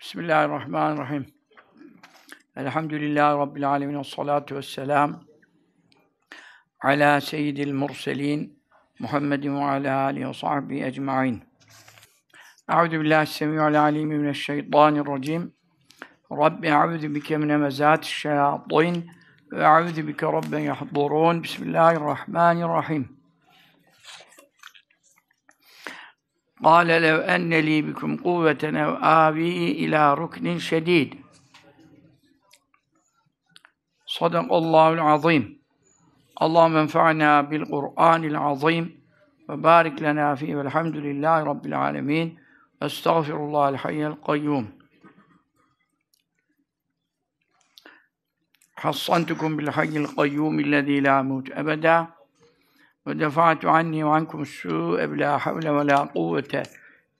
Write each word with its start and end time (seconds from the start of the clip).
Bismillahirrahmanirrahim. 0.00 1.26
Elhamdülillahi 2.56 3.38
Rabbil 3.38 3.68
alemin. 3.68 4.02
Salatu 4.02 4.56
vesselam. 4.56 5.20
Ala 6.80 7.20
seyyidil 7.20 7.72
murselin. 7.72 8.62
Muhammedin 8.98 9.54
ve 9.54 9.64
ala 9.64 10.02
alihi 10.02 10.28
ve 10.28 10.34
sahbihi 10.34 10.84
ecma'in. 10.84 11.42
Euzu 12.70 13.00
billahi 13.00 13.26
semi'ul 13.26 13.74
alim 13.74 14.08
mineşşeytanirracim. 14.08 15.52
Rabbi 16.32 16.66
euzu 16.66 17.14
bike 17.14 17.36
min 17.36 17.62
ve 19.52 19.64
euzu 19.64 20.06
bike 20.06 20.26
rabben 20.26 20.58
yahdurun. 20.58 21.42
Bismillahirrahmanirrahim. 21.42 23.19
قال 26.63 26.87
لو 26.87 27.17
أن 27.17 27.53
لي 27.53 27.81
بكم 27.81 28.17
قوة 28.17 28.57
أو 28.63 28.95
آوي 28.95 29.71
إلى 29.71 30.13
ركن 30.13 30.59
شديد 30.59 31.15
صدق 34.05 34.53
الله 34.53 34.93
العظيم 34.93 35.61
اللهم 36.41 36.75
انفعنا 36.75 37.41
بالقرآن 37.41 38.23
العظيم 38.23 39.01
وبارك 39.49 40.01
لنا 40.01 40.35
فيه 40.35 40.55
والحمد 40.55 40.95
لله 40.95 41.43
رب 41.43 41.65
العالمين 41.65 42.39
استغفر 42.81 43.35
الله 43.35 43.69
الحي 43.69 44.07
القيوم 44.07 44.79
حصنتكم 48.75 49.57
بالحي 49.57 49.97
القيوم 49.97 50.59
الذي 50.59 50.99
لا 50.99 51.21
موت 51.21 51.51
أبدا 51.51 52.07
ve 53.06 53.20
defa'tu 53.20 53.68
anni 53.68 54.06
ve 54.06 54.10
ankum 54.10 54.46
su'e 54.46 55.18
la 55.18 55.38
havle 55.38 55.74
ve 55.74 55.86
la 55.86 56.08
kuvvete 56.12 56.62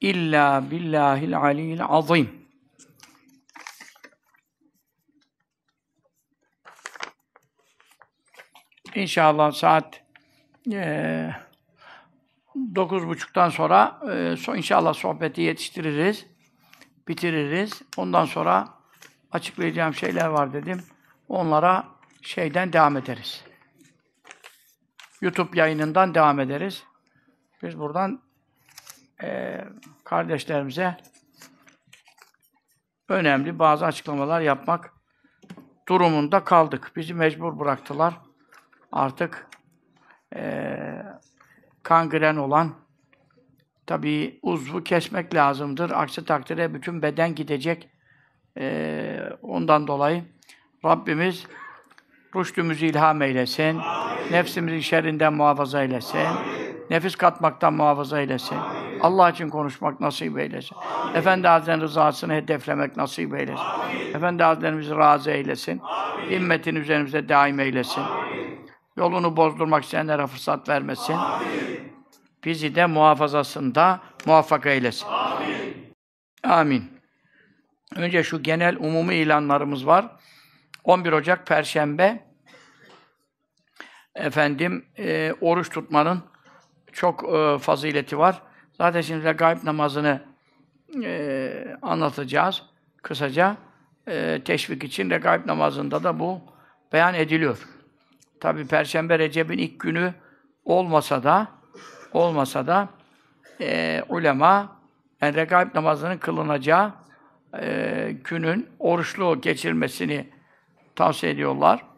illa 0.01 0.71
billahil 0.71 1.37
aliyyil 1.37 1.85
azim. 1.85 2.41
İnşallah 8.95 9.53
saat 9.53 10.03
e, 10.73 11.31
9.30'dan 12.57 13.49
sonra 13.49 14.01
e, 14.13 14.37
so, 14.37 14.57
inşallah 14.57 14.95
sohbeti 14.95 15.41
yetiştiririz, 15.41 16.27
bitiririz. 17.09 17.83
Ondan 17.97 18.25
sonra 18.25 18.69
açıklayacağım 19.33 19.95
şeyler 19.95 20.27
var 20.27 20.53
dedim. 20.53 20.85
Onlara 21.29 21.85
şeyden 22.23 22.73
devam 22.73 22.97
ederiz. 22.97 23.45
YouTube 25.21 25.59
yayınından 25.59 26.15
devam 26.15 26.41
ederiz. 26.41 26.85
Biz 27.63 27.79
buradan 27.79 28.23
e, 29.23 29.61
kardeşlerimize 30.05 30.97
önemli 33.09 33.59
bazı 33.59 33.87
açıklamalar 33.87 34.41
yapmak 34.41 34.95
durumunda 35.89 36.45
kaldık. 36.45 36.93
Bizi 36.97 37.15
mecbur 37.15 37.59
bıraktılar. 37.59 38.15
Artık 38.93 39.47
e, 40.35 40.77
kangren 41.83 42.37
olan 42.37 42.75
tabii 43.87 44.39
uzvu 44.43 44.85
kesmek 44.85 45.35
lazımdır. 45.35 45.91
Aksi 45.91 46.25
takdirde 46.25 46.75
bütün 46.75 47.03
beden 47.03 47.35
gidecek. 47.35 47.89
E, 48.57 49.21
ondan 49.43 49.87
dolayı 49.87 50.25
Rabbimiz 50.85 51.47
rüştümüzü 52.37 52.87
ilham 52.87 53.23
eylesin. 53.23 53.79
Amin. 53.79 54.33
Nefsimizi 54.33 54.83
şerrinden 54.83 55.33
muhafaza 55.33 55.83
eylesin. 55.83 56.19
Amin. 56.19 56.77
Nefis 56.91 57.17
katmaktan 57.17 57.75
muhafaza 57.75 58.21
eylesin. 58.21 58.57
Amin. 58.57 59.01
Allah 59.01 59.31
için 59.31 59.49
konuşmak 59.49 60.01
nasip 60.01 60.39
eylesin. 60.39 60.77
Amin. 60.77 61.15
Efendi 61.15 61.49
Hazretleri'nin 61.49 61.83
rızasını 61.83 62.35
hedeflemek 62.35 62.97
nasip 62.97 63.35
eylesin. 63.35 63.65
Amin. 63.65 64.15
Efendi 64.15 64.43
Hazretlerimizi 64.43 64.97
razı 64.97 65.31
eylesin. 65.31 65.81
Amin. 65.83 66.31
Himmetin 66.31 66.77
üzerimize 66.77 67.29
daim 67.29 67.61
eylesin. 67.61 68.01
Amin. 68.01 68.71
Yolunu 68.97 69.37
bozdurmak 69.37 69.85
isteyenlere 69.85 70.27
fırsat 70.27 70.69
vermesin. 70.69 71.15
Amin. 71.15 71.49
Bizi 72.45 72.75
de 72.75 72.87
muhafazasında 72.87 74.01
muvaffak 74.27 74.67
eylesin. 74.67 75.07
Amin. 75.09 75.95
Amin. 76.45 76.85
Önce 77.97 78.23
şu 78.23 78.43
genel 78.43 78.77
umumi 78.77 79.15
ilanlarımız 79.15 79.87
var. 79.87 80.07
11 80.85 81.13
Ocak 81.13 81.47
Perşembe 81.47 82.30
efendim 84.21 84.85
e, 84.99 85.35
oruç 85.41 85.71
tutmanın 85.71 86.23
çok 86.93 87.35
e, 87.35 87.59
fazileti 87.59 88.19
var. 88.19 88.43
Zaten 88.73 89.01
şimdi 89.01 89.25
de 89.25 89.33
gayb 89.33 89.65
namazını 89.65 90.21
e, 91.05 91.77
anlatacağız 91.83 92.63
kısaca. 93.03 93.57
E, 94.09 94.41
teşvik 94.45 94.85
için 94.85 95.11
de 95.11 95.19
gayb 95.19 95.47
namazında 95.47 96.05
da 96.05 96.21
bu 96.21 96.41
beyan 96.93 97.15
ediliyor. 97.15 97.59
Tabi 98.41 98.67
Perşembe 98.67 99.19
Recep'in 99.19 99.59
ilk 99.59 99.81
günü 99.81 100.15
olmasa 100.65 101.23
da 101.23 101.49
olmasa 102.13 102.67
da 102.67 102.89
e, 103.61 104.03
ulema 104.09 104.77
yani 105.21 105.35
regaib 105.35 105.75
namazının 105.75 106.19
kılınacağı 106.19 106.93
e, 107.61 108.17
günün 108.25 108.69
oruçlu 108.79 109.41
geçirmesini 109.41 110.29
tavsiye 110.97 111.33
ediyorlar. 111.33 111.90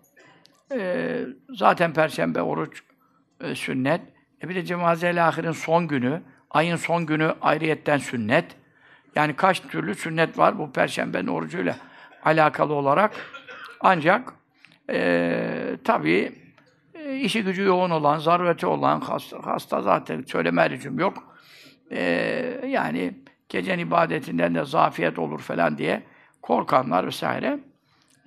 Ee, 0.77 1.27
zaten 1.49 1.93
Perşembe 1.93 2.43
oruç 2.43 2.83
e, 3.41 3.55
sünnet. 3.55 4.01
E 4.43 4.49
bir 4.49 4.55
de 4.55 4.65
Cemaze-i 4.65 5.21
Ahir'in 5.21 5.53
son 5.53 5.89
günü, 5.89 6.23
ayın 6.51 6.77
son 6.77 7.07
günü 7.07 7.35
ayrıyetten 7.41 7.99
sünnet. 7.99 8.57
Yani 9.17 9.37
kaç 9.37 9.61
türlü 9.61 9.95
sünnet 9.95 10.39
var 10.39 10.59
bu 10.59 10.73
Perşembe'nin 10.73 11.27
orucuyla 11.27 11.77
alakalı 12.25 12.75
olarak. 12.75 13.13
Ancak 13.81 14.35
e, 14.91 15.77
tabii 15.85 16.33
e, 16.95 17.17
işi 17.17 17.45
gücü 17.45 17.63
yoğun 17.63 17.91
olan, 17.91 18.19
zarureti 18.19 18.67
olan, 18.67 19.01
hasta, 19.01 19.47
hasta 19.47 19.83
zaten 19.83 20.25
söyleme 20.27 20.71
lüzum 20.71 20.99
yok. 20.99 21.37
E, 21.91 22.03
yani 22.67 23.15
gecenin 23.49 23.87
ibadetinden 23.87 24.55
de 24.55 24.65
zafiyet 24.65 25.19
olur 25.19 25.41
falan 25.41 25.79
diye 25.79 26.03
korkanlar 26.43 27.07
vesaire 27.07 27.59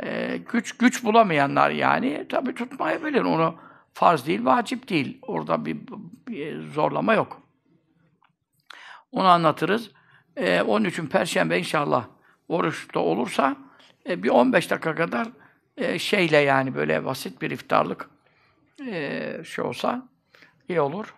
e, 0.04 0.38
güç 0.52 0.78
güç 0.78 1.04
bulamayanlar 1.04 1.70
yani 1.70 2.26
tabi 2.30 2.56
tutmayabilir. 2.56 3.22
Onu 3.22 3.56
farz 3.94 4.28
değil, 4.28 4.46
vacip 4.46 4.90
değil. 4.90 5.20
Orada 5.22 5.66
bir, 5.66 5.78
bir 6.28 6.62
zorlama 6.62 7.14
yok. 7.14 7.42
Onu 9.12 9.28
anlatırız. 9.28 9.92
E, 10.38 10.62
onun 10.62 10.86
için 10.86 11.08
Perşembe 11.08 11.60
inşallah 11.60 12.06
oruçta 12.48 13.00
olursa 13.00 13.56
e, 14.10 14.24
bir 14.24 14.30
15 14.30 14.72
dakika 14.72 14.96
kadar 14.96 15.28
e, 15.78 16.00
şeyle 16.00 16.38
yani 16.38 16.76
böyle 16.76 17.06
basit 17.06 17.42
bir 17.42 17.52
iftarlık 17.52 18.10
e, 18.88 19.44
şey 19.46 19.66
olsa 19.66 20.08
iyi 20.70 20.82
olur. 20.82 21.16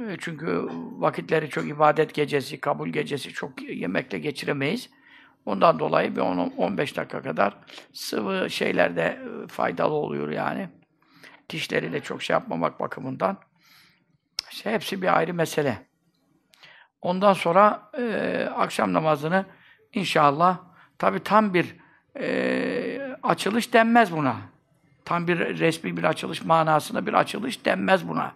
E, 0.00 0.16
çünkü 0.20 0.68
vakitleri 0.98 1.48
çok 1.50 1.68
ibadet 1.68 2.14
gecesi, 2.14 2.60
kabul 2.60 2.88
gecesi 2.88 3.32
çok 3.32 3.62
yemekle 3.62 4.18
geçiremeyiz. 4.18 4.90
Ondan 5.46 5.78
dolayı 5.78 6.16
bir 6.16 6.20
10-15 6.20 6.96
dakika 6.96 7.22
kadar 7.22 7.56
sıvı 7.92 8.50
şeyler 8.50 8.96
de 8.96 9.18
e, 9.44 9.46
faydalı 9.46 9.94
oluyor 9.94 10.30
yani. 10.30 10.68
Dişleri 11.50 11.92
de 11.92 12.00
çok 12.00 12.22
şey 12.22 12.34
yapmamak 12.34 12.80
bakımından. 12.80 13.36
İşte 14.50 14.72
hepsi 14.72 15.02
bir 15.02 15.16
ayrı 15.16 15.34
mesele. 15.34 15.86
Ondan 17.02 17.32
sonra 17.32 17.90
e, 17.98 18.48
akşam 18.56 18.92
namazını 18.92 19.46
inşallah 19.92 20.58
tabi 20.98 21.20
tam 21.20 21.54
bir 21.54 21.76
e, 22.20 23.16
açılış 23.22 23.72
denmez 23.72 24.12
buna. 24.12 24.36
Tam 25.04 25.28
bir 25.28 25.38
resmi 25.38 25.96
bir 25.96 26.04
açılış 26.04 26.44
manasında 26.44 27.06
bir 27.06 27.14
açılış 27.14 27.64
denmez 27.64 28.08
buna. 28.08 28.32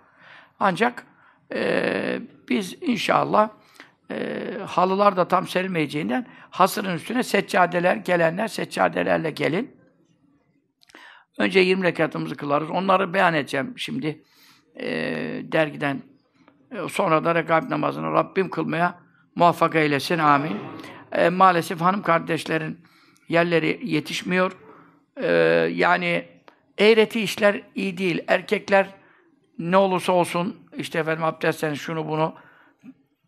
Ancak 0.60 1.06
e, 1.52 2.20
biz 2.48 2.82
inşallah 2.82 3.48
e, 4.10 4.44
halılar 4.66 5.16
da 5.16 5.28
tam 5.28 5.48
serilmeyeceğinden 5.48 6.26
hasırın 6.50 6.94
üstüne 6.94 7.22
seccadeler, 7.22 7.96
gelenler 7.96 8.48
seccadelerle 8.48 9.30
gelin. 9.30 9.76
Önce 11.38 11.60
20 11.60 11.84
rekatımızı 11.84 12.36
kılarız. 12.36 12.70
Onları 12.70 13.14
beyan 13.14 13.34
edeceğim 13.34 13.74
şimdi 13.76 14.22
e, 14.76 14.88
dergiden. 15.42 16.02
E, 16.72 16.88
sonra 16.88 17.24
da 17.24 17.34
rekab 17.34 17.70
namazını 17.70 18.12
Rabbim 18.12 18.50
kılmaya 18.50 18.98
muvaffak 19.34 19.74
eylesin. 19.74 20.18
Amin. 20.18 20.56
E, 21.12 21.28
maalesef 21.28 21.80
hanım 21.80 22.02
kardeşlerin 22.02 22.80
yerleri 23.28 23.80
yetişmiyor. 23.82 24.56
E, 25.16 25.26
yani 25.74 26.24
eğreti 26.78 27.20
işler 27.20 27.62
iyi 27.74 27.98
değil. 27.98 28.24
Erkekler 28.28 28.94
ne 29.58 29.76
olursa 29.76 30.12
olsun 30.12 30.56
işte 30.76 30.98
efendim 30.98 31.24
abdestten 31.24 31.74
şunu 31.74 32.08
bunu 32.08 32.34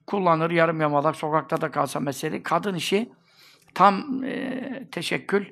kullanır, 0.09 0.51
yarım 0.51 0.81
yamalak 0.81 1.17
sokakta 1.17 1.61
da 1.61 1.71
kalsa 1.71 2.01
mesele. 2.01 2.43
Kadın 2.43 2.75
işi 2.75 3.09
tam 3.75 4.25
e, 4.25 4.63
teşekkül. 4.93 5.45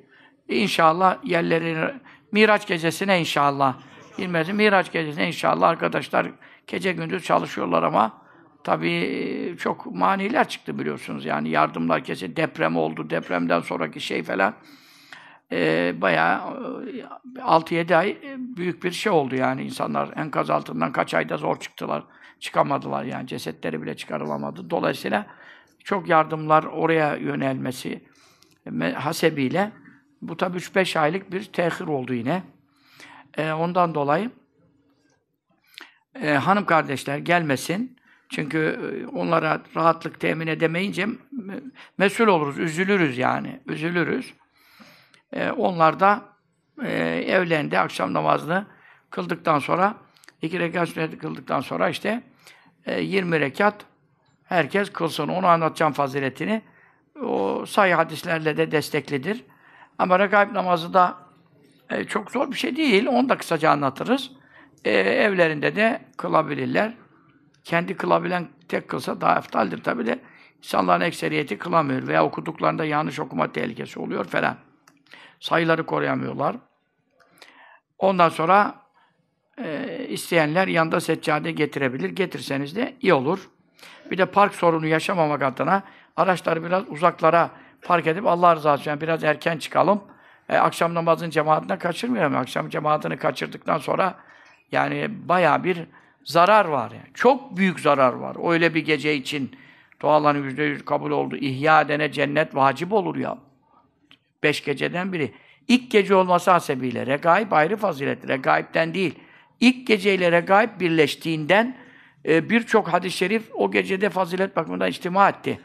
İnşallah 0.47 1.17
yerleri 1.23 1.93
Miraç 2.31 2.67
gecesine 2.67 3.19
inşallah. 3.19 3.75
Bilmez 4.17 4.49
Miraç 4.49 4.91
gecesine 4.91 5.27
inşallah 5.27 5.69
arkadaşlar 5.69 6.27
gece 6.67 6.91
gündüz 6.91 7.23
çalışıyorlar 7.23 7.83
ama 7.83 8.21
tabii 8.63 9.55
çok 9.59 9.85
maniler 9.85 10.47
çıktı 10.47 10.79
biliyorsunuz. 10.79 11.25
Yani 11.25 11.49
yardımlar 11.49 12.03
kesin 12.03 12.35
deprem 12.35 12.77
oldu. 12.77 13.09
Depremden 13.09 13.59
sonraki 13.59 13.99
şey 13.99 14.23
falan 14.23 14.53
e, 15.51 15.93
bayağı 16.01 16.39
6-7 17.35 17.95
ay 17.95 18.17
büyük 18.37 18.83
bir 18.83 18.91
şey 18.91 19.11
oldu 19.11 19.35
yani. 19.35 19.63
insanlar 19.63 20.09
enkaz 20.15 20.49
altından 20.49 20.91
kaç 20.91 21.13
ayda 21.13 21.37
zor 21.37 21.59
çıktılar. 21.59 22.03
Çıkamadılar 22.39 23.03
yani. 23.03 23.27
Cesetleri 23.27 23.81
bile 23.81 23.97
çıkarılamadı. 23.97 24.69
Dolayısıyla 24.69 25.27
çok 25.83 26.09
yardımlar 26.09 26.63
oraya 26.63 27.15
yönelmesi 27.15 28.03
hasebiyle 28.95 29.71
bu 30.21 30.37
tabi 30.37 30.57
3-5 30.57 30.99
aylık 30.99 31.31
bir 31.31 31.43
tehir 31.43 31.87
oldu 31.87 32.13
yine. 32.13 32.43
E, 33.37 33.51
ondan 33.51 33.95
dolayı 33.95 34.31
e, 36.21 36.33
hanım 36.33 36.65
kardeşler 36.65 37.17
gelmesin. 37.17 37.97
Çünkü 38.29 38.57
e, 38.57 39.07
onlara 39.07 39.61
rahatlık 39.75 40.19
temin 40.19 40.47
edemeyince 40.47 41.07
mesul 41.97 42.27
oluruz, 42.27 42.59
üzülürüz 42.59 43.17
yani. 43.17 43.59
Üzülürüz. 43.65 44.33
E, 45.33 45.51
onlar 45.51 45.99
da 45.99 46.23
e, 46.83 46.91
evlendi, 47.27 47.79
akşam 47.79 48.13
namazını 48.13 48.65
kıldıktan 49.09 49.59
sonra, 49.59 49.95
iki 50.41 50.59
rekat 50.59 50.89
sünneti 50.89 51.17
kıldıktan 51.17 51.61
sonra 51.61 51.89
işte 51.89 52.23
e, 52.85 53.01
20 53.01 53.39
rekat 53.39 53.85
herkes 54.43 54.89
kılsın. 54.89 55.27
Onu 55.27 55.47
anlatacağım 55.47 55.93
faziletini. 55.93 56.61
O 57.23 57.65
sayı 57.65 57.95
hadislerle 57.95 58.57
de 58.57 58.71
desteklidir. 58.71 59.43
Ama 59.97 60.19
regaib 60.19 60.53
namazı 60.53 60.93
da 60.93 61.17
e, 61.89 62.03
çok 62.03 62.31
zor 62.31 62.51
bir 62.51 62.57
şey 62.57 62.75
değil. 62.75 63.07
Onu 63.07 63.29
da 63.29 63.37
kısaca 63.37 63.71
anlatırız. 63.71 64.31
E, 64.85 64.91
evlerinde 64.91 65.75
de 65.75 66.01
kılabilirler. 66.17 66.93
Kendi 67.63 67.97
kılabilen 67.97 68.47
tek 68.67 68.87
kılsa 68.87 69.21
daha 69.21 69.37
eftaldir 69.37 69.83
tabi 69.83 70.05
de. 70.05 70.19
İnsanların 70.57 71.01
ekseriyeti 71.01 71.57
kılamıyor 71.57 72.07
veya 72.07 72.25
okuduklarında 72.25 72.85
yanlış 72.85 73.19
okuma 73.19 73.51
tehlikesi 73.51 73.99
oluyor 73.99 74.25
falan. 74.25 74.55
Sayıları 75.39 75.85
koruyamıyorlar. 75.85 76.55
Ondan 77.97 78.29
sonra 78.29 78.75
e, 79.63 80.05
isteyenler 80.09 80.67
yanında 80.67 80.99
seccade 80.99 81.51
getirebilir. 81.51 82.09
Getirseniz 82.09 82.75
de 82.75 82.93
iyi 83.01 83.13
olur. 83.13 83.49
Bir 84.11 84.17
de 84.17 84.25
park 84.25 84.55
sorunu 84.55 84.87
yaşamamak 84.87 85.41
adına 85.41 85.83
araçları 86.15 86.63
biraz 86.63 86.83
uzaklara 86.89 87.49
park 87.81 88.07
edip 88.07 88.25
Allah 88.25 88.55
rızası 88.55 88.81
için 88.81 89.01
biraz 89.01 89.23
erken 89.23 89.57
çıkalım. 89.57 90.03
E, 90.49 90.57
akşam 90.57 90.93
namazın 90.93 91.29
cemaatine 91.29 91.77
kaçırmayalım. 91.77 92.35
Akşam 92.35 92.69
cemaatini 92.69 93.17
kaçırdıktan 93.17 93.77
sonra 93.77 94.15
yani 94.71 95.07
baya 95.29 95.63
bir 95.63 95.77
zarar 96.23 96.65
var. 96.65 96.91
Yani. 96.91 97.13
Çok 97.13 97.57
büyük 97.57 97.79
zarar 97.79 98.13
var. 98.13 98.51
Öyle 98.51 98.73
bir 98.73 98.85
gece 98.85 99.15
için 99.15 99.51
duaların 100.01 100.43
yüzde 100.43 100.63
yüz 100.63 100.85
kabul 100.85 101.11
oldu. 101.11 101.35
İhya 101.35 101.81
edene 101.81 102.11
cennet 102.11 102.55
vacip 102.55 102.93
olur 102.93 103.15
ya. 103.15 103.37
Beş 104.43 104.63
geceden 104.63 105.13
biri. 105.13 105.33
İlk 105.67 105.91
gece 105.91 106.15
olması 106.15 106.51
hasebiyle 106.51 107.05
regaib 107.05 107.51
ayrı 107.51 107.77
fazilet. 107.77 108.27
Regaibden 108.27 108.93
değil. 108.93 109.19
İlk 109.59 109.87
geceyle 109.87 110.31
regaib 110.31 110.79
birleştiğinden 110.79 111.77
e, 112.25 112.49
birçok 112.49 112.87
hadis-i 112.87 113.17
şerif 113.17 113.49
o 113.53 113.71
gecede 113.71 114.09
fazilet 114.09 114.55
bakımından 114.55 114.89
içtima 114.89 115.29
etti. 115.29 115.59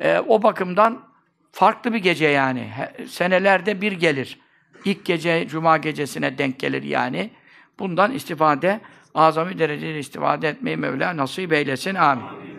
E, 0.00 0.18
o 0.18 0.42
bakımdan 0.42 1.02
farklı 1.52 1.92
bir 1.92 1.98
gece 1.98 2.26
yani. 2.26 2.70
senelerde 3.08 3.80
bir 3.80 3.92
gelir. 3.92 4.38
İlk 4.84 5.04
gece 5.04 5.48
Cuma 5.48 5.76
gecesine 5.76 6.38
denk 6.38 6.60
gelir 6.60 6.82
yani. 6.82 7.30
Bundan 7.78 8.12
istifade, 8.12 8.80
azami 9.14 9.58
derecede 9.58 9.98
istifade 9.98 10.48
etmeyi 10.48 10.76
Mevla 10.76 11.16
nasip 11.16 11.52
eylesin. 11.52 11.94
Amin. 11.94 12.24
Amin. 12.24 12.56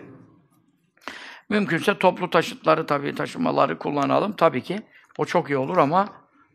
Mümkünse 1.48 1.98
toplu 1.98 2.30
taşıtları 2.30 2.86
tabii 2.86 3.14
taşımaları 3.14 3.78
kullanalım 3.78 4.32
tabii 4.32 4.62
ki. 4.62 4.80
O 5.18 5.24
çok 5.24 5.50
iyi 5.50 5.56
olur 5.56 5.76
ama 5.76 6.08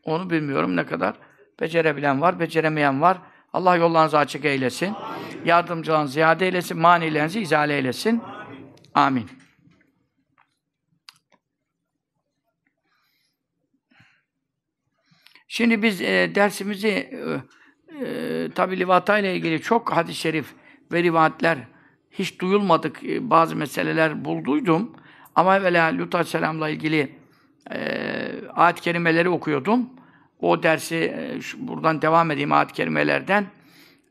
onu 0.04 0.30
bilmiyorum 0.30 0.76
ne 0.76 0.86
kadar 0.86 1.16
becerebilen 1.62 2.22
var, 2.22 2.40
beceremeyen 2.40 3.02
var. 3.02 3.18
Allah 3.54 3.76
yollarınızı 3.76 4.18
açık 4.18 4.46
eylesin. 4.46 4.96
Yardımcılarınızı 5.46 6.14
ziyade 6.14 6.46
eylesin, 6.46 6.80
manilerinizi 6.80 7.42
izale 7.42 7.76
eylesin. 7.76 8.22
Amin. 8.96 9.30
Şimdi 15.48 15.84
biz 15.84 16.02
e, 16.02 16.32
dersimizi 16.36 16.88
e, 16.88 17.08
e, 18.06 18.50
tabi 18.56 18.80
livata 18.80 19.20
ile 19.20 19.36
ilgili 19.36 19.62
çok 19.62 19.92
hadis-i 19.92 20.20
şerif 20.20 20.54
ve 20.92 21.04
rivayetler 21.04 21.58
hiç 22.12 22.42
duyulmadık 22.42 23.04
e, 23.04 23.30
bazı 23.30 23.56
meseleler 23.56 24.26
bulduydum. 24.26 24.96
Ama 25.36 25.58
evvela 25.58 25.98
Lut 25.98 26.16
Aleyhisselam'la 26.16 26.70
ilgili 26.70 27.16
e, 27.72 27.80
ayet-i 28.50 28.82
kerimeleri 28.82 29.30
okuyordum. 29.30 29.90
O 30.44 30.64
dersi 30.64 30.96
e, 30.96 31.40
buradan 31.58 32.02
devam 32.02 32.32
edeyim 32.32 32.52
ayet-i 32.52 32.74
kerimelerden. 32.74 33.46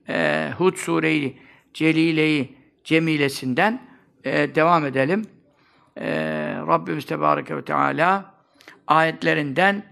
E, 0.08 0.48
Hud 0.58 0.76
Sureyi 0.76 1.38
Celile-i 1.74 2.54
Cemilesinden 2.84 3.82
e, 4.24 4.54
devam 4.54 4.86
edelim. 4.86 5.26
E, 5.96 6.08
Rabbimiz 6.66 7.06
Tebareke 7.06 7.56
ve 7.56 7.64
Teala 7.64 8.34
ayetlerinden 8.86 9.82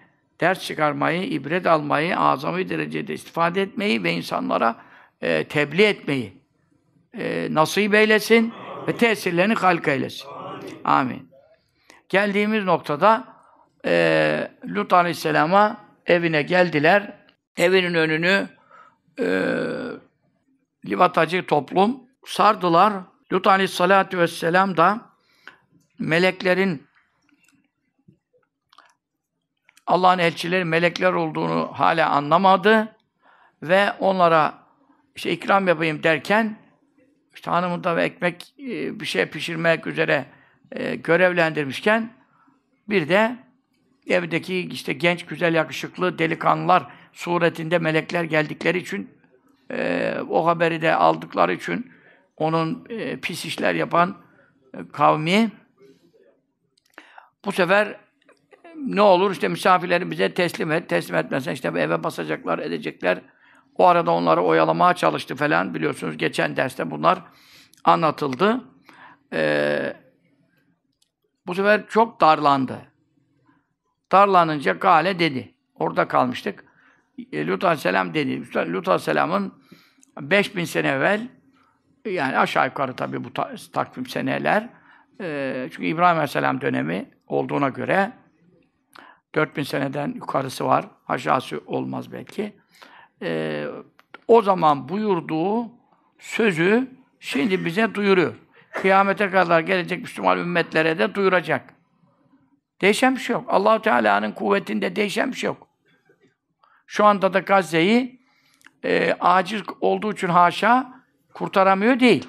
ders 0.41 0.67
çıkarmayı, 0.67 1.23
ibret 1.23 1.67
almayı, 1.67 2.19
azami 2.19 2.69
derecede 2.69 3.15
istifade 3.15 3.63
etmeyi 3.63 4.05
ve 4.05 4.13
insanlara 4.13 4.77
e, 5.21 5.45
tebliğ 5.45 5.85
etmeyi 5.85 6.33
e, 7.19 7.49
nasip 7.51 7.95
eylesin 7.95 8.53
ve 8.89 8.97
tesirlerini 8.97 9.55
halk 9.55 9.89
eylesin. 9.89 10.29
Amin. 10.85 11.31
Geldiğimiz 12.09 12.65
noktada 12.65 13.25
e, 13.87 14.51
Lut 14.69 14.93
Aleyhisselam'a 14.93 15.90
evine 16.07 16.43
geldiler. 16.43 17.13
Evinin 17.57 17.95
önünü 17.95 18.49
e, 19.19 19.27
livatacı 20.87 21.47
toplum 21.47 22.01
sardılar. 22.27 22.93
Lut 23.33 23.47
Aleyhisselatü 23.47 24.19
Vesselam 24.19 24.77
da 24.77 25.01
meleklerin 25.99 26.87
Allah'ın 29.87 30.19
elçileri 30.19 30.65
melekler 30.65 31.13
olduğunu 31.13 31.71
hala 31.75 32.11
anlamadı 32.11 32.97
ve 33.63 33.93
onlara 33.93 34.55
işte 35.15 35.31
ikram 35.31 35.69
yapayım 35.69 36.03
derken 36.03 36.57
işte 37.35 37.51
hanımı 37.51 37.97
ve 37.97 38.05
ekmek 38.05 38.55
e, 38.59 39.01
bir 39.01 39.07
şey 39.07 39.27
pişirmek 39.27 39.87
üzere 39.87 40.27
e, 40.73 40.95
görevlendirmişken 40.95 42.13
bir 42.89 43.09
de 43.09 43.37
evdeki 44.07 44.59
işte 44.59 44.93
genç, 44.93 45.27
güzel, 45.27 45.55
yakışıklı 45.55 46.19
delikanlılar 46.19 46.87
suretinde 47.13 47.79
melekler 47.79 48.25
geldikleri 48.25 48.79
için 48.79 49.11
e, 49.71 50.15
o 50.29 50.47
haberi 50.47 50.83
de 50.83 50.95
aldıkları 50.95 51.53
için 51.53 51.93
onun 52.37 52.85
pis 53.23 53.45
işler 53.45 53.75
yapan 53.75 54.17
kavmi 54.93 55.51
bu 57.45 57.53
sefer 57.53 57.97
ne 58.77 59.03
olur 59.03 59.31
işte 59.31 59.49
misafirleri 59.49 60.11
bize 60.11 60.35
teslim 60.35 60.73
et, 60.73 60.89
teslim 60.89 61.17
etmezsen 61.17 61.53
işte 61.53 61.69
eve 61.69 62.05
basacaklar, 62.05 62.59
edecekler. 62.59 63.21
O 63.77 63.87
arada 63.87 64.11
onları 64.11 64.43
oyalamaya 64.43 64.95
çalıştı 64.95 65.37
falan 65.37 65.75
biliyorsunuz 65.75 66.17
geçen 66.17 66.57
derste 66.57 66.91
bunlar 66.91 67.23
anlatıldı. 67.85 68.65
Ee, 69.33 69.97
bu 71.47 71.55
sefer 71.55 71.89
çok 71.89 72.21
darlandı. 72.21 72.79
Darlanınca 74.13 74.73
Gale 74.73 75.19
dedi. 75.19 75.55
Orada 75.75 76.09
kalmıştık. 76.09 76.65
E, 77.33 77.47
Lut 77.47 77.65
Aleyhisselam 77.65 78.15
dedi. 78.15 78.55
Lut 78.73 78.89
Aleyhisselam'ın 78.89 79.53
5000 80.21 80.65
sene 80.65 80.89
evvel 80.89 81.29
yani 82.05 82.39
aşağı 82.39 82.67
yukarı 82.67 82.97
tabii 82.97 83.25
bu 83.25 83.33
ta 83.33 83.55
takvim 83.73 84.07
seneler 84.07 84.69
e, 85.21 85.69
çünkü 85.73 85.87
İbrahim 85.87 86.17
Aleyhisselam 86.17 86.61
dönemi 86.61 87.11
olduğuna 87.27 87.69
göre 87.69 88.13
4000 89.35 89.63
seneden 89.63 90.13
yukarısı 90.15 90.67
var. 90.67 90.85
Aşağısı 91.09 91.61
olmaz 91.67 92.13
belki. 92.13 92.53
E, 93.23 93.65
o 94.29 94.43
zaman 94.43 94.89
buyurduğu 94.89 95.71
sözü 96.19 96.91
şimdi 97.21 97.65
bize 97.65 97.95
duyuruyor. 97.95 98.35
Kıyamete 98.73 99.31
kadar 99.31 99.61
gelecek 99.61 100.01
Müslüman 100.01 100.39
ümmetlere 100.39 100.99
de 100.99 101.15
duyuracak. 101.15 101.75
Değişen 102.81 103.17
bir 103.17 103.21
şey 103.21 103.35
yok. 103.35 103.45
allah 103.49 103.83
Teala'nın 103.83 104.33
kuvvetinde 104.33 104.97
değişen 104.97 105.33
bir 105.33 105.37
şey 105.37 105.49
yok. 105.49 105.69
Şu 106.87 107.05
anda 107.05 107.33
da 107.35 107.39
Gazze'yi 107.39 108.21
e, 108.85 109.17
aciz 109.21 109.63
olduğu 109.81 110.13
için 110.13 110.29
haşa 110.29 111.03
kurtaramıyor 111.35 112.01
değil. 112.01 112.29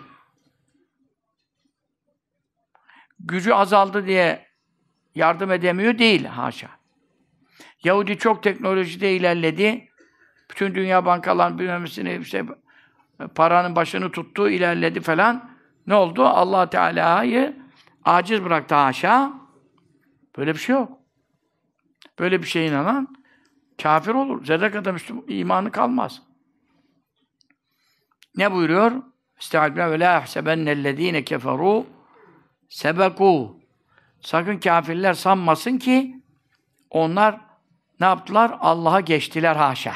Gücü 3.19 3.51
azaldı 3.51 4.05
diye 4.05 4.47
yardım 5.15 5.51
edemiyor 5.51 5.97
değil 5.97 6.25
haşa. 6.25 6.69
Yahudi 7.83 8.17
çok 8.17 8.43
teknolojide 8.43 9.15
ilerledi. 9.15 9.89
Bütün 10.49 10.75
dünya 10.75 11.05
bankalarının 11.05 11.59
büyümesini, 11.59 12.17
işte 12.21 12.45
paranın 13.35 13.75
başını 13.75 14.11
tuttu, 14.11 14.49
ilerledi 14.49 15.01
falan. 15.01 15.49
Ne 15.87 15.95
oldu? 15.95 16.25
Allah 16.25 16.69
Teala'yı 16.69 17.55
aciz 18.05 18.43
bıraktı 18.43 18.75
haşa. 18.75 19.40
Böyle 20.37 20.53
bir 20.53 20.59
şey 20.59 20.75
yok. 20.75 20.99
Böyle 22.19 22.41
bir 22.41 22.47
şeye 22.47 22.67
inanan 22.67 23.15
kafir 23.81 24.13
olur. 24.13 24.45
Zerre 24.45 24.71
kadar 24.71 24.91
Müslüman 24.91 25.23
imanı 25.27 25.71
kalmaz. 25.71 26.21
Ne 28.35 28.51
buyuruyor? 28.51 28.91
Estağfirullah 29.39 29.91
ve 29.91 29.99
la 29.99 30.03
yahsebennellezîne 30.03 31.19
keferû 31.19 31.85
sebekû. 32.69 33.61
Sakın 34.21 34.57
kafirler 34.57 35.13
sanmasın 35.13 35.77
ki 35.77 36.21
onlar 36.89 37.41
ne 37.99 38.05
yaptılar? 38.05 38.57
Allah'a 38.59 38.99
geçtiler 38.99 39.55
haşa. 39.55 39.93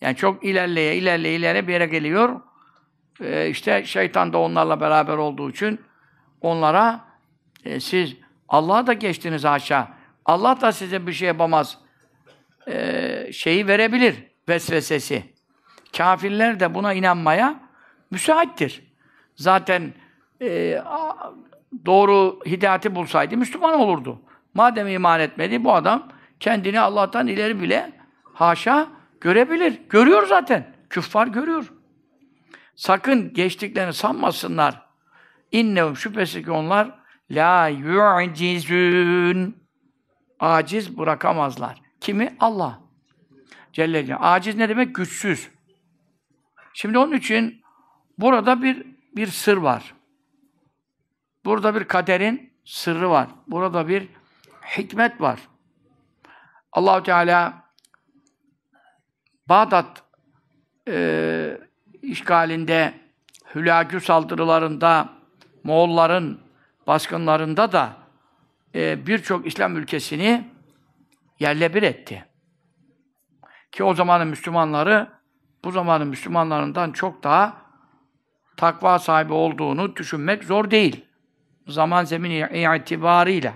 Yani 0.00 0.16
çok 0.16 0.44
ilerleye, 0.44 0.96
ilerleye, 0.96 1.36
ilerleye 1.36 1.68
bir 1.68 1.72
yere 1.72 1.86
geliyor. 1.86 2.40
Ee, 3.20 3.48
işte 3.48 3.84
şeytan 3.84 4.32
da 4.32 4.38
onlarla 4.38 4.80
beraber 4.80 5.16
olduğu 5.16 5.50
için 5.50 5.80
onlara 6.40 7.04
e, 7.64 7.80
siz 7.80 8.16
Allah'a 8.48 8.86
da 8.86 8.92
geçtiniz 8.92 9.44
haşa. 9.44 9.88
Allah 10.24 10.60
da 10.60 10.72
size 10.72 11.06
bir 11.06 11.12
şey 11.12 11.28
yapamaz. 11.28 11.78
Ee, 12.68 13.30
şeyi 13.32 13.66
verebilir 13.66 14.14
vesvesesi. 14.48 15.34
Kafirler 15.96 16.60
de 16.60 16.74
buna 16.74 16.92
inanmaya 16.92 17.60
müsaittir. 18.10 18.82
Zaten 19.36 19.92
e, 20.42 20.82
doğru 21.86 22.40
hidayeti 22.46 22.94
bulsaydı 22.94 23.36
Müslüman 23.36 23.80
olurdu. 23.80 24.22
Madem 24.54 24.88
iman 24.88 25.20
etmedi 25.20 25.64
bu 25.64 25.74
adam 25.74 26.08
kendini 26.40 26.80
Allah'tan 26.80 27.26
ileri 27.26 27.60
bile 27.60 27.92
haşa 28.34 28.88
görebilir. 29.20 29.80
Görüyor 29.90 30.26
zaten. 30.26 30.74
Küffar 30.90 31.26
görüyor. 31.26 31.72
Sakın 32.76 33.32
geçtiklerini 33.32 33.92
sanmasınlar. 33.92 34.86
İnnehum 35.52 35.96
şüphesiz 35.96 36.44
ki 36.44 36.50
onlar 36.50 37.03
la 37.30 37.68
yu'cizün 37.68 39.56
aciz 40.40 40.98
bırakamazlar. 40.98 41.82
Kimi? 42.00 42.36
Allah. 42.40 42.80
Celle 43.72 44.06
Celle. 44.06 44.16
Aciz 44.16 44.56
ne 44.56 44.68
demek? 44.68 44.94
Güçsüz. 44.94 45.48
Şimdi 46.74 46.98
onun 46.98 47.12
için 47.16 47.62
burada 48.18 48.62
bir 48.62 48.86
bir 49.16 49.26
sır 49.26 49.56
var. 49.56 49.94
Burada 51.44 51.74
bir 51.74 51.84
kaderin 51.84 52.52
sırrı 52.64 53.10
var. 53.10 53.28
Burada 53.46 53.88
bir 53.88 54.08
hikmet 54.76 55.20
var. 55.20 55.40
Allahu 56.72 57.02
Teala 57.02 57.64
Bağdat 59.48 60.02
e, 60.88 61.58
işgalinde, 62.02 62.94
Hülagü 63.54 64.00
saldırılarında, 64.00 65.08
Moğolların 65.64 66.40
baskınlarında 66.86 67.72
da 67.72 67.96
e, 68.74 69.06
birçok 69.06 69.46
İslam 69.46 69.76
ülkesini 69.76 70.48
yerle 71.40 71.74
bir 71.74 71.82
etti. 71.82 72.24
Ki 73.72 73.84
o 73.84 73.94
zamanın 73.94 74.28
Müslümanları 74.28 75.08
bu 75.64 75.70
zamanın 75.70 76.08
Müslümanlarından 76.08 76.92
çok 76.92 77.22
daha 77.22 77.56
takva 78.56 78.98
sahibi 78.98 79.32
olduğunu 79.32 79.96
düşünmek 79.96 80.44
zor 80.44 80.70
değil. 80.70 81.04
Zaman 81.68 82.04
zemini 82.04 82.48
itibarıyla. 82.78 83.52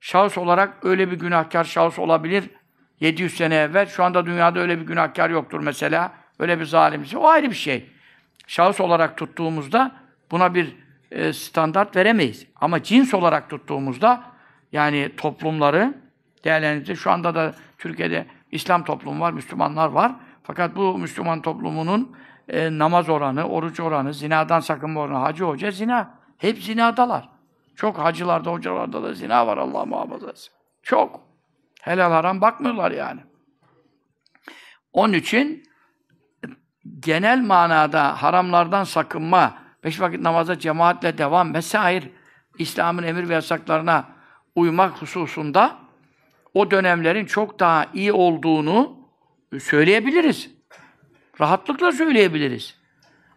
Şahıs 0.00 0.38
olarak 0.38 0.84
öyle 0.84 1.10
bir 1.10 1.18
günahkar 1.18 1.64
şahıs 1.64 1.98
olabilir 1.98 2.50
700 3.00 3.36
sene 3.36 3.54
evvel. 3.54 3.86
Şu 3.86 4.04
anda 4.04 4.26
dünyada 4.26 4.60
öyle 4.60 4.80
bir 4.80 4.86
günahkar 4.86 5.30
yoktur 5.30 5.60
mesela. 5.60 6.12
Öyle 6.38 6.60
bir 6.60 6.64
zalimsi. 6.64 7.18
O 7.18 7.26
ayrı 7.26 7.50
bir 7.50 7.56
şey. 7.56 7.90
Şahıs 8.46 8.80
olarak 8.80 9.16
tuttuğumuzda 9.16 9.96
buna 10.30 10.54
bir 10.54 10.76
e, 11.12 11.32
standart 11.32 11.96
veremeyiz. 11.96 12.46
Ama 12.60 12.82
cins 12.82 13.14
olarak 13.14 13.50
tuttuğumuzda 13.50 14.22
yani 14.72 15.10
toplumları 15.16 15.94
değerlendirince 16.44 16.96
şu 16.96 17.10
anda 17.10 17.34
da 17.34 17.54
Türkiye'de 17.78 18.26
İslam 18.50 18.84
toplumu 18.84 19.20
var, 19.20 19.32
Müslümanlar 19.32 19.88
var. 19.88 20.12
Fakat 20.42 20.76
bu 20.76 20.98
Müslüman 20.98 21.42
toplumunun 21.42 22.16
e, 22.48 22.78
namaz 22.78 23.08
oranı, 23.08 23.48
oruç 23.48 23.80
oranı, 23.80 24.14
zinadan 24.14 24.60
sakınma 24.60 25.00
oranı, 25.00 25.18
hacı 25.18 25.44
hoca 25.44 25.70
zina. 25.70 26.18
Hep 26.38 26.58
zinadalar. 26.58 27.28
Çok 27.76 27.98
hacılarda, 27.98 28.52
hocalarda 28.52 29.02
da 29.02 29.14
zina 29.14 29.46
var 29.46 29.58
Allah 29.58 29.84
muhafaza. 29.84 30.32
Çok. 30.82 31.20
Helal 31.82 32.10
haram 32.10 32.40
bakmıyorlar 32.40 32.90
yani. 32.90 33.20
Onun 34.92 35.12
için 35.12 35.62
genel 36.98 37.40
manada 37.40 38.22
haramlardan 38.22 38.84
sakınma, 38.84 39.61
beş 39.84 40.00
vakit 40.00 40.20
namaza 40.20 40.58
cemaatle 40.58 41.18
devam 41.18 41.54
vesaire 41.54 42.08
İslam'ın 42.58 43.02
emir 43.02 43.28
ve 43.28 43.34
yasaklarına 43.34 44.08
uymak 44.54 45.02
hususunda 45.02 45.76
o 46.54 46.70
dönemlerin 46.70 47.26
çok 47.26 47.60
daha 47.60 47.86
iyi 47.94 48.12
olduğunu 48.12 49.08
söyleyebiliriz. 49.60 50.50
Rahatlıkla 51.40 51.92
söyleyebiliriz. 51.92 52.76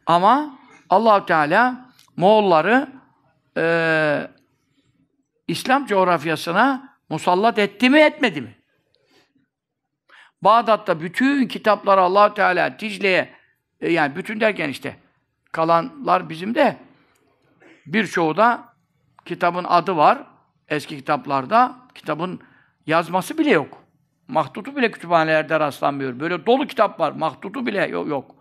Ama 0.06 0.60
allah 0.90 1.26
Teala 1.26 1.92
Moğolları 2.18 2.88
e, 3.58 4.28
İslam 5.48 5.86
coğrafyasına 5.86 6.98
musallat 7.10 7.60
etti 7.60 7.90
mi 7.90 8.00
etmedi 8.00 8.42
mi? 8.42 8.56
Bağdat'ta 10.42 11.02
bütün 11.02 11.48
kitapları 11.48 12.02
allah 12.02 12.34
Teala 12.34 12.80
Dicle'ye 12.80 13.36
e, 13.82 13.92
yani 13.92 14.16
bütün 14.16 14.40
derken 14.40 14.70
işte 14.70 14.96
kalanlar 15.56 16.30
bizim 16.30 16.56
de 16.56 16.78
birçoğu 17.86 18.38
da 18.38 18.74
kitabın 19.26 19.64
adı 19.64 19.98
var. 19.98 20.24
Eski 20.68 20.98
kitaplarda 20.98 21.76
kitabın 21.96 22.40
yazması 22.88 23.38
bile 23.38 23.52
yok. 23.52 23.84
Mahtutu 24.28 24.76
bile 24.76 24.92
kütüphanelerde 24.92 25.60
rastlanmıyor. 25.60 26.20
Böyle 26.20 26.46
dolu 26.46 26.68
kitap 26.68 27.00
var. 27.00 27.12
Mahtutu 27.12 27.66
bile 27.66 27.88
yok. 27.88 28.36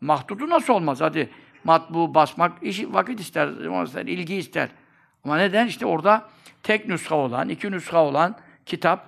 Mahtutu 0.00 0.50
nasıl 0.50 0.72
olmaz? 0.72 1.00
Hadi 1.00 1.30
matbu 1.64 2.14
basmak 2.14 2.62
işi 2.62 2.94
vakit 2.94 3.20
ister, 3.20 3.48
ister, 3.84 4.06
ilgi 4.06 4.34
ister. 4.34 4.68
Ama 5.24 5.36
neden? 5.36 5.66
İşte 5.66 5.86
orada 5.86 6.28
tek 6.62 6.88
nüsha 6.88 7.14
olan, 7.14 7.48
iki 7.48 7.70
nüsha 7.70 8.04
olan 8.04 8.36
kitap 8.66 9.06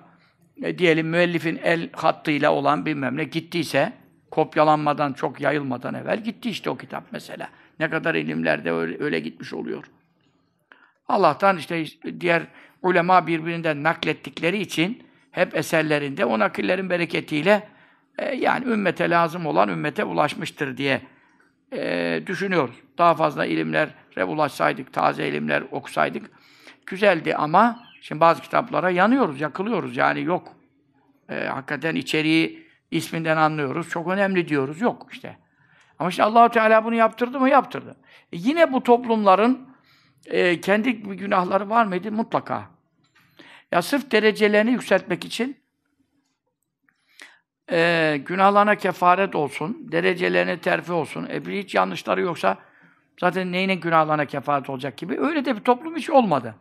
e, 0.63 0.77
diyelim 0.77 1.07
müellifin 1.07 1.59
el 1.63 1.89
hattıyla 1.91 2.51
olan 2.51 2.85
bilmem 2.85 3.17
ne 3.17 3.23
gittiyse 3.23 3.93
kopyalanmadan, 4.31 5.13
çok 5.13 5.41
yayılmadan 5.41 5.93
evvel 5.93 6.23
gitti 6.23 6.49
işte 6.49 6.69
o 6.69 6.77
kitap 6.77 7.03
mesela. 7.11 7.49
Ne 7.79 7.89
kadar 7.89 8.15
ilimlerde 8.15 8.71
öyle, 8.71 9.03
öyle 9.03 9.19
gitmiş 9.19 9.53
oluyor. 9.53 9.83
Allah'tan 11.07 11.57
işte 11.57 11.85
diğer 12.19 12.43
ulema 12.81 13.27
birbirinden 13.27 13.83
naklettikleri 13.83 14.57
için 14.57 15.03
hep 15.31 15.55
eserlerinde 15.55 16.25
o 16.25 16.39
nakillerin 16.39 16.89
bereketiyle 16.89 17.67
e, 18.17 18.35
yani 18.35 18.65
ümmete 18.65 19.09
lazım 19.09 19.45
olan 19.45 19.69
ümmete 19.69 20.03
ulaşmıştır 20.03 20.77
diye 20.77 21.01
e, 21.73 22.21
düşünüyoruz. 22.27 22.75
Daha 22.97 23.15
fazla 23.15 23.45
ilimlere 23.45 24.23
ulaşsaydık, 24.23 24.93
taze 24.93 25.27
ilimler 25.27 25.63
okusaydık 25.71 26.31
güzeldi 26.89 27.35
ama 27.35 27.83
şimdi 28.01 28.21
bazı 28.21 28.41
kitaplara 28.41 28.89
yanıyoruz, 28.89 29.41
yakılıyoruz. 29.41 29.97
Yani 29.97 30.21
yok. 30.23 30.53
E, 31.29 31.45
hakikaten 31.45 31.95
içeriği 31.95 32.68
isminden 32.91 33.37
anlıyoruz. 33.37 33.89
Çok 33.89 34.07
önemli 34.07 34.47
diyoruz. 34.47 34.81
Yok 34.81 35.07
işte. 35.11 35.37
Ama 35.99 36.09
işte 36.09 36.23
allah 36.23 36.49
Teala 36.49 36.85
bunu 36.85 36.95
yaptırdı 36.95 37.39
mı? 37.39 37.49
Yaptırdı. 37.49 37.95
E, 38.33 38.37
yine 38.37 38.73
bu 38.73 38.83
toplumların 38.83 39.69
e, 40.25 40.61
kendi 40.61 40.93
günahları 40.93 41.69
var 41.69 41.85
mıydı? 41.85 42.11
Mutlaka. 42.11 42.69
Ya 43.71 43.81
sırf 43.81 44.11
derecelerini 44.11 44.71
yükseltmek 44.71 45.25
için 45.25 45.57
e, 47.71 48.17
günahlarına 48.25 48.75
kefaret 48.75 49.35
olsun, 49.35 49.91
derecelerine 49.91 50.59
terfi 50.59 50.91
olsun. 50.91 51.27
E 51.31 51.45
bir 51.45 51.63
hiç 51.63 51.75
yanlışları 51.75 52.21
yoksa 52.21 52.57
zaten 53.19 53.51
neyine 53.51 53.75
günahlarına 53.75 54.25
kefaret 54.25 54.69
olacak 54.69 54.97
gibi. 54.97 55.19
Öyle 55.19 55.45
de 55.45 55.55
bir 55.55 55.61
toplum 55.61 55.95
hiç 55.95 56.09
olmadı. 56.09 56.55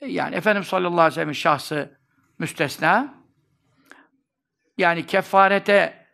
E, 0.00 0.06
yani 0.06 0.34
Efendimiz 0.34 0.68
sallallahu 0.68 1.00
aleyhi 1.00 1.10
ve 1.10 1.14
sellem'in 1.14 1.32
şahsı 1.32 1.98
müstesna. 2.38 3.14
Yani 4.78 5.06
kefarete, 5.06 6.06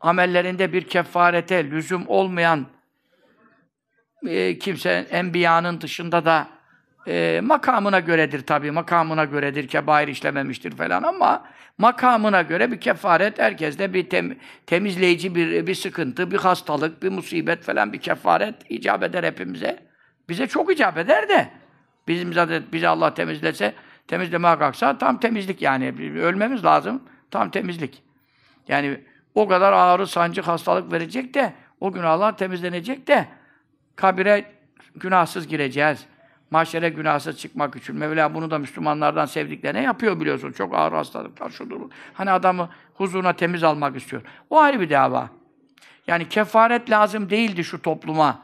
amellerinde 0.00 0.72
bir 0.72 0.84
kefarete 0.84 1.70
lüzum 1.70 2.04
olmayan 2.08 2.66
e, 4.26 4.58
kimse 4.58 5.06
enbiyanın 5.10 5.80
dışında 5.80 6.24
da 6.24 6.48
e, 7.06 7.40
makamına 7.44 8.00
göredir 8.00 8.46
tabii. 8.46 8.70
Makamına 8.70 9.24
göredir, 9.24 9.68
kebair 9.68 10.08
işlememiştir 10.08 10.76
falan 10.76 11.02
ama 11.02 11.44
makamına 11.78 12.42
göre 12.42 12.72
bir 12.72 12.80
kefaret 12.80 13.38
herkeste 13.38 13.94
bir 13.94 14.08
tem, 14.08 14.36
temizleyici 14.66 15.34
bir 15.34 15.66
bir 15.66 15.74
sıkıntı, 15.74 16.30
bir 16.30 16.38
hastalık, 16.38 17.02
bir 17.02 17.08
musibet 17.08 17.62
falan 17.62 17.92
bir 17.92 18.00
kefaret 18.00 18.54
icap 18.68 19.02
eder 19.02 19.24
hepimize. 19.24 19.78
Bize 20.28 20.46
çok 20.46 20.72
icap 20.72 20.98
eder 20.98 21.28
de 21.28 21.48
bizim 22.08 22.32
zaten 22.32 22.62
bizi 22.72 22.88
Allah 22.88 23.14
temizlese, 23.14 23.74
temizlemeye 24.08 24.58
kalksa 24.58 24.98
tam 24.98 25.20
temizlik 25.20 25.62
yani. 25.62 25.94
Ölmemiz 26.20 26.64
lazım. 26.64 27.02
Tam 27.34 27.50
temizlik. 27.50 28.02
Yani 28.68 29.00
o 29.34 29.48
kadar 29.48 29.72
ağrı, 29.72 30.06
sancı, 30.06 30.42
hastalık 30.42 30.92
verecek 30.92 31.34
de 31.34 31.52
O 31.80 31.92
günahlar 31.92 32.36
temizlenecek 32.36 33.06
de 33.06 33.28
kabire 33.96 34.44
günahsız 34.96 35.48
gireceğiz. 35.48 36.06
Mahşere 36.50 36.88
günahsız 36.88 37.38
çıkmak 37.38 37.76
için. 37.76 37.96
Mevla 37.96 38.34
bunu 38.34 38.50
da 38.50 38.58
Müslümanlardan 38.58 39.26
sevdiklerine 39.26 39.82
yapıyor 39.82 40.20
biliyorsun. 40.20 40.52
Çok 40.52 40.74
ağır 40.74 40.92
hastalıklar, 40.92 41.50
şudur. 41.50 41.80
Hani 42.12 42.30
adamı 42.30 42.68
huzuruna 42.94 43.32
temiz 43.32 43.64
almak 43.64 43.96
istiyor. 43.96 44.22
O 44.50 44.58
ayrı 44.58 44.80
bir 44.80 44.90
dava. 44.90 45.30
Yani 46.06 46.28
kefaret 46.28 46.90
lazım 46.90 47.30
değildi 47.30 47.64
şu 47.64 47.82
topluma. 47.82 48.42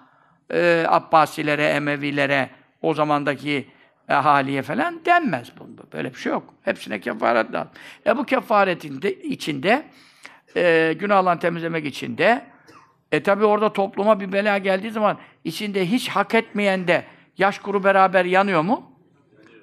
Ee, 0.53 0.85
Abbasilere, 0.89 1.67
Emevilere, 1.67 2.51
o 2.83 2.95
zamandaki 2.95 3.69
ahaliye 4.11 4.63
falan 4.63 5.05
denmez 5.05 5.53
bunda. 5.59 5.83
Böyle 5.93 6.11
bir 6.11 6.19
şey 6.19 6.33
yok. 6.33 6.55
Hepsine 6.63 7.01
kefaret 7.01 7.53
lazım. 7.53 7.71
E 8.07 8.17
bu 8.17 8.25
kefaretin 8.25 9.03
de 9.03 9.21
içinde 9.21 9.87
e, 10.57 10.93
günahlarını 10.99 11.41
temizlemek 11.41 11.87
için 11.87 12.19
de 12.19 12.47
e 13.13 13.23
tabi 13.23 13.45
orada 13.45 13.73
topluma 13.73 14.21
bir 14.21 14.33
bela 14.33 14.59
geldiği 14.59 14.91
zaman 14.91 15.19
içinde 15.45 15.91
hiç 15.91 16.09
hak 16.09 16.35
etmeyen 16.35 16.89
de 16.89 17.05
yaş 17.39 17.59
kuru 17.59 17.85
beraber 17.85 18.25
yanıyor 18.25 18.63
mu? 18.63 18.93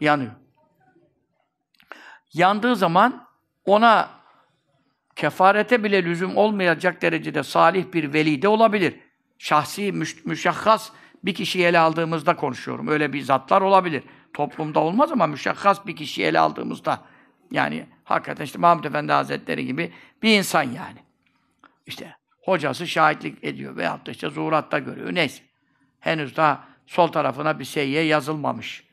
Yanıyor. 0.01 0.31
Yandığı 2.33 2.75
zaman 2.75 3.27
ona 3.65 4.09
kefarete 5.15 5.83
bile 5.83 6.03
lüzum 6.03 6.37
olmayacak 6.37 7.01
derecede 7.01 7.43
salih 7.43 7.85
bir 7.93 8.13
veli 8.13 8.41
de 8.41 8.47
olabilir. 8.47 8.95
Şahsi, 9.37 9.91
müş, 9.91 10.25
müşahhas 10.25 10.89
bir 11.23 11.33
kişiyi 11.33 11.65
ele 11.65 11.79
aldığımızda 11.79 12.35
konuşuyorum. 12.35 12.87
Öyle 12.87 13.13
bir 13.13 13.21
zatlar 13.21 13.61
olabilir. 13.61 14.03
Toplumda 14.37 14.79
olmaz 14.79 15.11
ama 15.11 15.27
müşahhas 15.27 15.85
bir 15.85 15.95
kişiyi 15.95 16.23
ele 16.23 16.39
aldığımızda 16.39 17.01
yani 17.51 17.85
hakikaten 18.03 18.45
işte 18.45 18.59
Mahmud 18.59 18.83
Efendi 18.83 19.11
Hazretleri 19.11 19.65
gibi 19.65 19.93
bir 20.23 20.37
insan 20.37 20.63
yani. 20.63 20.99
İşte 21.85 22.15
hocası 22.41 22.87
şahitlik 22.87 23.43
ediyor 23.43 23.75
veyahut 23.75 24.07
da 24.07 24.11
işte 24.11 24.29
zuhuratta 24.29 24.79
görüyor. 24.79 25.15
Neyse. 25.15 25.43
Henüz 25.99 26.37
daha 26.37 26.67
sol 26.85 27.07
tarafına 27.07 27.59
bir 27.59 27.65
seyye 27.65 28.03
yazılmamış. 28.03 28.87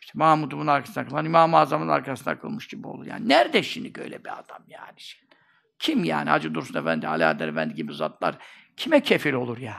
İşte 0.00 0.12
Mahmud'un 0.14 0.66
arkasına 0.66 1.08
kılan, 1.08 1.24
İmam-ı 1.24 1.56
Azam'ın 1.56 1.88
arkasına 1.88 2.38
kılmış 2.38 2.66
gibi 2.66 2.86
olur. 2.86 3.06
Yani 3.06 3.28
nerede 3.28 3.62
şimdi 3.62 4.00
öyle 4.00 4.24
bir 4.24 4.38
adam 4.38 4.62
yani? 4.68 4.94
Şimdi? 4.96 5.36
Kim 5.78 6.04
yani 6.04 6.30
Hacı 6.30 6.54
Dursun 6.54 6.74
Efendi, 6.80 7.08
Ali 7.08 7.26
Adel 7.26 7.48
Efendi 7.48 7.74
gibi 7.74 7.94
zatlar 7.94 8.38
kime 8.76 9.00
kefil 9.00 9.32
olur 9.32 9.58
ya? 9.58 9.76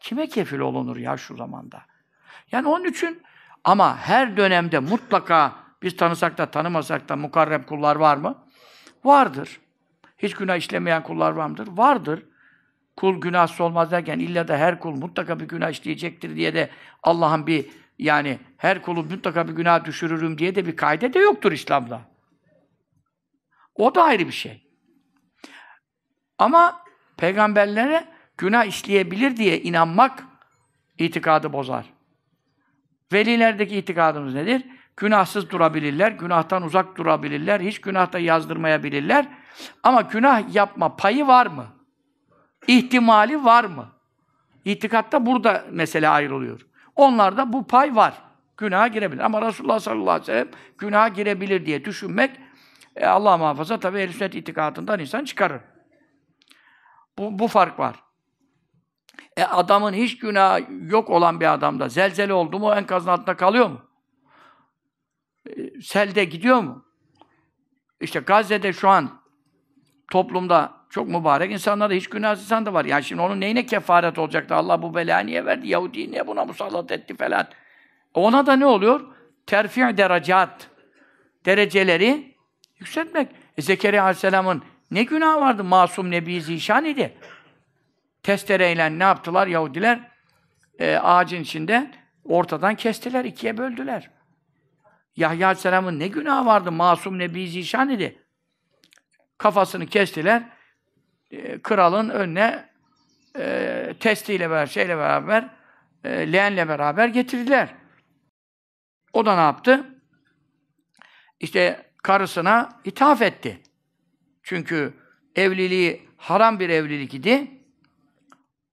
Kime 0.00 0.26
kefil 0.26 0.58
olunur 0.58 0.96
ya 0.96 1.16
şu 1.16 1.36
zamanda? 1.36 1.82
Yani 2.52 2.68
onun 2.68 2.84
için 2.84 3.22
ama 3.64 3.96
her 3.96 4.36
dönemde 4.36 4.78
mutlaka 4.78 5.52
biz 5.82 5.96
tanısak 5.96 6.38
da 6.38 6.50
tanımasak 6.50 7.08
da 7.08 7.16
mukarreb 7.16 7.64
kullar 7.66 7.96
var 7.96 8.16
mı? 8.16 8.44
Vardır. 9.04 9.60
Hiç 10.18 10.34
günah 10.34 10.56
işlemeyen 10.56 11.02
kullar 11.02 11.32
var 11.32 11.46
mıdır? 11.46 11.68
Vardır. 11.68 12.22
Kul 12.96 13.20
günahsız 13.20 13.60
olmaz 13.60 13.90
derken 13.90 14.18
illa 14.18 14.48
da 14.48 14.56
her 14.56 14.78
kul 14.78 14.90
mutlaka 14.90 15.40
bir 15.40 15.48
günah 15.48 15.70
işleyecektir 15.70 16.36
diye 16.36 16.54
de 16.54 16.70
Allah'ın 17.02 17.46
bir 17.46 17.66
yani 17.98 18.38
her 18.56 18.82
kulu 18.82 19.04
mutlaka 19.04 19.48
bir 19.48 19.52
günah 19.52 19.84
düşürürüm 19.84 20.38
diye 20.38 20.54
de 20.54 20.66
bir 20.66 20.76
kaide 20.76 21.12
de 21.12 21.18
yoktur 21.18 21.52
İslam'da. 21.52 22.00
O 23.74 23.94
da 23.94 24.02
ayrı 24.04 24.26
bir 24.26 24.32
şey. 24.32 24.66
Ama 26.38 26.84
peygamberlere 27.16 28.08
günah 28.38 28.64
işleyebilir 28.64 29.36
diye 29.36 29.60
inanmak 29.60 30.24
itikadı 30.98 31.52
bozar. 31.52 31.93
Velilerdeki 33.14 33.76
itikadımız 33.76 34.34
nedir? 34.34 34.62
Günahsız 34.96 35.50
durabilirler, 35.50 36.12
günahtan 36.12 36.62
uzak 36.62 36.96
durabilirler, 36.96 37.60
hiç 37.60 37.80
günahta 37.80 38.18
yazdırmayabilirler. 38.18 39.26
Ama 39.82 40.00
günah 40.00 40.54
yapma 40.54 40.96
payı 40.96 41.26
var 41.26 41.46
mı? 41.46 41.66
İhtimali 42.66 43.44
var 43.44 43.64
mı? 43.64 43.88
İtikatta 44.64 45.26
burada 45.26 45.64
mesele 45.70 46.08
ayrılıyor. 46.08 46.60
Onlarda 46.96 47.52
bu 47.52 47.66
pay 47.66 47.96
var. 47.96 48.14
Günaha 48.56 48.92
girebilir. 48.92 49.20
Ama 49.20 49.42
Resulullah 49.42 49.80
sallallahu 49.80 50.10
aleyhi 50.10 50.22
ve 50.22 50.26
sellem 50.26 50.48
günaha 50.78 51.14
girebilir 51.14 51.66
diye 51.66 51.84
düşünmek 51.84 52.30
e, 52.96 53.06
Allah 53.06 53.36
muhafaza 53.36 53.80
tabi 53.80 53.98
ehl 53.98 54.12
sünnet 54.12 54.34
itikadından 54.34 55.00
insan 55.00 55.24
çıkarır. 55.24 55.60
Bu, 57.18 57.38
bu 57.38 57.48
fark 57.48 57.78
var. 57.78 58.03
E 59.36 59.44
adamın 59.44 59.92
hiç 59.92 60.18
günah 60.18 60.60
yok 60.90 61.10
olan 61.10 61.40
bir 61.40 61.52
adamda 61.52 61.88
zelzele 61.88 62.32
oldu 62.32 62.58
mu 62.58 62.74
enkazın 62.74 63.10
altında 63.10 63.36
kalıyor 63.36 63.68
mu? 63.68 63.80
E, 65.46 65.80
selde 65.80 66.24
gidiyor 66.24 66.60
mu? 66.60 66.84
İşte 68.00 68.20
Gazze'de 68.20 68.72
şu 68.72 68.88
an 68.88 69.10
toplumda 70.10 70.72
çok 70.90 71.08
mübarek 71.08 71.52
insanlar 71.52 71.90
da 71.90 71.94
hiç 71.94 72.08
günahsız 72.08 72.44
insan 72.44 72.66
da 72.66 72.74
var. 72.74 72.84
Yani 72.84 73.04
şimdi 73.04 73.22
onun 73.22 73.40
neyine 73.40 73.66
kefaret 73.66 74.18
olacaktı? 74.18 74.54
Allah 74.54 74.82
bu 74.82 74.94
belayı 74.94 75.26
niye 75.26 75.44
verdi? 75.44 75.68
Yahudi 75.68 76.10
niye 76.10 76.26
buna 76.26 76.44
musallat 76.44 76.92
etti 76.92 77.16
falan. 77.16 77.46
Ona 78.14 78.46
da 78.46 78.56
ne 78.56 78.66
oluyor? 78.66 79.00
Terfi' 79.46 79.96
derecat. 79.96 80.70
Dereceleri 81.46 82.34
yükseltmek. 82.78 83.28
E 83.56 83.62
Zekeriya 83.62 84.02
Aleyhisselam'ın 84.02 84.62
ne 84.90 85.02
günah 85.02 85.36
vardı? 85.36 85.64
Masum 85.64 86.10
Nebi 86.10 86.40
Zişan 86.40 86.84
idi. 86.84 87.14
Testereyle 88.24 88.98
ne 88.98 89.02
yaptılar 89.02 89.46
Yahudiler? 89.46 90.10
E, 90.78 90.96
ağacın 90.96 91.40
içinde 91.40 91.90
ortadan 92.24 92.74
kestiler, 92.74 93.24
ikiye 93.24 93.58
böldüler. 93.58 94.10
Yahya 95.16 95.46
Aleyhisselam'ın 95.46 95.98
ne 95.98 96.08
günahı 96.08 96.46
vardı? 96.46 96.72
Masum 96.72 97.18
Nebi 97.18 97.48
Zişan 97.48 97.90
idi. 97.90 98.22
Kafasını 99.38 99.86
kestiler. 99.86 100.42
E, 101.30 101.62
kralın 101.62 102.08
önüne 102.08 102.68
e, 103.38 103.94
testiyle 104.00 104.50
beraber, 104.50 104.66
şeyle 104.66 104.96
beraber, 104.96 105.48
e, 106.04 106.32
leğenle 106.32 106.68
beraber 106.68 107.08
getirdiler. 107.08 107.74
O 109.12 109.26
da 109.26 109.34
ne 109.34 109.40
yaptı? 109.40 110.00
İşte 111.40 111.90
karısına 112.02 112.80
ithaf 112.84 113.22
etti. 113.22 113.62
Çünkü 114.42 114.94
evliliği 115.36 116.08
haram 116.16 116.60
bir 116.60 116.68
evlilik 116.68 117.14
idi. 117.14 117.63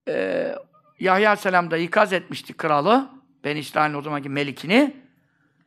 Ee, 0.08 0.56
Yahya 1.00 1.30
Aleyhisselam 1.30 1.72
da 1.72 1.78
ikaz 1.78 2.14
etmişti 2.14 2.54
kralı, 2.54 3.10
Ben 3.44 3.56
İsrail'in 3.56 3.98
o 3.98 4.02
zamanki 4.02 4.30
melikini. 4.30 4.96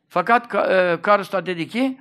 Fakat 0.09 0.55
e, 0.55 0.97
karısı 1.01 1.31
da 1.31 1.45
dedi 1.45 1.67
ki, 1.67 1.97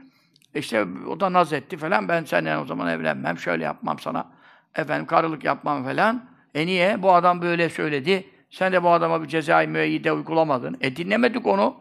işte 0.55 0.87
o 1.09 1.21
da 1.21 1.33
naz 1.33 1.53
etti 1.53 1.77
falan, 1.77 2.09
ben 2.09 2.25
seninle 2.25 2.59
o 2.59 2.65
zaman 2.65 2.89
evlenmem, 2.89 3.39
şöyle 3.39 3.65
yapmam 3.65 3.99
sana, 3.99 4.31
efendim 4.75 5.07
karılık 5.07 5.45
yapmam 5.45 5.85
falan. 5.85 6.25
E 6.55 6.67
niye? 6.67 7.03
Bu 7.03 7.15
adam 7.15 7.43
böyle 7.43 7.69
söyledi. 7.69 8.27
Sen 8.51 8.73
de 8.73 8.83
bu 8.83 8.91
adama 8.91 9.23
bir 9.23 9.29
cezai 9.29 9.67
müeyyide 9.67 10.13
uygulamadın. 10.13 10.77
E 10.81 10.97
dinlemedik 10.97 11.47
onu. 11.47 11.77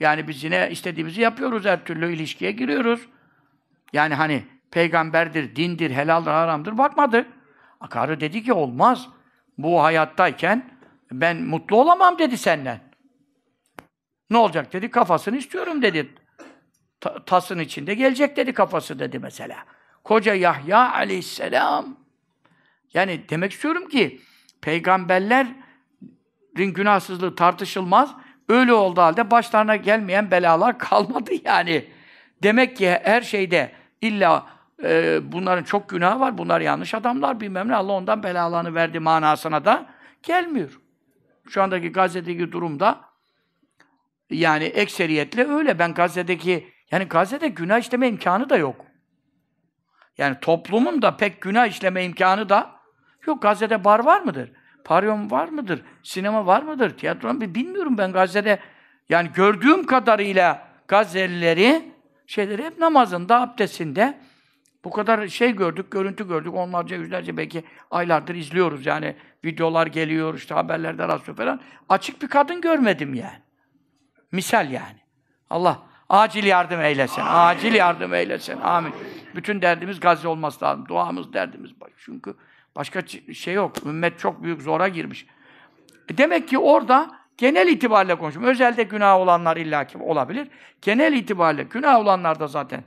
Yani 0.00 0.28
biz 0.28 0.44
yine 0.44 0.68
istediğimizi 0.70 1.20
yapıyoruz, 1.20 1.64
her 1.64 1.84
türlü 1.84 2.12
ilişkiye 2.12 2.52
giriyoruz. 2.52 3.00
Yani 3.92 4.14
hani 4.14 4.44
peygamberdir, 4.70 5.56
dindir, 5.56 5.90
helaldir, 5.90 6.30
haramdır 6.30 6.78
bakmadı. 6.78 7.26
Karı 7.90 8.20
dedi 8.20 8.42
ki 8.42 8.52
olmaz. 8.52 9.08
Bu 9.58 9.82
hayattayken 9.82 10.70
ben 11.12 11.42
mutlu 11.42 11.76
olamam 11.76 12.18
dedi 12.18 12.38
senden. 12.38 12.80
Ne 14.30 14.36
olacak 14.36 14.72
dedi, 14.72 14.90
kafasını 14.90 15.36
istiyorum 15.36 15.82
dedi. 15.82 16.14
Ta 17.00 17.24
tasın 17.24 17.58
içinde 17.58 17.94
gelecek 17.94 18.36
dedi 18.36 18.52
kafası 18.52 18.98
dedi 18.98 19.18
mesela. 19.18 19.64
Koca 20.04 20.34
Yahya 20.34 20.92
aleyhisselam. 20.92 21.96
Yani 22.94 23.28
demek 23.28 23.52
istiyorum 23.52 23.88
ki 23.88 24.20
peygamberlerin 24.62 25.54
günahsızlığı 26.56 27.36
tartışılmaz. 27.36 28.14
Öyle 28.48 28.72
oldu 28.72 29.00
halde 29.00 29.30
başlarına 29.30 29.76
gelmeyen 29.76 30.30
belalar 30.30 30.78
kalmadı 30.78 31.30
yani. 31.44 31.84
Demek 32.42 32.76
ki 32.76 32.90
her 33.02 33.22
şeyde 33.22 33.72
illa 34.00 34.53
e, 34.82 35.20
bunların 35.32 35.64
çok 35.64 35.88
günahı 35.88 36.20
var, 36.20 36.38
bunlar 36.38 36.60
yanlış 36.60 36.94
adamlar 36.94 37.40
bilmem 37.40 37.68
ne, 37.68 37.74
Allah 37.74 37.92
ondan 37.92 38.22
belalarını 38.22 38.74
verdi 38.74 38.98
manasına 38.98 39.64
da 39.64 39.86
gelmiyor. 40.22 40.80
Şu 41.48 41.62
andaki 41.62 41.92
Gazze'deki 41.92 42.52
durumda 42.52 43.00
yani 44.30 44.64
ekseriyetle 44.64 45.48
öyle. 45.48 45.78
Ben 45.78 45.94
Gazze'deki, 45.94 46.72
yani 46.90 47.04
Gazze'de 47.04 47.48
günah 47.48 47.78
işleme 47.78 48.08
imkanı 48.08 48.50
da 48.50 48.56
yok. 48.56 48.86
Yani 50.18 50.36
toplumun 50.40 51.02
da 51.02 51.16
pek 51.16 51.40
günah 51.40 51.66
işleme 51.66 52.04
imkanı 52.04 52.48
da 52.48 52.70
yok. 53.26 53.42
Gazze'de 53.42 53.84
bar 53.84 54.04
var 54.04 54.20
mıdır? 54.20 54.52
Paryon 54.84 55.30
var 55.30 55.48
mıdır? 55.48 55.82
Sinema 56.02 56.46
var 56.46 56.62
mıdır? 56.62 56.90
Tiyatro 56.90 57.40
bilmiyorum 57.40 57.98
ben 57.98 58.12
Gazze'de. 58.12 58.58
Yani 59.08 59.30
gördüğüm 59.34 59.86
kadarıyla 59.86 60.68
Gazze'lileri 60.88 61.92
şeyleri 62.26 62.64
hep 62.64 62.78
namazında, 62.78 63.40
abdestinde 63.40 64.18
bu 64.84 64.90
kadar 64.90 65.28
şey 65.28 65.52
gördük, 65.56 65.90
görüntü 65.90 66.28
gördük. 66.28 66.54
Onlarca, 66.54 66.96
yüzlerce 66.96 67.36
belki 67.36 67.64
aylardır 67.90 68.34
izliyoruz. 68.34 68.86
Yani 68.86 69.16
videolar 69.44 69.86
geliyor, 69.86 70.34
işte 70.34 70.54
haberlerde 70.54 71.08
rastlıyor 71.08 71.36
falan. 71.36 71.60
Açık 71.88 72.22
bir 72.22 72.28
kadın 72.28 72.60
görmedim 72.60 73.14
yani. 73.14 73.42
Misal 74.32 74.70
yani. 74.70 74.98
Allah 75.50 75.82
acil 76.08 76.44
yardım 76.44 76.80
eylesin. 76.80 77.22
Amin. 77.22 77.58
Acil 77.58 77.74
yardım 77.74 78.14
eylesin. 78.14 78.60
Amin. 78.60 78.92
Bütün 79.34 79.62
derdimiz 79.62 80.00
Gazze 80.00 80.28
olması 80.28 80.64
lazım. 80.64 80.88
Duamız, 80.88 81.32
derdimiz. 81.32 81.70
Çünkü 81.96 82.34
Başka 82.76 83.02
şey 83.34 83.54
yok. 83.54 83.86
Ümmet 83.86 84.18
çok 84.18 84.42
büyük 84.42 84.62
zora 84.62 84.88
girmiş. 84.88 85.26
E 86.08 86.18
demek 86.18 86.48
ki 86.48 86.58
orada 86.58 87.10
genel 87.36 87.68
itibariyle 87.68 88.14
konuşuyorum. 88.14 88.50
Özelde 88.50 88.82
günah 88.82 89.16
olanlar 89.16 89.56
illaki 89.56 89.98
olabilir. 89.98 90.48
Genel 90.82 91.12
itibariyle 91.12 91.62
günah 91.62 91.98
olanlar 91.98 92.40
da 92.40 92.46
zaten 92.46 92.84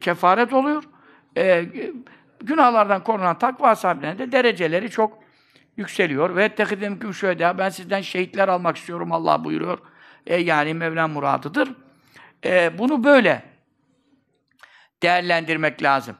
kefaret 0.00 0.52
oluyor. 0.52 0.82
E, 1.36 1.66
günahlardan 2.40 3.04
korunan 3.04 3.38
takva 3.38 3.76
sahiplerinin 3.76 4.18
de 4.18 4.32
dereceleri 4.32 4.90
çok 4.90 5.18
yükseliyor. 5.76 6.36
Ve 6.36 6.44
ettehidim 6.44 7.14
şöyle 7.14 7.58
ben 7.58 7.68
sizden 7.68 8.00
şehitler 8.00 8.48
almak 8.48 8.76
istiyorum 8.76 9.12
Allah 9.12 9.44
buyuruyor. 9.44 9.78
E, 10.26 10.36
yani 10.36 10.74
Mevlam 10.74 11.12
muradıdır. 11.12 11.74
E, 12.44 12.78
bunu 12.78 13.04
böyle 13.04 13.42
değerlendirmek 15.02 15.82
lazım. 15.82 16.16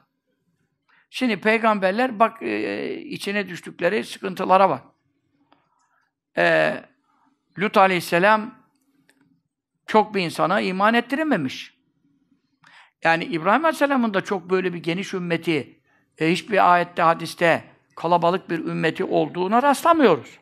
Şimdi 1.09 1.41
peygamberler 1.41 2.19
bak 2.19 2.41
e, 2.41 2.95
içine 2.95 3.49
düştükleri 3.49 4.03
sıkıntılara 4.03 4.69
bak. 4.69 4.83
E, 6.37 6.75
Lut 7.59 7.77
aleyhisselam 7.77 8.55
çok 9.85 10.15
bir 10.15 10.21
insana 10.21 10.61
iman 10.61 10.93
ettirememiş. 10.93 11.82
Yani 13.03 13.23
İbrahim 13.23 13.65
aleyhisselamın 13.65 14.13
da 14.13 14.21
çok 14.21 14.49
böyle 14.49 14.73
bir 14.73 14.83
geniş 14.83 15.13
ümmeti, 15.13 15.79
e, 16.17 16.31
hiçbir 16.31 16.73
ayette, 16.73 17.01
hadiste 17.01 17.63
kalabalık 17.95 18.49
bir 18.49 18.59
ümmeti 18.59 19.03
olduğuna 19.03 19.63
rastlamıyoruz. 19.63 20.39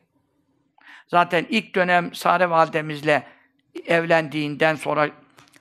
Zaten 1.08 1.45
ilk 1.50 1.76
dönem 1.76 2.13
Sare 2.13 2.50
validemizle 2.50 3.24
evlendiğinden 3.86 4.76
sonra 4.76 5.10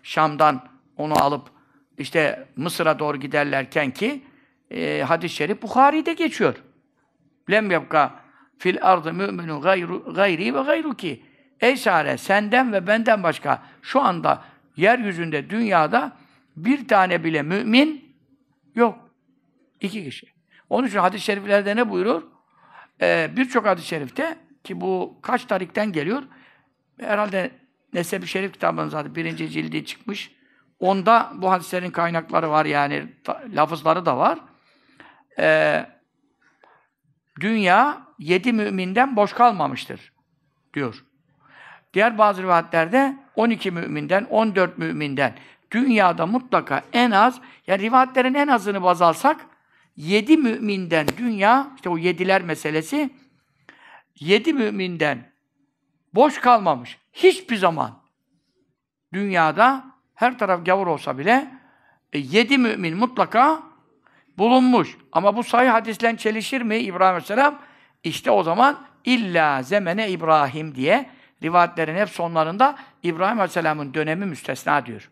Şam'dan 0.03 0.69
onu 0.97 1.23
alıp 1.23 1.51
işte 1.99 2.49
Mısır'a 2.57 2.99
doğru 2.99 3.17
giderlerken 3.17 3.91
ki 3.91 4.25
e, 4.71 5.03
hadis-i 5.03 5.35
şerif 5.35 5.63
Bukhari'de 5.63 6.13
geçiyor. 6.13 6.55
Lem 7.51 7.71
yapka 7.71 8.15
fil 8.59 8.79
ardı 8.83 9.13
mü'minu 9.13 9.61
gayru, 9.61 10.15
gayri 10.15 10.55
ve 10.55 10.63
gayruki. 10.63 11.23
Ey 11.61 11.77
Sare 11.77 12.19
senden 12.19 12.73
ve 12.73 12.87
benden 12.87 13.23
başka 13.23 13.63
şu 13.83 14.01
anda 14.01 14.43
yeryüzünde, 14.77 15.51
dünyada 15.51 16.13
bir 16.57 16.89
tane 16.89 17.25
bile 17.25 17.43
mümin 17.43 18.17
yok. 18.75 19.11
İki 19.81 20.05
kişi. 20.05 20.27
Onun 20.71 20.87
için 20.89 20.99
hadis-i 20.99 21.25
şeriflerde 21.25 21.77
ne 21.77 21.91
buyurur? 21.91 22.23
Ee, 23.01 23.31
Birçok 23.37 23.67
hadis-i 23.67 23.89
şerifte 23.89 24.39
ki 24.65 24.81
bu 24.81 25.19
kaç 25.23 25.45
tarikten 25.45 25.93
geliyor? 25.93 26.23
Herhalde 27.01 27.51
Neseb-i 27.93 28.27
Şerif 28.27 28.53
kitabının 28.53 28.89
zaten 28.89 29.15
birinci 29.15 29.51
cildi 29.51 29.85
çıkmış. 29.85 30.31
Onda 30.81 31.33
bu 31.35 31.51
hadislerin 31.51 31.91
kaynakları 31.91 32.51
var 32.51 32.65
yani 32.67 33.13
ta- 33.25 33.43
lafızları 33.55 34.07
da 34.07 34.17
var. 34.19 34.39
Ee, 35.39 35.87
dünya 37.41 38.07
yedi 38.19 38.53
müminden 38.53 39.17
boş 39.17 39.33
kalmamıştır 39.33 40.13
diyor. 40.75 41.05
Diğer 41.95 42.19
bazı 42.19 42.43
rivayetlerde 42.43 43.17
12 43.37 43.71
müminden, 43.71 44.25
14 44.25 44.79
müminden 44.79 45.35
dünyada 45.71 46.27
mutlaka 46.27 46.83
en 46.93 47.11
az, 47.11 47.41
yani 47.67 47.83
rivayetlerin 47.83 48.35
en 48.35 48.49
azını 48.49 48.83
baz 48.83 49.03
alsak 49.03 49.47
7 49.97 50.37
müminden 50.37 51.07
dünya, 51.19 51.71
işte 51.77 51.89
o 51.89 51.99
yediler 51.99 52.43
meselesi 52.43 53.11
7 54.21 54.53
müminden 54.53 55.33
boş 56.15 56.39
kalmamış. 56.41 56.99
Hiçbir 57.13 57.57
zaman 57.57 58.03
dünyada 59.13 59.85
her 60.15 60.39
taraf 60.39 60.67
gavur 60.67 60.87
olsa 60.87 61.19
bile 61.19 61.51
e, 62.13 62.19
yedi 62.19 62.59
mümin 62.59 62.97
mutlaka 62.97 63.63
bulunmuş. 64.39 64.97
Ama 65.13 65.37
bu 65.37 65.43
sahih 65.43 65.71
hadisle 65.71 66.17
çelişir 66.17 66.63
mi 66.63 66.77
İbrahim 66.77 67.15
Aleyhisselam? 67.15 67.59
İşte 68.05 68.31
o 68.31 68.43
zaman 68.43 68.87
illa 69.05 69.63
zemene 69.63 70.11
İbrahim 70.11 70.75
diye 70.75 71.11
rivayetlerin 71.43 71.97
hep 71.97 72.09
sonlarında 72.09 72.77
İbrahim 73.03 73.39
Aleyhisselam'ın 73.39 73.95
dönemi 73.95 74.27
müstesna 74.27 74.87
diyor. 74.87 75.11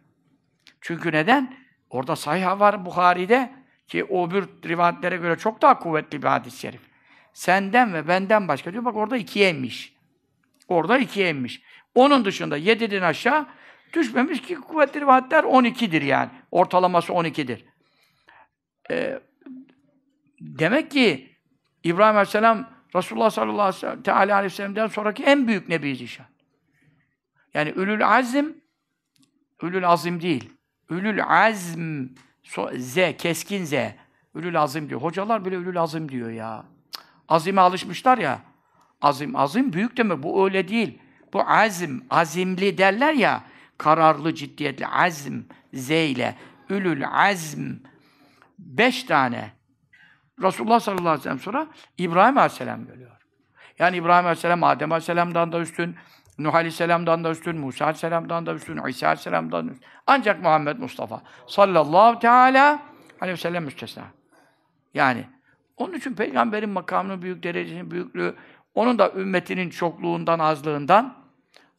Çünkü 0.80 1.12
neden? 1.12 1.56
Orada 1.90 2.16
sahih 2.16 2.60
var 2.60 2.84
Bukhari'de 2.84 3.52
ki 3.88 4.04
o 4.04 4.30
bir 4.30 4.44
rivayetlere 4.68 5.16
göre 5.16 5.38
çok 5.38 5.62
daha 5.62 5.78
kuvvetli 5.78 6.22
bir 6.22 6.26
hadis-i 6.26 6.58
şerif. 6.58 6.80
Senden 7.32 7.94
ve 7.94 8.08
benden 8.08 8.48
başka 8.48 8.72
diyor. 8.72 8.84
Bak 8.84 8.96
orada 8.96 9.16
ikiye 9.16 9.50
inmiş. 9.50 9.94
Orada 10.68 10.98
ikiye 10.98 11.30
inmiş. 11.30 11.62
Onun 11.94 12.24
dışında 12.24 12.56
yediden 12.56 13.02
aşağı 13.02 13.46
düşmemiş 13.92 14.42
ki 14.42 14.54
kuvvetli 14.54 15.00
rivayetler 15.00 15.44
12'dir 15.44 16.02
yani. 16.02 16.30
Ortalaması 16.50 17.12
12'dir. 17.12 17.64
Ee, 18.90 19.20
demek 20.40 20.90
ki 20.90 21.36
İbrahim 21.84 22.16
Aleyhisselam 22.16 22.70
Resulullah 22.96 23.30
sallallahu 23.30 24.12
aleyhi 24.12 24.44
ve 24.44 24.50
sellem'den 24.50 24.86
sonraki 24.86 25.22
en 25.22 25.48
büyük 25.48 25.68
nebi 25.68 25.96
zişan. 25.96 26.26
Yani 27.54 27.70
ülül 27.76 28.06
azim 28.08 28.60
ülül 29.62 29.88
azim 29.88 30.22
değil. 30.22 30.57
Ülül 30.90 31.22
azm 31.22 32.06
so, 32.42 32.70
z 32.76 33.16
keskin 33.18 33.64
z. 33.64 33.74
Ülül 34.34 34.60
azim 34.60 34.88
diyor. 34.88 35.02
Hocalar 35.02 35.44
bile 35.44 35.54
ülül 35.54 35.82
azim 35.82 36.08
diyor 36.08 36.30
ya. 36.30 36.64
Azime 37.28 37.60
alışmışlar 37.60 38.18
ya. 38.18 38.40
Azim 39.02 39.36
azim 39.36 39.72
büyük 39.72 39.96
demek. 39.96 40.22
Bu 40.22 40.44
öyle 40.44 40.68
değil. 40.68 40.98
Bu 41.32 41.42
azim, 41.42 42.04
azimli 42.10 42.78
derler 42.78 43.14
ya. 43.14 43.44
Kararlı, 43.78 44.34
ciddiyetli. 44.34 44.86
Azm 44.86 45.40
z 45.72 45.90
ile. 45.90 46.34
Ülül 46.70 47.04
azm 47.08 47.72
beş 48.58 49.04
tane 49.04 49.58
Resulullah 50.42 50.80
sallallahu 50.80 51.08
aleyhi 51.08 51.20
ve 51.20 51.22
sellem 51.22 51.38
sonra 51.38 51.66
İbrahim 51.98 52.38
aleyhisselam 52.38 52.86
geliyor. 52.86 53.10
Yani 53.78 53.96
İbrahim 53.96 54.26
aleyhisselam 54.26 54.64
Adem 54.64 54.92
aleyhisselamdan 54.92 55.52
da 55.52 55.60
üstün, 55.60 55.96
Nuh 56.38 56.54
aleyhisselamdan 56.54 57.24
da 57.24 57.30
üstün, 57.30 57.56
Musa 57.58 57.84
aleyhisselamdan 57.84 58.46
da 58.46 58.54
üstün, 58.54 58.80
İsa 58.88 59.06
aleyhisselamdan 59.06 59.68
da 59.68 59.72
üstün. 59.72 59.86
Ancak 60.06 60.42
Muhammed 60.42 60.78
Mustafa 60.78 61.22
sallallahu 61.46 62.18
teala 62.18 62.82
aleyhi 63.20 63.38
ve 63.38 63.40
sellem 63.40 63.64
müstesna. 63.64 64.04
Yani 64.94 65.24
onun 65.76 65.94
için 65.94 66.14
peygamberin 66.14 66.70
makamının 66.70 67.22
büyük 67.22 67.42
derecesinin 67.42 67.90
büyüklüğü 67.90 68.34
onun 68.74 68.98
da 68.98 69.12
ümmetinin 69.12 69.70
çokluğundan, 69.70 70.38
azlığından 70.38 71.14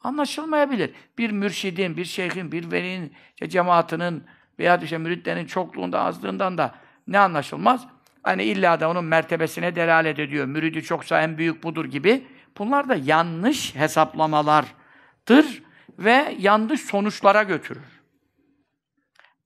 anlaşılmayabilir. 0.01 0.93
Bir 1.17 1.31
mürşidin, 1.31 1.97
bir 1.97 2.05
şeyhin, 2.05 2.51
bir 2.51 2.71
velinin, 2.71 3.13
işte 3.33 3.49
cemaatinin 3.49 4.23
veya 4.59 4.77
işte 4.77 4.97
müritlerin 4.97 5.45
çokluğunda, 5.45 6.01
azlığından 6.01 6.57
da 6.57 6.75
ne 7.07 7.19
anlaşılmaz? 7.19 7.87
Hani 8.23 8.43
illa 8.43 8.79
da 8.79 8.89
onun 8.89 9.05
mertebesine 9.05 9.75
delalet 9.75 10.19
ediyor. 10.19 10.45
Müridi 10.45 10.83
çoksa 10.83 11.21
en 11.21 11.37
büyük 11.37 11.63
budur 11.63 11.85
gibi. 11.85 12.27
Bunlar 12.59 12.89
da 12.89 12.95
yanlış 12.95 13.75
hesaplamalardır 13.75 15.63
ve 15.99 16.35
yanlış 16.39 16.81
sonuçlara 16.81 17.43
götürür. 17.43 18.01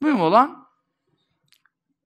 Mühim 0.01 0.21
olan 0.21 0.67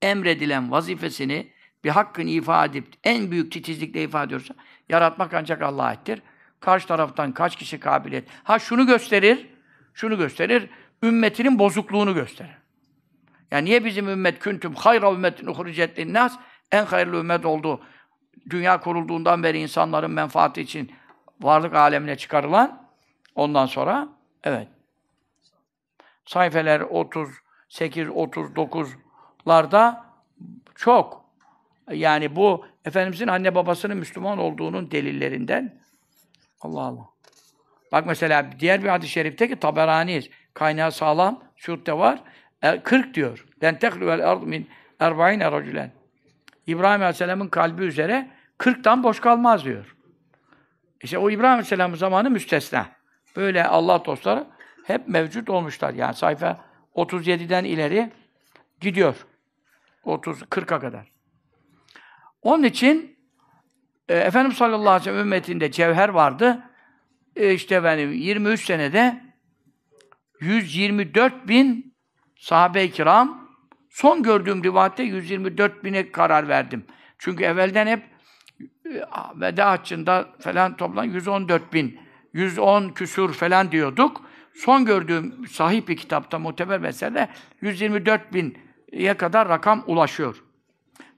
emredilen 0.01 0.71
vazifesini 0.71 1.51
bir 1.83 1.89
hakkın 1.89 2.27
ifade 2.27 2.77
edip 2.77 2.93
en 3.03 3.31
büyük 3.31 3.51
titizlikle 3.51 4.03
ifade 4.03 4.25
ediyorsa 4.25 4.55
yaratmak 4.89 5.33
ancak 5.33 5.61
Allah'a 5.61 5.85
aittir. 5.85 6.21
Karşı 6.59 6.87
taraftan 6.87 7.31
kaç 7.31 7.55
kişi 7.55 7.79
kabiliyet. 7.79 8.27
Ha 8.43 8.59
şunu 8.59 8.87
gösterir, 8.87 9.47
şunu 9.93 10.17
gösterir, 10.17 10.69
ümmetinin 11.03 11.59
bozukluğunu 11.59 12.13
gösterir. 12.13 12.57
Yani 13.51 13.65
niye 13.65 13.85
bizim 13.85 14.09
ümmet 14.09 14.39
küntüm 14.39 14.75
hayra 14.75 15.11
ümmetin 15.11 15.47
uhricet 15.47 15.99
linnas 15.99 16.37
en 16.71 16.85
hayırlı 16.85 17.17
ümmet 17.17 17.45
oldu. 17.45 17.81
Dünya 18.49 18.79
kurulduğundan 18.79 19.43
beri 19.43 19.59
insanların 19.59 20.11
menfaati 20.11 20.61
için 20.61 20.91
varlık 21.41 21.75
alemine 21.75 22.17
çıkarılan 22.17 22.87
ondan 23.35 23.65
sonra 23.65 24.09
evet. 24.43 24.67
Sayfeler 26.25 26.81
38 26.81 28.07
39'larda 28.07 30.01
çok 30.75 31.25
yani 31.91 32.35
bu 32.35 32.65
efendimizin 32.85 33.27
anne 33.27 33.55
babasının 33.55 33.97
Müslüman 33.97 34.37
olduğunun 34.37 34.91
delillerinden 34.91 35.81
Allah 36.61 36.81
Allah. 36.81 37.09
Bak 37.91 38.05
mesela 38.05 38.49
diğer 38.59 38.83
bir 38.83 38.89
hadis-i 38.89 39.11
şerifte 39.11 39.47
ki 39.47 39.55
Taberani 39.55 40.21
kaynağı 40.53 40.91
sağlam, 40.91 41.43
şurtte 41.55 41.93
var. 41.93 42.23
40 42.83 43.13
diyor. 43.13 43.45
Den 43.61 43.79
tehluvel 43.79 44.29
ard 44.29 44.43
min 44.43 44.69
erba'ine 44.99 45.51
racülen. 45.51 45.91
İbrahim 46.67 47.01
Aleyhisselam'ın 47.01 47.47
kalbi 47.47 47.83
üzere 47.83 48.31
40'tan 48.59 49.03
boş 49.03 49.19
kalmaz 49.19 49.65
diyor. 49.65 49.95
İşte 51.01 51.17
o 51.17 51.29
İbrahim 51.29 51.51
Aleyhisselam'ın 51.51 51.95
zamanı 51.95 52.29
müstesna. 52.29 52.89
Böyle 53.35 53.65
Allah 53.65 54.05
dostları 54.05 54.47
hep 54.83 55.07
mevcut 55.07 55.49
olmuşlar. 55.49 55.93
Yani 55.93 56.13
sayfa 56.13 56.65
37'den 56.95 57.63
ileri 57.63 58.11
gidiyor. 58.81 59.15
30 60.03 60.41
40'a 60.41 60.79
kadar. 60.79 61.11
Onun 62.41 62.63
için 62.63 63.17
e, 64.09 64.15
Efendimiz 64.15 64.57
sallallahu 64.57 64.89
aleyhi 64.89 65.01
ve 65.01 65.03
sellem 65.03 65.19
ümmetinde 65.19 65.71
cevher 65.71 66.09
vardı. 66.09 66.63
E, 67.35 67.53
işte 67.53 67.83
benim 67.83 68.13
23 68.13 68.65
senede 68.65 69.21
124 70.39 71.47
bin 71.47 71.95
sahabe-i 72.35 72.91
kiram 72.91 73.46
son 73.97 74.23
gördüğüm 74.23 74.63
rivayette 74.63 75.03
124 75.03 75.83
bine 75.83 76.11
karar 76.11 76.47
verdim. 76.47 76.85
Çünkü 77.17 77.43
evvelden 77.43 77.87
hep 77.87 78.03
e, 78.61 79.03
veda 79.35 79.71
haccında 79.71 80.29
falan 80.39 80.77
toplam 80.77 81.05
114 81.05 81.73
bin, 81.73 81.99
110 82.33 82.89
küsur 82.89 83.33
falan 83.33 83.71
diyorduk. 83.71 84.21
Son 84.53 84.85
gördüğüm 84.85 85.47
sahih 85.47 85.87
bir 85.87 85.97
kitapta 85.97 86.39
muteber 86.39 86.79
mesele 86.79 87.29
124 87.61 88.33
bin'ye 88.33 89.13
kadar 89.13 89.49
rakam 89.49 89.83
ulaşıyor. 89.87 90.43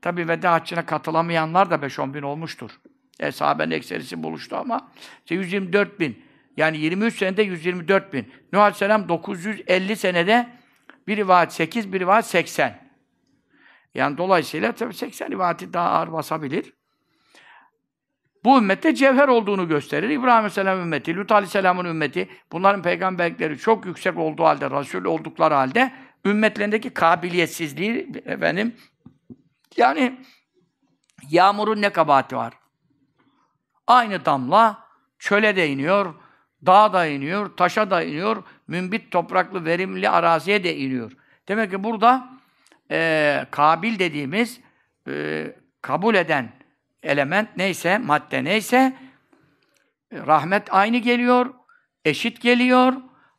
Tabi 0.02 0.28
veda 0.28 0.52
haccına 0.52 0.86
katılamayanlar 0.86 1.72
da 1.72 1.76
5-10 1.76 2.14
bin 2.14 2.22
olmuştur. 2.22 2.72
E, 3.20 3.32
sahabenin 3.32 3.72
ekserisi 3.72 4.24
buluştu 4.24 4.56
ama 4.56 4.92
işte 5.20 5.36
124 5.36 6.00
bin. 6.00 6.24
Yani 6.58 6.78
23 6.78 7.18
senede 7.18 7.44
124 7.44 8.14
bin. 8.14 8.28
Nuh 8.54 8.60
Aleyhisselam 8.60 9.10
950 9.10 9.96
senede 9.96 10.59
bir 11.10 11.18
rivayet 11.18 11.54
8, 11.54 11.94
bir 11.94 12.00
rivayet 12.00 12.26
80. 12.26 12.90
Yani 13.96 14.18
dolayısıyla 14.18 14.72
tabii 14.72 14.94
80 14.94 15.32
rivayeti 15.32 15.74
daha 15.74 15.90
ağır 15.90 16.12
basabilir. 16.12 16.74
Bu 18.44 18.58
ümmette 18.58 18.96
cevher 18.96 19.28
olduğunu 19.28 19.68
gösterir. 19.68 20.10
İbrahim 20.10 20.30
Aleyhisselam 20.30 20.80
ümmeti, 20.80 21.16
Lut 21.16 21.32
Aleyhisselam'ın 21.32 21.86
ümmeti, 21.86 22.30
bunların 22.52 22.82
peygamberlikleri 22.82 23.58
çok 23.58 23.86
yüksek 23.86 24.18
olduğu 24.18 24.44
halde, 24.44 24.70
Resul 24.70 25.06
oldukları 25.06 25.54
halde 25.54 25.92
ümmetlerindeki 26.26 26.90
kabiliyetsizliği 26.90 28.12
efendim 28.26 28.76
yani 29.78 30.20
yağmurun 31.30 31.82
ne 31.82 31.90
kabahati 31.90 32.36
var? 32.36 32.54
Aynı 33.88 34.26
damla 34.26 34.88
çöle 35.20 35.56
de 35.56 35.70
iniyor, 35.70 36.16
dağa 36.66 36.94
da 36.94 37.06
iniyor, 37.06 37.58
taşa 37.58 37.92
da 37.92 38.04
iniyor, 38.04 38.44
mümbit 38.68 39.12
topraklı, 39.12 39.66
verimli 39.66 40.10
araziye 40.10 40.64
de 40.64 40.78
iniyor. 40.78 41.12
Demek 41.48 41.72
ki 41.72 41.84
burada 41.84 42.30
e, 42.92 43.46
kabil 43.52 44.00
dediğimiz 44.00 44.60
e, 45.08 45.46
kabul 45.82 46.16
eden 46.16 46.52
element 47.04 47.58
neyse, 47.58 47.98
madde 47.98 48.44
neyse 48.44 48.98
rahmet 50.14 50.74
aynı 50.74 50.98
geliyor, 50.98 51.54
eşit 52.06 52.42
geliyor 52.42 52.94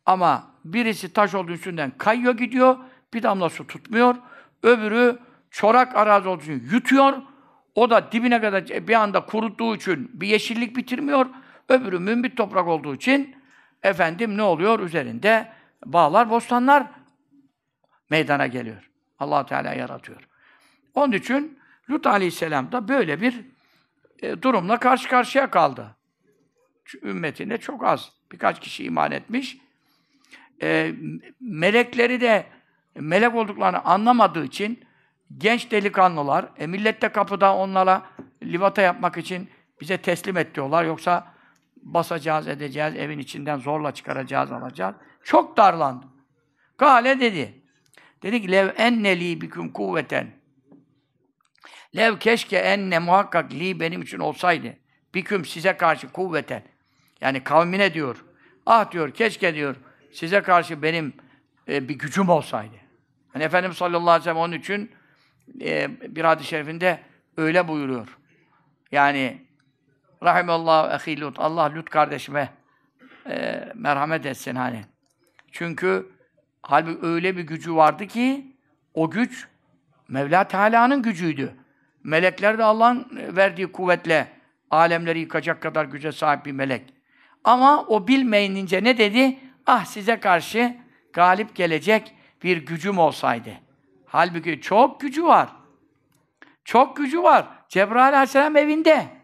ama 0.06 0.50
birisi 0.64 1.12
taş 1.12 1.34
olduğu 1.34 1.52
üstünden 1.52 1.92
kayıyor 1.98 2.36
gidiyor, 2.36 2.76
bir 3.14 3.22
damla 3.22 3.48
su 3.48 3.66
tutmuyor. 3.66 4.14
Öbürü 4.62 5.18
çorak 5.50 5.96
arazi 5.96 6.28
olduğu 6.28 6.42
için 6.42 6.68
yutuyor. 6.72 7.14
O 7.74 7.90
da 7.90 8.12
dibine 8.12 8.40
kadar 8.40 8.68
bir 8.68 8.94
anda 8.94 9.26
kuruttuğu 9.26 9.74
için 9.74 10.10
bir 10.14 10.28
yeşillik 10.28 10.76
bitirmiyor. 10.76 11.26
Öbürü 11.70 11.98
mümbit 11.98 12.36
toprak 12.36 12.68
olduğu 12.68 12.94
için 12.94 13.36
efendim 13.82 14.36
ne 14.36 14.42
oluyor? 14.42 14.80
Üzerinde 14.80 15.52
bağlar, 15.84 16.30
bostanlar 16.30 16.86
meydana 18.10 18.46
geliyor. 18.46 18.90
allah 19.18 19.46
Teala 19.46 19.74
yaratıyor. 19.74 20.28
Onun 20.94 21.12
için 21.12 21.58
Lut 21.90 22.06
Aleyhisselam 22.06 22.72
da 22.72 22.88
böyle 22.88 23.20
bir 23.20 23.40
e, 24.22 24.42
durumla 24.42 24.78
karşı 24.78 25.08
karşıya 25.08 25.50
kaldı. 25.50 25.96
Ümmetinde 27.02 27.58
çok 27.58 27.84
az. 27.84 28.12
Birkaç 28.32 28.60
kişi 28.60 28.84
iman 28.84 29.12
etmiş. 29.12 29.58
E, 30.62 30.94
melekleri 31.40 32.20
de 32.20 32.46
melek 32.94 33.34
olduklarını 33.34 33.84
anlamadığı 33.84 34.44
için 34.44 34.84
genç 35.38 35.70
delikanlılar, 35.70 36.48
e, 36.56 36.66
millet 36.66 37.02
de 37.02 37.08
kapıda 37.08 37.56
onlara 37.56 38.02
livata 38.42 38.82
yapmak 38.82 39.16
için 39.16 39.50
bize 39.80 39.98
teslim 39.98 40.36
et 40.36 40.54
diyorlar. 40.54 40.84
Yoksa 40.84 41.39
basacağız, 41.82 42.48
edeceğiz, 42.48 42.96
evin 42.96 43.18
içinden 43.18 43.56
zorla 43.56 43.94
çıkaracağız, 43.94 44.52
alacağız. 44.52 44.94
Çok 45.24 45.56
darlandı. 45.56 46.06
Gale 46.78 47.20
dedi. 47.20 47.62
Dedi 48.22 48.42
ki, 48.42 48.52
lev 48.52 48.68
enneli 48.76 49.40
biküm 49.40 49.72
kuvveten. 49.72 50.26
Lev 51.96 52.18
keşke 52.18 52.56
enne 52.56 52.98
muhakkak 52.98 53.52
li 53.52 53.80
benim 53.80 54.02
için 54.02 54.18
olsaydı. 54.18 54.76
Biküm 55.14 55.44
size 55.44 55.76
karşı 55.76 56.12
kuvveten. 56.12 56.62
Yani 57.20 57.44
kavmine 57.44 57.94
diyor. 57.94 58.24
Ah 58.66 58.90
diyor, 58.90 59.14
keşke 59.14 59.54
diyor, 59.54 59.76
size 60.12 60.42
karşı 60.42 60.82
benim 60.82 61.12
e, 61.68 61.88
bir 61.88 61.94
gücüm 61.94 62.28
olsaydı. 62.28 62.74
Hani 63.32 63.44
Efendimiz 63.44 63.76
sallallahu 63.76 64.10
aleyhi 64.10 64.20
ve 64.20 64.24
sellem 64.24 64.36
onun 64.36 64.52
için 64.52 64.90
e, 65.60 65.90
bir 66.16 66.24
hadis-i 66.24 66.48
şerifinde 66.48 67.00
öyle 67.36 67.68
buyuruyor. 67.68 68.18
Yani 68.92 69.46
Rahimallahu 70.22 71.10
ehi 71.10 71.20
Lut. 71.20 71.40
Allah 71.40 71.74
Lut 71.74 71.90
kardeşime 71.90 72.52
e, 73.26 73.64
merhamet 73.74 74.26
etsin 74.26 74.54
hani. 74.54 74.80
Çünkü 75.52 76.12
halbuki 76.62 77.06
öyle 77.06 77.36
bir 77.36 77.42
gücü 77.42 77.74
vardı 77.74 78.06
ki 78.06 78.56
o 78.94 79.10
güç 79.10 79.48
Mevla 80.08 80.44
Teala'nın 80.44 81.02
gücüydü. 81.02 81.54
Melekler 82.04 82.58
de 82.58 82.64
Allah'ın 82.64 83.08
verdiği 83.36 83.72
kuvvetle 83.72 84.28
alemleri 84.70 85.20
yıkacak 85.20 85.62
kadar 85.62 85.84
güce 85.84 86.12
sahip 86.12 86.46
bir 86.46 86.52
melek. 86.52 86.94
Ama 87.44 87.84
o 87.86 88.08
bilmeyince 88.08 88.84
ne 88.84 88.98
dedi? 88.98 89.38
Ah 89.66 89.84
size 89.84 90.20
karşı 90.20 90.76
galip 91.12 91.56
gelecek 91.56 92.14
bir 92.42 92.56
gücüm 92.56 92.98
olsaydı. 92.98 93.50
Halbuki 94.06 94.60
çok 94.60 95.00
gücü 95.00 95.24
var. 95.24 95.48
Çok 96.64 96.96
gücü 96.96 97.22
var. 97.22 97.46
Cebrail 97.68 98.14
aleyhisselam 98.14 98.56
evinde. 98.56 99.19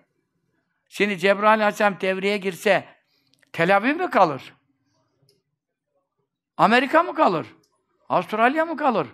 Şimdi 0.89 1.19
Cebrail 1.19 1.61
aleyhisselam 1.61 2.01
devreye 2.01 2.39
girse 2.39 2.85
Tel 3.53 3.77
Aviv 3.77 3.97
mi 3.97 4.11
kalır? 4.11 4.55
Amerika 6.57 7.03
mı 7.03 7.15
kalır? 7.15 7.47
Avustralya 8.09 8.65
mı 8.65 8.77
kalır? 8.77 9.09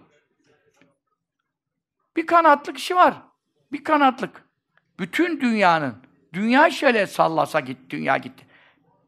Bir 2.16 2.26
kanatlı 2.26 2.72
kişi 2.72 2.96
var. 2.96 3.22
Bir 3.72 3.84
kanatlık. 3.84 4.44
Bütün 4.98 5.40
dünyanın. 5.40 6.02
Dünya 6.32 6.70
şöyle 6.70 7.06
sallasa 7.06 7.60
git, 7.60 7.90
dünya 7.90 8.16
gitti. 8.16 8.46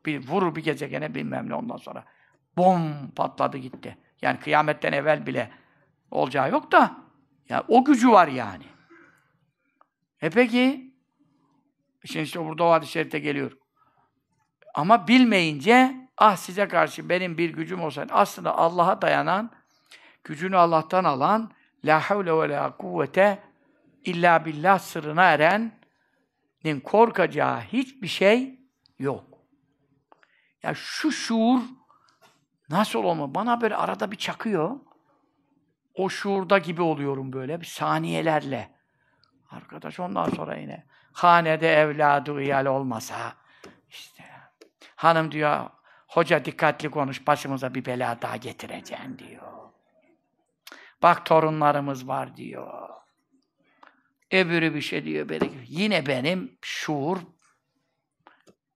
Bir 0.07 0.29
vurur 0.29 0.55
bir 0.55 0.65
gezegene 0.65 1.15
bilmem 1.15 1.49
ne 1.49 1.55
ondan 1.55 1.77
sonra. 1.77 2.05
Bom 2.57 3.11
patladı 3.17 3.57
gitti. 3.59 3.99
Yani 4.23 4.41
kıyametten 4.41 4.93
evvel 4.93 5.27
bile 5.27 5.51
olacağı 6.11 6.51
yok 6.51 6.73
da 6.73 6.97
ya 7.49 7.65
o 7.69 7.85
gücü 7.85 8.11
var 8.11 8.29
yani. 8.29 8.65
E 10.23 10.31
peki 10.31 10.94
şimdi 12.05 12.25
işte 12.25 12.45
burada 12.45 12.65
o 12.65 12.71
hadis-i 12.71 12.93
şerifte 12.93 13.19
geliyor. 13.19 13.53
Ama 14.75 15.09
bilmeyince 15.09 15.97
ah 16.19 16.37
size 16.37 16.69
karşı 16.69 17.09
benim 17.09 17.39
bir 17.39 17.51
gücüm 17.51 17.83
olsaydı 17.83 18.13
aslında 18.13 18.59
Allah'a 18.59 19.03
dayanan 19.03 19.51
gücünü 20.25 20.57
Allah'tan 20.57 21.05
alan 21.05 21.51
la 21.85 22.01
havle 22.01 22.33
ve 22.33 22.49
la 22.49 22.77
kuvvete 22.77 23.43
illa 24.05 24.45
billah 24.45 24.79
sırrına 24.79 25.25
erenin 25.25 26.81
korkacağı 26.85 27.61
hiçbir 27.61 28.09
şey 28.09 28.61
yok. 28.99 29.25
Ya 30.63 30.75
şu 30.75 31.13
şuur 31.13 31.61
nasıl 32.69 33.05
olma? 33.05 33.35
Bana 33.35 33.61
böyle 33.61 33.77
arada 33.77 34.11
bir 34.11 34.17
çakıyor 34.17 34.81
o 35.95 36.09
şuurda 36.09 36.59
gibi 36.59 36.83
oluyorum 36.83 37.33
böyle 37.33 37.61
bir 37.61 37.67
saniyelerle. 37.67 38.75
Arkadaş 39.51 40.01
ondan 40.01 40.29
sonra 40.31 40.57
yine 40.57 40.87
hanede 41.15 41.75
evladı 41.75 42.43
iyal 42.43 42.67
olmasa 42.67 43.37
işte 43.89 44.25
hanım 44.97 45.33
diyor 45.33 45.71
hoca 46.09 46.45
dikkatli 46.45 46.91
konuş 46.91 47.27
başımıza 47.27 47.75
bir 47.75 47.85
bela 47.85 48.23
daha 48.23 48.37
getireceksin 48.37 49.19
diyor. 49.19 49.65
Bak 51.03 51.27
torunlarımız 51.27 52.09
var 52.09 52.37
diyor. 52.37 52.89
Öbürü 54.33 54.75
bir 54.75 54.81
şey 54.81 55.05
diyor. 55.05 55.29
Böyle. 55.29 55.51
Yine 55.69 56.07
benim 56.07 56.59
şuur 56.63 57.19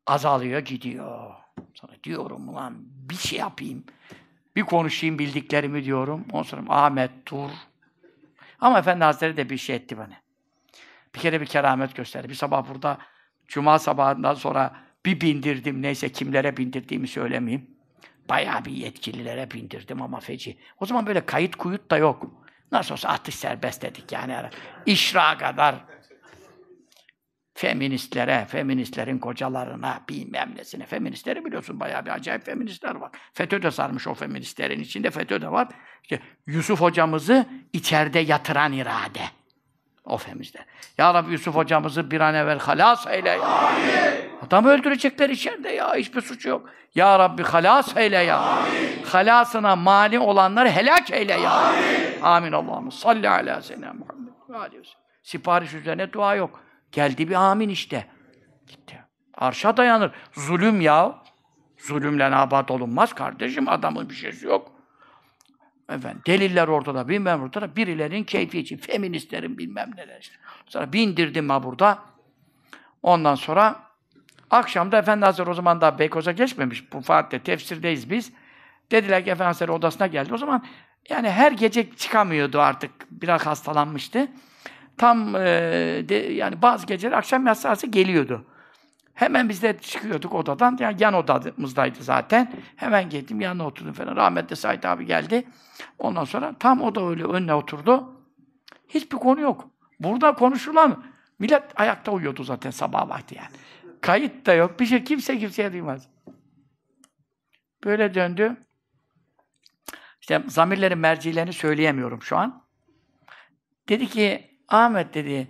azalıyor 0.07 0.61
gidiyor. 0.61 1.35
Sonra 1.75 1.93
diyorum 2.05 2.49
ulan 2.49 2.75
bir 2.81 3.15
şey 3.15 3.39
yapayım. 3.39 3.85
Bir 4.57 4.63
konuşayım 4.63 5.19
bildiklerimi 5.19 5.85
diyorum. 5.85 6.25
Ondan 6.33 6.43
sonra 6.43 6.63
Ahmet 6.69 7.11
dur. 7.31 7.51
Ama 8.61 8.79
Efendi 8.79 9.05
Hazretleri 9.05 9.37
de 9.37 9.51
bir 9.51 9.57
şey 9.57 9.77
etti 9.77 9.99
bana. 9.99 10.28
Bir 11.15 11.21
kere 11.21 11.41
bir 11.41 11.47
keramet 11.47 11.97
gösterdi. 11.97 12.29
Bir 12.29 12.35
sabah 12.35 12.69
burada 12.69 12.99
Cuma 13.49 13.79
sabahından 13.79 14.35
sonra 14.35 14.77
bir 15.07 15.21
bindirdim. 15.21 15.83
Neyse 15.83 16.09
kimlere 16.13 16.57
bindirdiğimi 16.57 17.09
söylemeyeyim. 17.09 17.71
Bayağı 18.29 18.65
bir 18.65 18.73
yetkililere 18.73 19.51
bindirdim 19.51 20.03
ama 20.03 20.21
feci. 20.21 20.59
O 20.81 20.87
zaman 20.87 21.07
böyle 21.07 21.27
kayıt 21.27 21.57
kuyut 21.57 21.91
da 21.91 21.97
yok. 21.97 22.31
Nasıl 22.73 22.93
olsa 22.93 23.09
atış 23.09 23.35
serbest 23.35 23.83
dedik 23.83 24.13
yani. 24.13 24.37
İşra 24.87 25.39
kadar 25.39 25.75
feministlere, 27.55 28.47
feministlerin 28.49 29.19
kocalarına, 29.19 30.05
bilmem 30.09 30.55
nesine. 30.57 30.87
Feministleri 30.87 31.45
biliyorsun 31.45 31.81
bayağı 31.81 32.07
bir 32.07 32.11
acayip 32.11 32.47
feministler 32.47 32.95
var. 32.95 33.11
FETÖ 33.33 33.63
de 33.63 33.71
sarmış 33.71 34.07
o 34.07 34.15
feministlerin 34.15 34.81
içinde. 34.81 35.11
FETÖ 35.11 35.41
de 35.41 35.53
var. 35.53 35.69
İşte 36.03 36.21
Yusuf 36.47 36.81
hocamızı 36.81 37.47
içeride 37.73 38.19
yatıran 38.19 38.73
irade. 38.73 39.38
O 40.09 40.17
feministler. 40.17 40.65
Ya 40.99 41.15
Rabbi 41.15 41.33
Yusuf 41.33 41.55
hocamızı 41.55 42.11
bir 42.11 42.21
an 42.21 42.35
evvel 42.35 42.59
halas 42.59 43.07
eyle 43.07 43.29
ya. 43.29 43.43
Amin. 43.43 44.31
Adamı 44.47 44.69
öldürecekler 44.69 45.31
içeride 45.31 45.69
ya. 45.69 45.95
Hiçbir 45.95 46.21
suçu 46.21 46.49
yok. 46.49 46.69
Ya 46.95 47.19
Rabbi 47.19 47.43
halas 47.43 47.97
eyle 47.97 48.17
ya. 48.17 48.39
Amin. 48.39 49.05
Halasına 49.07 49.77
mani 49.77 50.19
olanları 50.19 50.69
helak 50.69 51.11
eyle 51.11 51.33
ya. 51.33 51.51
Amin. 51.51 52.23
Amin 52.23 52.53
Allah'ım. 52.53 52.93
Salli 52.93 53.29
ala 53.29 53.63
seyyidina 53.63 53.93
Muhammed. 53.93 54.29
Sipariş 55.23 55.75
üzerine 55.75 56.13
dua 56.13 56.35
yok. 56.35 56.61
Geldi 56.93 57.29
bir 57.29 57.35
amin 57.35 57.69
işte. 57.69 58.07
Gitti. 58.67 59.05
Arşa 59.35 59.77
dayanır. 59.77 60.11
Zulüm 60.33 60.81
ya. 60.81 61.15
Zulümle 61.79 62.25
abat 62.25 62.71
olunmaz 62.71 63.13
kardeşim. 63.15 63.69
Adamın 63.69 64.11
bir 64.11 64.15
şeysi 64.15 64.47
yok. 64.47 64.78
Efendim, 65.89 66.23
deliller 66.27 66.69
ortada, 66.69 67.09
bilmem 67.09 67.43
ortada. 67.43 67.77
Birilerinin 67.77 68.25
keyfi 68.25 68.59
için, 68.59 68.77
feministlerin 68.77 69.59
bilmem 69.59 69.91
neler 69.97 70.21
işte. 70.21 70.37
Sonra 70.67 70.93
bindirdim 70.93 71.51
ha 71.51 71.63
burada. 71.63 71.99
Ondan 73.03 73.35
sonra 73.35 73.77
akşamda 74.51 74.99
Efendi 74.99 75.25
Hazretleri 75.25 75.51
o 75.51 75.55
zaman 75.55 75.81
daha 75.81 75.99
Beykoz'a 75.99 76.33
geçmemiş. 76.33 76.93
Bu 76.93 77.01
Fatih'te 77.01 77.39
tefsirdeyiz 77.39 78.11
biz. 78.11 78.33
Dediler 78.91 79.25
ki 79.25 79.31
Efendi 79.31 79.47
Hazretleri 79.47 79.73
odasına 79.73 80.07
geldi. 80.07 80.35
O 80.35 80.37
zaman 80.37 80.65
yani 81.09 81.31
her 81.31 81.53
gece 81.53 81.91
çıkamıyordu 81.97 82.61
artık. 82.61 82.91
Biraz 83.11 83.47
hastalanmıştı. 83.47 84.29
Tam 84.99 85.37
e, 85.37 85.41
de, 86.09 86.15
yani 86.15 86.63
bazı 86.63 86.87
geceler 86.87 87.17
akşam 87.17 87.47
yatsı 87.47 87.87
geliyordu. 87.87 88.45
Hemen 89.19 89.49
biz 89.49 89.63
de 89.63 89.79
çıkıyorduk 89.79 90.35
odadan. 90.35 90.77
Yani 90.81 90.97
yan 91.01 91.15
odamızdaydı 91.15 92.03
zaten. 92.03 92.53
Hemen 92.77 93.11
gittim 93.11 93.41
yanına 93.41 93.67
oturdum 93.67 93.93
falan. 93.93 94.17
Rahmetli 94.17 94.57
Said 94.57 94.85
abi 94.85 95.07
geldi. 95.07 95.49
Ondan 95.99 96.25
sonra 96.25 96.55
tam 96.59 96.83
o 96.83 96.95
da 96.95 97.09
öyle 97.09 97.25
önüne 97.25 97.55
oturdu. 97.55 98.21
Hiçbir 98.89 99.17
konu 99.17 99.41
yok. 99.41 99.71
Burada 100.01 100.35
konuşulan 100.35 101.05
millet 101.39 101.81
ayakta 101.81 102.13
uyuyordu 102.13 102.45
zaten 102.45 102.71
sabah 102.71 103.09
vakti 103.09 103.35
yani. 103.37 103.57
Kayıt 104.01 104.47
da 104.47 104.55
yok. 104.55 104.81
Bir 104.81 104.87
şey 104.87 105.05
kimse 105.05 105.39
kimseye 105.39 105.73
duymaz. 105.73 106.09
Böyle 107.85 108.15
döndü. 108.15 108.57
İşte 110.21 110.43
zamirlerin 110.47 110.99
mercilerini 110.99 111.53
söyleyemiyorum 111.53 112.23
şu 112.23 112.37
an. 112.37 112.65
Dedi 113.89 114.07
ki 114.07 114.59
Ahmet 114.69 115.15
dedi 115.15 115.49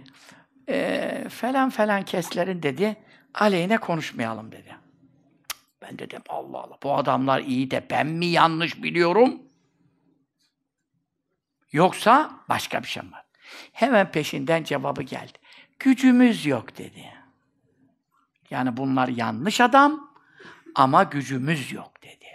e, 0.68 1.28
falan 1.28 1.70
falan 1.70 2.02
keslerin 2.02 2.62
dedi 2.62 2.96
aleyhine 3.38 3.79
konuşmayalım 3.79 4.53
dedi. 4.53 4.77
Ben 5.83 5.98
dedim 5.98 6.22
Allah 6.29 6.59
Allah 6.59 6.79
bu 6.83 6.96
adamlar 6.96 7.40
iyi 7.40 7.70
de 7.70 7.87
ben 7.90 8.07
mi 8.07 8.27
yanlış 8.27 8.83
biliyorum? 8.83 9.42
Yoksa 11.72 12.31
başka 12.48 12.83
bir 12.83 12.88
şey 12.88 13.03
mi 13.03 13.12
var? 13.12 13.24
Hemen 13.72 14.11
peşinden 14.11 14.64
cevabı 14.64 15.03
geldi. 15.03 15.38
Gücümüz 15.79 16.46
yok 16.46 16.79
dedi. 16.79 17.12
Yani 18.51 18.77
bunlar 18.77 19.09
yanlış 19.09 19.61
adam 19.61 20.11
ama 20.74 21.03
gücümüz 21.03 21.72
yok 21.72 22.03
dedi. 22.03 22.27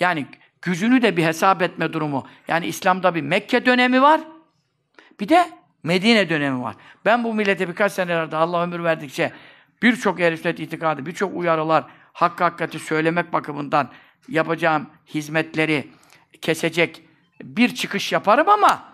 Yani 0.00 0.26
gücünü 0.62 1.02
de 1.02 1.16
bir 1.16 1.24
hesap 1.24 1.62
etme 1.62 1.92
durumu. 1.92 2.26
Yani 2.48 2.66
İslam'da 2.66 3.14
bir 3.14 3.22
Mekke 3.22 3.66
dönemi 3.66 4.02
var. 4.02 4.20
Bir 5.20 5.28
de 5.28 5.50
Medine 5.82 6.28
dönemi 6.28 6.62
var. 6.62 6.76
Ben 7.04 7.24
bu 7.24 7.34
millete 7.34 7.68
birkaç 7.68 7.92
senelerde 7.92 8.36
Allah 8.36 8.62
ömür 8.62 8.84
verdikçe 8.84 9.32
birçok 9.84 10.20
ehl 10.20 10.58
itikadı, 10.58 11.06
birçok 11.06 11.36
uyarılar, 11.36 11.84
hakkı 12.12 12.44
hakikati 12.44 12.78
söylemek 12.78 13.32
bakımından 13.32 13.90
yapacağım 14.28 14.86
hizmetleri 15.06 15.88
kesecek 16.40 17.02
bir 17.42 17.74
çıkış 17.74 18.12
yaparım 18.12 18.48
ama 18.48 18.92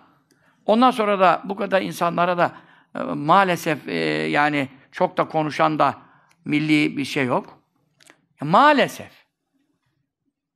ondan 0.66 0.90
sonra 0.90 1.20
da 1.20 1.42
bu 1.44 1.57
kadar 1.57 1.83
insanlara 1.83 2.38
da 2.38 2.53
e, 2.94 2.98
maalesef 2.98 3.88
e, 3.88 3.94
yani 4.29 4.68
çok 4.92 5.16
da 5.16 5.29
konuşan 5.29 5.79
da 5.79 5.98
milli 6.44 6.96
bir 6.96 7.05
şey 7.05 7.26
yok. 7.26 7.59
Maalesef. 8.40 9.11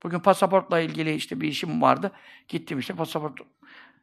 Bugün 0.03 0.19
pasaportla 0.19 0.81
ilgili 0.81 1.15
işte 1.15 1.41
bir 1.41 1.49
işim 1.49 1.83
vardı. 1.83 2.13
Gittim 2.49 2.79
işte 2.79 2.95
pasaport. 2.95 3.39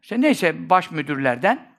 İşte 0.02 0.22
neyse 0.22 0.70
baş 0.70 0.91
müdürlerden 0.91 1.70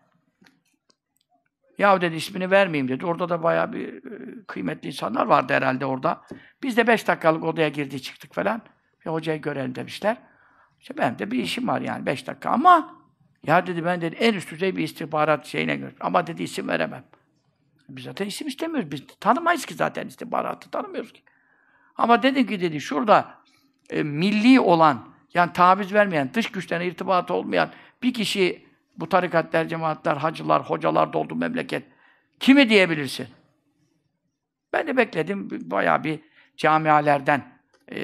ya 1.79 2.01
dedi 2.01 2.17
ismini 2.17 2.51
vermeyeyim 2.51 2.89
dedi. 2.89 3.07
Orada 3.07 3.29
da 3.29 3.43
bayağı 3.43 3.73
bir 3.73 3.89
e, 3.89 4.45
kıymetli 4.47 4.87
insanlar 4.87 5.27
vardı 5.27 5.53
herhalde 5.53 5.87
orada. 5.87 6.23
Biz 6.63 6.77
de 6.77 6.87
beş 6.87 7.09
dakikalık 7.09 7.45
odaya 7.45 7.69
girdi 7.69 8.03
çıktık 8.03 8.35
falan. 8.35 8.63
Bir 9.05 9.11
hocayı 9.11 9.41
görelim 9.41 9.75
demişler. 9.75 10.17
İşte 10.81 10.97
benim 10.97 11.19
de 11.19 11.31
bir 11.31 11.39
işim 11.39 11.69
var 11.69 11.81
yani 11.81 12.07
beş 12.07 12.27
dakika 12.27 12.51
ama 12.51 13.03
ya 13.47 13.67
dedi 13.67 13.85
ben 13.85 14.01
dedi 14.01 14.15
en 14.15 14.35
üst 14.35 14.51
düzey 14.51 14.77
bir 14.77 14.85
istihbarat 14.85 15.47
şeyine 15.47 15.77
göre. 15.77 15.95
Ama 16.01 16.27
dedi 16.27 16.43
isim 16.43 16.69
veremem. 16.69 17.05
Biz 17.89 18.05
zaten 18.05 18.27
isim 18.27 18.49
istemiyoruz. 18.49 18.91
Biz 18.91 19.03
tanımayız 19.21 19.67
ki 19.67 19.75
zaten 19.75 20.07
istihbaratı 20.07 20.71
tanımıyoruz 20.71 21.13
ki. 21.13 21.23
Ama 21.97 22.23
dedim 22.23 22.47
ki 22.47 22.61
dedi 22.61 22.81
şurada 22.81 23.35
e, 23.91 24.03
milli 24.03 24.61
olan 24.61 25.09
yani 25.35 25.53
taviz 25.53 25.95
vermeyen, 25.95 26.31
dış 26.35 26.51
güçlerine 26.51 26.87
irtibatı 26.87 27.35
olmayan 27.35 27.71
bir 28.03 28.15
kişi 28.15 28.67
bu 28.97 29.09
tarikatlar, 29.09 29.65
cemaatler, 29.65 30.17
hacılar, 30.17 30.63
hocalar 30.63 31.13
doldu 31.13 31.35
memleket. 31.35 31.83
Kimi 32.41 32.69
diyebilirsin? 32.69 33.27
Ben 34.73 34.87
de 34.87 34.97
bekledim. 34.97 35.49
Bayağı 35.71 36.05
bir 36.05 36.21
camialerden 36.57 37.43
e, 37.93 38.01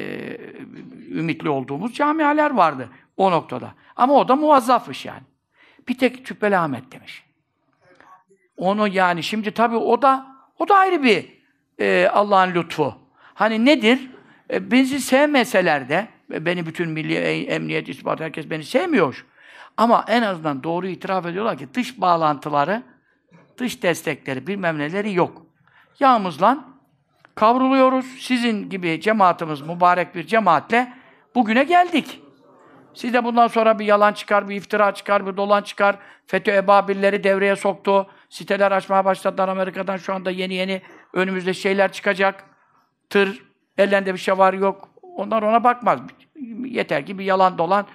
ümitli 1.10 1.48
olduğumuz 1.48 1.94
camialer 1.94 2.50
vardı 2.50 2.88
o 3.16 3.30
noktada. 3.30 3.74
Ama 3.96 4.14
o 4.14 4.28
da 4.28 4.36
muvazzafmış 4.36 5.04
yani. 5.04 5.22
Bir 5.88 5.98
tek 5.98 6.26
Cübbeli 6.26 6.56
Ahmet 6.56 6.92
demiş. 6.92 7.24
Onu 8.56 8.88
yani 8.88 9.22
şimdi 9.22 9.50
tabii 9.50 9.76
o 9.76 10.02
da 10.02 10.26
o 10.58 10.68
da 10.68 10.76
ayrı 10.76 11.02
bir 11.02 11.38
e, 11.78 12.08
Allah'ın 12.12 12.54
lütfu. 12.54 12.94
Hani 13.34 13.64
nedir? 13.64 14.10
E, 14.50 14.70
bizi 14.70 15.00
sevmeseler 15.00 15.88
de 15.88 16.08
beni 16.30 16.66
bütün 16.66 16.88
milli 16.88 17.14
emniyet, 17.44 17.88
ispat 17.88 18.20
herkes 18.20 18.50
beni 18.50 18.64
sevmiyor. 18.64 19.26
Ama 19.78 20.04
en 20.08 20.22
azından 20.22 20.62
doğru 20.62 20.86
itiraf 20.86 21.26
ediyorlar 21.26 21.58
ki 21.58 21.74
dış 21.74 22.00
bağlantıları, 22.00 22.82
dış 23.58 23.82
destekleri, 23.82 24.46
bilmem 24.46 24.78
neleri 24.78 25.14
yok. 25.14 25.46
Yağımızla 26.00 26.64
kavruluyoruz. 27.34 28.06
Sizin 28.06 28.70
gibi 28.70 29.00
cemaatimiz, 29.00 29.60
mübarek 29.60 30.14
bir 30.14 30.26
cemaatle 30.26 30.92
bugüne 31.34 31.64
geldik. 31.64 32.20
Siz 32.94 33.14
de 33.14 33.24
bundan 33.24 33.46
sonra 33.46 33.78
bir 33.78 33.84
yalan 33.84 34.12
çıkar, 34.12 34.48
bir 34.48 34.56
iftira 34.56 34.94
çıkar, 34.94 35.26
bir 35.26 35.36
dolan 35.36 35.62
çıkar. 35.62 35.98
FETÖ 36.26 36.52
ebabilleri 36.52 37.24
devreye 37.24 37.56
soktu. 37.56 38.06
Siteler 38.28 38.72
açmaya 38.72 39.04
başladılar 39.04 39.48
Amerika'dan. 39.48 39.96
Şu 39.96 40.14
anda 40.14 40.30
yeni 40.30 40.54
yeni 40.54 40.82
önümüzde 41.12 41.54
şeyler 41.54 41.92
çıkacak. 41.92 42.44
Tır, 43.10 43.44
ellerinde 43.78 44.14
bir 44.14 44.18
şey 44.18 44.38
var 44.38 44.54
yok. 44.54 44.88
Onlar 45.02 45.42
ona 45.42 45.64
bakmaz. 45.64 46.00
Yeter 46.64 47.06
ki 47.06 47.18
bir 47.18 47.24
yalan 47.24 47.58
dolan. 47.58 47.86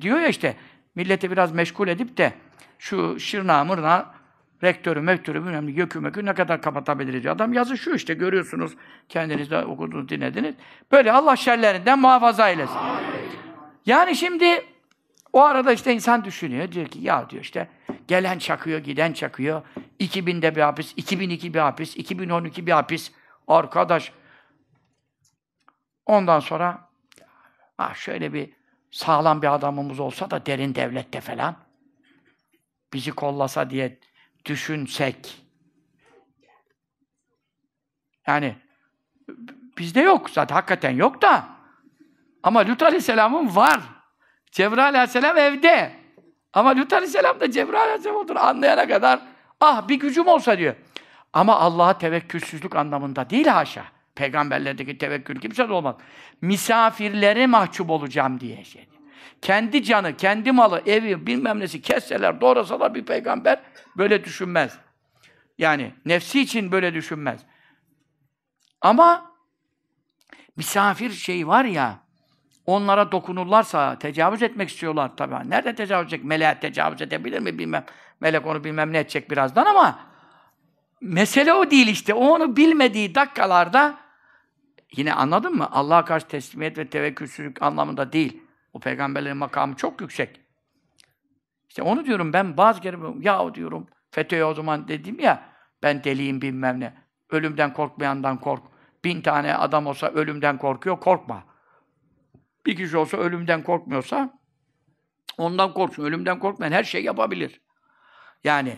Diyor 0.00 0.20
ya 0.20 0.28
işte, 0.28 0.56
milleti 0.94 1.30
biraz 1.30 1.52
meşgul 1.52 1.88
edip 1.88 2.16
de 2.16 2.32
şu 2.78 3.20
şırna 3.20 3.64
mırna 3.64 4.14
rektörü, 4.62 5.00
mektörü, 5.00 5.40
önemli 5.40 5.74
gökü 5.74 6.00
mekü 6.00 6.26
ne 6.26 6.34
kadar 6.34 6.62
kapatabiliriz 6.62 7.22
diyor. 7.22 7.34
Adam 7.34 7.52
yazı 7.52 7.78
şu 7.78 7.94
işte 7.94 8.14
görüyorsunuz. 8.14 8.72
Kendiniz 9.08 9.50
de 9.50 9.64
okudunuz, 9.64 10.08
dinlediniz. 10.08 10.54
Böyle 10.92 11.12
Allah 11.12 11.36
şerlerinden 11.36 11.98
muhafaza 11.98 12.48
eylesin. 12.48 12.78
Yani 13.86 14.16
şimdi 14.16 14.64
o 15.32 15.42
arada 15.42 15.72
işte 15.72 15.94
insan 15.94 16.24
düşünüyor. 16.24 16.72
Diyor 16.72 16.86
ki 16.86 16.98
ya 16.98 17.30
diyor 17.30 17.42
işte 17.42 17.68
gelen 18.08 18.38
çakıyor, 18.38 18.78
giden 18.78 19.12
çakıyor. 19.12 19.62
2000'de 20.00 20.56
bir 20.56 20.60
hapis, 20.60 20.92
2002 20.96 21.54
bir 21.54 21.58
hapis, 21.58 21.96
2012 21.96 22.66
bir 22.66 22.72
hapis. 22.72 23.12
Arkadaş. 23.48 24.12
Ondan 26.06 26.40
sonra 26.40 26.88
ah 27.78 27.94
şöyle 27.94 28.32
bir 28.32 28.50
sağlam 28.94 29.42
bir 29.42 29.54
adamımız 29.54 30.00
olsa 30.00 30.30
da 30.30 30.46
derin 30.46 30.74
devlette 30.74 31.20
falan 31.20 31.56
bizi 32.92 33.10
kollasa 33.10 33.70
diye 33.70 33.98
düşünsek. 34.44 35.42
Yani 38.26 38.56
bizde 39.78 40.00
yok 40.00 40.30
zaten 40.30 40.54
hakikaten 40.54 40.90
yok 40.90 41.22
da 41.22 41.48
ama 42.42 42.66
Lut 42.66 42.82
Aleyhisselam'ın 42.82 43.56
var. 43.56 43.80
Cebrail 44.52 44.94
Aleyhisselam 44.94 45.38
evde. 45.38 45.92
Ama 46.52 46.76
Lut 46.76 46.92
Aleyhisselam 46.92 47.40
da 47.40 47.50
Cebrail 47.50 47.82
Aleyhisselam 47.82 48.16
olduğunu 48.16 48.40
anlayana 48.40 48.88
kadar 48.88 49.20
ah 49.60 49.88
bir 49.88 49.94
gücüm 50.00 50.26
olsa 50.26 50.58
diyor. 50.58 50.74
Ama 51.32 51.56
Allah'a 51.56 51.98
tevekkülsüzlük 51.98 52.76
anlamında 52.76 53.30
değil 53.30 53.46
haşa. 53.46 53.93
Peygamberlerdeki 54.14 54.98
tevekkül 54.98 55.40
kimse 55.40 55.68
de 55.68 55.72
olmaz. 55.72 55.96
Misafirlere 56.40 57.46
mahcup 57.46 57.90
olacağım 57.90 58.40
diye 58.40 58.64
şey. 58.64 58.88
Kendi 59.42 59.82
canı, 59.82 60.16
kendi 60.16 60.52
malı, 60.52 60.82
evi, 60.86 61.26
bilmem 61.26 61.60
nesi 61.60 61.82
kesseler, 61.82 62.40
doğrasalar 62.40 62.94
bir 62.94 63.04
peygamber 63.04 63.60
böyle 63.96 64.24
düşünmez. 64.24 64.78
Yani 65.58 65.94
nefsi 66.06 66.40
için 66.40 66.72
böyle 66.72 66.94
düşünmez. 66.94 67.40
Ama 68.80 69.32
misafir 70.56 71.10
şey 71.10 71.48
var 71.48 71.64
ya, 71.64 71.98
onlara 72.66 73.12
dokunurlarsa 73.12 73.98
tecavüz 73.98 74.42
etmek 74.42 74.68
istiyorlar 74.68 75.10
tabii. 75.16 75.50
Nerede 75.50 75.74
tecavüz 75.74 76.06
edecek? 76.06 76.24
Meleğe 76.24 76.60
tecavüz 76.60 77.02
edebilir 77.02 77.38
mi 77.38 77.58
bilmem. 77.58 77.84
Melek 78.20 78.46
onu 78.46 78.64
bilmem 78.64 78.92
ne 78.92 78.98
edecek 78.98 79.30
birazdan 79.30 79.66
ama 79.66 79.98
mesele 81.00 81.52
o 81.52 81.70
değil 81.70 81.86
işte. 81.88 82.14
O 82.14 82.28
onu 82.28 82.56
bilmediği 82.56 83.14
dakikalarda 83.14 84.03
yine 84.96 85.14
anladın 85.14 85.56
mı? 85.56 85.68
Allah'a 85.70 86.04
karşı 86.04 86.26
teslimiyet 86.26 86.78
ve 86.78 86.90
tevekkülsüzlük 86.90 87.62
anlamında 87.62 88.12
değil. 88.12 88.42
O 88.72 88.80
peygamberlerin 88.80 89.36
makamı 89.36 89.76
çok 89.76 90.00
yüksek. 90.00 90.40
İşte 91.68 91.82
onu 91.82 92.04
diyorum 92.04 92.32
ben 92.32 92.56
bazı 92.56 92.80
kere 92.80 92.96
ya 93.20 93.54
diyorum 93.54 93.86
FETÖ'ye 94.10 94.44
o 94.44 94.54
zaman 94.54 94.88
dedim 94.88 95.20
ya 95.20 95.54
Ben 95.82 96.04
deliyim 96.04 96.42
bilmem 96.42 96.80
ne. 96.80 96.94
Ölümden 97.30 97.72
korkmayandan 97.72 98.40
kork. 98.40 98.62
Bin 99.04 99.22
tane 99.22 99.54
adam 99.54 99.86
olsa 99.86 100.08
ölümden 100.08 100.58
korkuyor, 100.58 101.00
korkma. 101.00 101.44
Bir 102.66 102.76
kişi 102.76 102.96
olsa 102.96 103.16
ölümden 103.16 103.62
korkmuyorsa 103.62 104.38
ondan 105.38 105.74
korksun. 105.74 106.04
Ölümden 106.04 106.38
korkmayan 106.38 106.72
her 106.72 106.84
şey 106.84 107.04
yapabilir. 107.04 107.60
Yani 108.44 108.76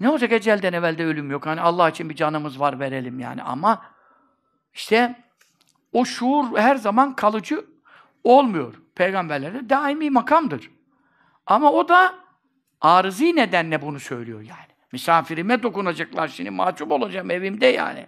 ne 0.00 0.08
olacak 0.08 0.32
ecelden 0.32 0.72
evvel 0.72 0.98
de 0.98 1.04
ölüm 1.04 1.30
yok. 1.30 1.46
Hani 1.46 1.60
Allah 1.60 1.90
için 1.90 2.10
bir 2.10 2.14
canımız 2.14 2.60
var 2.60 2.80
verelim 2.80 3.20
yani 3.20 3.42
ama 3.42 3.84
işte 4.72 5.24
o 5.92 6.04
şuur 6.04 6.58
her 6.58 6.76
zaman 6.76 7.16
kalıcı 7.16 7.64
olmuyor. 8.24 8.74
Peygamberlerde 8.94 9.70
daimi 9.70 10.10
makamdır. 10.10 10.70
Ama 11.46 11.72
o 11.72 11.88
da 11.88 12.14
arızi 12.80 13.36
nedenle 13.36 13.82
bunu 13.82 14.00
söylüyor 14.00 14.40
yani. 14.40 14.68
Misafirime 14.92 15.62
dokunacaklar 15.62 16.28
şimdi 16.28 16.50
mahcup 16.50 16.92
olacağım 16.92 17.30
evimde 17.30 17.66
yani. 17.66 18.06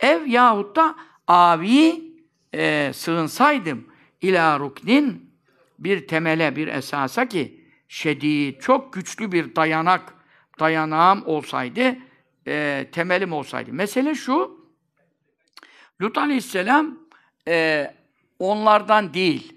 Ev 0.00 0.26
yahut 0.26 0.76
da 0.76 0.94
avi 1.26 2.12
e, 2.54 2.92
sığınsaydım 2.94 3.88
ila 4.22 4.58
ruknin 4.58 5.30
bir 5.78 6.06
temele, 6.06 6.56
bir 6.56 6.68
esasa 6.68 7.28
ki 7.28 7.64
şedid, 7.88 8.60
çok 8.60 8.92
güçlü 8.92 9.32
bir 9.32 9.56
dayanak, 9.56 10.14
dayanağım 10.58 11.26
olsaydı, 11.26 11.96
e, 12.46 12.86
temelim 12.92 13.32
olsaydı. 13.32 13.72
Mesele 13.72 14.14
şu, 14.14 14.55
Lut 16.00 16.18
aleyhisselam 16.18 16.98
e, 17.48 17.94
onlardan 18.38 19.14
değil, 19.14 19.56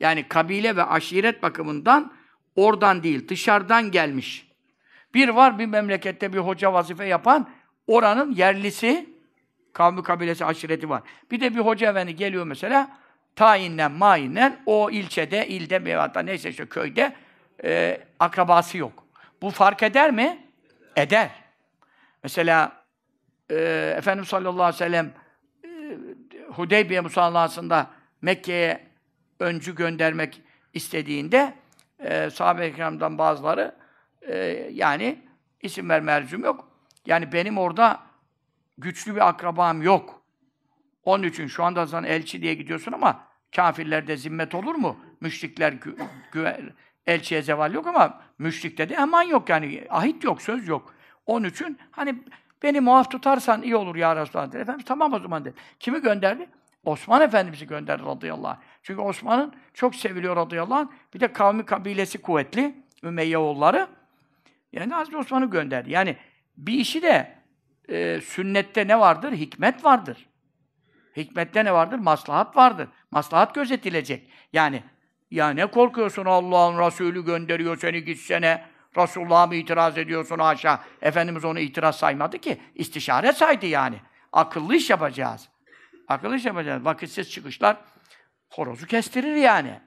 yani 0.00 0.28
kabile 0.28 0.76
ve 0.76 0.84
aşiret 0.84 1.42
bakımından 1.42 2.12
oradan 2.56 3.02
değil, 3.02 3.28
dışarıdan 3.28 3.90
gelmiş. 3.90 4.48
Bir 5.14 5.28
var 5.28 5.58
bir 5.58 5.66
memlekette 5.66 6.32
bir 6.32 6.38
hoca 6.38 6.72
vazife 6.72 7.04
yapan, 7.04 7.50
oranın 7.86 8.34
yerlisi, 8.34 9.14
kavmi 9.72 10.02
kabilesi, 10.02 10.44
aşireti 10.44 10.88
var. 10.88 11.02
Bir 11.30 11.40
de 11.40 11.54
bir 11.54 11.60
hoca 11.60 11.90
efendi 11.90 12.16
geliyor 12.16 12.46
mesela, 12.46 12.98
tayinden, 13.36 13.92
mayinden 13.92 14.60
o 14.66 14.90
ilçede, 14.90 15.48
ilde 15.48 15.84
veyahut 15.84 16.14
da 16.14 16.20
neyse 16.20 16.50
işte 16.50 16.66
köyde 16.66 17.16
e, 17.64 18.00
akrabası 18.20 18.78
yok. 18.78 19.04
Bu 19.42 19.50
fark 19.50 19.82
eder 19.82 20.10
mi? 20.10 20.46
Eder. 20.96 21.30
Mesela 22.22 22.84
e, 23.50 23.94
Efendimiz 23.98 24.28
sallallahu 24.28 24.62
aleyhi 24.62 24.74
ve 24.74 24.86
sellem 24.86 25.12
Hudeybiye 26.56 27.00
musallasında 27.00 27.90
Mekke'ye 28.22 28.86
öncü 29.40 29.74
göndermek 29.74 30.42
istediğinde 30.74 31.54
e, 31.98 32.30
sahabe-i 32.30 32.74
kiramdan 32.74 33.18
bazıları 33.18 33.74
e, 34.22 34.36
yani 34.72 35.18
isim 35.62 35.88
verme 35.88 36.12
mercum 36.12 36.44
yok. 36.44 36.68
Yani 37.06 37.32
benim 37.32 37.58
orada 37.58 38.00
güçlü 38.78 39.14
bir 39.14 39.28
akrabam 39.28 39.82
yok. 39.82 40.22
Onun 41.04 41.24
için 41.24 41.46
şu 41.46 41.64
anda 41.64 41.86
sen 41.86 42.02
elçi 42.02 42.42
diye 42.42 42.54
gidiyorsun 42.54 42.92
ama 42.92 43.24
kafirlerde 43.56 44.16
zimmet 44.16 44.54
olur 44.54 44.74
mu? 44.74 44.98
Müşrikler 45.20 45.72
gü, 45.72 45.96
gü, 46.32 46.72
elçiye 47.06 47.42
zeval 47.42 47.74
yok 47.74 47.86
ama 47.86 48.20
müşrikte 48.38 48.88
de 48.88 48.94
eman 48.94 49.22
yok 49.22 49.48
yani. 49.48 49.84
Ahit 49.90 50.24
yok, 50.24 50.42
söz 50.42 50.68
yok. 50.68 50.94
Onun 51.26 51.48
için 51.48 51.78
hani 51.90 52.14
beni 52.62 52.80
muaf 52.80 53.10
tutarsan 53.10 53.62
iyi 53.62 53.76
olur 53.76 53.96
ya 53.96 54.16
Resulallah 54.16 54.48
dedi. 54.48 54.56
Efendimiz 54.56 54.84
tamam 54.84 55.12
o 55.12 55.18
zaman 55.18 55.44
dedi. 55.44 55.54
Kimi 55.80 56.00
gönderdi? 56.00 56.48
Osman 56.84 57.22
Efendimiz'i 57.22 57.66
gönderdi 57.66 58.02
radıyallahu 58.02 58.48
anh. 58.48 58.58
Çünkü 58.82 59.00
Osman'ın 59.00 59.52
çok 59.74 59.94
seviliyor 59.94 60.36
radıyallahu 60.36 60.78
anh. 60.78 60.88
Bir 61.14 61.20
de 61.20 61.32
kavmi 61.32 61.64
kabilesi 61.64 62.22
kuvvetli. 62.22 62.74
Ümeyye 63.02 63.38
oğulları. 63.38 63.88
Yani 64.72 64.94
Hazreti 64.94 65.16
Osman'ı 65.16 65.50
gönderdi. 65.50 65.90
Yani 65.90 66.16
bir 66.56 66.72
işi 66.72 67.02
de 67.02 67.34
e, 67.88 68.20
sünnette 68.20 68.88
ne 68.88 69.00
vardır? 69.00 69.32
Hikmet 69.32 69.84
vardır. 69.84 70.26
Hikmette 71.16 71.64
ne 71.64 71.74
vardır? 71.74 71.98
Maslahat 71.98 72.56
vardır. 72.56 72.88
Maslahat 73.10 73.54
gözetilecek. 73.54 74.30
Yani 74.52 74.82
ya 75.30 75.50
ne 75.50 75.66
korkuyorsun 75.66 76.24
Allah'ın 76.24 76.86
Resulü 76.86 77.24
gönderiyor 77.24 77.78
seni 77.78 78.04
gitsene. 78.04 78.64
Resulullah'a 78.96 79.46
mı 79.46 79.54
itiraz 79.54 79.98
ediyorsun 79.98 80.38
haşa? 80.38 80.80
Efendimiz 81.02 81.44
onu 81.44 81.58
itiraz 81.58 81.96
saymadı 81.96 82.38
ki. 82.38 82.60
istişare 82.74 83.32
saydı 83.32 83.66
yani. 83.66 84.00
Akıllı 84.32 84.76
iş 84.76 84.90
yapacağız. 84.90 85.48
Akıllı 86.08 86.36
iş 86.36 86.44
yapacağız. 86.44 86.84
Vakitsiz 86.84 87.30
çıkışlar 87.30 87.76
horozu 88.50 88.86
kestirir 88.86 89.34
yani. 89.34 89.80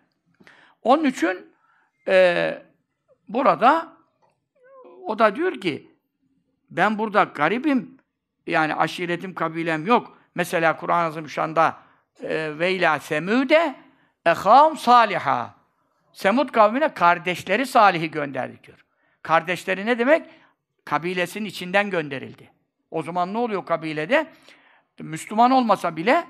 Onun 0.84 1.06
için 1.06 1.54
e, 2.08 2.58
burada 3.28 3.98
o 5.06 5.20
da 5.20 5.36
diyor 5.36 5.62
ki 5.62 5.92
ben 6.70 6.98
burada 6.98 7.24
garibim. 7.24 7.98
Yani 8.48 8.76
aşiretim, 8.76 9.34
kabilem 9.34 9.86
yok. 9.86 10.18
Mesela 10.36 10.78
Kur'an-ı 10.78 11.08
Azimüşşan'da 11.08 11.78
e, 12.22 12.60
ve 12.60 12.74
ilâ 12.74 12.98
semûde 12.98 13.76
ehâum 14.26 14.78
saliha. 14.78 15.56
Semud 16.14 16.50
kavmine 16.50 16.94
kardeşleri 16.94 17.66
Salih'i 17.66 18.12
gönderdi 18.12 18.64
diyor. 18.64 18.86
Kardeşleri 19.28 19.86
ne 19.86 20.00
demek? 20.00 20.30
Kabilesinin 20.86 21.46
içinden 21.46 21.90
gönderildi. 21.90 22.52
O 22.92 23.04
zaman 23.04 23.34
ne 23.34 23.38
oluyor 23.38 23.66
kabilede? 23.66 24.28
Müslüman 25.00 25.52
olmasa 25.52 25.96
bile, 25.96 26.28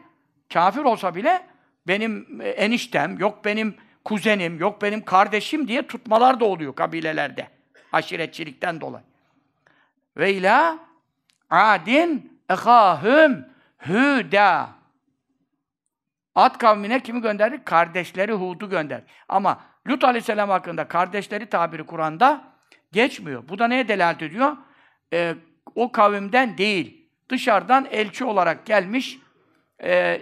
kafir 0.53 0.79
olsa 0.81 1.15
bile 1.15 1.47
benim 1.87 2.41
e, 2.41 2.49
eniştem, 2.49 3.19
yok 3.19 3.45
benim 3.45 3.75
kuzenim, 4.05 4.59
yok 4.59 4.81
benim 4.81 5.05
kardeşim 5.05 5.67
diye 5.67 5.87
tutmalar 5.87 6.39
da 6.39 6.45
oluyor 6.45 6.75
kabilelerde. 6.75 7.47
Aşiretçilikten 7.91 8.81
dolayı. 8.81 9.03
Ve 10.17 10.33
ila 10.33 10.79
adin 11.49 12.41
ehâhüm 12.49 13.45
hüda. 13.87 14.69
Ad 16.35 16.57
kavmine 16.57 16.99
kimi 16.99 17.21
gönderdi? 17.21 17.61
Kardeşleri 17.65 18.33
Hud'u 18.33 18.69
gönder. 18.69 19.01
Ama 19.29 19.59
Lut 19.87 20.03
aleyhisselam 20.03 20.49
hakkında 20.49 20.87
kardeşleri 20.87 21.45
tabiri 21.45 21.85
Kur'an'da 21.85 22.56
geçmiyor. 22.91 23.43
Bu 23.49 23.59
da 23.59 23.67
neye 23.67 23.87
delalet 23.87 24.21
ediyor? 24.21 24.57
Ee, 25.13 25.35
o 25.75 25.91
kavimden 25.91 26.57
değil. 26.57 27.09
Dışarıdan 27.29 27.87
elçi 27.91 28.25
olarak 28.25 28.65
gelmiş 28.65 29.19
e, 29.83 30.21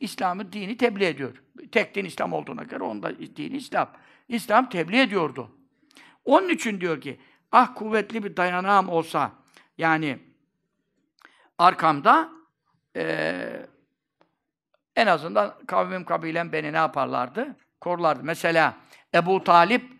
İslam'ı 0.00 0.52
dini 0.52 0.76
tebliğ 0.76 1.04
ediyor. 1.04 1.42
Tek 1.72 1.94
din 1.94 2.04
İslam 2.04 2.32
olduğuna 2.32 2.62
göre 2.62 2.84
onda 2.84 3.18
dini 3.18 3.56
İslam. 3.56 3.90
İslam 4.28 4.68
tebliğ 4.68 5.00
ediyordu. 5.00 5.50
Onun 6.24 6.48
için 6.48 6.80
diyor 6.80 7.00
ki 7.00 7.20
ah 7.52 7.74
kuvvetli 7.74 8.24
bir 8.24 8.36
dayanağım 8.36 8.88
olsa 8.88 9.32
yani 9.78 10.18
arkamda 11.58 12.28
e, 12.96 13.66
en 14.96 15.06
azından 15.06 15.54
kavmim 15.66 16.04
kabilem 16.04 16.52
beni 16.52 16.72
ne 16.72 16.76
yaparlardı? 16.76 17.56
Korlardı. 17.80 18.20
Mesela 18.24 18.76
Ebu 19.14 19.44
Talip 19.44 19.97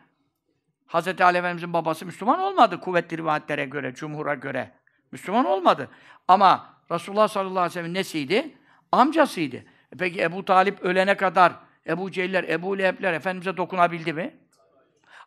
Hz. 0.89 1.21
Ali 1.21 1.39
Efendimiz'in 1.39 1.73
babası 1.73 2.07
Müslüman 2.07 2.39
olmadı 2.39 2.81
kuvvetli 2.81 3.19
rivayetlere 3.19 3.65
göre, 3.65 3.95
cumhura 3.95 4.35
göre. 4.35 4.73
Müslüman 5.13 5.45
olmadı. 5.45 5.91
Ama 6.29 6.75
Resulullah 6.91 7.29
sallallahu 7.29 7.59
aleyhi 7.59 7.71
ve 7.71 7.81
sellem 7.81 7.95
nesiydi? 7.95 8.55
Amcasıydı. 8.93 9.57
E 9.57 9.97
peki 9.99 10.23
Ebu 10.23 10.45
Talip 10.45 10.81
ölene 10.81 11.17
kadar 11.17 11.53
Ebu 11.87 12.11
Cehiller, 12.11 12.45
Ebu 12.45 12.79
Leheb'ler 12.79 13.13
Efendimiz'e 13.13 13.57
dokunabildi 13.57 14.13
mi? 14.13 14.37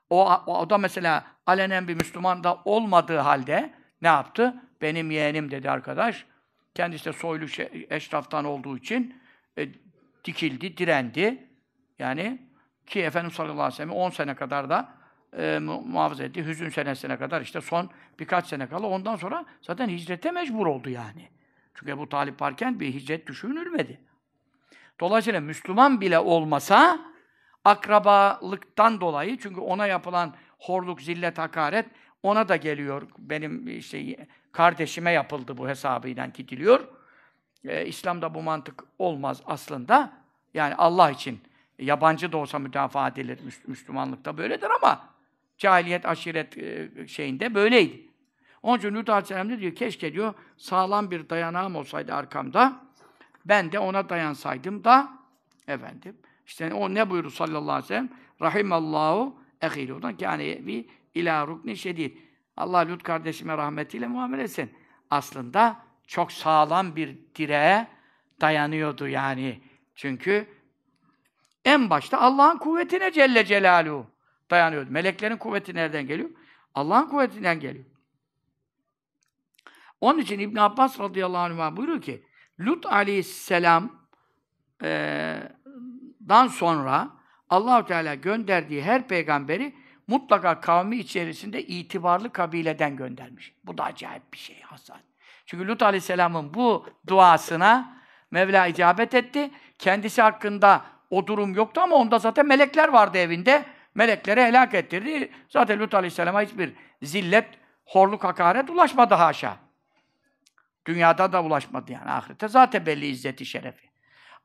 O, 0.10 0.34
o, 0.46 0.70
da 0.70 0.78
mesela 0.78 1.26
alenen 1.46 1.88
bir 1.88 1.96
Müslüman 1.96 2.44
da 2.44 2.62
olmadığı 2.66 3.18
halde 3.18 3.74
ne 4.02 4.08
yaptı? 4.08 4.56
Benim 4.82 5.12
yeğenim 5.12 5.52
dedi 5.52 5.70
arkadaş. 5.70 6.26
Kendisi 6.76 7.06
de 7.06 7.14
soylu 7.14 7.46
eşraftan 7.90 8.46
olduğu 8.46 8.78
için 8.78 9.22
e, 9.58 9.68
dikildi, 10.26 10.78
direndi. 10.78 11.48
Yani 12.00 12.42
ki 12.88 13.02
Efendimiz 13.02 13.36
sallallahu 13.36 13.62
aleyhi 13.62 13.74
ve 13.74 13.78
sellem 13.78 13.92
10 13.92 14.10
sene 14.10 14.36
kadar 14.36 14.70
da 14.70 15.01
e, 15.38 15.60
muhafaza 15.60 16.24
etti. 16.24 16.46
Hüzün 16.46 16.70
senesine 16.70 17.18
kadar 17.18 17.42
işte 17.42 17.62
son 17.62 17.90
birkaç 18.20 18.48
sene 18.48 18.68
kala 18.68 18.88
ondan 18.88 19.16
sonra 19.16 19.46
zaten 19.62 19.90
hicrete 19.90 20.32
mecbur 20.32 20.68
oldu 20.68 20.90
yani. 20.90 21.30
Çünkü 21.74 21.98
bu 21.98 22.10
Talip 22.10 22.42
varken 22.42 22.80
bir 22.80 22.94
hicret 22.94 23.28
düşünülmedi. 23.28 24.00
Dolayısıyla 25.00 25.42
Müslüman 25.42 26.02
bile 26.02 26.20
olmasa 26.20 27.00
akrabalıktan 27.66 29.02
dolayı 29.02 29.38
çünkü 29.38 29.60
ona 29.60 29.88
yapılan 29.88 30.34
horluk, 30.60 31.02
zillet, 31.02 31.38
hakaret 31.38 31.86
ona 32.24 32.50
da 32.50 32.56
geliyor. 32.56 33.08
Benim 33.18 33.68
işte 33.68 34.28
kardeşime 34.52 35.12
yapıldı 35.12 35.58
bu 35.58 35.70
hesabıyla 35.70 36.26
gidiliyor. 36.26 36.88
Ee, 37.66 37.86
İslam'da 37.86 38.34
bu 38.34 38.42
mantık 38.42 38.84
olmaz 39.00 39.42
aslında. 39.46 40.14
Yani 40.54 40.76
Allah 40.76 41.12
için 41.12 41.40
yabancı 41.80 42.32
da 42.32 42.38
olsa 42.38 42.60
müdafaa 42.60 43.08
edilir. 43.08 43.40
Müslümanlıkta 43.68 44.38
böyledir 44.38 44.70
ama 44.82 45.11
cahiliyet, 45.62 46.06
aşiret 46.06 46.58
e, 46.58 46.90
şeyinde 47.08 47.56
böyleydi. 47.56 48.02
Onun 48.64 48.78
için 48.78 48.94
Lut 48.94 49.10
Aleyhisselam 49.10 49.60
diyor? 49.60 49.76
Keşke 49.76 50.14
diyor 50.14 50.34
sağlam 50.58 51.12
bir 51.12 51.30
dayanağım 51.30 51.76
olsaydı 51.76 52.14
arkamda. 52.14 52.82
Ben 53.46 53.72
de 53.72 53.80
ona 53.80 54.10
dayansaydım 54.10 54.84
da 54.84 55.10
efendim 55.68 56.18
işte 56.46 56.74
o 56.74 56.94
ne 56.94 57.10
buyurdu 57.10 57.30
sallallahu 57.30 57.72
aleyhi 57.72 57.84
ve 57.84 57.88
sellem? 57.88 58.10
Rahimallahu 58.42 59.40
ehiludan 59.62 60.18
kâne 60.18 60.68
bir 60.68 60.86
ilâ 61.16 61.48
rukni 61.48 61.78
şedid. 61.78 62.18
Allah 62.58 62.88
Lut 62.88 63.04
kardeşime 63.04 63.58
rahmetiyle 63.58 64.08
muamele 64.08 64.44
etsin. 64.44 64.72
aslında 65.10 65.80
çok 66.08 66.32
sağlam 66.32 66.96
bir 66.96 67.18
direğe 67.36 67.88
dayanıyordu 68.42 69.08
yani. 69.08 69.62
Çünkü 69.96 70.48
en 71.66 71.90
başta 71.90 72.22
Allah'ın 72.22 72.58
kuvvetine 72.58 73.12
Celle 73.12 73.46
Celaluhu 73.46 74.12
dayanıyordu. 74.52 74.92
Meleklerin 74.92 75.38
kuvveti 75.38 75.76
nereden 75.76 76.08
geliyor? 76.08 76.30
Allah'ın 76.76 77.10
kuvvetinden 77.10 77.60
geliyor. 77.60 77.86
Onun 80.02 80.20
için 80.20 80.40
İbn 80.40 80.58
Abbas 80.58 81.00
radıyallahu 81.00 81.62
anh 81.62 81.76
buyuruyor 81.78 82.02
ki 82.02 82.24
Lut 82.60 82.86
aleyhisselam 82.86 84.02
dan 86.30 86.48
sonra 86.48 87.10
Allahu 87.50 87.86
Teala 87.86 88.16
gönderdiği 88.16 88.84
her 88.84 89.08
peygamberi 89.08 89.76
mutlaka 90.08 90.62
kavmi 90.62 90.98
içerisinde 90.98 91.64
itibarlı 91.64 92.32
kabileden 92.32 92.96
göndermiş. 92.96 93.54
Bu 93.64 93.78
da 93.78 93.84
acayip 93.84 94.34
bir 94.34 94.38
şey 94.38 94.62
Hasan. 94.62 95.00
Çünkü 95.46 95.68
Lut 95.68 95.84
Aleyhisselam'ın 95.84 96.54
bu 96.54 96.86
duasına 97.08 98.02
Mevla 98.32 98.68
icabet 98.68 99.14
etti. 99.14 99.52
Kendisi 99.80 100.22
hakkında 100.22 100.86
o 101.10 101.28
durum 101.28 101.56
yoktu 101.56 101.82
ama 101.82 101.96
onda 101.96 102.20
zaten 102.20 102.48
melekler 102.48 102.90
vardı 102.90 103.18
evinde. 103.18 103.66
Melekleri 103.96 104.42
helak 104.42 104.74
ettirdi. 104.74 105.32
Zaten 105.50 105.80
Lut 105.80 105.94
Aleyhisselam'a 105.94 106.42
hiçbir 106.42 106.74
zillet, 107.02 107.46
horluk, 107.86 108.24
hakaret 108.24 108.70
ulaşmadı 108.70 109.14
haşa. 109.14 109.58
Dünyada 110.86 111.34
da 111.34 111.44
ulaşmadı 111.44 111.92
yani 111.92 112.12
ahirette. 112.12 112.48
Zaten 112.48 112.86
belli 112.86 113.06
izzeti, 113.06 113.46
şerefi. 113.46 113.92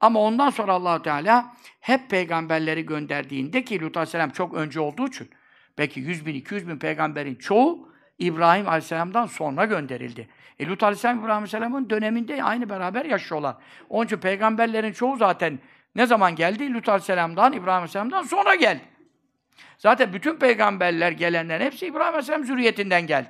Ama 0.01 0.21
ondan 0.21 0.51
sonra 0.51 0.73
Allahu 0.73 1.03
Teala 1.03 1.55
hep 1.81 2.11
peygamberleri 2.11 2.87
gönderdiğinde 2.87 3.65
ki 3.65 3.81
Lut 3.81 3.97
Aleyhisselam 3.97 4.31
çok 4.31 4.55
önce 4.55 4.81
olduğu 4.81 5.09
için 5.09 5.31
belki 5.79 6.01
100 6.01 6.27
bin, 6.27 6.35
200 6.35 6.69
bin 6.69 6.79
peygamberin 6.79 7.35
çoğu 7.35 7.89
İbrahim 8.19 8.69
Aleyhisselam'dan 8.69 9.27
sonra 9.27 9.65
gönderildi. 9.65 10.29
E 10.59 10.67
Lut 10.67 10.83
Aleyhisselam 10.83 11.19
İbrahim 11.19 11.33
Aleyhisselam'ın 11.33 11.91
döneminde 11.91 12.43
aynı 12.43 12.69
beraber 12.69 13.05
yaşıyorlar. 13.05 13.57
Onun 13.89 14.07
için 14.07 14.17
peygamberlerin 14.17 14.93
çoğu 14.93 15.17
zaten 15.17 15.59
ne 15.95 16.07
zaman 16.07 16.37
geldi? 16.37 16.75
Lut 16.75 16.89
Aleyhisselam'dan, 16.89 17.53
İbrahim 17.53 17.69
Aleyhisselam'dan 17.69 18.23
sonra 18.23 18.55
geldi. 18.55 18.83
Zaten 19.79 20.13
bütün 20.13 20.37
peygamberler 20.37 21.13
gelenler 21.13 21.61
hepsi 21.61 21.87
İbrahim 21.87 22.09
Aleyhisselam 22.09 22.45
zürriyetinden 22.45 23.07
geldi. 23.07 23.29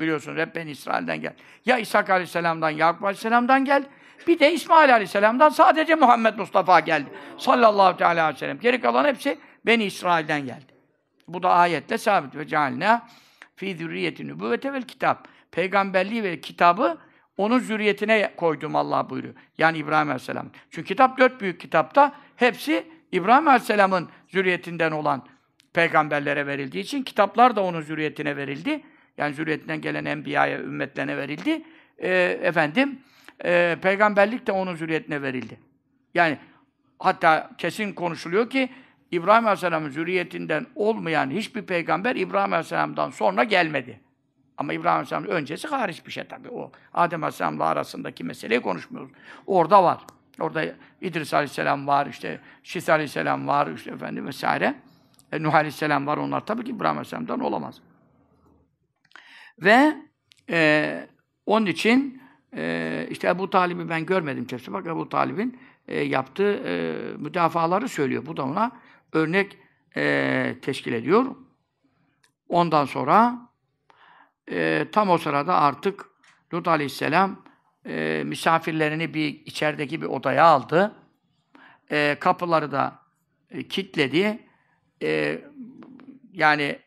Biliyorsunuz 0.00 0.38
hep 0.38 0.54
ben 0.54 0.66
İsrail'den 0.66 1.20
geldi. 1.20 1.36
Ya 1.66 1.78
İshak 1.78 2.10
Aleyhisselam'dan, 2.10 2.70
Yakup 2.70 3.04
Aleyhisselam'dan 3.04 3.64
geldi. 3.64 3.86
Bir 4.26 4.38
de 4.38 4.52
İsmail 4.52 4.92
Aleyhisselam'dan 4.92 5.48
sadece 5.48 5.94
Muhammed 5.94 6.38
Mustafa 6.38 6.80
geldi. 6.80 7.10
Sallallahu 7.38 7.96
teala 7.96 8.22
aleyhi 8.22 8.34
ve 8.34 8.38
sellem. 8.38 8.58
Geri 8.58 8.80
kalan 8.80 9.04
hepsi 9.04 9.38
Beni 9.66 9.84
İsrail'den 9.84 10.46
geldi. 10.46 10.72
Bu 11.28 11.42
da 11.42 11.50
ayetle 11.50 11.98
sabit. 11.98 12.36
Ve 12.36 12.46
cealna 12.46 13.08
fi 13.56 13.76
zürriyeti 13.76 14.26
nübüvvete 14.26 14.72
vel 14.72 14.82
kitap. 14.82 15.28
Peygamberliği 15.50 16.22
ve 16.22 16.40
kitabı 16.40 16.98
onun 17.36 17.58
zürriyetine 17.58 18.34
koydum 18.36 18.76
Allah 18.76 19.10
buyuruyor. 19.10 19.34
Yani 19.58 19.78
İbrahim 19.78 20.08
Aleyhisselam. 20.08 20.46
Çünkü 20.70 20.88
kitap 20.88 21.18
dört 21.18 21.40
büyük 21.40 21.60
kitapta 21.60 22.12
hepsi 22.36 22.86
İbrahim 23.12 23.48
Aleyhisselam'ın 23.48 24.08
zürriyetinden 24.28 24.92
olan 24.92 25.26
peygamberlere 25.72 26.46
verildiği 26.46 26.84
için 26.84 27.02
kitaplar 27.02 27.56
da 27.56 27.62
onun 27.62 27.80
zürriyetine 27.80 28.36
verildi. 28.36 28.82
Yani 29.18 29.34
zürriyetinden 29.34 29.80
gelen 29.80 30.04
enbiyaya, 30.04 30.58
ümmetlerine 30.58 31.16
verildi. 31.16 31.62
Ee, 31.98 32.38
efendim, 32.42 32.98
e, 33.44 33.76
peygamberlik 33.82 34.46
de 34.46 34.52
onun 34.52 34.74
zürriyetine 34.74 35.22
verildi. 35.22 35.58
Yani 36.14 36.38
hatta 36.98 37.50
kesin 37.58 37.92
konuşuluyor 37.92 38.50
ki 38.50 38.68
İbrahim 39.10 39.46
Aleyhisselam'ın 39.46 39.90
zürriyetinden 39.90 40.66
olmayan 40.74 41.30
hiçbir 41.30 41.62
peygamber 41.62 42.16
İbrahim 42.16 42.52
Aleyhisselam'dan 42.52 43.10
sonra 43.10 43.44
gelmedi. 43.44 44.00
Ama 44.56 44.72
İbrahim 44.72 44.94
Aleyhisselam'ın 44.94 45.28
öncesi 45.28 45.68
hariç 45.68 46.06
bir 46.06 46.12
şey 46.12 46.24
tabii. 46.24 46.48
O 46.48 46.72
Adem 46.94 47.22
Aleyhisselam'la 47.22 47.64
arasındaki 47.64 48.24
meseleyi 48.24 48.60
konuşmuyoruz. 48.60 49.12
Orada 49.46 49.84
var. 49.84 50.00
Orada 50.40 50.64
İdris 51.00 51.34
Aleyhisselam 51.34 51.86
var, 51.86 52.06
işte 52.06 52.40
Şis 52.62 52.88
Aleyhisselam 52.88 53.48
var, 53.48 53.66
işte 53.66 53.90
efendim 53.90 54.26
vesaire. 54.26 54.74
E, 55.32 55.42
Nuh 55.42 55.54
Aleyhisselam 55.54 56.06
var. 56.06 56.16
Onlar 56.16 56.46
tabii 56.46 56.64
ki 56.64 56.70
İbrahim 56.70 56.96
Aleyhisselam'dan 56.96 57.40
olamaz. 57.40 57.80
Ve 59.58 59.96
e, 60.50 61.08
onun 61.46 61.66
için 61.66 62.22
e, 62.56 63.06
işte 63.10 63.28
Ebu 63.28 63.50
Talib'i 63.50 63.88
ben 63.88 64.06
görmedim 64.06 64.44
tefsir. 64.44 64.72
Bak 64.72 64.86
Ebu 64.86 65.08
Talib'in 65.08 65.60
e, 65.88 66.00
yaptığı 66.00 66.54
e, 66.66 66.94
müdafaları 67.16 67.88
söylüyor. 67.88 68.26
Bu 68.26 68.36
da 68.36 68.44
ona 68.44 68.72
örnek 69.12 69.58
e, 69.96 70.54
teşkil 70.62 70.92
ediyor. 70.92 71.24
Ondan 72.48 72.84
sonra 72.84 73.38
e, 74.50 74.86
tam 74.92 75.10
o 75.10 75.18
sırada 75.18 75.54
artık 75.54 76.06
Lut 76.54 76.68
Aleyhisselam 76.68 77.44
e, 77.86 78.22
misafirlerini 78.26 79.14
bir 79.14 79.46
içerideki 79.46 80.02
bir 80.02 80.06
odaya 80.06 80.44
aldı. 80.44 80.94
E, 81.90 82.16
kapıları 82.20 82.72
da 82.72 82.98
e, 83.50 83.68
kilitledi. 83.68 84.38
E, 85.02 85.38
yani 86.32 86.78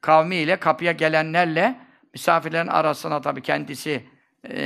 kavmiyle, 0.00 0.56
kapıya 0.56 0.92
gelenlerle 0.92 1.74
misafirlerin 2.12 2.66
arasına 2.66 3.20
tabii 3.20 3.42
kendisi 3.42 4.04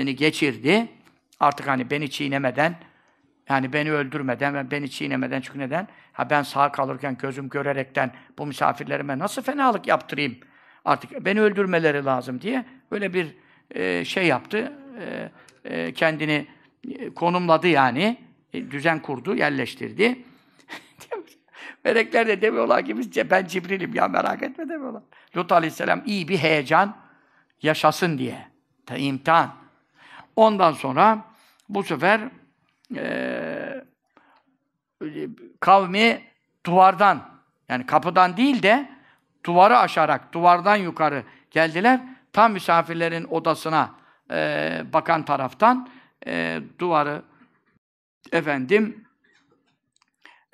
geçirdi. 0.05 0.89
Artık 1.41 1.69
hani 1.69 1.91
beni 1.91 2.11
çiğnemeden, 2.11 2.77
yani 3.49 3.73
beni 3.73 3.93
öldürmeden 3.93 4.55
ve 4.55 4.71
beni 4.71 4.91
çiğnemeden 4.91 5.41
çünkü 5.41 5.59
neden? 5.59 5.89
Ha 6.13 6.31
ben 6.31 6.43
sağ 6.43 6.73
kalırken 6.73 7.17
gözüm 7.19 7.49
görerekten 7.49 8.13
bu 8.39 8.47
misafirlerime 8.47 9.19
nasıl 9.19 9.43
fenalık 9.43 9.87
yaptırayım? 9.87 10.39
Artık 10.85 11.25
beni 11.25 11.41
öldürmeleri 11.41 12.05
lazım 12.05 12.41
diye 12.41 12.65
böyle 12.91 13.15
bir 13.15 13.35
e, 13.71 14.05
şey 14.05 14.27
yaptı. 14.27 14.73
E, 15.01 15.31
e, 15.65 15.93
kendini 15.93 16.47
konumladı 17.15 17.69
yani. 17.69 18.19
E, 18.53 18.71
düzen 18.71 19.03
kurdu, 19.03 19.35
yerleştirdi. 19.35 20.19
Melekler 21.89 22.26
de 22.26 22.43
demiyorlar 22.43 22.84
ki 22.84 22.99
biz 22.99 23.30
ben 23.30 23.47
Cibril'im 23.47 23.95
ya 23.95 24.09
merak 24.09 24.43
etme 24.43 24.68
demiyorlar. 24.68 25.03
Lut 25.36 25.53
Aleyhisselam 25.53 26.03
iyi 26.07 26.28
bir 26.28 26.39
heyecan 26.39 26.97
yaşasın 27.62 28.18
diye. 28.18 28.49
Ta 28.86 28.97
imtihan. 28.97 29.55
Ondan 30.36 30.72
sonra 30.72 31.24
bu 31.68 31.82
sefer 31.82 32.20
e, 32.97 33.84
kavmi 35.61 36.22
duvardan 36.66 37.28
yani 37.68 37.86
kapıdan 37.86 38.36
değil 38.36 38.62
de 38.62 38.91
duvarı 39.45 39.78
aşarak 39.78 40.32
duvardan 40.32 40.76
yukarı 40.76 41.22
geldiler. 41.51 42.01
Tam 42.32 42.53
misafirlerin 42.53 43.24
odasına 43.24 43.91
e, 44.30 44.82
bakan 44.93 45.24
taraftan 45.24 45.89
e, 46.26 46.61
duvarı 46.78 47.22
efendim 48.32 49.05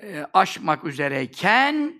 e, 0.05 0.27
aşmak 0.33 0.85
üzereyken 0.85 1.95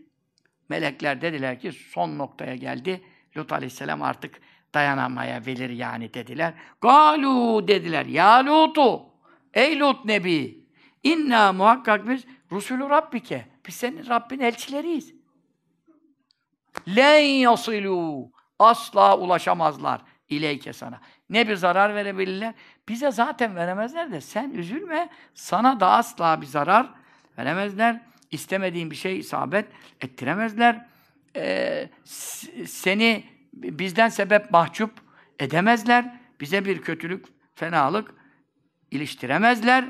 melekler 0.69 1.21
dediler 1.21 1.61
ki 1.61 1.73
son 1.73 2.19
noktaya 2.19 2.55
geldi. 2.57 3.05
Lut 3.37 3.53
Aleyhisselam 3.53 4.03
artık 4.03 4.41
dayanamayabilir 4.75 5.71
yani 5.71 6.15
dediler. 6.15 6.55
Galu 6.81 7.69
dediler. 7.69 8.07
Ya 8.07 8.47
Lut'u. 8.47 9.03
Ey 9.55 9.81
Lut 9.81 10.05
Nebi. 10.05 10.65
İnna 11.03 11.53
muhakkak 11.53 12.09
biz 12.09 12.25
Rusulü 12.53 12.91
Rabbike. 12.91 13.47
Biz 13.67 13.75
senin 13.75 14.07
Rabbin 14.09 14.41
elçileriyiz. 14.41 15.15
Len 16.89 17.21
yasilu. 17.21 18.31
Asla 18.59 19.19
ulaşamazlar 19.19 20.01
ileyke 20.29 20.73
sana. 20.73 21.01
Ne 21.31 21.49
bir 21.49 21.57
zarar 21.57 21.95
verebilirler. 21.95 22.55
Bize 22.89 23.11
zaten 23.11 23.57
veremezler 23.57 24.13
de 24.13 24.21
sen 24.21 24.51
üzülme. 24.51 25.09
Sana 25.35 25.81
da 25.81 25.91
asla 25.91 26.41
bir 26.41 26.47
zarar 26.47 27.04
veremezler. 27.39 28.01
İstemediğin 28.31 28.91
bir 28.91 28.97
şey 28.97 29.19
isabet 29.19 29.67
ettiremezler. 30.01 30.87
Ee, 31.37 31.89
seni 32.67 33.25
bizden 33.53 34.09
sebep 34.09 34.51
mahcup 34.51 34.93
edemezler. 35.39 36.21
Bize 36.41 36.65
bir 36.65 36.83
kötülük, 36.83 37.27
fenalık 37.55 38.15
iliştiremezler. 38.91 39.85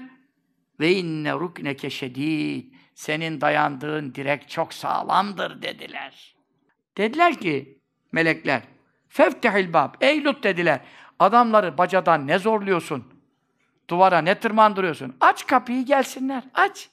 Ve 0.80 0.92
inne 0.92 1.32
rukneke 1.32 1.90
şedid. 1.90 2.74
Senin 2.95 3.40
dayandığın 3.40 4.14
direk 4.14 4.49
çok 4.49 4.74
sağlamdır 4.74 5.62
dediler. 5.62 6.36
Dediler 6.97 7.40
ki 7.40 7.78
melekler, 8.12 8.62
feftehil 9.09 9.72
bab. 9.72 9.95
Ey 10.01 10.24
Lut 10.24 10.45
dediler. 10.45 10.80
Adamları 11.18 11.78
bacadan 11.78 12.26
ne 12.26 12.38
zorluyorsun? 12.38 13.14
Duvara 13.90 14.18
ne 14.18 14.40
tırmandırıyorsun? 14.40 15.16
Aç 15.20 15.47
kapıyı 15.47 15.84
gelsinler. 15.84 16.45
Aç. 16.55 16.90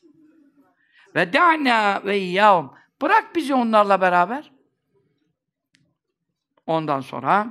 Ve 1.16 1.34
da'na 1.34 2.02
ve 2.06 2.20
iyyahum. 2.20 2.74
Bırak 3.02 3.36
bizi 3.36 3.54
onlarla 3.54 4.02
beraber. 4.02 4.52
Ondan 6.68 7.02
sonra 7.02 7.48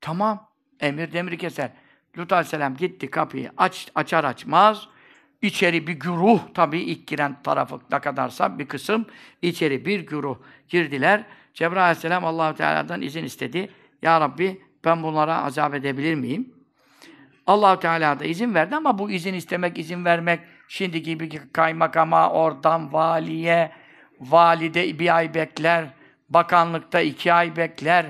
tamam 0.00 0.50
emir 0.80 1.12
demiri 1.12 1.38
keser. 1.38 1.70
Lut 2.18 2.32
Aleyhisselam 2.32 2.76
gitti 2.76 3.10
kapıyı 3.10 3.52
aç, 3.56 3.88
açar 3.94 4.24
açmaz 4.24 4.88
içeri 5.42 5.86
bir 5.86 5.92
güruh 5.92 6.40
tabii 6.54 6.80
ilk 6.80 7.06
giren 7.06 7.42
tarafı 7.42 7.80
ne 7.90 7.98
kadarsa 7.98 8.58
bir 8.58 8.68
kısım 8.68 9.06
içeri 9.42 9.86
bir 9.86 10.00
güruh 10.00 10.36
girdiler. 10.68 11.24
Cebrail 11.54 11.82
Aleyhisselam 11.82 12.24
allah 12.24 12.54
Teala'dan 12.54 13.02
izin 13.02 13.24
istedi. 13.24 13.70
Ya 14.02 14.20
Rabbi 14.20 14.62
ben 14.84 15.02
bunlara 15.02 15.44
azap 15.44 15.74
edebilir 15.74 16.14
miyim? 16.14 16.54
allah 17.46 17.78
Teala 17.78 18.20
da 18.20 18.24
izin 18.24 18.54
verdi 18.54 18.76
ama 18.76 18.98
bu 18.98 19.10
izin 19.10 19.34
istemek, 19.34 19.78
izin 19.78 20.04
vermek 20.04 20.40
şimdi 20.68 21.02
gibi 21.02 21.52
kaymakama, 21.52 22.30
oradan 22.30 22.92
valiye, 22.92 23.72
valide 24.20 24.98
bir 24.98 25.16
ay 25.16 25.34
bekler, 25.34 25.88
bakanlıkta 26.28 27.00
iki 27.00 27.32
ay 27.32 27.56
bekler, 27.56 28.06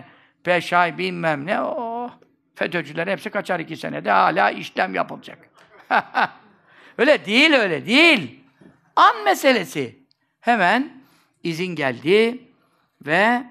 beş 0.46 0.72
ay 0.72 0.98
bilmem 0.98 1.46
ne. 1.46 1.60
Oh, 1.60 2.10
FETÖ'cüler 2.54 3.06
hepsi 3.06 3.30
kaçar 3.30 3.60
iki 3.60 3.76
senede 3.76 4.10
hala 4.10 4.50
işlem 4.50 4.94
yapılacak. 4.94 5.50
öyle 6.98 7.24
değil, 7.24 7.52
öyle 7.52 7.86
değil. 7.86 8.40
An 8.96 9.24
meselesi. 9.24 9.98
Hemen 10.40 10.92
izin 11.42 11.74
geldi 11.74 12.48
ve 13.06 13.44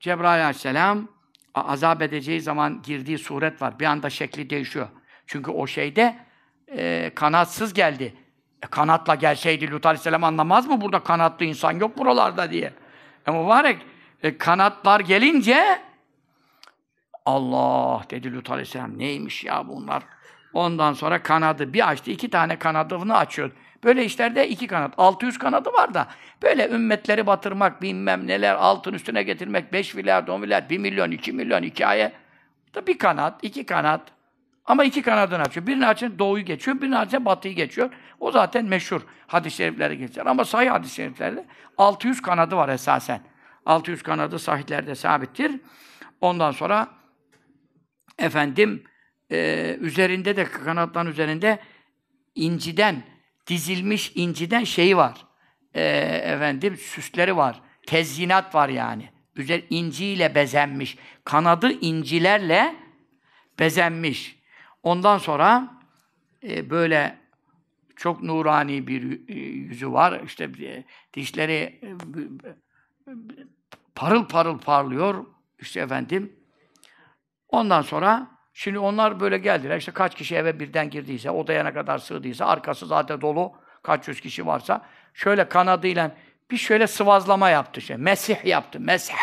Cebrail 0.00 0.42
aleyhisselam 0.42 1.08
azap 1.54 2.02
edeceği 2.02 2.40
zaman 2.40 2.82
girdiği 2.82 3.18
suret 3.18 3.62
var. 3.62 3.78
Bir 3.78 3.84
anda 3.84 4.10
şekli 4.10 4.50
değişiyor. 4.50 4.88
Çünkü 5.26 5.50
o 5.50 5.66
şeyde 5.66 6.16
e, 6.76 7.10
kanatsız 7.14 7.74
geldi. 7.74 8.14
E, 8.62 8.66
kanatla 8.66 9.14
gelseydi 9.14 9.70
Lut 9.70 9.86
aleyhisselam 9.86 10.24
anlamaz 10.24 10.66
mı 10.66 10.80
burada 10.80 11.00
kanatlı 11.00 11.44
insan 11.44 11.72
yok 11.72 11.98
buralarda 11.98 12.50
diye. 12.50 12.72
Ama 13.26 13.42
mübarek 13.42 13.78
e, 14.22 14.38
kanatlar 14.38 15.00
gelince 15.00 15.82
Allah 17.24 18.02
dedi 18.10 18.34
Lut 18.34 18.50
aleyhisselam 18.50 18.98
neymiş 18.98 19.44
ya 19.44 19.68
bunlar. 19.68 20.02
Ondan 20.52 20.92
sonra 20.92 21.22
kanadı 21.22 21.72
bir 21.72 21.88
açtı. 21.88 22.10
iki 22.10 22.30
tane 22.30 22.58
kanadını 22.58 23.16
açıyor. 23.16 23.50
Böyle 23.84 24.04
işlerde 24.04 24.48
iki 24.48 24.66
kanat. 24.66 24.94
600 24.98 25.38
kanadı 25.38 25.72
var 25.72 25.94
da 25.94 26.08
böyle 26.42 26.68
ümmetleri 26.68 27.26
batırmak, 27.26 27.82
bilmem 27.82 28.26
neler, 28.26 28.54
altın 28.54 28.92
üstüne 28.92 29.22
getirmek, 29.22 29.72
5 29.72 29.94
milyar, 29.94 30.28
10 30.28 30.40
milyar, 30.40 30.70
1 30.70 30.78
milyon, 30.78 31.10
2 31.10 31.32
milyon 31.32 31.62
hikaye. 31.62 32.12
Da 32.74 32.86
bir 32.86 32.98
kanat, 32.98 33.44
iki 33.44 33.66
kanat. 33.66 34.00
Ama 34.64 34.84
iki 34.84 35.02
kanadını 35.02 35.42
açıyor. 35.42 35.66
Birini 35.66 35.86
açın 35.86 36.18
doğuyu 36.18 36.44
geçiyor, 36.44 36.80
birini 36.80 36.98
açın 36.98 37.24
batıyı 37.24 37.54
geçiyor. 37.54 37.90
O 38.20 38.30
zaten 38.30 38.64
meşhur 38.64 39.00
hadis-i 39.26 39.56
şerifleri 39.56 39.98
geçer. 39.98 40.26
Ama 40.26 40.44
sahih 40.44 40.70
hadis-i 40.70 40.94
şeriflerde 40.94 41.46
600 41.78 42.22
kanadı 42.22 42.56
var 42.56 42.68
esasen. 42.68 43.20
600 43.66 44.02
kanadı 44.02 44.38
sahihlerde 44.38 44.94
sabittir. 44.94 45.60
Ondan 46.20 46.50
sonra 46.50 46.88
efendim 48.18 48.84
e, 49.30 49.76
üzerinde 49.80 50.36
de 50.36 50.44
kanatların 50.44 51.10
üzerinde 51.10 51.58
inciden 52.34 53.02
dizilmiş 53.46 54.12
inciden 54.14 54.64
şeyi 54.64 54.96
var. 54.96 55.26
E, 55.74 55.82
efendim 56.24 56.76
süsleri 56.76 57.36
var. 57.36 57.60
Tezyinat 57.86 58.54
var 58.54 58.68
yani. 58.68 59.08
Üzer 59.36 59.62
inciyle 59.70 60.34
bezenmiş. 60.34 60.98
Kanadı 61.24 61.72
incilerle 61.72 62.74
bezenmiş. 63.58 64.41
Ondan 64.82 65.18
sonra 65.18 65.68
e, 66.42 66.70
böyle 66.70 67.18
çok 67.96 68.22
nurani 68.22 68.86
bir 68.86 69.28
e, 69.28 69.34
yüzü 69.38 69.92
var. 69.92 70.20
İşte 70.24 70.44
e, 70.60 70.84
dişleri 71.14 71.80
e, 71.82 71.88
parıl 73.94 74.24
parıl 74.28 74.58
parlıyor. 74.58 75.26
İşte 75.58 75.80
efendim. 75.80 76.36
Ondan 77.48 77.82
sonra 77.82 78.30
şimdi 78.52 78.78
onlar 78.78 79.20
böyle 79.20 79.38
geldiler. 79.38 79.76
İşte 79.76 79.92
kaç 79.92 80.14
kişi 80.14 80.36
eve 80.36 80.60
birden 80.60 80.90
girdiyse, 80.90 81.30
odaya 81.30 81.64
ne 81.64 81.72
kadar 81.72 81.98
sığdıysa, 81.98 82.46
arkası 82.46 82.86
zaten 82.86 83.20
dolu, 83.20 83.52
kaç 83.82 84.08
yüz 84.08 84.20
kişi 84.20 84.46
varsa, 84.46 84.86
şöyle 85.14 85.48
kanadıyla 85.48 86.16
bir 86.50 86.56
şöyle 86.56 86.86
sıvazlama 86.86 87.50
yaptı. 87.50 87.80
Şey. 87.80 87.96
Mesih 87.96 88.44
yaptı, 88.44 88.80
mesih. 88.80 89.14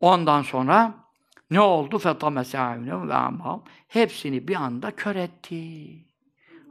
Ondan 0.00 0.42
sonra 0.42 1.03
ne 1.53 1.61
oldu? 1.61 1.95
فَطَمَسَ 1.97 2.57
عَيْنَهُمْ 2.57 3.11
وَاَمْهَمْ 3.11 3.59
Hepsini 3.87 4.47
bir 4.47 4.55
anda 4.55 4.91
kör 4.91 5.15
etti. 5.15 5.89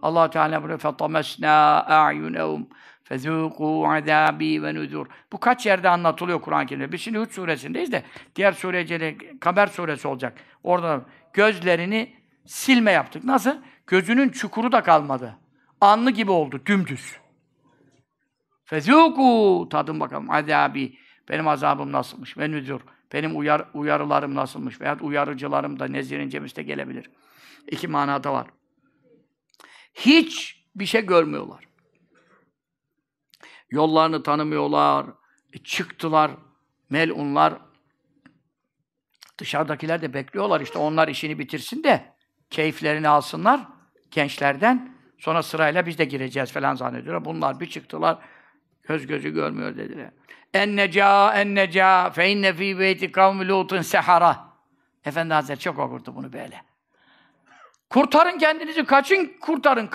allah 0.03 0.31
Teala 0.31 0.63
böyle 0.63 0.75
فَطَمَسْنَا 0.75 1.87
اَعْيُنَهُمْ 1.87 2.65
فَذُوقُوا 3.09 3.87
عَذَابِي 3.87 4.61
وَنُذُرْ 4.61 5.07
Bu 5.33 5.41
kaç 5.41 5.67
yerde 5.67 5.89
anlatılıyor 5.89 6.41
Kur'an-ı 6.41 6.67
Kerim'de. 6.67 6.93
Biz 6.93 7.01
şimdi 7.01 7.19
Hud 7.19 7.31
suresindeyiz 7.31 7.93
de 7.93 8.03
diğer 8.37 8.53
sureciyle 8.53 9.17
Kaber 9.41 9.67
suresi 9.67 10.09
olacak. 10.09 10.39
Orada 10.63 11.05
gözlerini 11.33 12.15
silme 12.47 12.93
yaptık. 12.93 13.25
Nasıl? 13.25 13.57
Gözünün 13.87 14.29
çukuru 14.29 14.73
da 14.73 14.83
kalmadı. 14.83 15.37
Anlı 15.81 16.11
gibi 16.11 16.31
oldu, 16.31 16.61
dümdüz. 16.67 17.17
Fezûkû 18.67 19.69
Tadın 19.69 20.01
bakalım. 20.01 20.31
Azâbi. 20.31 20.99
Benim 21.29 21.49
azabım 21.49 21.93
nasılmış? 21.93 22.39
Ve 22.39 22.51
nüzur. 22.51 22.81
Benim 23.14 23.40
uyar, 23.40 23.70
uyarılarım 23.74 24.36
nasılmış? 24.36 24.82
Veya 24.82 24.98
uyarıcılarım 25.02 25.80
da 25.80 25.86
nezirin 25.88 26.30
cemiste 26.30 26.64
gelebilir. 26.64 27.10
İki 27.68 27.88
manada 27.88 28.34
var. 28.34 28.48
Hiç 29.94 30.64
bir 30.76 30.86
şey 30.86 31.06
görmüyorlar. 31.06 31.64
Yollarını 33.70 34.24
tanımıyorlar. 34.24 35.06
E, 35.54 35.58
çıktılar. 35.58 36.32
Melunlar. 36.90 37.54
Dışarıdakiler 39.38 40.02
de 40.02 40.14
bekliyorlar 40.14 40.62
işte 40.62 40.80
onlar 40.80 41.08
işini 41.08 41.40
bitirsin 41.40 41.84
de 41.84 42.14
keyiflerini 42.50 43.08
alsınlar 43.08 43.68
gençlerden. 44.12 44.98
Sonra 45.18 45.44
sırayla 45.44 45.86
biz 45.86 45.98
de 45.98 46.06
gireceğiz 46.06 46.52
falan 46.52 46.76
zannediyorlar. 46.76 47.26
Bunlar 47.26 47.60
bir 47.60 47.70
çıktılar. 47.70 48.18
Göz 48.84 49.08
gözü 49.08 49.34
görmüyor 49.34 49.78
dediler. 49.78 50.12
En 50.54 50.76
neca 50.76 51.34
en 51.34 51.56
neca 51.56 52.10
fe 52.10 52.30
inne 52.30 52.54
fî 52.54 52.80
beyti 52.80 53.12
kavmi 53.12 53.48
lutun 53.48 53.82
sehara. 53.82 54.54
Efendi 55.06 55.34
Hazretleri 55.34 55.60
çok 55.60 55.80
okurdu 55.80 56.16
bunu 56.16 56.34
böyle. 56.34 56.62
Kurtarın 57.90 58.38
kendinizi, 58.38 58.86
kaçın 58.86 59.34
kurtarın. 59.42 59.90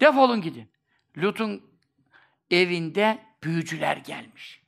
Defolun 0.00 0.40
gidin. 0.40 0.70
Lut'un 1.18 1.62
evinde 2.50 3.18
büyücüler 3.42 3.96
gelmiş. 3.96 4.62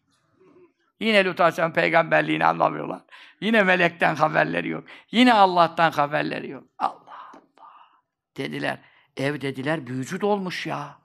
Yine 1.01 1.25
Lut 1.25 1.41
Aleyhisselam 1.41 1.73
peygamberliğini 1.73 2.45
anlamıyorlar. 2.47 3.03
Yine 3.41 3.63
melekten 3.63 4.15
haberleri 4.15 4.69
yok. 4.69 4.85
Yine 5.11 5.33
Allah'tan 5.33 5.91
haberleri 5.91 6.51
yok. 6.51 6.65
Allah 6.79 7.31
Allah. 7.35 8.03
Dediler. 8.37 8.79
Ev 9.17 9.41
dediler 9.41 9.87
büyücü 9.87 10.21
dolmuş 10.21 10.67
ya. 10.67 11.04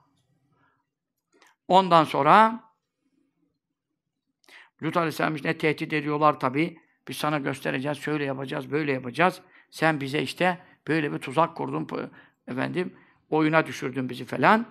Ondan 1.70 2.04
sonra 2.04 2.64
Lut 4.84 4.98
Aleyhisselam 4.98 5.36
işte 5.36 5.58
tehdit 5.58 5.94
ediyorlar 5.94 6.40
tabi. 6.40 6.80
Biz 7.08 7.18
sana 7.18 7.38
göstereceğiz, 7.38 7.98
şöyle 7.98 8.24
yapacağız, 8.24 8.72
böyle 8.72 8.92
yapacağız. 8.92 9.42
Sen 9.72 10.02
bize 10.02 10.22
işte 10.22 10.60
böyle 10.88 11.14
bir 11.14 11.20
tuzak 11.20 11.56
kurdun, 11.58 12.12
efendim, 12.48 12.98
oyuna 13.30 13.68
düşürdün 13.68 14.10
bizi 14.10 14.26
falan. 14.26 14.66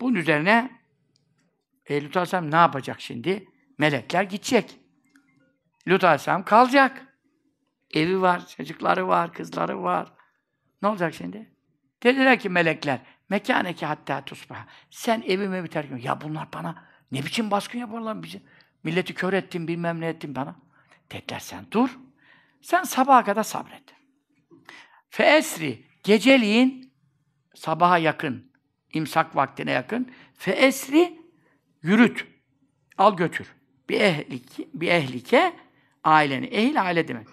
Bunun 0.00 0.14
üzerine 0.14 0.70
e, 1.86 2.04
Lut 2.04 2.16
Aleyhisselam 2.16 2.50
ne 2.50 2.56
yapacak 2.56 3.00
şimdi? 3.00 3.48
Melekler 3.78 4.22
gidecek. 4.22 4.80
Lut 5.88 6.04
Aleyhisselam 6.04 6.44
kalacak. 6.44 7.06
Evi 7.94 8.20
var, 8.20 8.46
çocukları 8.56 9.08
var, 9.08 9.32
kızları 9.32 9.82
var. 9.82 10.12
Ne 10.82 10.88
olacak 10.88 11.14
şimdi? 11.14 11.50
Dediler 12.02 12.38
ki 12.38 12.48
melekler, 12.48 13.00
mekaneki 13.28 13.86
hatta 13.86 14.24
tusbah. 14.24 14.66
Sen 14.90 15.22
evimi 15.26 15.64
biter 15.64 15.84
gibi. 15.84 16.06
Ya 16.06 16.20
bunlar 16.20 16.48
bana 16.54 16.84
ne 17.12 17.18
biçim 17.24 17.50
baskın 17.50 17.78
yaparlar 17.78 18.22
bizi? 18.22 18.42
Milleti 18.82 19.14
kör 19.14 19.32
ettin, 19.32 19.68
bilmem 19.68 20.00
ne 20.00 20.06
ettin 20.08 20.34
bana. 20.34 20.56
Dediler 21.12 21.38
sen 21.38 21.66
dur. 21.70 21.98
Sen 22.62 22.82
sabaha 22.82 23.24
kadar 23.24 23.42
sabret. 23.42 23.82
Fe 25.10 25.24
esri, 25.24 25.84
geceliğin 26.02 26.92
sabaha 27.54 27.98
yakın, 27.98 28.52
imsak 28.92 29.36
vaktine 29.36 29.70
yakın. 29.70 30.12
Fe 30.34 30.50
esri, 30.50 31.20
yürüt. 31.82 32.26
Al 32.98 33.16
götür. 33.16 33.54
Bir 33.88 34.00
ehlike, 34.00 34.68
bir 34.74 34.88
ehlike 34.88 35.56
aileni. 36.04 36.46
Ehil 36.46 36.82
aile 36.82 37.08
demek. 37.08 37.28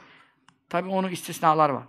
Tabi 0.69 0.89
onun 0.89 1.09
istisnalar 1.09 1.69
var. 1.69 1.83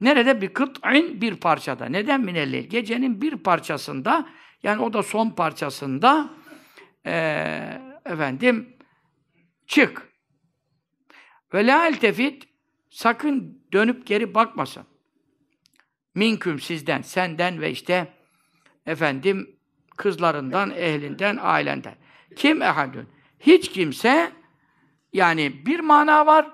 Nerede? 0.00 0.40
Bir 0.40 0.48
kıt'in 0.48 1.20
bir 1.20 1.36
parçada. 1.36 1.86
Neden 1.86 2.20
minelleyl? 2.20 2.64
Gecenin 2.64 3.22
bir 3.22 3.36
parçasında, 3.36 4.28
yani 4.62 4.82
o 4.82 4.92
da 4.92 5.02
son 5.02 5.30
parçasında 5.30 6.30
ee, 7.06 7.80
efendim 8.06 8.76
çık. 9.66 10.08
Ve 11.54 11.66
la 11.66 11.86
eltefit 11.86 12.48
sakın 12.90 13.66
dönüp 13.72 14.06
geri 14.06 14.34
bakmasın. 14.34 14.86
Minküm 16.14 16.60
sizden, 16.60 17.02
senden 17.02 17.60
ve 17.60 17.70
işte 17.70 18.12
efendim 18.86 19.58
kızlarından, 19.96 20.70
ehlinden, 20.70 21.38
ailenden. 21.40 21.94
Kim 22.36 22.62
ehadün? 22.62 23.08
Hiç 23.40 23.72
kimse 23.72 24.32
yani 25.12 25.66
bir 25.66 25.80
mana 25.80 26.26
var. 26.26 26.50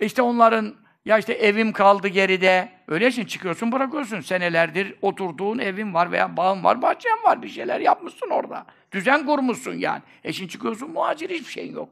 İşte 0.00 0.22
onların 0.22 0.76
ya 1.04 1.18
işte 1.18 1.32
evim 1.32 1.72
kaldı 1.72 2.08
geride. 2.08 2.77
Öylesin 2.88 3.24
çıkıyorsun 3.24 3.72
bırakıyorsun. 3.72 4.20
Senelerdir 4.20 4.94
oturduğun 5.02 5.58
evin 5.58 5.94
var 5.94 6.12
veya 6.12 6.36
bağın 6.36 6.64
var, 6.64 6.82
bahçen 6.82 7.24
var. 7.24 7.42
Bir 7.42 7.48
şeyler 7.48 7.80
yapmışsın 7.80 8.30
orada. 8.30 8.66
Düzen 8.92 9.26
kurmuşsun 9.26 9.74
yani. 9.74 10.02
E 10.24 10.32
şimdi 10.32 10.50
çıkıyorsun 10.50 10.90
muhacir 10.90 11.30
hiçbir 11.30 11.52
şeyin 11.52 11.74
yok. 11.74 11.88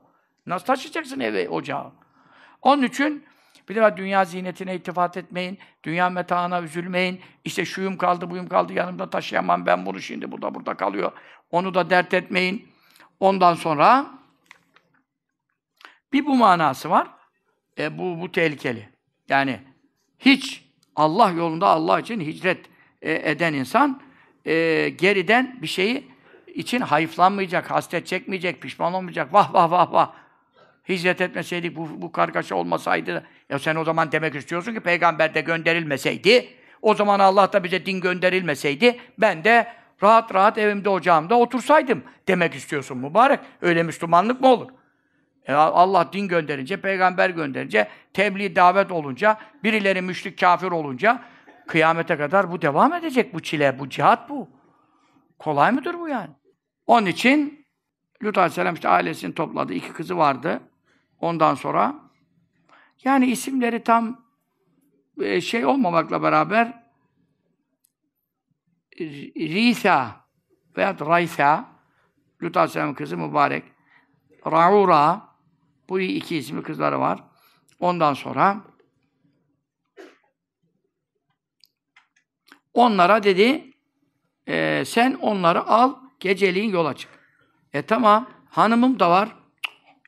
Nasıl 0.46 0.66
taşıyacaksın 0.66 1.20
eve, 1.20 1.48
ocağı? 1.48 1.92
Onun 2.62 2.82
için 2.82 3.24
bir 3.68 3.74
defa 3.74 3.96
dünya 3.96 4.24
zinetine 4.24 4.74
ittifat 4.74 5.16
etmeyin, 5.16 5.58
dünya 5.84 6.10
metaına 6.10 6.62
üzülmeyin. 6.62 7.20
İşte 7.44 7.64
şuyum 7.64 7.96
kaldı, 7.96 8.30
buyum 8.30 8.48
kaldı, 8.48 8.72
yanımda 8.72 9.10
taşıyamam 9.10 9.66
ben 9.66 9.86
bunu 9.86 10.00
şimdi 10.00 10.32
burada 10.32 10.54
burada 10.54 10.74
kalıyor. 10.74 11.12
Onu 11.50 11.74
da 11.74 11.90
dert 11.90 12.14
etmeyin. 12.14 12.68
Ondan 13.20 13.54
sonra 13.54 14.06
bir 16.12 16.26
bu 16.26 16.36
manası 16.36 16.90
var. 16.90 17.08
E, 17.78 17.98
bu, 17.98 18.20
bu 18.20 18.32
tehlikeli. 18.32 18.88
Yani 19.28 19.60
hiç 20.18 20.65
Allah 20.96 21.30
yolunda 21.30 21.66
Allah 21.66 22.00
için 22.00 22.20
hicret 22.20 22.58
e, 23.02 23.30
eden 23.30 23.54
insan 23.54 24.00
e, 24.46 24.88
geriden 24.98 25.58
bir 25.62 25.66
şeyi 25.66 26.04
için 26.54 26.80
hayıflanmayacak, 26.80 27.70
hasret 27.70 28.06
çekmeyecek, 28.06 28.62
pişman 28.62 28.94
olmayacak. 28.94 29.32
Vah 29.32 29.54
vah 29.54 29.70
vah 29.70 29.92
vah. 29.92 30.12
Hicret 30.88 31.20
etmeseydik, 31.20 31.76
bu, 31.76 31.88
bu 32.02 32.12
kargaşa 32.12 32.54
olmasaydı. 32.54 33.26
Ya 33.50 33.58
sen 33.58 33.76
o 33.76 33.84
zaman 33.84 34.12
demek 34.12 34.34
istiyorsun 34.34 34.74
ki 34.74 34.80
peygamber 34.80 35.34
de 35.34 35.40
gönderilmeseydi, 35.40 36.48
o 36.82 36.94
zaman 36.94 37.20
Allah 37.20 37.52
da 37.52 37.64
bize 37.64 37.86
din 37.86 38.00
gönderilmeseydi, 38.00 39.00
ben 39.18 39.44
de 39.44 39.66
rahat 40.02 40.34
rahat 40.34 40.58
evimde, 40.58 40.88
ocağımda 40.88 41.38
otursaydım 41.38 42.02
demek 42.28 42.54
istiyorsun 42.54 42.98
mübarek. 42.98 43.40
Öyle 43.62 43.82
Müslümanlık 43.82 44.40
mı 44.40 44.48
olur? 44.48 44.68
E 45.46 45.52
Allah 45.54 46.12
din 46.12 46.28
gönderince, 46.28 46.80
peygamber 46.80 47.30
gönderince, 47.30 47.88
tebliğ 48.12 48.56
davet 48.56 48.92
olunca, 48.92 49.38
birileri 49.64 50.02
müşrik 50.02 50.38
kafir 50.38 50.70
olunca 50.70 51.22
kıyamete 51.66 52.16
kadar 52.16 52.50
bu 52.50 52.62
devam 52.62 52.92
edecek 52.92 53.34
bu 53.34 53.42
çile, 53.42 53.78
bu 53.78 53.88
cihat 53.88 54.30
bu. 54.30 54.48
Kolay 55.38 55.72
mıdır 55.72 55.98
bu 56.00 56.08
yani? 56.08 56.30
Onun 56.86 57.06
için 57.06 57.66
Lut 58.22 58.38
Aleyhisselam 58.38 58.74
işte 58.74 58.88
ailesini 58.88 59.34
topladı. 59.34 59.72
iki 59.72 59.92
kızı 59.92 60.16
vardı. 60.16 60.60
Ondan 61.20 61.54
sonra 61.54 61.94
yani 63.04 63.26
isimleri 63.26 63.82
tam 63.82 64.24
e, 65.20 65.40
şey 65.40 65.66
olmamakla 65.66 66.22
beraber 66.22 66.82
Risa 69.36 70.26
veya 70.76 70.96
Raysa 71.00 71.64
Lut 72.42 72.56
Aleyhisselam'ın 72.56 72.94
kızı 72.94 73.16
mübarek 73.16 73.64
Raura 74.46 75.25
bu 75.88 76.00
iki 76.00 76.36
isimli 76.36 76.62
kızları 76.62 77.00
var. 77.00 77.24
Ondan 77.80 78.14
sonra 78.14 78.60
onlara 82.74 83.22
dedi 83.22 83.72
e, 84.48 84.84
sen 84.86 85.14
onları 85.14 85.66
al 85.66 85.94
geceliğin 86.20 86.70
yola 86.70 86.94
çık. 86.94 87.10
E 87.72 87.82
tamam 87.82 88.30
hanımım 88.50 88.98
da 88.98 89.10
var. 89.10 89.36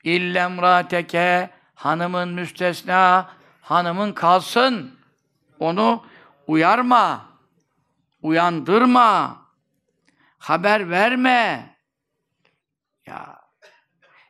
İllemrateke 0.04 1.50
hanımın 1.74 2.28
müstesna 2.28 3.30
hanımın 3.60 4.12
kalsın. 4.12 4.98
Onu 5.58 6.04
uyarma. 6.46 7.28
Uyandırma. 8.22 9.38
Haber 10.38 10.90
verme. 10.90 11.76
Ya 13.06 13.37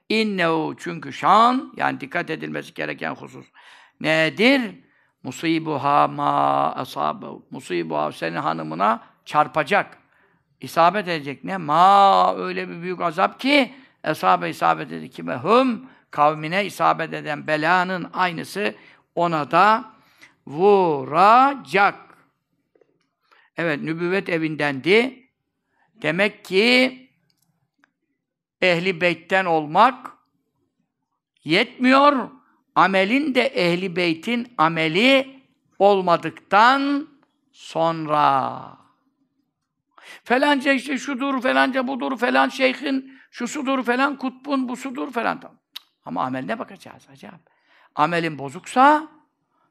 İnnehu 0.09 0.75
çünkü 0.79 1.13
şan 1.13 1.73
yani 1.77 2.01
dikkat 2.01 2.31
edilmesi 2.31 2.75
gereken 2.75 3.15
husus 3.15 3.47
nedir? 4.01 4.75
Musibuha 5.23 6.09
ma 6.09 6.73
asabu. 6.73 7.47
Musibuha 7.51 8.13
senin 8.13 8.37
hanımına 8.37 9.03
çarpacak. 9.25 9.99
isabet 10.61 11.09
edecek 11.09 11.45
ne? 11.45 11.57
Ma 11.57 12.35
öyle 12.37 12.69
bir 12.69 12.83
büyük 12.83 13.01
azap 13.01 13.41
ki 13.41 13.75
esabe 14.05 14.51
isabet 14.51 14.93
edecek 14.93 15.13
kime? 15.13 15.37
Hum 15.37 15.87
kavmine 16.11 16.67
isabet 16.67 17.15
eden 17.15 17.47
belanın 17.47 18.11
aynısı 18.13 18.75
ona 19.15 19.51
da 19.51 19.93
vuracak. 20.47 21.95
Evet, 23.57 23.83
nübüvvet 23.83 24.29
evindendi. 24.29 25.29
Demek 25.95 26.45
ki 26.45 27.08
ehli 28.63 29.01
beytten 29.01 29.45
olmak 29.45 30.13
yetmiyor. 31.45 32.31
Amelin 32.75 33.35
de 33.35 33.43
ehli 33.43 33.97
beytin 33.97 34.55
ameli 34.59 35.43
olmadıktan 35.79 37.09
sonra. 37.53 38.79
Felanca 40.25 40.73
işte 40.73 40.99
şudur, 40.99 41.43
felanca 41.43 41.87
budur, 41.89 42.19
falan 42.19 42.49
şeyhin 42.49 43.19
şusudur, 43.31 43.85
falan 43.85 44.17
kutbun, 44.17 44.69
busudur 44.69 45.13
falan. 45.13 45.43
Ama 46.05 46.25
ameline 46.25 46.59
bakacağız 46.59 47.07
acaba. 47.13 47.39
Amelin 47.95 48.39
bozuksa 48.39 49.09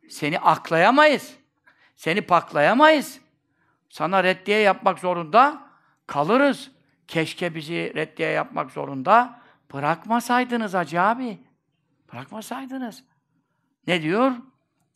seni 0.09 0.39
aklayamayız. 0.39 1.35
Seni 1.95 2.21
paklayamayız. 2.21 3.19
Sana 3.89 4.23
reddiye 4.23 4.59
yapmak 4.59 4.99
zorunda 4.99 5.61
kalırız. 6.07 6.71
Keşke 7.07 7.55
bizi 7.55 7.91
reddiye 7.95 8.29
yapmak 8.29 8.71
zorunda 8.71 9.41
bırakmasaydınız 9.73 10.73
Hacı 10.73 11.01
abi. 11.01 11.39
Bırakmasaydınız. 12.13 13.03
Ne 13.87 14.01
diyor? 14.01 14.31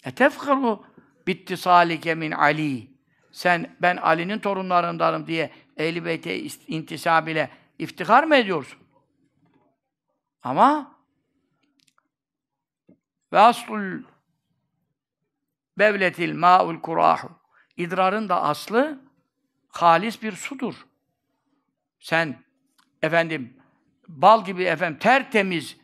Etefkaru 0.03 0.85
bittisalike 1.27 2.15
min 2.15 2.31
Ali. 2.31 2.91
Sen 3.31 3.75
ben 3.81 3.97
Ali'nin 3.97 4.39
torunlarındanım 4.39 5.27
diye 5.27 5.51
Ehl-i 5.77 6.05
Beyt'e 6.05 6.39
intisab 6.67 7.27
ile 7.27 7.49
iftihar 7.79 8.23
mı 8.23 8.35
ediyorsun? 8.35 8.79
Ama 10.43 10.95
ve 13.33 13.39
aslul 13.39 14.03
bevletil 15.77 16.33
ma'ul 16.33 16.81
kurahu. 16.81 17.29
İdrarın 17.77 18.29
da 18.29 18.41
aslı 18.41 19.01
halis 19.69 20.21
bir 20.21 20.31
sudur. 20.31 20.87
Sen 22.01 22.43
efendim 23.01 23.57
bal 24.07 24.45
gibi 24.45 24.63
efendim 24.63 24.99
tertemiz 24.99 25.77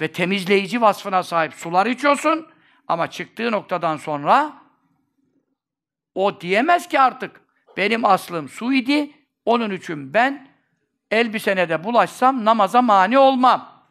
ve 0.00 0.12
temizleyici 0.12 0.80
vasfına 0.80 1.22
sahip 1.22 1.54
sular 1.54 1.86
içiyorsun 1.86 2.48
ama 2.88 3.10
çıktığı 3.10 3.52
noktadan 3.52 3.96
sonra 3.96 4.62
o 6.14 6.40
diyemez 6.40 6.88
ki 6.88 7.00
artık 7.00 7.40
benim 7.76 8.04
aslım 8.04 8.48
su 8.48 8.72
idi, 8.72 9.12
onun 9.44 9.70
için 9.70 10.14
ben 10.14 10.48
elbisene 11.10 11.68
de 11.68 11.84
bulaşsam 11.84 12.44
namaza 12.44 12.82
mani 12.82 13.18
olmam. 13.18 13.84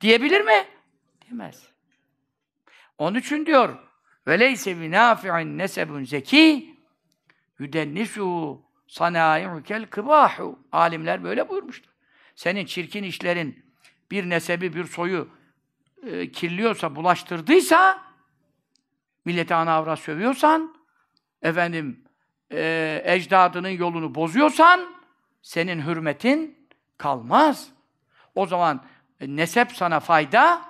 Diyebilir 0.00 0.40
mi? 0.40 0.66
Demez. 1.30 1.68
Onun 2.98 3.18
için 3.18 3.46
diyor 3.46 3.78
veleyse 4.26 4.80
binafi'in 4.80 5.58
nesebun 5.58 6.04
zeki 6.04 6.76
yüdennisu 7.58 8.63
sanâi'ukel 8.94 9.86
kıbâhu. 9.86 10.58
Alimler 10.72 11.24
böyle 11.24 11.48
buyurmuşlar. 11.48 11.94
Senin 12.36 12.66
çirkin 12.66 13.02
işlerin 13.02 13.64
bir 14.10 14.30
nesebi, 14.30 14.74
bir 14.74 14.84
soyu 14.84 15.28
e, 16.06 16.30
kirliyorsa, 16.32 16.96
bulaştırdıysa, 16.96 18.02
millete 19.24 19.54
ana 19.54 19.72
avrat 19.74 19.98
sövüyorsan, 19.98 20.76
efendim, 21.42 22.04
e, 22.52 23.02
ecdadının 23.04 23.68
yolunu 23.68 24.14
bozuyorsan, 24.14 24.94
senin 25.42 25.86
hürmetin 25.86 26.68
kalmaz. 26.98 27.68
O 28.34 28.46
zaman 28.46 28.84
e, 29.20 29.36
nesep 29.36 29.72
sana 29.72 30.00
fayda 30.00 30.62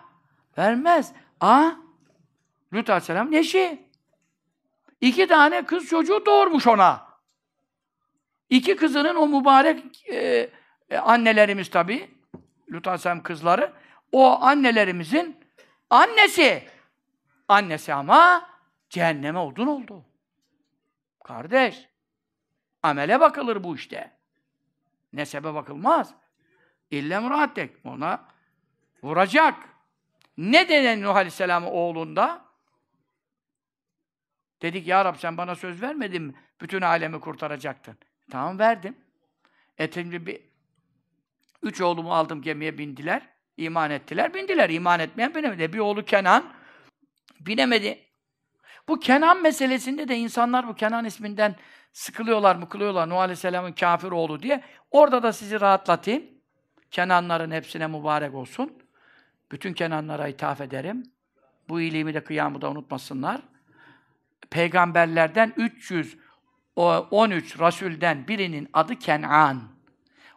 vermez. 0.58 1.12
A, 1.40 1.70
Lut 2.74 2.90
Aleyhisselam 2.90 3.30
neşi. 3.30 3.88
İki 5.00 5.26
tane 5.26 5.64
kız 5.64 5.86
çocuğu 5.86 6.26
doğurmuş 6.26 6.66
ona. 6.66 7.03
İki 8.54 8.76
kızının 8.76 9.14
o 9.14 9.26
mübarek 9.26 10.08
e, 10.08 10.50
e, 10.90 10.98
annelerimiz 10.98 11.70
tabi, 11.70 12.10
Lut 12.72 12.86
Aleyhisselam 12.86 13.22
kızları, 13.22 13.72
o 14.12 14.42
annelerimizin 14.42 15.36
annesi. 15.90 16.68
Annesi 17.48 17.94
ama 17.94 18.50
cehenneme 18.90 19.38
odun 19.38 19.66
oldu. 19.66 20.04
Kardeş, 21.24 21.88
amele 22.82 23.20
bakılır 23.20 23.64
bu 23.64 23.74
işte. 23.74 24.10
Nesebe 25.12 25.54
bakılmaz. 25.54 26.14
İlle 26.90 27.18
murattek. 27.18 27.76
Ona 27.84 28.28
vuracak. 29.02 29.54
Ne 30.36 30.68
denen 30.68 31.02
Nuh 31.02 31.16
Aleyhisselam'ın 31.16 31.66
oğlunda? 31.66 32.44
Dedik 34.62 34.86
ya 34.86 35.04
Rab 35.04 35.16
sen 35.16 35.36
bana 35.36 35.54
söz 35.54 35.82
vermedin 35.82 36.22
mi? 36.22 36.34
Bütün 36.60 36.80
alemi 36.80 37.20
kurtaracaktın. 37.20 37.98
Tamam 38.30 38.58
verdim. 38.58 38.96
E 39.78 39.92
şimdi 39.92 40.26
bir, 40.26 40.40
üç 41.62 41.80
oğlumu 41.80 42.14
aldım 42.14 42.42
gemiye 42.42 42.78
bindiler. 42.78 43.22
iman 43.56 43.90
ettiler, 43.90 44.34
bindiler. 44.34 44.70
İman 44.70 45.00
etmeyen 45.00 45.34
binemedi. 45.34 45.72
Bir 45.72 45.78
oğlu 45.78 46.04
Kenan 46.04 46.52
binemedi. 47.40 47.98
Bu 48.88 49.00
Kenan 49.00 49.42
meselesinde 49.42 50.08
de 50.08 50.16
insanlar 50.16 50.68
bu 50.68 50.74
Kenan 50.74 51.04
isminden 51.04 51.56
sıkılıyorlar, 51.92 52.56
mıkılıyorlar. 52.56 53.08
Nuh 53.08 53.16
Aleyhisselam'ın 53.16 53.72
kafir 53.72 54.10
oğlu 54.10 54.42
diye. 54.42 54.62
Orada 54.90 55.22
da 55.22 55.32
sizi 55.32 55.60
rahatlatayım. 55.60 56.24
Kenanların 56.90 57.50
hepsine 57.50 57.86
mübarek 57.86 58.34
olsun. 58.34 58.72
Bütün 59.52 59.72
Kenanlara 59.74 60.28
ithaf 60.28 60.60
ederim. 60.60 61.02
Bu 61.68 61.80
iyiliğimi 61.80 62.14
de 62.14 62.24
kıyamı 62.24 62.68
unutmasınlar. 62.68 63.40
Peygamberlerden 64.50 65.52
313 66.76 67.60
Rasul'den 67.60 68.28
birinin 68.28 68.68
adı 68.72 68.98
Kenan. 68.98 69.62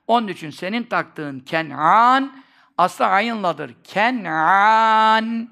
Onun 0.08 0.28
için 0.28 0.50
senin 0.50 0.84
taktığın 0.84 1.40
Kenan 1.40 2.44
aslı 2.78 3.06
ayınladır. 3.06 3.72
Kenan. 3.84 5.50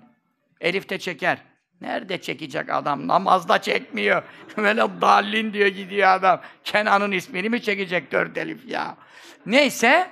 Elifte 0.62 1.00
çeker. 1.00 1.38
Nerede 1.82 2.22
çekecek 2.22 2.70
adam? 2.70 3.08
Namazda 3.08 3.62
çekmiyor. 3.62 4.24
Böyle 4.58 4.82
dallin 5.02 5.54
diyor 5.54 5.68
gidiyor 5.68 6.08
adam. 6.08 6.42
Kenan'ın 6.64 7.12
ismini 7.12 7.50
mi 7.50 7.62
çekecek 7.62 8.12
dört 8.12 8.38
elif 8.38 8.68
ya? 8.68 8.98
Neyse, 9.46 10.10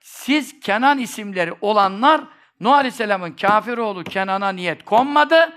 siz 0.00 0.60
Kenan 0.60 0.98
isimleri 0.98 1.54
olanlar 1.60 2.20
Nuh 2.60 2.72
Aleyhisselam'ın 2.72 3.32
kafir 3.32 3.78
oğlu 3.78 4.04
Kenan'a 4.04 4.52
niyet 4.52 4.84
konmadı. 4.84 5.52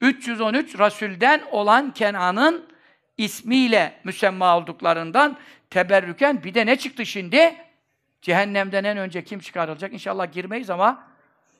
313 0.00 0.78
Rasul'den 0.78 1.42
olan 1.50 1.90
Kenan'ın 1.90 2.64
ismiyle 3.24 4.00
müsemma 4.04 4.56
olduklarından 4.56 5.36
teberrüken 5.70 6.44
bir 6.44 6.54
de 6.54 6.66
ne 6.66 6.76
çıktı 6.76 7.06
şimdi? 7.06 7.54
Cehennemden 8.22 8.84
en 8.84 8.98
önce 8.98 9.24
kim 9.24 9.40
çıkarılacak? 9.40 9.92
İnşallah 9.92 10.32
girmeyiz 10.32 10.70
ama 10.70 11.04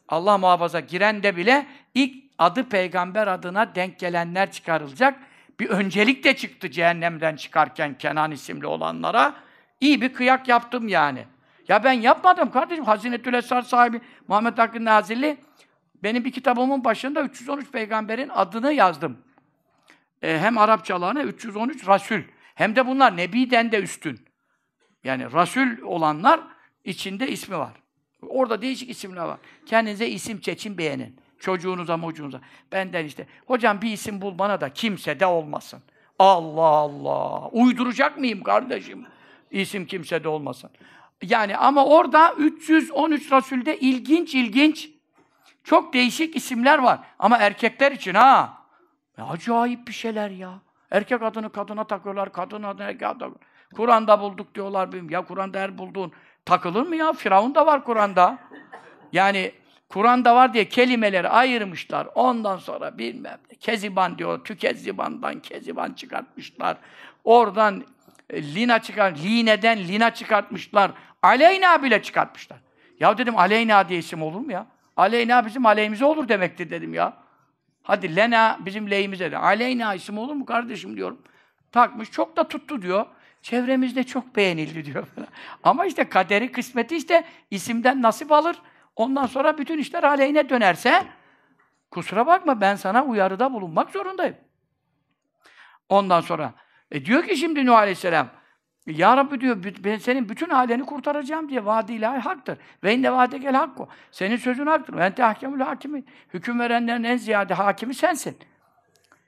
Allah 0.08 0.38
muhafaza 0.38 0.80
giren 0.80 1.22
de 1.22 1.36
bile 1.36 1.66
ilk 1.94 2.24
adı 2.38 2.68
peygamber 2.68 3.26
adına 3.26 3.74
denk 3.74 3.98
gelenler 3.98 4.50
çıkarılacak. 4.50 5.20
Bir 5.60 5.68
öncelik 5.68 6.24
de 6.24 6.36
çıktı 6.36 6.70
cehennemden 6.70 7.36
çıkarken 7.36 7.98
Kenan 7.98 8.30
isimli 8.30 8.66
olanlara. 8.66 9.34
İyi 9.80 10.00
bir 10.00 10.12
kıyak 10.12 10.48
yaptım 10.48 10.88
yani. 10.88 11.24
Ya 11.68 11.84
ben 11.84 11.92
yapmadım 11.92 12.50
kardeşim. 12.50 12.84
Hazinetül 12.84 13.34
Esrar 13.34 13.62
sahibi 13.62 14.00
Muhammed 14.28 14.58
Hakkı 14.58 14.84
Nazilli 14.84 15.36
benim 16.02 16.24
bir 16.24 16.32
kitabımın 16.32 16.84
başında 16.84 17.22
313 17.22 17.70
peygamberin 17.70 18.28
adını 18.28 18.72
yazdım. 18.72 19.18
Ee, 20.22 20.38
hem 20.38 20.58
Arapçalarına 20.58 21.22
313 21.22 21.88
Rasul. 21.88 22.20
Hem 22.54 22.76
de 22.76 22.86
bunlar 22.86 23.16
Nebi'den 23.16 23.72
de 23.72 23.78
üstün. 23.78 24.20
Yani 25.04 25.32
Rasul 25.32 25.82
olanlar 25.82 26.40
içinde 26.84 27.28
ismi 27.28 27.58
var. 27.58 27.72
Orada 28.22 28.62
değişik 28.62 28.90
isimler 28.90 29.22
var. 29.24 29.38
Kendinize 29.66 30.08
isim 30.08 30.40
çeçin 30.40 30.78
beğenin. 30.78 31.16
Çocuğunuza, 31.38 31.96
mocuğunuza. 31.96 32.40
Benden 32.72 33.04
işte, 33.04 33.26
hocam 33.46 33.82
bir 33.82 33.92
isim 33.92 34.20
bul 34.20 34.38
bana 34.38 34.60
da 34.60 34.72
kimse 34.72 35.20
de 35.20 35.26
olmasın. 35.26 35.82
Allah 36.18 36.62
Allah! 36.62 37.48
Uyduracak 37.48 38.18
mıyım 38.18 38.42
kardeşim? 38.42 39.06
İsim 39.50 39.86
kimse 39.86 40.24
de 40.24 40.28
olmasın. 40.28 40.70
Yani 41.22 41.56
ama 41.56 41.86
orada 41.86 42.34
313 42.38 43.32
Rasul'de 43.32 43.78
ilginç 43.78 44.34
ilginç 44.34 44.90
çok 45.64 45.92
değişik 45.92 46.36
isimler 46.36 46.78
var. 46.78 47.00
Ama 47.18 47.36
erkekler 47.38 47.92
için 47.92 48.14
ha. 48.14 48.59
Ya 49.20 49.26
acayip 49.26 49.88
bir 49.88 49.92
şeyler 49.92 50.30
ya. 50.30 50.60
Erkek 50.90 51.22
adını 51.22 51.52
kadına 51.52 51.84
takıyorlar, 51.84 52.32
kadın 52.32 52.62
adını 52.62 52.86
erkek 52.86 53.02
adını. 53.02 53.34
Kur'an'da 53.74 54.20
bulduk 54.20 54.54
diyorlar. 54.54 54.92
benim. 54.92 55.10
Ya 55.10 55.24
Kur'an'da 55.24 55.60
her 55.60 55.78
bulduğun 55.78 56.12
takılır 56.44 56.86
mı 56.86 56.96
ya? 56.96 57.12
Firavun 57.12 57.54
da 57.54 57.66
var 57.66 57.84
Kur'an'da. 57.84 58.38
Yani 59.12 59.52
Kur'an'da 59.88 60.34
var 60.34 60.54
diye 60.54 60.68
kelimeleri 60.68 61.28
ayırmışlar. 61.28 62.08
Ondan 62.14 62.56
sonra 62.56 62.98
bilmem 62.98 63.38
ne. 63.50 63.56
Keziban 63.56 64.18
diyor. 64.18 64.44
Tükezziban'dan 64.44 65.40
keziban 65.40 65.92
çıkartmışlar. 65.92 66.76
Oradan 67.24 67.84
e, 68.30 68.42
lina 68.42 68.82
çıkar, 68.82 69.14
lineden 69.16 69.78
lina 69.78 70.14
çıkartmışlar. 70.14 70.90
Aleyna 71.22 71.82
bile 71.82 72.02
çıkartmışlar. 72.02 72.58
Ya 73.00 73.18
dedim 73.18 73.38
Aleyna 73.38 73.88
diye 73.88 73.98
isim 73.98 74.22
olur 74.22 74.40
mu 74.40 74.52
ya? 74.52 74.66
Aleyna 74.96 75.46
bizim 75.46 75.66
aleyhimize 75.66 76.04
olur 76.04 76.28
demektir 76.28 76.70
dedim 76.70 76.94
ya. 76.94 77.29
Hadi 77.82 78.16
Lena 78.16 78.58
bizim 78.60 78.90
lehimize 78.90 79.32
de. 79.32 79.38
Aleyna 79.38 79.94
isim 79.94 80.18
olur 80.18 80.34
mu 80.34 80.46
kardeşim 80.46 80.96
diyorum. 80.96 81.22
Takmış 81.72 82.10
çok 82.10 82.36
da 82.36 82.48
tuttu 82.48 82.82
diyor. 82.82 83.06
Çevremizde 83.42 84.04
çok 84.04 84.36
beğenildi 84.36 84.84
diyor. 84.84 85.06
Ama 85.62 85.86
işte 85.86 86.08
kaderi, 86.08 86.52
kısmeti 86.52 86.96
işte 86.96 87.24
isimden 87.50 88.02
nasip 88.02 88.32
alır. 88.32 88.56
Ondan 88.96 89.26
sonra 89.26 89.58
bütün 89.58 89.78
işler 89.78 90.02
aleyhine 90.02 90.48
dönerse 90.48 91.06
kusura 91.90 92.26
bakma 92.26 92.60
ben 92.60 92.76
sana 92.76 93.04
uyarıda 93.04 93.52
bulunmak 93.52 93.90
zorundayım. 93.90 94.36
Ondan 95.88 96.20
sonra 96.20 96.52
e 96.90 97.04
diyor 97.04 97.24
ki 97.26 97.36
şimdi 97.36 97.66
Nuh 97.66 97.76
Aleyhisselam 97.76 98.28
ya 98.86 99.16
Rabbi 99.16 99.40
diyor, 99.40 99.64
ben 99.84 99.98
senin 99.98 100.28
bütün 100.28 100.50
aileni 100.50 100.84
kurtaracağım 100.84 101.48
diye 101.48 101.64
vaadi 101.64 101.92
ilahi 101.92 102.18
haktır. 102.18 102.58
Ve 102.84 102.94
inne 102.94 103.12
vaade 103.12 103.38
gel 103.38 103.54
hakku. 103.54 103.88
Senin 104.10 104.36
sözün 104.36 104.66
haktır. 104.66 104.96
Ve 104.96 105.04
ente 105.04 105.22
hakemül 105.22 105.60
hakimi. 105.60 106.04
Hüküm 106.34 106.60
verenlerin 106.60 107.04
en 107.04 107.16
ziyade 107.16 107.54
hakimi 107.54 107.94
sensin. 107.94 108.36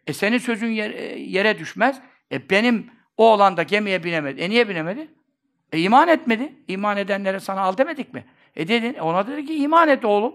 E 0.07 0.13
senin 0.13 0.39
sözün 0.39 0.71
yere, 1.17 1.59
düşmez. 1.59 2.01
E 2.33 2.51
benim 2.51 2.91
o 3.17 3.33
olan 3.33 3.57
da 3.57 3.63
gemiye 3.63 4.05
binemedi. 4.05 4.41
E 4.41 4.51
niye 4.51 4.69
binemedi? 4.69 5.09
E 5.73 5.79
iman 5.79 6.09
etmedi. 6.09 6.53
İman 6.69 6.97
edenlere 6.97 7.41
sana 7.41 7.61
al 7.61 7.77
demedik 7.77 8.15
mi? 8.15 8.25
E 8.57 8.69
dedin, 8.69 8.95
ona 8.95 9.27
dedi 9.27 9.47
ki 9.47 9.57
iman 9.57 9.89
et 9.89 10.05
oğlum. 10.05 10.35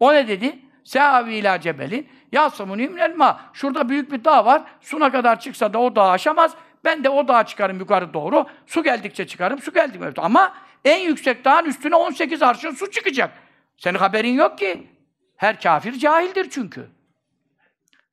O 0.00 0.14
ne 0.14 0.28
dedi? 0.28 0.58
Seavi 0.84 1.34
ila 1.34 1.60
cebelin. 1.60 2.08
Yasımın 2.32 2.78
imlelma. 2.78 3.40
Şurada 3.52 3.88
büyük 3.88 4.12
bir 4.12 4.24
dağ 4.24 4.44
var. 4.44 4.62
Suna 4.80 5.12
kadar 5.12 5.40
çıksa 5.40 5.72
da 5.72 5.78
o 5.78 5.96
dağı 5.96 6.10
aşamaz. 6.10 6.56
Ben 6.84 7.04
de 7.04 7.08
o 7.08 7.28
dağa 7.28 7.46
çıkarım 7.46 7.78
yukarı 7.78 8.14
doğru. 8.14 8.46
Su 8.66 8.82
geldikçe 8.82 9.26
çıkarım, 9.26 9.58
su 9.58 9.72
geldikçe. 9.72 10.22
Ama 10.22 10.54
en 10.84 10.98
yüksek 10.98 11.44
dağın 11.44 11.64
üstüne 11.64 11.96
18 11.96 12.42
arşın 12.42 12.70
su 12.70 12.90
çıkacak. 12.90 13.38
Senin 13.76 13.98
haberin 13.98 14.34
yok 14.34 14.58
ki. 14.58 14.90
Her 15.36 15.60
kafir 15.60 15.92
cahildir 15.92 16.50
çünkü. 16.50 16.90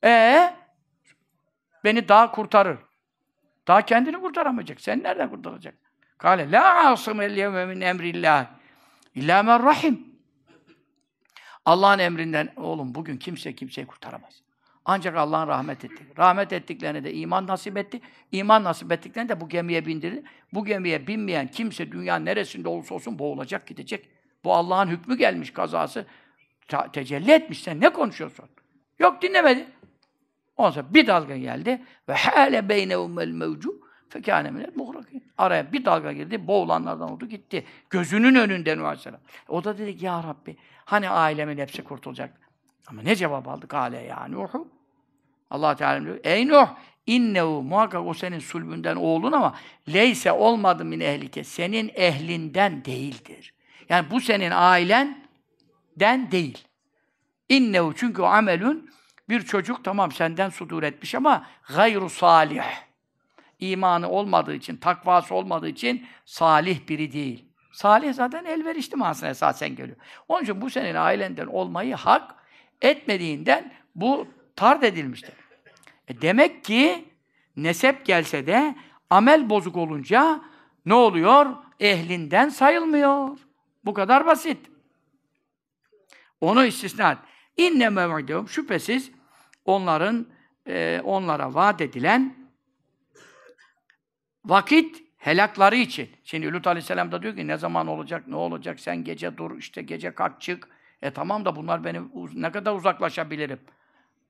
Ee, 0.04 0.54
beni 1.84 2.08
dağ 2.10 2.32
kurtarır. 2.32 2.78
Dağ 3.68 3.82
kendini 3.82 4.22
kurtaramayacak. 4.22 4.82
Sen 4.82 5.04
nereden 5.04 5.30
kurtaracak? 5.30 5.76
Kale 6.18 6.52
la 6.52 6.92
asım 6.92 7.22
el 7.22 7.38
yevme 7.38 7.66
min 7.66 7.82
emrillah 7.82 8.46
illa 9.16 9.44
men 9.44 9.64
rahim. 9.64 10.12
Allah'ın 11.66 12.00
emrinden 12.00 12.54
oğlum 12.56 12.96
bugün 12.96 13.18
kimse 13.18 13.56
kimseyi 13.56 13.88
kurtaramaz. 13.88 14.42
Ancak 14.86 15.18
Allah'ın 15.18 15.48
rahmet 15.48 15.86
etti. 15.86 16.04
Rahmet 16.18 16.54
ettiklerine 16.54 17.04
de 17.04 17.14
iman 17.14 17.48
nasip 17.48 17.78
etti. 17.78 18.02
İman 18.32 18.64
nasip 18.64 18.92
ettiklerine 18.92 19.30
de 19.30 19.42
bu 19.42 19.50
gemiye 19.50 19.86
bindirdi. 19.86 20.24
Bu 20.54 20.66
gemiye 20.66 21.08
binmeyen 21.08 21.48
kimse 21.48 21.92
dünyanın 21.92 22.26
neresinde 22.26 22.70
olursa 22.70 22.96
olsun 22.96 23.20
boğulacak, 23.20 23.68
gidecek. 23.68 24.10
Bu 24.44 24.54
Allah'ın 24.54 24.88
hükmü 24.88 25.18
gelmiş 25.18 25.54
kazası. 25.54 26.06
Ta- 26.68 26.92
tecelli 26.92 27.32
etmiş. 27.32 27.64
Sen 27.64 27.82
ne 27.82 27.90
konuşuyorsun? 27.90 28.46
Yok 29.00 29.22
dinlemedi. 29.22 29.68
Ondan 30.58 30.72
sonra 30.72 30.94
bir 30.94 31.08
dalga 31.08 31.38
geldi 31.38 31.82
ve 32.10 32.14
hâle 32.14 32.70
beynehumel 32.70 33.28
mevcu 33.28 33.82
fekâne 34.10 34.52
minel. 34.52 34.72
Araya 35.38 35.74
bir 35.74 35.86
dalga 35.86 36.12
girdi, 36.12 36.48
boğulanlardan 36.48 37.12
oldu 37.12 37.26
gitti. 37.26 37.66
Gözünün 37.90 38.36
önünde 38.36 38.78
Nuh 38.78 38.86
Aleyhisselam. 38.86 39.20
O 39.48 39.64
da 39.64 39.78
dedi 39.78 39.98
ki 39.98 40.06
ya 40.06 40.24
Rabbi 40.24 40.58
hani 40.86 41.10
ailemin 41.10 41.58
hepsi 41.58 41.84
kurtulacak. 41.84 42.41
Ama 42.92 43.02
ne 43.02 43.16
cevap 43.16 43.48
aldık 43.48 43.74
hale 43.74 44.00
ya 44.00 44.28
Nuh'u? 44.28 44.68
Allah 45.50 45.76
Teala 45.76 46.04
diyor. 46.04 46.20
Ey 46.24 46.48
Nuh 46.48 46.68
innehu 47.08 47.62
muhakkak 47.62 48.08
o 48.08 48.14
senin 48.14 48.40
sulbünden 48.40 48.96
oğlun 48.96 49.32
ama 49.32 49.56
leyse 49.94 50.32
olmadı 50.32 50.86
min 50.86 51.00
ehlike 51.00 51.44
senin 51.44 51.92
ehlinden 51.96 52.86
değildir. 52.86 53.54
Yani 53.90 54.12
bu 54.12 54.22
senin 54.22 54.52
ailenden 54.52 56.32
değil. 56.32 56.68
İnnehu 57.50 57.94
çünkü 57.96 58.22
o 58.22 58.26
amelün 58.26 58.90
bir 59.30 59.42
çocuk 59.42 59.84
tamam 59.84 60.12
senden 60.12 60.50
sudur 60.50 60.84
etmiş 60.84 61.16
ama 61.16 61.46
gayru 61.76 62.10
salih. 62.10 62.64
İmanı 63.60 64.10
olmadığı 64.10 64.54
için, 64.56 64.78
takvası 64.78 65.36
olmadığı 65.36 65.70
için 65.70 66.08
salih 66.26 66.88
biri 66.88 67.12
değil. 67.12 67.46
Salih 67.72 68.14
zaten 68.14 68.46
elverişli 68.46 68.96
manasına 68.96 69.30
esasen 69.30 69.76
geliyor. 69.76 69.98
Onun 70.28 70.44
için 70.44 70.62
bu 70.62 70.70
senin 70.70 70.96
ailenden 70.96 71.48
olmayı 71.48 71.96
hak 71.96 72.41
etmediğinden 72.82 73.74
bu 73.96 74.28
tard 74.56 74.84
edilmiştir. 74.84 75.34
E 76.08 76.22
demek 76.22 76.64
ki 76.64 77.06
nesep 77.58 78.06
gelse 78.06 78.48
de 78.48 78.76
amel 79.10 79.50
bozuk 79.50 79.78
olunca 79.78 80.42
ne 80.86 80.94
oluyor? 80.94 81.56
Ehlinden 81.80 82.50
sayılmıyor. 82.50 83.38
Bu 83.86 83.94
kadar 83.94 84.26
basit. 84.26 84.58
Onu 86.42 86.66
istisna 86.66 87.12
et. 87.12 87.18
İnne 87.58 87.90
mev'idehum 87.90 88.48
şüphesiz 88.48 89.12
onların 89.66 90.28
e, 90.68 91.02
onlara 91.04 91.54
vaat 91.54 91.82
edilen 91.82 92.36
vakit 94.46 95.04
helakları 95.18 95.76
için. 95.76 96.10
Şimdi 96.24 96.54
Lut 96.54 96.68
Aleyhisselam 96.68 97.12
da 97.12 97.22
diyor 97.22 97.36
ki 97.36 97.48
ne 97.48 97.58
zaman 97.58 97.88
olacak, 97.88 98.28
ne 98.28 98.36
olacak, 98.36 98.80
sen 98.80 99.04
gece 99.04 99.38
dur, 99.38 99.58
işte 99.58 99.82
gece 99.82 100.16
kalk 100.16 100.42
çık. 100.42 100.68
E 101.02 101.12
tamam 101.12 101.46
da 101.46 101.56
bunlar 101.56 101.84
benim 101.84 102.12
ne 102.34 102.52
kadar 102.52 102.74
uzaklaşabilirim? 102.74 103.60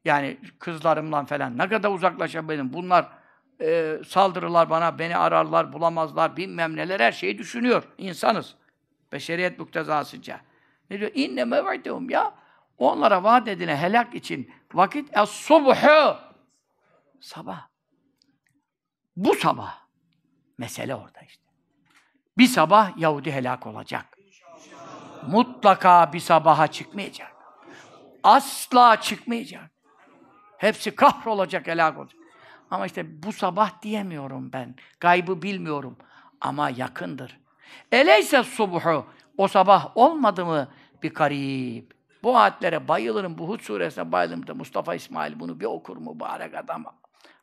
Yani 0.05 0.37
kızlarımla 0.59 1.25
falan 1.25 1.57
ne 1.57 1.69
kadar 1.69 1.89
uzaklaşabilirim? 1.89 2.73
Bunlar 2.73 3.07
e, 3.61 3.97
saldırırlar 4.07 4.69
bana, 4.69 4.99
beni 4.99 5.17
ararlar, 5.17 5.73
bulamazlar, 5.73 6.37
bilmem 6.37 6.75
neler 6.75 6.99
her 6.99 7.11
şeyi 7.11 7.37
düşünüyor. 7.37 7.83
İnsanız. 7.97 8.55
Beşeriyet 9.11 9.59
muktezasıca. 9.59 10.41
Ne 10.89 10.99
diyor? 10.99 11.11
İnne 11.13 11.45
mev'idehum 11.45 12.09
ya. 12.09 12.33
Onlara 12.77 13.23
vaat 13.23 13.47
edilen 13.47 13.75
helak 13.75 14.15
için 14.15 14.51
vakit 14.73 15.17
es-subhu. 15.17 16.17
Sabah. 17.19 17.67
Bu 19.15 19.35
sabah. 19.35 19.81
Mesele 20.57 20.95
orada 20.95 21.19
işte. 21.21 21.43
Bir 22.37 22.47
sabah 22.47 22.97
Yahudi 22.97 23.31
helak 23.31 23.67
olacak. 23.67 24.10
Mutlaka 25.27 26.13
bir 26.13 26.19
sabaha 26.19 26.67
çıkmayacak. 26.67 27.31
Asla 28.23 29.01
çıkmayacak. 29.01 29.71
Hepsi 30.57 30.95
kahrolacak, 30.95 31.67
helak 31.67 31.97
olacak. 31.97 32.21
Ama 32.71 32.85
işte 32.85 33.23
bu 33.23 33.33
sabah 33.33 33.81
diyemiyorum 33.81 34.53
ben. 34.53 34.75
Gaybı 34.99 35.41
bilmiyorum. 35.41 35.97
Ama 36.41 36.69
yakındır. 36.69 37.39
Eleyse 37.91 38.43
subhu. 38.43 39.05
O 39.37 39.47
sabah 39.47 39.97
olmadı 39.97 40.45
mı 40.45 40.67
bir 41.03 41.13
garip. 41.13 41.93
Bu 42.23 42.37
ayetlere 42.37 42.87
bayılırım. 42.87 43.37
Bu 43.37 43.49
Hud 43.49 43.59
suresine 43.59 44.11
bayılırım 44.11 44.47
da 44.47 44.53
Mustafa 44.53 44.95
İsmail 44.95 45.39
bunu 45.39 45.59
bir 45.59 45.65
okur 45.65 45.97
mübarek 45.97 46.55
adam. 46.55 46.85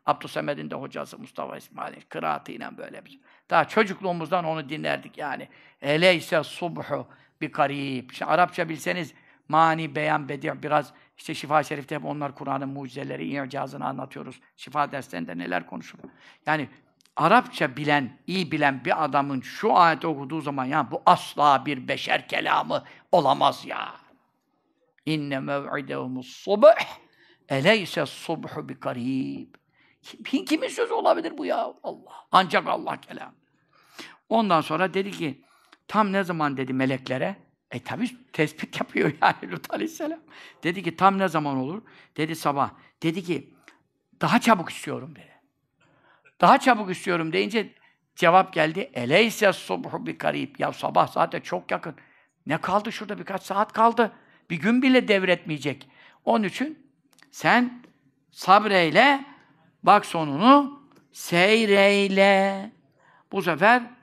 Abdüsemed'in 0.06 0.70
de 0.70 0.74
hocası 0.74 1.18
Mustafa 1.18 1.56
İsmail 1.56 2.00
kıraatıyla 2.08 2.76
böyle 2.76 3.04
bir. 3.04 3.20
Daha 3.50 3.64
çocukluğumuzdan 3.64 4.44
onu 4.44 4.68
dinlerdik 4.68 5.18
yani. 5.18 5.48
Eleyse 5.82 6.42
subhu 6.42 7.06
bir 7.40 7.52
garip. 7.52 8.12
İşte 8.12 8.24
Arapça 8.24 8.68
bilseniz 8.68 9.14
mani, 9.48 9.94
beyan, 9.94 10.28
bedi' 10.28 10.62
biraz 10.62 10.92
işte 11.16 11.34
Şifa 11.34 11.62
Şerif'te 11.62 11.94
hep 11.94 12.04
onlar 12.04 12.34
Kur'an'ın 12.34 12.68
mucizeleri, 12.68 13.46
icazını 13.46 13.86
anlatıyoruz. 13.86 14.40
Şifa 14.56 14.92
derslerinde 14.92 15.38
neler 15.38 15.66
konuşulur. 15.66 16.10
Yani 16.46 16.68
Arapça 17.16 17.76
bilen, 17.76 18.18
iyi 18.26 18.52
bilen 18.52 18.84
bir 18.84 19.04
adamın 19.04 19.40
şu 19.40 19.76
ayeti 19.76 20.06
okuduğu 20.06 20.40
zaman 20.40 20.64
ya 20.64 20.90
bu 20.90 21.02
asla 21.06 21.66
bir 21.66 21.88
beşer 21.88 22.28
kelamı 22.28 22.84
olamaz 23.12 23.66
ya. 23.66 23.94
İnne 25.06 25.40
mev'idehumus 25.40 26.26
subh 26.26 26.64
eleyse 27.48 28.06
subhu 28.06 28.68
bi 28.68 28.80
karib. 28.80 29.54
Kim, 30.02 30.44
kimin 30.44 30.68
sözü 30.68 30.92
olabilir 30.92 31.38
bu 31.38 31.46
ya? 31.46 31.74
Allah. 31.82 32.26
Ancak 32.32 32.66
Allah 32.66 33.00
kelam. 33.00 33.34
Ondan 34.28 34.60
sonra 34.60 34.94
dedi 34.94 35.10
ki 35.10 35.42
tam 35.88 36.12
ne 36.12 36.24
zaman 36.24 36.56
dedi 36.56 36.72
meleklere? 36.72 37.36
E 37.70 37.82
tabi 37.82 38.10
tespit 38.32 38.80
yapıyor 38.80 39.12
yani 39.22 39.52
Lut 39.52 39.74
Aleyhisselam. 39.74 40.20
Dedi 40.62 40.82
ki 40.82 40.96
tam 40.96 41.18
ne 41.18 41.28
zaman 41.28 41.56
olur? 41.56 41.82
Dedi 42.16 42.36
sabah. 42.36 42.70
Dedi 43.02 43.22
ki 43.24 43.54
daha 44.20 44.40
çabuk 44.40 44.70
istiyorum 44.70 45.14
dedi. 45.16 45.38
Daha 46.40 46.58
çabuk 46.58 46.90
istiyorum 46.90 47.32
deyince 47.32 47.74
cevap 48.16 48.52
geldi. 48.52 48.90
Eleyse 48.94 49.52
subhu 49.52 50.06
bi 50.06 50.18
karib. 50.18 50.54
Ya 50.58 50.72
sabah 50.72 51.08
zaten 51.08 51.40
çok 51.40 51.70
yakın. 51.70 51.94
Ne 52.46 52.60
kaldı 52.60 52.92
şurada 52.92 53.18
birkaç 53.18 53.42
saat 53.42 53.72
kaldı. 53.72 54.12
Bir 54.50 54.56
gün 54.56 54.82
bile 54.82 55.08
devretmeyecek. 55.08 55.88
Onun 56.24 56.44
için 56.44 56.86
sen 57.30 57.82
sabreyle 58.30 59.24
bak 59.82 60.06
sonunu 60.06 60.82
seyreyle. 61.12 62.70
Bu 63.32 63.42
sefer 63.42 63.97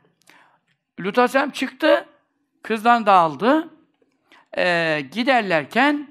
Lut 1.00 1.18
Aleyhisselam 1.18 1.50
çıktı. 1.50 2.06
Kızdan 2.64 3.06
dağıldı. 3.06 3.70
Ee, 4.58 5.06
giderlerken 5.12 6.10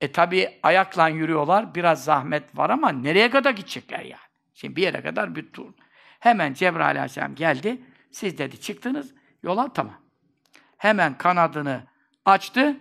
e 0.00 0.12
tabi 0.12 0.58
ayakla 0.62 1.08
yürüyorlar. 1.08 1.74
Biraz 1.74 2.04
zahmet 2.04 2.58
var 2.58 2.70
ama 2.70 2.92
nereye 2.92 3.30
kadar 3.30 3.50
gidecekler 3.50 4.00
yani? 4.00 4.20
Şimdi 4.54 4.76
bir 4.76 4.82
yere 4.82 5.02
kadar 5.02 5.36
bir 5.36 5.52
tur. 5.52 5.72
Hemen 6.20 6.54
Cebrail 6.54 6.86
Aleyhisselam 6.86 7.34
geldi. 7.34 7.82
Siz 8.10 8.38
dedi 8.38 8.60
çıktınız. 8.60 9.14
Yola 9.42 9.72
tamam. 9.72 9.94
Hemen 10.76 11.18
kanadını 11.18 11.82
açtı. 12.24 12.76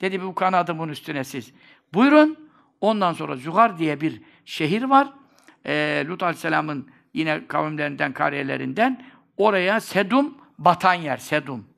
Dedi 0.00 0.22
bu 0.22 0.34
kanadımın 0.34 0.88
üstüne 0.88 1.24
siz. 1.24 1.52
Buyurun. 1.94 2.50
Ondan 2.80 3.12
sonra 3.12 3.36
Zuhar 3.36 3.78
diye 3.78 4.00
bir 4.00 4.22
şehir 4.44 4.82
var. 4.82 5.08
Ee, 5.66 6.04
Lut 6.08 6.22
Aleyhisselam'ın 6.22 6.90
yine 7.14 7.46
kavimlerinden, 7.46 8.12
kariyelerinden. 8.12 9.04
Oraya 9.36 9.80
Sedum 9.80 10.39
batan 10.60 10.94
yer. 10.94 11.16
Sedum. 11.16 11.68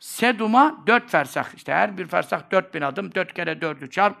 Sedum'a 0.00 0.84
dört 0.86 1.10
fersah. 1.10 1.54
işte 1.56 1.72
her 1.72 1.98
bir 1.98 2.06
fersah 2.06 2.50
dört 2.50 2.74
bin 2.74 2.80
adım. 2.80 3.14
Dört 3.14 3.34
kere 3.34 3.60
dördü 3.60 3.90
çarp. 3.90 4.16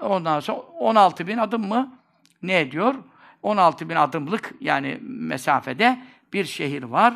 Ondan 0.00 0.40
sonra 0.40 0.58
on 0.58 0.94
altı 0.94 1.26
bin 1.26 1.38
adım 1.38 1.68
mı? 1.68 1.98
Ne 2.42 2.60
ediyor? 2.60 2.94
16 3.42 3.88
bin 3.88 3.94
adımlık 3.94 4.54
yani 4.60 4.98
mesafede 5.02 5.98
bir 6.32 6.44
şehir 6.44 6.82
var. 6.82 7.14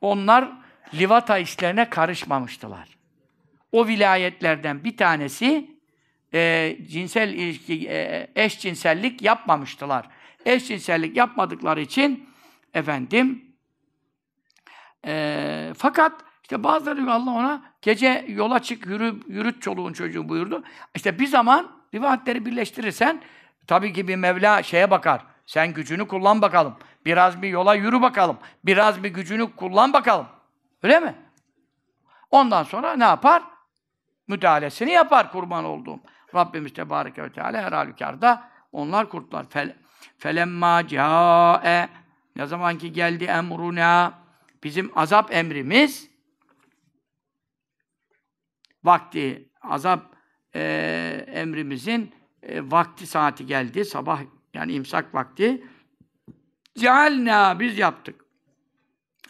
Onlar 0.00 0.52
livata 0.94 1.38
işlerine 1.38 1.90
karışmamıştılar. 1.90 2.88
O 3.72 3.86
vilayetlerden 3.86 4.84
bir 4.84 4.96
tanesi 4.96 5.70
e, 6.34 6.76
cinsel 6.90 7.28
ilişki, 7.28 7.88
e, 7.88 8.28
eşcinsellik 8.34 9.22
yapmamıştılar. 9.22 10.08
Eşcinsellik 10.46 11.16
yapmadıkları 11.16 11.80
için 11.80 12.28
efendim 12.74 13.44
e, 15.06 15.72
fakat 15.76 16.12
işte 16.42 16.64
bazıları 16.64 16.96
diyor 16.96 17.08
Allah 17.08 17.30
ona 17.30 17.62
gece 17.82 18.24
yola 18.28 18.58
çık, 18.58 18.86
yürü, 18.86 19.14
yürüt 19.28 19.62
çoluğun 19.62 19.92
çocuğu 19.92 20.28
buyurdu. 20.28 20.64
İşte 20.94 21.18
bir 21.18 21.26
zaman 21.26 21.70
rivayetleri 21.94 22.46
birleştirirsen 22.46 23.22
tabii 23.66 23.92
ki 23.92 24.08
bir 24.08 24.16
Mevla 24.16 24.62
şeye 24.62 24.90
bakar. 24.90 25.24
Sen 25.46 25.74
gücünü 25.74 26.08
kullan 26.08 26.42
bakalım. 26.42 26.76
Biraz 27.06 27.42
bir 27.42 27.48
yola 27.48 27.74
yürü 27.74 28.02
bakalım. 28.02 28.38
Biraz 28.64 29.02
bir 29.02 29.08
gücünü 29.08 29.56
kullan 29.56 29.92
bakalım. 29.92 30.26
Öyle 30.82 31.00
mi? 31.00 31.14
Ondan 32.30 32.62
sonra 32.62 32.96
ne 32.96 33.04
yapar? 33.04 33.42
Müdahalesini 34.28 34.90
yapar 34.90 35.32
kurban 35.32 35.64
olduğum. 35.64 36.00
Rabbimiz 36.34 36.74
Tebareke 36.74 37.22
ve 37.22 37.32
Teala 37.32 37.62
her 37.62 37.72
halükarda 37.72 38.48
onlar 38.72 39.08
kurtlar. 39.08 39.46
Fel, 39.48 39.76
felemma 40.18 40.88
câe 40.88 41.88
ne 42.36 42.46
zaman 42.46 42.78
ki 42.78 42.92
geldi 42.92 43.24
emruna 43.24 44.23
bizim 44.64 44.98
azap 44.98 45.34
emrimiz 45.34 46.10
vakti 48.84 49.48
azap 49.62 50.16
e, 50.54 51.24
emrimizin 51.28 52.14
e, 52.42 52.70
vakti 52.70 53.06
saati 53.06 53.46
geldi. 53.46 53.84
Sabah 53.84 54.20
yani 54.54 54.72
imsak 54.72 55.14
vakti. 55.14 55.64
Cealna 56.78 57.60
biz 57.60 57.78
yaptık. 57.78 58.24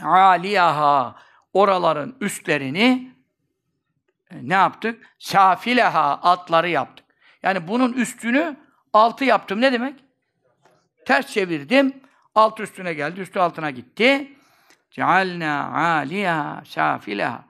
Aliyaha 0.00 1.16
oraların 1.52 2.16
üstlerini 2.20 3.14
e, 4.30 4.48
ne 4.48 4.54
yaptık? 4.54 5.06
Safileha 5.18 6.12
atları 6.12 6.68
yaptık. 6.68 7.06
Yani 7.42 7.68
bunun 7.68 7.92
üstünü 7.92 8.56
altı 8.92 9.24
yaptım. 9.24 9.60
Ne 9.60 9.72
demek? 9.72 10.04
Ters 11.06 11.26
çevirdim. 11.26 12.00
Alt 12.34 12.60
üstüne 12.60 12.94
geldi. 12.94 13.20
Üstü 13.20 13.38
altına 13.38 13.70
gitti. 13.70 14.33
Cealna 14.94 15.72
aliyaha 15.74 16.64
safileha. 16.64 17.44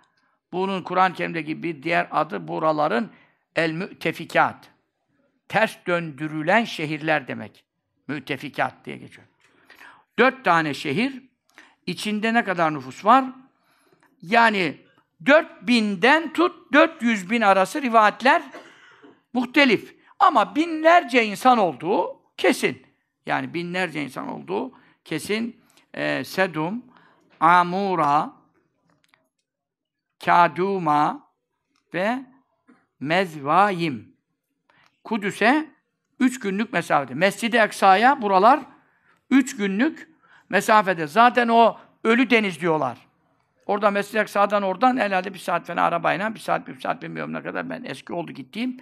Bunun 0.53 0.83
Kur'an-ı 0.83 1.15
Kerim'deki 1.15 1.63
bir 1.63 1.83
diğer 1.83 2.09
adı 2.11 2.49
buraların 2.49 3.11
el 3.57 3.73
mütefikat. 3.73 4.71
Ters 5.49 5.77
döndürülen 5.87 6.65
şehirler 6.65 7.29
demek. 7.29 7.65
Mütefikat 8.09 8.85
diye 8.85 8.97
geçiyor. 8.97 9.27
Dört 10.19 10.45
tane 10.45 10.75
şehir. 10.75 11.23
içinde 11.87 12.35
ne 12.35 12.45
kadar 12.45 12.75
nüfus 12.75 13.05
var? 13.05 13.25
Yani 14.23 14.77
4000'den 15.25 16.33
tut 16.33 16.73
400 16.73 17.31
bin 17.31 17.41
arası 17.41 17.83
rivayetler 17.83 18.43
muhtelif. 19.33 19.97
Ama 20.19 20.57
binlerce 20.57 21.25
insan 21.25 21.59
olduğu 21.59 22.21
kesin. 22.37 22.87
Yani 23.27 23.55
binlerce 23.55 24.03
insan 24.03 24.29
olduğu 24.29 24.73
kesin. 25.05 25.61
Ee, 25.95 26.25
Sedum, 26.25 26.94
Amura, 27.41 28.33
Kaduma 30.25 31.29
ve 31.95 32.25
Mezvayim. 33.01 34.15
Kudüs'e 35.05 35.67
üç 36.21 36.41
günlük 36.41 36.73
mesafede. 36.73 37.15
Mescid-i 37.15 37.57
Eksa'ya 37.57 38.23
buralar 38.23 38.61
üç 39.31 39.57
günlük 39.57 40.09
mesafede. 40.49 41.07
Zaten 41.07 41.49
o 41.49 41.77
ölü 42.05 42.31
deniz 42.31 42.61
diyorlar. 42.61 42.99
Orada 43.67 43.91
Mescid-i 43.91 44.19
Eksa'dan 44.19 44.63
oradan 44.63 44.97
herhalde 44.97 45.35
bir 45.35 45.39
saat 45.39 45.67
falan 45.67 45.83
arabayla, 45.83 46.35
bir 46.35 46.41
saat, 46.41 46.69
bir 46.69 46.81
saat 46.81 47.03
bilmiyorum 47.03 47.33
ne 47.33 47.43
kadar 47.43 47.71
ben 47.71 47.85
eski 47.85 48.13
oldu 48.13 48.33
gittiğim. 48.33 48.77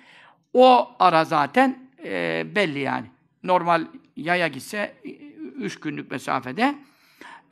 O 0.53 0.97
ara 0.99 1.25
zaten 1.25 1.91
e, 2.05 2.47
belli 2.55 2.79
yani. 2.79 3.07
Normal 3.43 3.87
yaya 4.17 4.49
gitse 4.49 4.95
üç 5.57 5.81
günlük 5.81 6.11
mesafede 6.11 6.75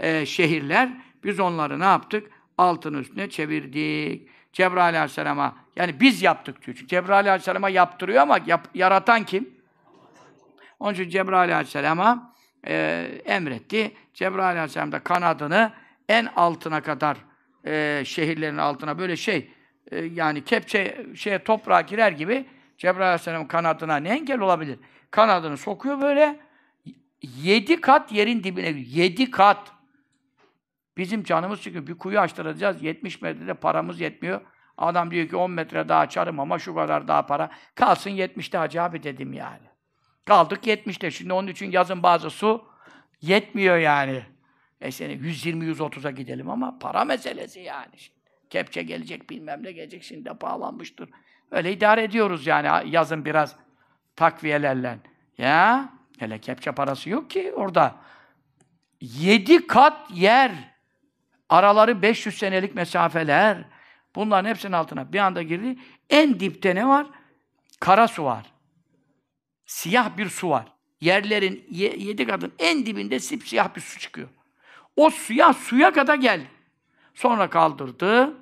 e, 0.01 0.27
şehirler. 0.27 0.89
Biz 1.25 1.41
onları 1.41 1.81
ne 1.81 1.85
yaptık? 1.85 2.31
Altın 2.59 2.95
üstüne 2.95 3.31
çevirdik. 3.31 4.29
Cebrail 4.53 4.97
Aleyhisselam'a, 4.97 5.57
yani 5.77 6.01
biz 6.01 6.23
yaptık 6.23 6.67
diyor. 6.67 6.77
Çünkü 6.77 6.89
Cebrail 6.89 7.29
Aleyhisselam'a 7.29 7.69
yaptırıyor 7.69 8.23
ama 8.23 8.39
yap, 8.47 8.69
yaratan 8.75 9.25
kim? 9.25 9.51
Onun 10.81 10.95
için 10.95 11.09
Cebrail 11.09 11.53
Aleyhisselam'a 11.53 12.33
e, 12.67 13.07
emretti. 13.25 13.93
Cebrail 14.15 14.57
Aleyhisselam 14.57 14.93
da 14.93 14.99
kanadını 14.99 15.73
en 16.09 16.29
altına 16.37 16.81
kadar 16.81 17.17
e, 17.67 18.03
şehirlerin 18.05 18.57
altına 18.57 18.99
böyle 18.99 19.17
şey 19.17 19.51
e, 19.91 19.99
yani 19.99 20.45
kepçe 20.45 21.07
şeye 21.15 21.45
toprağa 21.45 21.81
girer 21.81 22.13
gibi 22.13 22.47
Cebrail 22.79 23.07
Aleyhisselam 23.07 23.49
kanadına 23.49 23.97
ne 23.97 24.09
engel 24.09 24.41
olabilir? 24.41 24.79
Kanadını 25.11 25.57
sokuyor 25.57 26.01
böyle 26.01 26.37
yedi 27.23 27.81
kat 27.81 28.13
yerin 28.13 28.45
dibine 28.45 28.75
Yedi 28.77 29.31
kat. 29.31 29.73
Bizim 30.97 31.25
canımız 31.25 31.63
çıkıyor. 31.63 31.87
Bir 31.87 31.99
kuyu 31.99 32.21
açtıracağız. 32.21 32.83
70 32.83 33.23
metrede 33.23 33.55
paramız 33.55 34.01
yetmiyor. 34.01 34.41
Adam 34.79 35.11
diyor 35.11 35.29
ki 35.29 35.37
10 35.37 35.51
metre 35.51 35.89
daha 35.89 36.01
açarım 36.01 36.41
ama 36.41 36.59
şu 36.59 36.75
kadar 36.75 37.09
daha 37.09 37.27
para. 37.27 37.51
Kalsın 37.75 38.11
70'te 38.11 38.59
hacı 38.59 38.83
abi 38.83 39.03
dedim 39.03 39.33
yani. 39.33 39.71
Kaldık 40.25 40.67
70'te. 40.67 41.11
Şimdi 41.11 41.33
onun 41.33 41.49
için 41.49 41.71
yazın 41.71 42.03
bazı 42.03 42.31
su 42.31 42.65
yetmiyor 43.21 43.77
yani. 43.77 44.23
E 44.81 44.91
seni 44.91 45.13
120-130'a 45.13 46.11
gidelim 46.11 46.51
ama 46.51 46.79
para 46.79 47.05
meselesi 47.05 47.61
yani. 47.61 47.95
Kepçe 48.51 48.83
gelecek 48.83 49.31
bilmem 49.31 49.63
ne 49.63 49.73
gelecek 49.73 50.03
şimdi 50.03 50.25
de 50.25 50.35
pahalanmıştır. 50.35 51.11
Öyle 51.51 51.73
idare 51.73 52.03
ediyoruz 52.03 52.47
yani 52.47 52.91
yazın 52.91 53.25
biraz 53.25 53.57
takviyelerle. 54.17 54.99
Ya 55.39 55.89
hele 56.19 56.39
kepçe 56.39 56.73
parası 56.73 57.11
yok 57.11 57.31
ki 57.31 57.53
orada. 57.57 57.97
Yedi 59.01 59.67
kat 59.67 60.11
yer. 60.15 60.70
Araları 61.51 62.03
500 62.03 62.39
senelik 62.39 62.75
mesafeler. 62.75 63.65
Bunların 64.15 64.49
hepsinin 64.49 64.73
altına 64.73 65.13
bir 65.13 65.19
anda 65.19 65.43
girdi. 65.43 65.79
En 66.11 66.41
dipte 66.41 66.75
ne 66.75 66.89
var? 66.89 67.07
Kara 67.81 68.09
su 68.09 68.25
var. 68.25 68.47
Siyah 69.67 70.17
bir 70.17 70.29
su 70.29 70.51
var. 70.51 70.67
Yerlerin 71.01 71.67
yedi 71.71 72.27
katın 72.27 72.53
en 72.59 72.87
dibinde 72.87 73.21
siyah 73.21 73.75
bir 73.77 73.81
su 73.81 73.99
çıkıyor. 73.99 74.29
O 74.97 75.11
suya 75.11 75.53
suya 75.53 75.93
kadar 75.93 76.15
geldi. 76.15 76.47
Sonra 77.15 77.51
kaldırdı. 77.51 78.35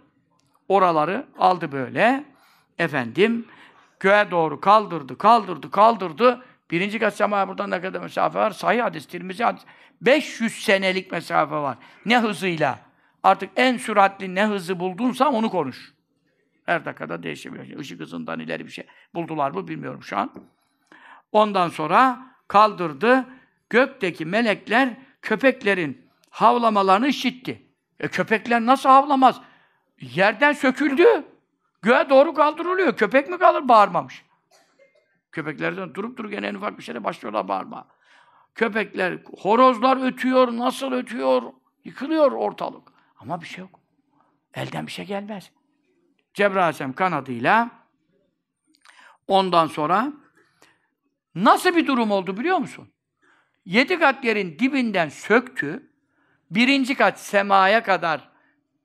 Oraları 0.69 1.27
aldı 1.39 1.73
böyle. 1.73 2.25
Efendim 2.79 3.47
göğe 4.01 4.31
doğru 4.31 4.61
kaldırdı, 4.61 5.19
kaldırdı, 5.19 5.71
kaldırdı. 5.71 6.45
Birinci 6.71 6.99
kat 6.99 7.17
semaya 7.17 7.49
buradan 7.49 7.71
ne 7.71 7.81
kadar 7.81 8.01
mesafe 8.01 8.39
var? 8.39 8.51
Sahih 8.51 8.83
hadis, 8.83 9.07
Tirmizi 9.07 9.45
hadis. 9.45 9.63
500 10.01 10.65
senelik 10.65 11.13
mesafe 11.13 11.55
var. 11.55 11.79
Ne 12.07 12.19
hızıyla? 12.19 12.88
Artık 13.29 13.51
en 13.57 13.76
süratli 13.76 14.35
ne 14.35 14.47
hızı 14.47 14.81
buldunsa 14.81 15.29
onu 15.29 15.51
konuş. 15.51 15.95
Her 16.66 16.85
dakikada 16.85 17.22
değişebiliyor. 17.22 17.81
Işık 17.81 18.01
hızından 18.01 18.41
ileri 18.41 18.66
bir 18.66 18.70
şey 18.70 18.87
buldular 19.14 19.51
mı 19.51 19.68
bilmiyorum 19.68 20.03
şu 20.03 20.18
an. 20.18 20.31
Ondan 21.33 21.68
sonra 21.68 22.18
kaldırdı. 22.49 23.24
Gökteki 23.70 24.26
melekler 24.26 24.97
köpeklerin 25.22 26.07
havlamalarını 26.31 27.09
işitti. 27.09 27.62
E 28.01 28.09
köpekler 28.09 28.66
nasıl 28.66 28.89
havlamaz? 28.89 29.41
Yerden 30.01 30.53
söküldü. 30.53 31.24
Göğe 31.83 32.11
doğru 32.11 32.35
kaldırılıyor. 32.35 32.97
Köpek 32.97 33.29
mi 33.29 33.39
kalır? 33.39 33.68
Bağırmamış. 33.68 34.24
Köpeklerden 35.33 35.95
durup 35.95 36.18
dururken 36.18 36.43
en 36.43 36.55
ufak 36.55 36.79
bir 36.79 36.83
şeyle 36.83 37.05
başlıyorlar 37.05 37.49
bağırma. 37.49 37.87
Köpekler, 38.55 39.18
horozlar 39.39 40.07
ötüyor, 40.07 40.57
nasıl 40.57 40.93
ötüyor? 40.93 41.43
Yıkılıyor 41.85 42.33
ortalık. 42.33 42.98
Ama 43.19 43.41
bir 43.41 43.47
şey 43.47 43.61
yok. 43.61 43.81
Elden 44.55 44.87
bir 44.87 44.93
şey 44.93 45.05
gelmez. 45.05 45.51
Cebrail 46.35 46.93
kanadıyla 46.93 47.71
ondan 49.29 49.66
sonra 49.66 50.12
nasıl 51.35 51.77
bir 51.77 51.87
durum 51.87 52.11
oldu 52.11 52.37
biliyor 52.37 52.59
musun? 52.59 52.89
Yedi 53.64 53.99
kat 53.99 54.25
yerin 54.25 54.59
dibinden 54.59 55.09
söktü. 55.09 55.91
Birinci 56.51 56.95
kat 56.95 57.21
semaya 57.21 57.83
kadar 57.83 58.29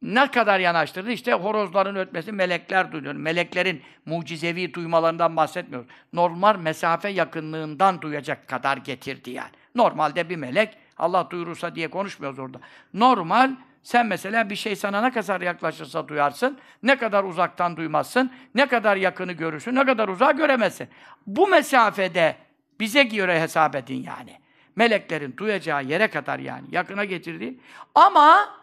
ne 0.03 0.31
kadar 0.31 0.59
yanaştırdı? 0.59 1.11
İşte 1.11 1.33
horozların 1.33 1.95
ötmesi 1.95 2.31
melekler 2.31 2.91
duyuyor. 2.91 3.15
Meleklerin 3.15 3.81
mucizevi 4.05 4.73
duymalarından 4.73 5.35
bahsetmiyoruz. 5.35 5.89
Normal 6.13 6.59
mesafe 6.59 7.09
yakınlığından 7.09 8.01
duyacak 8.01 8.47
kadar 8.47 8.77
getirdi 8.77 9.31
yani. 9.31 9.51
Normalde 9.75 10.29
bir 10.29 10.35
melek 10.35 10.77
Allah 10.97 11.27
duyurursa 11.29 11.75
diye 11.75 11.87
konuşmuyoruz 11.87 12.39
orada. 12.39 12.59
Normal 12.93 13.51
sen 13.83 14.05
mesela 14.05 14.49
bir 14.49 14.55
şey 14.55 14.75
sana 14.75 15.01
ne 15.01 15.11
kadar 15.11 15.41
yaklaşırsa 15.41 16.07
duyarsın, 16.07 16.59
ne 16.83 16.97
kadar 16.97 17.23
uzaktan 17.23 17.77
duymazsın, 17.77 18.31
ne 18.55 18.67
kadar 18.67 18.95
yakını 18.95 19.31
görürsün, 19.31 19.75
ne 19.75 19.85
kadar 19.85 20.07
uzağı 20.07 20.37
göremezsin. 20.37 20.87
Bu 21.27 21.47
mesafede 21.47 22.35
bize 22.79 23.03
göre 23.03 23.41
hesap 23.41 23.75
edin 23.75 24.03
yani. 24.03 24.39
Meleklerin 24.75 25.37
duyacağı 25.37 25.83
yere 25.83 26.07
kadar 26.07 26.39
yani 26.39 26.67
yakına 26.71 27.05
getirdi. 27.05 27.59
Ama 27.95 28.59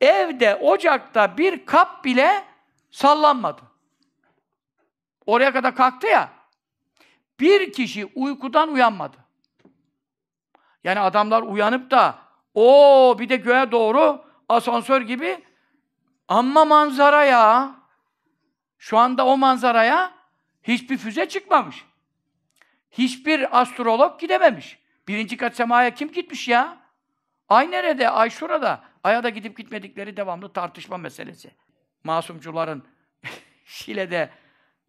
evde, 0.00 0.54
ocakta 0.54 1.38
bir 1.38 1.66
kap 1.66 2.04
bile 2.04 2.44
sallanmadı. 2.90 3.62
Oraya 5.26 5.52
kadar 5.52 5.76
kalktı 5.76 6.06
ya. 6.06 6.28
Bir 7.40 7.72
kişi 7.72 8.06
uykudan 8.14 8.72
uyanmadı. 8.72 9.16
Yani 10.84 11.00
adamlar 11.00 11.42
uyanıp 11.42 11.90
da 11.90 12.18
o 12.54 13.16
bir 13.18 13.28
de 13.28 13.36
göğe 13.36 13.72
doğru 13.72 14.23
asansör 14.48 15.00
gibi 15.00 15.44
amma 16.28 16.64
manzara 16.64 17.24
ya. 17.24 17.74
Şu 18.78 18.98
anda 18.98 19.26
o 19.26 19.36
manzaraya 19.36 20.14
hiçbir 20.62 20.96
füze 20.96 21.28
çıkmamış. 21.28 21.84
Hiçbir 22.90 23.60
astrolog 23.60 24.20
gidememiş. 24.20 24.78
Birinci 25.08 25.36
kat 25.36 25.56
semaya 25.56 25.94
kim 25.94 26.12
gitmiş 26.12 26.48
ya? 26.48 26.78
Ay 27.48 27.70
nerede? 27.70 28.10
Ay 28.10 28.30
şurada. 28.30 28.84
Ay'a 29.04 29.22
da 29.22 29.28
gidip 29.28 29.56
gitmedikleri 29.56 30.16
devamlı 30.16 30.52
tartışma 30.52 30.96
meselesi. 30.98 31.50
Masumcuların 32.04 32.84
Şile'de 33.64 34.30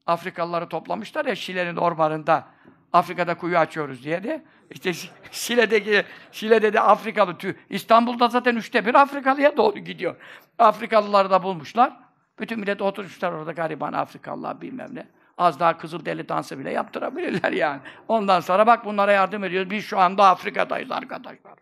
Afrikalıları 0.05 0.69
toplamışlar 0.69 1.25
ya 1.25 1.35
Şile'nin 1.35 1.75
ormanında. 1.75 2.47
Afrika'da 2.95 3.37
kuyu 3.37 3.57
açıyoruz 3.57 4.03
diye 4.03 4.23
de. 4.23 4.43
İşte 4.71 4.93
Şile'deki, 5.31 6.03
Şile'de 6.31 6.73
de 6.73 6.81
Afrikalı 6.81 7.37
tüy. 7.37 7.53
İstanbul'da 7.69 8.27
zaten 8.27 8.55
üçte 8.55 8.85
bir 8.85 8.95
Afrikalıya 8.95 9.57
doğru 9.57 9.79
gidiyor. 9.79 10.15
Afrikalıları 10.59 11.29
da 11.29 11.43
bulmuşlar. 11.43 11.93
Bütün 12.39 12.59
millet 12.59 12.81
oturmuşlar 12.81 13.31
orada 13.31 13.51
gariban 13.51 13.93
Afrikalılar 13.93 14.61
bilmem 14.61 14.95
ne. 14.95 15.07
Az 15.37 15.59
daha 15.59 15.77
kızıl 15.77 16.05
deli 16.05 16.29
dansı 16.29 16.59
bile 16.59 16.71
yaptırabilirler 16.71 17.51
yani. 17.51 17.79
Ondan 18.07 18.39
sonra 18.39 18.67
bak 18.67 18.85
bunlara 18.85 19.11
yardım 19.11 19.43
ediyoruz. 19.43 19.69
Biz 19.69 19.85
şu 19.85 19.99
anda 19.99 20.29
Afrika'dayız 20.29 20.91
arkadaşlar. 20.91 21.53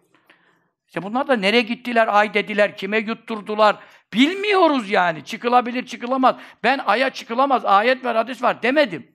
İşte 0.88 1.04
bunlar 1.04 1.28
da 1.28 1.36
nereye 1.36 1.62
gittiler, 1.62 2.08
ay 2.18 2.34
dediler, 2.34 2.78
kime 2.78 2.98
yutturdular. 2.98 3.76
Bilmiyoruz 4.14 4.90
yani. 4.90 5.26
Çıkılabilir, 5.26 5.86
çıkılamaz. 5.86 6.36
Ben 6.64 6.80
aya 6.86 7.10
çıkılamaz, 7.10 7.66
ayet 7.66 8.06
var, 8.06 8.16
hadis 8.16 8.44
var 8.44 8.64
demedim. 8.64 9.13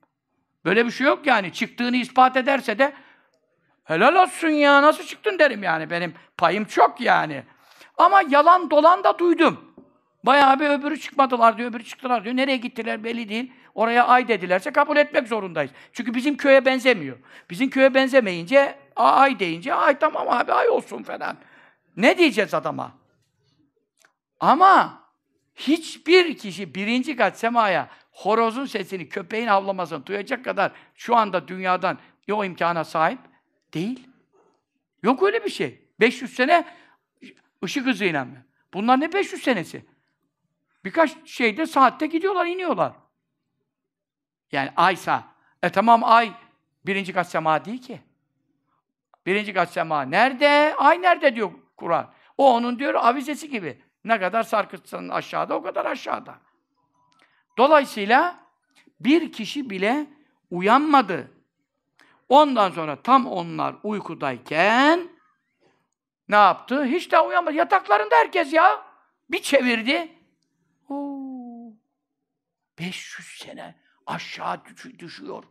Böyle 0.65 0.87
bir 0.87 0.91
şey 0.91 1.07
yok 1.07 1.27
yani. 1.27 1.53
Çıktığını 1.53 1.97
ispat 1.97 2.37
ederse 2.37 2.79
de 2.79 2.93
helal 3.85 4.15
olsun 4.15 4.49
ya, 4.49 4.83
nasıl 4.83 5.05
çıktın 5.05 5.39
derim 5.39 5.63
yani. 5.63 5.91
Benim 5.91 6.15
payım 6.37 6.65
çok 6.65 7.01
yani. 7.01 7.43
Ama 7.97 8.23
yalan 8.29 8.71
dolan 8.71 9.05
da 9.05 9.19
duydum. 9.19 9.75
Bayağı 10.23 10.61
bir 10.61 10.69
öbürü 10.71 11.01
çıkmadılar 11.01 11.59
diyor, 11.59 11.71
öbürü 11.71 11.85
çıktılar 11.85 12.25
diyor. 12.25 12.37
Nereye 12.37 12.57
gittiler 12.57 13.05
belli 13.05 13.29
değil. 13.29 13.53
Oraya 13.75 14.07
ay 14.07 14.29
dedilerse 14.29 14.71
kabul 14.73 14.97
etmek 14.97 15.29
zorundayız. 15.29 15.71
Çünkü 15.93 16.15
bizim 16.15 16.37
köye 16.37 16.65
benzemiyor. 16.65 17.17
Bizim 17.51 17.71
köye 17.71 17.95
benzemeyince 17.95 18.79
ay 18.97 19.39
deyince 19.39 19.75
ay 19.75 19.99
tamam 19.99 20.27
abi 20.29 20.53
ay 20.53 20.69
olsun 20.69 21.03
falan. 21.03 21.37
Ne 21.97 22.19
diyeceğiz 22.19 22.55
adama? 22.55 22.93
Ama 24.41 25.03
hiçbir 25.55 26.39
kişi 26.39 26.75
birinci 26.75 27.17
kat 27.17 27.39
semaya 27.39 27.89
horozun 28.19 28.65
sesini, 28.65 29.09
köpeğin 29.09 29.47
havlamasını 29.47 30.07
duyacak 30.07 30.45
kadar 30.45 30.73
şu 30.95 31.17
anda 31.17 31.49
dünyadan 31.49 31.99
o 32.33 32.45
imkana 32.45 32.85
sahip 32.85 33.19
değil. 33.75 34.09
Yok 35.03 35.23
öyle 35.23 35.45
bir 35.45 35.51
şey. 35.51 35.89
500 36.01 36.35
sene 36.35 36.65
ışık 37.65 37.87
hızıyla 37.87 38.25
mı? 38.25 38.45
Bunlar 38.75 39.01
ne 39.01 39.13
500 39.13 39.43
senesi? 39.43 39.85
Birkaç 40.85 41.29
şeyde 41.29 41.67
saatte 41.67 42.07
gidiyorlar, 42.07 42.47
iniyorlar. 42.47 42.93
Yani 44.53 44.73
aysa. 44.77 45.25
E 45.63 45.71
tamam 45.71 46.05
ay 46.05 46.33
birinci 46.87 47.13
kat 47.13 47.31
sema 47.31 47.65
değil 47.65 47.83
ki. 47.83 48.01
Birinci 49.27 49.55
kat 49.55 49.73
sema 49.73 50.03
nerede? 50.03 50.75
Ay 50.79 51.03
nerede 51.03 51.35
diyor 51.37 51.51
Kur'an. 51.77 52.13
O 52.39 52.55
onun 52.55 52.79
diyor 52.79 52.95
avizesi 52.95 53.51
gibi. 53.51 53.83
Ne 54.05 54.21
kadar 54.21 54.43
sarkıtsan 54.43 55.09
aşağıda 55.09 55.55
o 55.55 55.63
kadar 55.63 55.87
aşağıda. 55.87 56.48
Dolayısıyla 57.59 58.41
bir 59.01 59.33
kişi 59.33 59.71
bile 59.71 60.07
uyanmadı. 60.51 61.31
Ondan 62.29 62.71
sonra 62.71 63.03
tam 63.03 63.27
onlar 63.27 63.77
uykudayken 63.83 65.09
ne 66.29 66.37
yaptı? 66.37 66.85
Hiç 66.85 67.13
daha 67.13 67.27
uyanmadı. 67.27 67.55
Yataklarında 67.55 68.15
herkes 68.17 68.53
ya. 68.53 68.83
Bir 69.31 69.43
çevirdi. 69.43 70.13
Oo, 70.89 71.73
500 72.79 73.39
sene 73.39 73.75
aşağı 74.07 74.61
düşüyor. 74.99 75.45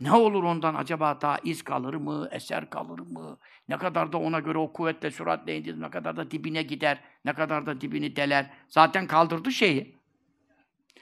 Ne 0.00 0.12
olur 0.12 0.44
ondan 0.44 0.74
acaba 0.74 1.20
daha 1.20 1.38
iz 1.44 1.62
kalır 1.62 1.94
mı, 1.94 2.28
eser 2.30 2.70
kalır 2.70 2.98
mı? 2.98 3.38
Ne 3.68 3.78
kadar 3.78 4.12
da 4.12 4.18
ona 4.18 4.40
göre 4.40 4.58
o 4.58 4.72
kuvvetle, 4.72 5.10
süratle 5.10 5.58
indir, 5.58 5.80
ne 5.80 5.90
kadar 5.90 6.16
da 6.16 6.30
dibine 6.30 6.62
gider, 6.62 7.00
ne 7.24 7.32
kadar 7.32 7.66
da 7.66 7.80
dibini 7.80 8.16
deler. 8.16 8.50
Zaten 8.68 9.06
kaldırdı 9.06 9.52
şeyi. 9.52 9.96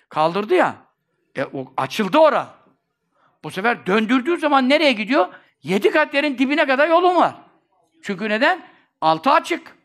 Kaldırdı 0.08 0.54
ya. 0.54 0.76
E, 1.36 1.44
o 1.44 1.72
açıldı 1.76 2.18
ora. 2.18 2.54
Bu 3.44 3.50
sefer 3.50 3.86
döndürdüğü 3.86 4.36
zaman 4.36 4.68
nereye 4.68 4.92
gidiyor? 4.92 5.28
Yedi 5.62 5.90
kat 5.90 6.14
yerin 6.14 6.38
dibine 6.38 6.66
kadar 6.66 6.88
yolun 6.88 7.16
var. 7.16 7.34
Çünkü 8.02 8.28
neden? 8.28 8.66
Altı 9.00 9.30
açık. 9.30 9.76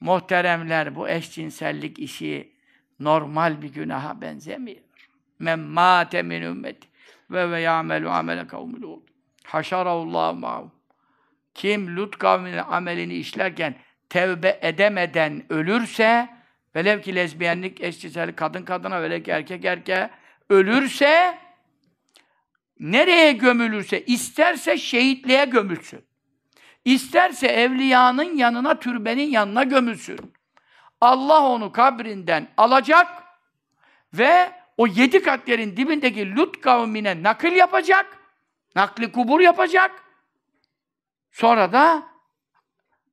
Muhteremler 0.00 0.96
bu 0.96 1.08
eşcinsellik 1.08 1.98
işi 1.98 2.52
normal 3.00 3.62
bir 3.62 3.72
günaha 3.72 4.20
benzemiyor. 4.20 4.80
Men 5.38 5.58
mâte 5.58 6.22
min 6.22 6.42
ümmeti 6.42 6.88
ve 7.30 7.50
ve 7.50 7.60
ya'melu 7.60 8.10
amele 8.10 8.46
kavmil 8.46 8.82
oldu. 8.82 9.04
Haşarallahu 9.44 10.34
ma'hum. 10.34 10.72
Kim 11.54 11.96
Lut 11.96 12.18
kavminin 12.18 12.58
amelini 12.58 13.14
işlerken 13.14 13.74
tevbe 14.08 14.58
edemeden 14.62 15.52
ölürse 15.52 16.28
velev 16.76 17.02
ki 17.02 17.14
lezbiyenlik, 17.14 17.80
eşcinsellik 17.80 18.36
kadın 18.36 18.62
kadına 18.62 19.02
velev 19.02 19.22
ki 19.22 19.30
erkek 19.30 19.64
erkeğe 19.64 20.10
ölürse 20.50 21.38
nereye 22.80 23.32
gömülürse 23.32 24.04
isterse 24.04 24.78
şehitliğe 24.78 25.44
gömülsün. 25.44 26.04
İsterse 26.84 27.46
evliyanın 27.46 28.36
yanına, 28.36 28.78
türbenin 28.78 29.30
yanına 29.30 29.62
gömülsün. 29.62 30.32
Allah 31.00 31.42
onu 31.42 31.72
kabrinden 31.72 32.48
alacak 32.56 33.22
ve 34.14 34.52
o 34.76 34.86
yedi 34.86 35.22
katlerin 35.22 35.76
dibindeki 35.76 36.36
Lut 36.36 36.60
kavmine 36.60 37.22
nakil 37.22 37.52
yapacak. 37.52 38.18
Nakli 38.76 39.12
kubur 39.12 39.40
yapacak. 39.40 40.04
Sonra 41.32 41.72
da 41.72 42.02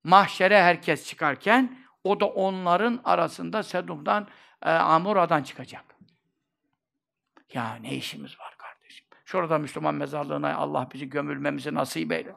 mahşere 0.04 0.64
herkes 0.64 1.08
çıkarken 1.08 1.78
o 2.06 2.20
da 2.20 2.26
onların 2.26 3.00
arasında 3.04 3.64
Sedum'dan, 3.64 4.28
e, 4.66 4.72
Amura'dan 4.72 5.44
çıkacak. 5.44 5.84
Ya 7.54 7.76
ne 7.82 7.96
işimiz 7.96 8.40
var 8.40 8.56
kardeşim? 8.58 9.06
Şurada 9.26 9.58
Müslüman 9.58 9.96
mezarlığına 9.96 10.56
Allah 10.56 10.88
bizi 10.94 11.10
gömülmemizi 11.10 11.74
nasip 11.74 12.12
eyle. 12.12 12.32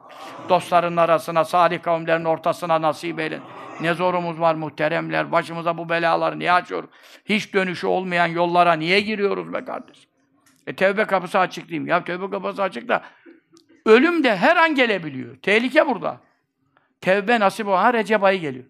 Dostların 0.49 0.97
arasına, 0.97 1.45
salih 1.45 1.81
kavimlerin 1.81 2.25
ortasına 2.25 2.81
nasip 2.81 3.19
eyle. 3.19 3.39
Ne 3.81 3.93
zorumuz 3.93 4.39
var 4.39 4.55
muhteremler. 4.55 5.31
Başımıza 5.31 5.77
bu 5.77 5.89
belaları 5.89 6.39
niye 6.39 6.51
açıyoruz? 6.51 6.89
Hiç 7.25 7.53
dönüşü 7.53 7.87
olmayan 7.87 8.27
yollara 8.27 8.73
niye 8.73 8.99
giriyoruz 9.01 9.53
be 9.53 9.65
kardeşim? 9.65 10.09
E 10.67 10.75
tevbe 10.75 11.05
kapısı 11.05 11.39
açık 11.39 11.67
diyeyim. 11.67 11.87
Ya 11.87 12.03
tevbe 12.03 12.29
kapısı 12.29 12.63
açık 12.63 12.87
da 12.87 13.03
ölüm 13.85 14.23
de 14.23 14.37
her 14.37 14.55
an 14.55 14.75
gelebiliyor. 14.75 15.35
Tehlike 15.35 15.87
burada. 15.87 16.17
Tevbe 17.01 17.39
nasip 17.39 17.67
olan 17.67 17.93
Recep 17.93 18.23
ayı 18.23 18.39
geliyor. 18.39 18.65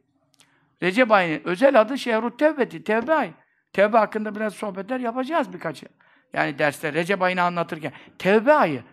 Recep 0.83 1.11
ayının 1.11 1.41
özel 1.43 1.81
adı 1.81 1.97
Şehrut 1.97 2.39
Tevbeti, 2.39 2.83
Tevbe 2.83 3.13
ayı. 3.13 3.31
Tevbe 3.73 3.97
hakkında 3.97 4.35
biraz 4.35 4.53
sohbetler 4.53 4.99
yapacağız 4.99 5.53
birkaçı. 5.53 5.85
Yani 6.33 6.59
derste 6.59 6.93
Recep 6.93 7.21
ayını 7.21 7.41
anlatırken. 7.41 7.91
Tevbe 8.19 8.53
ayı. 8.53 8.83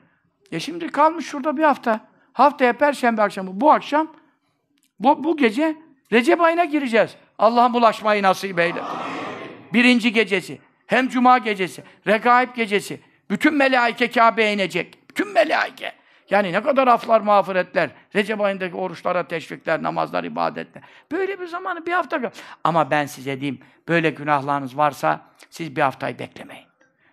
E 0.53 0.61
şimdi 0.61 0.89
kalmış 0.89 1.27
şurada 1.27 1.57
bir 1.57 1.63
hafta. 1.63 2.01
Haftaya 2.33 2.73
Perşembe 2.73 3.23
akşamı, 3.23 3.61
bu 3.61 3.73
akşam, 3.73 4.13
bu, 5.01 5.25
bu 5.25 5.37
gece 5.37 5.77
Recep 6.13 6.41
ayına 6.41 6.65
gireceğiz. 6.65 7.17
Allah'ın 7.39 7.75
bulaşmayı 7.75 8.23
nasip 8.23 8.59
eyle. 8.59 8.83
Birinci 9.73 10.13
gecesi, 10.13 10.59
hem 10.87 11.09
Cuma 11.09 11.39
gecesi, 11.39 11.83
Regaib 12.07 12.55
gecesi. 12.55 13.01
Bütün 13.31 13.55
melaike 13.55 14.11
Kabe'ye 14.11 14.53
inecek. 14.53 15.11
Bütün 15.11 15.33
melaike. 15.33 15.93
Yani 16.31 16.53
ne 16.53 16.63
kadar 16.63 16.89
aflar, 16.89 17.21
mağfiretler, 17.21 17.91
Recep 18.15 18.41
ayındaki 18.41 18.77
oruçlara 18.77 19.29
teşvikler, 19.29 19.83
namazlar, 19.83 20.25
ibadetler. 20.25 20.83
Böyle 21.13 21.41
bir 21.41 21.47
zamanı 21.47 21.87
bir 21.87 21.93
hafta 21.93 22.23
kal. 22.23 22.31
Ama 22.65 22.91
ben 22.91 23.07
size 23.07 23.41
diyeyim, 23.41 23.61
böyle 23.89 24.11
günahlarınız 24.11 24.77
varsa 24.77 25.21
siz 25.51 25.77
bir 25.77 25.83
haftayı 25.83 26.19
beklemeyin. 26.19 26.67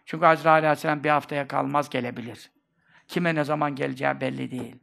Çünkü 0.05 0.25
Azrail 0.25 0.63
Aleyhisselam 0.63 1.03
bir 1.03 1.09
haftaya 1.09 1.47
kalmaz 1.47 1.89
gelebilir. 1.89 2.51
Kime 3.07 3.35
ne 3.35 3.43
zaman 3.43 3.75
geleceği 3.75 4.21
belli 4.21 4.51
değil. 4.51 4.75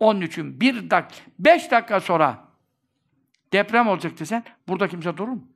Onun 0.00 0.20
için 0.20 0.60
bir 0.60 0.90
dak, 0.90 1.10
beş 1.38 1.70
dakika 1.70 2.00
sonra 2.00 2.48
deprem 3.52 3.88
olacak 3.88 4.18
desen, 4.18 4.44
burada 4.68 4.88
kimse 4.88 5.16
durur 5.16 5.28
mu? 5.28 5.48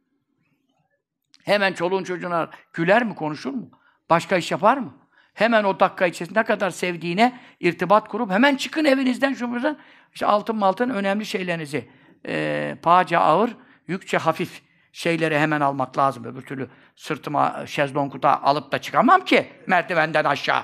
Hemen 1.44 1.72
çoluğun 1.72 2.05
çocuğuna 2.05 2.51
güler 2.72 3.05
mi, 3.05 3.14
konuşur 3.14 3.55
mu? 3.55 3.70
Başka 4.10 4.36
iş 4.36 4.51
yapar 4.51 4.76
mı? 4.76 4.94
Hemen 5.35 5.65
o 5.65 5.81
dakika 5.81 6.06
içerisinde 6.06 6.40
ne 6.40 6.44
kadar 6.44 6.70
sevdiğine 6.70 7.40
irtibat 7.61 8.09
kurup 8.09 8.31
hemen 8.31 8.56
çıkın 8.56 8.85
evinizden 8.85 9.35
şu 9.35 9.51
buradan. 9.51 9.77
İşte 10.15 10.27
altın 10.27 10.61
altın 10.61 10.90
önemli 10.90 11.27
şeylerinizi 11.27 11.89
e, 12.27 12.77
pahaca 12.82 13.20
ağır, 13.20 13.51
yükçe 13.89 14.19
hafif 14.19 14.62
şeyleri 14.93 15.39
hemen 15.39 15.61
almak 15.61 15.98
lazım. 15.98 16.24
Öbür 16.24 16.43
türlü 16.43 16.69
sırtıma 16.97 17.66
şezlonguda 17.66 18.43
alıp 18.43 18.73
da 18.73 18.81
çıkamam 18.81 19.24
ki 19.24 19.47
merdivenden 19.66 20.24
aşağı. 20.24 20.62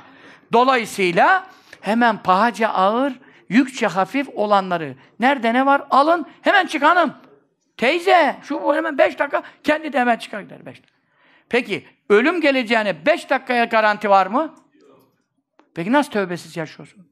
Dolayısıyla 0.52 1.47
hemen 1.80 2.22
pahaca 2.22 2.68
ağır, 2.68 3.12
yükçe 3.48 3.86
hafif 3.86 4.28
olanları 4.34 4.94
nerede 5.20 5.55
ne 5.55 5.66
var 5.66 5.82
alın 5.90 6.26
hemen 6.42 6.66
çıkanım. 6.66 7.14
Teyze 7.76 8.36
şu 8.42 8.62
bu 8.62 8.76
hemen 8.76 8.98
beş 8.98 9.18
dakika 9.18 9.42
kendi 9.64 9.92
de 9.92 10.01
hemen 10.01 10.16
çıkar 10.16 10.40
gider 10.40 10.66
beş 10.66 10.76
dakika. 10.76 10.99
Peki 11.51 11.86
ölüm 12.09 12.40
geleceğine 12.40 13.06
beş 13.06 13.31
dakikaya 13.31 13.64
garanti 13.64 14.10
var 14.10 14.27
mı? 14.27 14.55
Peki 15.74 15.93
nasıl 15.93 16.10
tövbesiz 16.10 16.56
yaşıyorsun? 16.56 17.10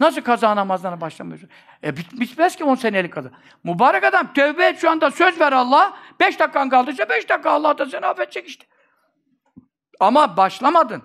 Nasıl 0.00 0.20
kaza 0.20 0.56
namazlarına 0.56 1.00
başlamıyorsun? 1.00 1.48
E 1.84 1.96
bit 1.96 2.20
bitmez 2.20 2.56
ki 2.56 2.64
on 2.64 2.74
senelik 2.74 3.12
kaza. 3.12 3.30
Mübarek 3.64 4.04
adam 4.04 4.32
tövbe 4.32 4.66
et 4.66 4.78
şu 4.78 4.90
anda 4.90 5.10
söz 5.10 5.40
ver 5.40 5.52
Allah. 5.52 5.98
Beş 6.20 6.38
dakikan 6.38 6.68
kaldıysa 6.68 7.08
beş 7.08 7.28
dakika 7.28 7.50
Allah 7.50 7.78
da 7.78 7.86
seni 7.86 8.06
affedecek 8.06 8.48
işte. 8.48 8.66
Ama 10.00 10.36
başlamadın. 10.36 11.02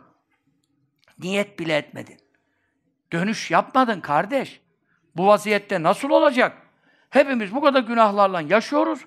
Niyet 1.19 1.59
bile 1.59 1.77
etmedin. 1.77 2.17
Dönüş 3.13 3.51
yapmadın 3.51 4.01
kardeş. 4.01 4.61
Bu 5.15 5.27
vaziyette 5.27 5.83
nasıl 5.83 6.09
olacak? 6.09 6.57
Hepimiz 7.09 7.55
bu 7.55 7.61
kadar 7.61 7.79
günahlarla 7.79 8.41
yaşıyoruz. 8.41 8.99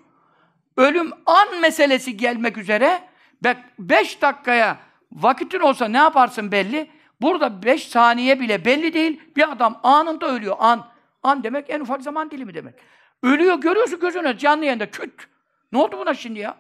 Ölüm 0.77 1.13
an 1.27 1.61
meselesi 1.61 2.17
gelmek 2.17 2.59
üzere. 2.59 3.10
Bak 3.45 3.57
beş 3.79 4.23
dakikaya 4.23 4.79
vakitin 5.12 5.61
olsa 5.61 5.89
ne 5.89 5.97
yaparsın 5.97 6.53
belli. 6.53 6.91
Burada 7.21 7.62
beş 7.62 7.89
saniye 7.89 8.41
bile 8.41 8.65
belli 8.65 8.93
değil. 8.93 9.21
Bir 9.37 9.53
adam 9.53 9.81
anında 9.83 10.27
ölüyor. 10.27 10.57
An. 10.59 10.91
An 11.23 11.43
demek 11.43 11.71
en 11.71 11.81
ufak 11.81 12.03
zaman 12.03 12.31
dilimi 12.31 12.55
demek. 12.55 12.75
Ölüyor 13.23 13.61
görüyorsun 13.61 14.01
gözüne 14.01 14.39
canlı 14.39 14.65
yayında 14.65 14.91
küt. 14.91 15.29
Ne 15.73 15.79
oldu 15.79 15.99
buna 15.99 16.15
şimdi 16.15 16.39
ya? 16.39 16.59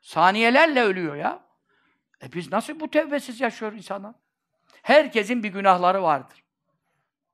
Saniyelerle 0.00 0.82
ölüyor 0.82 1.16
ya. 1.16 1.40
E 2.22 2.32
biz 2.32 2.52
nasıl 2.52 2.80
bu 2.80 2.90
tevbesiz 2.90 3.40
yaşıyoruz 3.40 3.78
insanlar? 3.78 4.14
Herkesin 4.82 5.42
bir 5.42 5.48
günahları 5.48 6.02
vardır. 6.02 6.44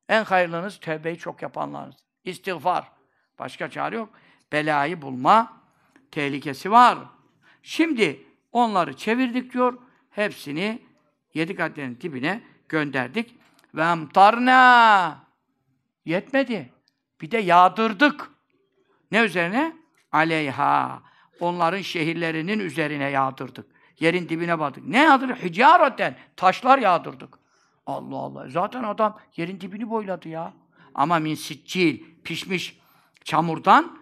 En 0.09 0.25
hayırlınız 0.25 0.81
tevbeyi 0.81 1.19
çok 1.19 1.43
yapanlarınız. 1.43 1.97
İstiğfar. 2.25 2.93
Başka 3.39 3.71
çare 3.71 3.97
yok. 3.97 4.09
Belayı 4.53 5.03
bulma 5.03 5.63
tehlikesi 6.11 6.71
var. 6.71 6.99
Şimdi 7.63 8.30
onları 8.53 8.97
çevirdik 8.97 9.53
diyor. 9.53 9.79
Hepsini 10.11 10.83
yedi 11.35 11.55
katlerin 11.55 11.99
dibine 12.01 12.43
gönderdik. 12.69 13.35
Ve 13.75 13.83
emtarna 13.83 15.25
yetmedi. 16.05 16.73
Bir 17.21 17.31
de 17.31 17.39
yağdırdık. 17.39 18.31
Ne 19.13 19.21
üzerine? 19.21 19.77
Aleyha. 20.13 21.03
Onların 21.41 21.83
şehirlerinin 21.83 22.59
üzerine 22.59 23.11
yağdırdık. 23.11 23.67
Yerin 24.01 24.29
dibine 24.29 24.59
battık. 24.59 24.87
Ne 24.87 24.99
yağdırdık? 24.99 25.45
Hicareten. 25.45 26.17
Taşlar 26.37 26.79
yağdırdık. 26.79 27.39
Allah 27.87 28.17
Allah. 28.17 28.49
Zaten 28.49 28.83
adam 28.83 29.19
yerin 29.37 29.61
dibini 29.61 29.91
boyladı 29.91 30.29
ya. 30.29 30.53
Ama 30.95 31.19
min 31.19 31.35
siccil, 31.35 32.05
pişmiş 32.25 32.81
çamurdan 33.25 33.99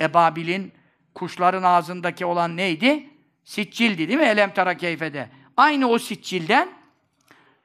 Ebabil'in 0.00 0.72
kuşların 1.14 1.62
ağzındaki 1.62 2.26
olan 2.26 2.56
neydi? 2.56 3.10
Siccildi 3.46 4.08
değil 4.08 4.18
mi? 4.18 4.24
Elem 4.24 4.54
tara 4.54 4.76
keyfede. 4.76 5.28
Aynı 5.56 5.88
o 5.88 5.98
siccilden 5.98 6.68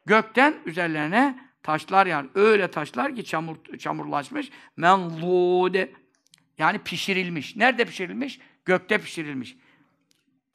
gökten 0.06 0.56
üzerlerine 0.66 1.40
taşlar 1.64 2.06
yani 2.06 2.30
öyle 2.36 2.72
taşlar 2.72 3.16
ki 3.16 3.26
çamur 3.26 3.58
çamurlaşmış. 3.80 4.50
Menzude 4.78 5.92
yani 6.58 6.80
pişirilmiş. 6.80 7.56
Nerede 7.56 7.86
pişirilmiş? 7.86 8.40
Gökte 8.66 8.98
pişirilmiş. 8.98 9.58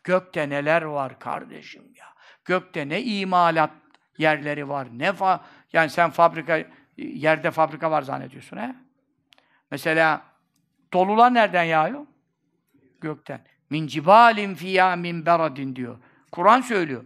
Gökte 0.04 0.48
neler 0.48 0.82
var 0.82 1.18
kardeşim 1.18 1.82
ya. 1.96 2.06
Gökte 2.44 2.88
ne 2.88 3.02
imalat 3.02 3.70
yerleri 4.18 4.68
var. 4.68 4.88
Ne 4.92 5.12
fa 5.12 5.44
yani 5.72 5.90
sen 5.90 6.10
fabrika 6.10 6.64
yerde 6.96 7.50
fabrika 7.50 7.90
var 7.90 8.02
zannediyorsun 8.02 8.56
he? 8.56 8.74
Mesela 9.70 10.22
dolular 10.92 11.34
nereden 11.34 11.64
yağıyor? 11.64 12.06
Gökten. 13.00 13.55
Min 13.70 13.86
cibalin 13.86 14.54
fiyâ 14.54 14.96
min 14.96 15.26
beradin 15.26 15.76
diyor. 15.76 15.96
Kur'an 16.32 16.60
söylüyor. 16.60 17.04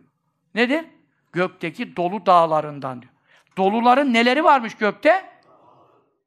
Nedir? 0.54 0.84
Gökteki 1.32 1.96
dolu 1.96 2.26
dağlarından 2.26 3.02
diyor. 3.02 3.12
Doluların 3.56 4.12
neleri 4.12 4.44
varmış 4.44 4.74
gökte? 4.74 5.30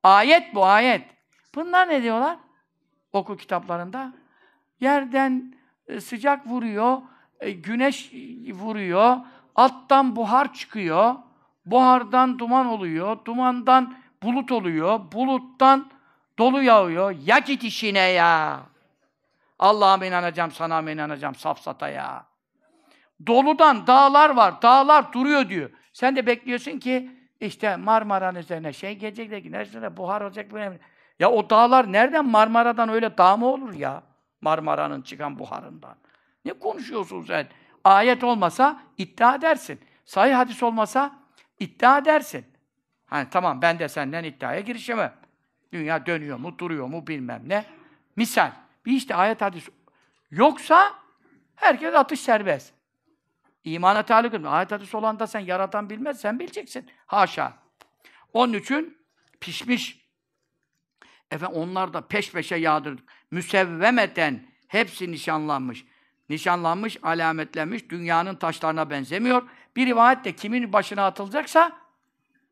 Ayet 0.03 0.55
bu 0.55 0.65
ayet. 0.65 1.05
Bunlar 1.55 1.89
ne 1.89 2.03
diyorlar? 2.03 2.37
Oku 3.13 3.37
kitaplarında. 3.37 4.13
Yerden 4.79 5.55
e, 5.87 6.01
sıcak 6.01 6.47
vuruyor, 6.47 6.97
e, 7.39 7.51
güneş 7.51 8.11
vuruyor, 8.51 9.17
alttan 9.55 10.15
buhar 10.15 10.53
çıkıyor, 10.53 11.15
buhardan 11.65 12.39
duman 12.39 12.65
oluyor, 12.65 13.17
dumandan 13.25 13.95
bulut 14.23 14.51
oluyor, 14.51 14.99
buluttan 15.11 15.91
dolu 16.39 16.63
yağıyor. 16.63 17.15
Ya 17.25 17.39
git 17.39 17.63
işine 17.63 17.99
ya! 17.99 18.59
Allah'a 19.63 20.05
inanacağım, 20.05 20.51
sana 20.51 20.81
mı 20.81 20.91
inanacağım, 20.91 21.35
safsata 21.35 21.89
ya! 21.89 22.25
Doludan 23.27 23.87
dağlar 23.87 24.29
var, 24.29 24.61
dağlar 24.61 25.13
duruyor 25.13 25.49
diyor. 25.49 25.69
Sen 25.93 26.15
de 26.15 26.25
bekliyorsun 26.25 26.79
ki 26.79 27.11
işte 27.39 27.75
Marmara'nın 27.75 28.39
üzerine 28.39 28.73
şey 28.73 28.95
gelecek 28.95 29.31
de 29.31 29.39
güneşlere 29.39 29.97
buhar 29.97 30.21
olacak 30.21 30.53
böyle. 30.53 30.79
Ya 31.19 31.31
o 31.31 31.49
dağlar 31.49 31.91
nereden 31.91 32.25
Marmara'dan 32.25 32.89
öyle 32.89 33.17
dağ 33.17 33.37
mı 33.37 33.45
olur 33.45 33.73
ya? 33.73 34.03
Marmara'nın 34.41 35.01
çıkan 35.01 35.39
buharından. 35.39 35.95
Ne 36.45 36.53
konuşuyorsun 36.53 37.21
sen? 37.21 37.47
Ayet 37.83 38.23
olmasa 38.23 38.79
iddia 38.97 39.35
edersin. 39.35 39.79
Sahih 40.05 40.35
hadis 40.35 40.63
olmasa 40.63 41.15
iddia 41.59 41.97
edersin. 41.97 42.45
Hani 43.05 43.29
tamam 43.29 43.61
ben 43.61 43.79
de 43.79 43.87
senden 43.87 44.23
iddiaya 44.23 44.59
girişemem. 44.59 45.13
Dünya 45.73 46.05
dönüyor 46.05 46.37
mu, 46.37 46.57
duruyor 46.57 46.87
mu 46.87 47.07
bilmem 47.07 47.41
ne. 47.47 47.65
Misal. 48.15 48.62
Bir 48.85 48.91
işte 48.91 49.15
ayet 49.15 49.41
hadis 49.41 49.69
yoksa 50.31 50.93
herkes 51.55 51.95
atış 51.95 52.19
serbest. 52.19 52.73
İmana 53.63 54.03
taluk 54.03 54.33
etmiyor. 54.33 54.53
Ayet 54.53 54.71
hadis 54.71 54.95
olan 54.95 55.19
da 55.19 55.27
sen 55.27 55.39
yaratan 55.39 55.89
bilmez, 55.89 56.21
sen 56.21 56.39
bileceksin. 56.39 56.89
Haşa. 57.05 57.53
Onun 58.33 58.53
için 58.53 58.97
pişmiş. 59.39 60.03
Efendim 61.31 61.57
onlar 61.57 61.93
da 61.93 62.07
peş 62.07 62.31
peşe 62.31 62.55
yağdırdık. 62.55 63.09
Müsevvemeten 63.31 64.47
hepsi 64.67 65.11
nişanlanmış. 65.11 65.85
Nişanlanmış, 66.29 66.97
alametlenmiş, 67.03 67.89
dünyanın 67.89 68.35
taşlarına 68.35 68.89
benzemiyor. 68.89 69.43
Bir 69.75 69.85
rivayet 69.85 70.25
de 70.25 70.35
kimin 70.35 70.73
başına 70.73 71.05
atılacaksa 71.05 71.71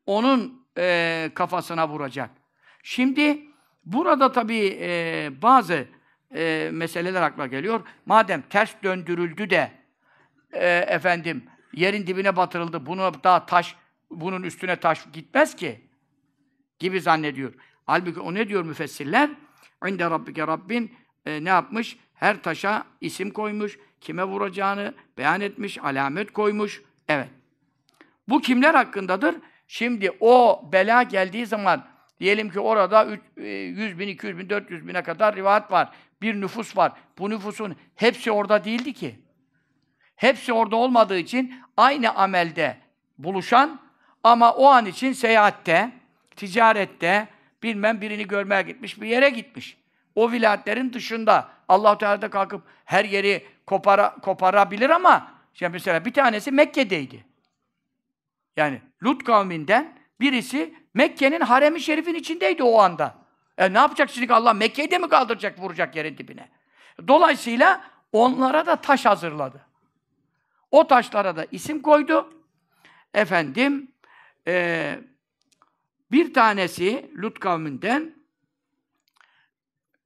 onun 0.06 0.66
e, 0.78 1.30
kafasına 1.34 1.88
vuracak. 1.88 2.30
Şimdi 2.82 3.44
burada 3.84 4.32
tabii 4.32 4.78
e, 4.80 5.30
bazı 5.42 5.86
e, 6.34 6.70
meseleler 6.72 7.22
akla 7.22 7.46
geliyor. 7.46 7.80
Madem 8.06 8.42
ters 8.42 8.74
döndürüldü 8.82 9.50
de 9.50 9.72
e, 10.52 10.68
efendim 10.68 11.44
yerin 11.72 12.06
dibine 12.06 12.36
batırıldı. 12.36 12.86
Bunu 12.86 13.12
daha 13.24 13.46
taş 13.46 13.76
bunun 14.10 14.42
üstüne 14.42 14.76
taş 14.76 15.06
gitmez 15.12 15.56
ki 15.56 15.80
gibi 16.78 17.00
zannediyor. 17.00 17.52
Halbuki 17.86 18.20
o 18.20 18.34
ne 18.34 18.48
diyor 18.48 18.64
müfessirler? 18.64 19.30
İnde 19.88 20.04
rabbike 20.10 20.46
rabbin 20.46 20.94
e, 21.26 21.44
ne 21.44 21.48
yapmış? 21.48 21.96
Her 22.14 22.42
taşa 22.42 22.86
isim 23.00 23.30
koymuş, 23.30 23.78
kime 24.00 24.24
vuracağını 24.24 24.94
beyan 25.18 25.40
etmiş, 25.40 25.78
alamet 25.78 26.32
koymuş. 26.32 26.82
Evet. 27.08 27.28
Bu 28.28 28.40
kimler 28.40 28.74
hakkındadır? 28.74 29.34
Şimdi 29.66 30.10
o 30.20 30.62
bela 30.72 31.02
geldiği 31.02 31.46
zaman 31.46 31.86
diyelim 32.20 32.50
ki 32.50 32.60
orada 32.60 33.18
100 33.36 33.80
e, 33.80 33.98
bin, 33.98 34.08
200 34.08 34.38
bin, 34.38 34.50
400 34.50 34.88
bine 34.88 35.02
kadar 35.02 35.36
rivayet 35.36 35.72
var. 35.72 35.92
Bir 36.22 36.40
nüfus 36.40 36.76
var. 36.76 36.92
Bu 37.18 37.30
nüfusun 37.30 37.76
hepsi 37.94 38.30
orada 38.30 38.64
değildi 38.64 38.92
ki. 38.92 39.20
Hepsi 40.16 40.52
orada 40.52 40.76
olmadığı 40.76 41.18
için 41.18 41.54
aynı 41.76 42.14
amelde 42.14 42.78
buluşan 43.18 43.80
ama 44.24 44.52
o 44.52 44.66
an 44.66 44.86
için 44.86 45.12
seyahatte, 45.12 45.92
ticarette, 46.36 47.28
bilmem 47.62 48.00
birini 48.00 48.26
görmeye 48.26 48.62
gitmiş, 48.62 49.00
bir 49.00 49.06
yere 49.06 49.30
gitmiş. 49.30 49.76
O 50.14 50.32
vilayetlerin 50.32 50.92
dışında 50.92 51.48
Allah 51.68 51.98
Teala 51.98 52.30
kalkıp 52.30 52.62
her 52.84 53.04
yeri 53.04 53.46
kopara, 53.66 54.14
koparabilir 54.22 54.90
ama 54.90 55.34
işte 55.54 55.68
mesela 55.68 56.04
bir 56.04 56.12
tanesi 56.12 56.52
Mekke'deydi. 56.52 57.24
Yani 58.56 58.80
Lut 59.02 59.24
kavminden 59.24 59.98
birisi 60.20 60.74
Mekke'nin 60.94 61.40
haremi 61.40 61.80
şerifin 61.80 62.14
içindeydi 62.14 62.62
o 62.62 62.78
anda. 62.80 63.21
E 63.58 63.72
ne 63.72 63.78
yapacak 63.78 64.10
şimdi 64.10 64.34
Allah 64.34 64.52
Mekke'yi 64.52 64.90
de 64.90 64.98
mi 64.98 65.08
kaldıracak, 65.08 65.58
vuracak 65.58 65.96
yerin 65.96 66.18
dibine? 66.18 66.48
Dolayısıyla 67.08 67.84
onlara 68.12 68.66
da 68.66 68.76
taş 68.76 69.04
hazırladı. 69.04 69.66
O 70.70 70.86
taşlara 70.86 71.36
da 71.36 71.46
isim 71.50 71.82
koydu. 71.82 72.34
Efendim, 73.14 73.92
e, 74.46 74.98
bir 76.10 76.34
tanesi 76.34 77.10
Lut 77.22 77.40
kavminden 77.40 78.14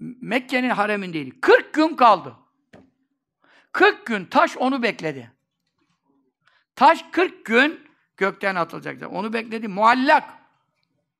Mekke'nin 0.00 0.70
haremindeydi. 0.70 1.40
40 1.40 1.74
gün 1.74 1.96
kaldı. 1.96 2.36
40 3.72 4.06
gün 4.06 4.24
taş 4.24 4.56
onu 4.56 4.82
bekledi. 4.82 5.32
Taş 6.76 7.04
40 7.12 7.44
gün 7.44 7.88
gökten 8.16 8.54
atılacak. 8.54 9.12
Onu 9.12 9.32
bekledi. 9.32 9.68
Muallak. 9.68 10.30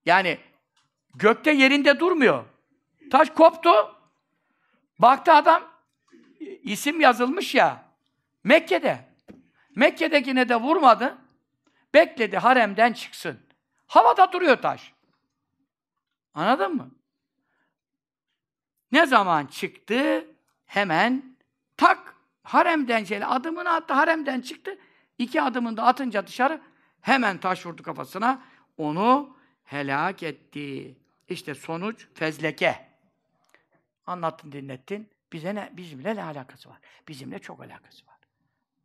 Yani 0.06 0.38
gökte 1.16 1.50
yerinde 1.50 2.00
durmuyor. 2.00 2.44
Taş 3.10 3.30
koptu. 3.30 3.70
Baktı 4.98 5.32
adam 5.32 5.62
isim 6.62 7.00
yazılmış 7.00 7.54
ya 7.54 7.84
Mekke'de. 8.44 9.04
Mekke'dekine 9.76 10.48
de 10.48 10.56
vurmadı. 10.56 11.18
Bekledi 11.94 12.38
haremden 12.38 12.92
çıksın. 12.92 13.40
Havada 13.86 14.32
duruyor 14.32 14.56
taş. 14.56 14.92
Anladın 16.34 16.76
mı? 16.76 16.90
Ne 18.92 19.06
zaman 19.06 19.46
çıktı? 19.46 20.26
Hemen 20.66 21.36
tak 21.76 22.16
haremden 22.42 23.04
şöyle 23.04 23.26
adımını 23.26 23.70
attı, 23.70 23.94
haremden 23.94 24.40
çıktı. 24.40 24.78
İki 25.18 25.42
adımını 25.42 25.76
da 25.76 25.82
atınca 25.82 26.26
dışarı 26.26 26.60
hemen 27.00 27.38
taş 27.38 27.66
vurdu 27.66 27.82
kafasına. 27.82 28.42
Onu 28.76 29.36
helak 29.64 30.22
etti. 30.22 30.96
İşte 31.28 31.54
sonuç 31.54 32.06
fezleke. 32.14 32.88
Anlattın, 34.06 34.52
dinlettin. 34.52 35.10
Bize 35.32 35.54
ne, 35.54 35.72
bizimle 35.72 36.16
ne 36.16 36.22
alakası 36.24 36.68
var? 36.68 36.78
Bizimle 37.08 37.38
çok 37.38 37.60
alakası 37.60 38.06
var. 38.06 38.16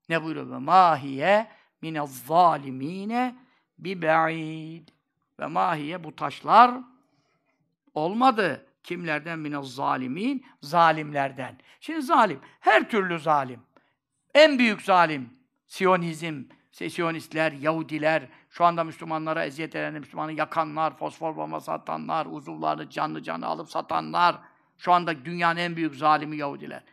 Ne 0.09 0.23
buyuruyor? 0.23 0.57
Mahiye 0.57 1.47
minez 1.81 2.25
zalimine 2.25 3.35
bi 3.79 4.01
ba'id. 4.01 4.89
Ve 5.39 5.45
mahiye 5.45 6.03
bu 6.03 6.15
taşlar 6.15 6.71
olmadı. 7.93 8.65
Kimlerden? 8.83 9.39
Minez 9.39 9.75
zalimin. 9.75 10.45
Zalimlerden. 10.61 11.57
Şimdi 11.79 12.01
zalim. 12.01 12.39
Her 12.59 12.89
türlü 12.89 13.19
zalim. 13.19 13.59
En 14.33 14.59
büyük 14.59 14.81
zalim. 14.81 15.29
Siyonizm, 15.67 16.43
Siyonistler, 16.71 17.51
Yahudiler, 17.51 18.23
şu 18.49 18.65
anda 18.65 18.83
Müslümanlara 18.83 19.45
eziyet 19.45 19.75
eden, 19.75 19.93
Müslümanı 19.93 20.31
yakanlar, 20.31 20.97
fosfor 20.97 21.35
bombası 21.35 21.71
atanlar, 21.71 22.27
uzuvlarını 22.29 22.89
canlı 22.89 23.23
canlı 23.23 23.45
alıp 23.45 23.69
satanlar, 23.69 24.35
şu 24.77 24.91
anda 24.91 25.25
dünyanın 25.25 25.59
en 25.59 25.75
büyük 25.75 25.95
zalimi 25.95 26.37
Yahudiler. 26.37 26.83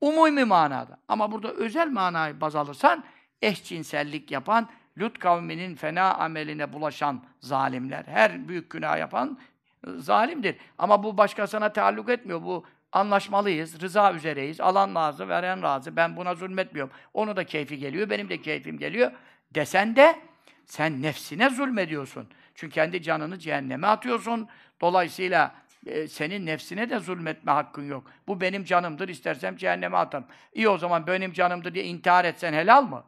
Umumi 0.00 0.44
manada. 0.44 0.98
Ama 1.08 1.32
burada 1.32 1.52
özel 1.52 1.90
manayı 1.90 2.40
baz 2.40 2.56
alırsan, 2.56 3.04
eşcinsellik 3.42 4.30
yapan, 4.30 4.68
Lut 5.00 5.18
kavminin 5.18 5.74
fena 5.74 6.14
ameline 6.14 6.72
bulaşan 6.72 7.24
zalimler. 7.40 8.04
Her 8.04 8.48
büyük 8.48 8.70
günah 8.70 8.98
yapan 8.98 9.38
e, 9.86 9.90
zalimdir. 9.90 10.56
Ama 10.78 11.02
bu 11.02 11.18
başkasına 11.18 11.72
taalluk 11.72 12.08
etmiyor. 12.08 12.42
Bu 12.42 12.64
anlaşmalıyız, 12.92 13.80
rıza 13.80 14.12
üzereyiz, 14.12 14.60
alan 14.60 14.94
razı, 14.94 15.28
veren 15.28 15.62
razı, 15.62 15.96
ben 15.96 16.16
buna 16.16 16.34
zulmetmiyorum. 16.34 16.92
Onu 17.14 17.36
da 17.36 17.44
keyfi 17.44 17.78
geliyor, 17.78 18.10
benim 18.10 18.28
de 18.28 18.42
keyfim 18.42 18.78
geliyor. 18.78 19.12
Desen 19.54 19.96
de 19.96 20.18
sen 20.64 21.02
nefsine 21.02 21.50
zulmediyorsun. 21.50 22.28
Çünkü 22.54 22.74
kendi 22.74 23.02
canını 23.02 23.38
cehenneme 23.38 23.86
atıyorsun. 23.86 24.48
Dolayısıyla 24.80 25.54
e, 25.86 26.08
senin 26.08 26.46
nefsine 26.46 26.90
de 26.90 26.98
zulmetme 26.98 27.52
hakkın 27.52 27.88
yok. 27.88 28.10
Bu 28.28 28.40
benim 28.40 28.64
canımdır, 28.64 29.08
istersem 29.08 29.56
cehenneme 29.56 29.96
atarım. 29.96 30.26
İyi 30.52 30.68
o 30.68 30.78
zaman 30.78 31.06
benim 31.06 31.32
canımdır 31.32 31.74
diye 31.74 31.84
intihar 31.84 32.24
etsen 32.24 32.52
helal 32.52 32.82
mı? 32.82 33.04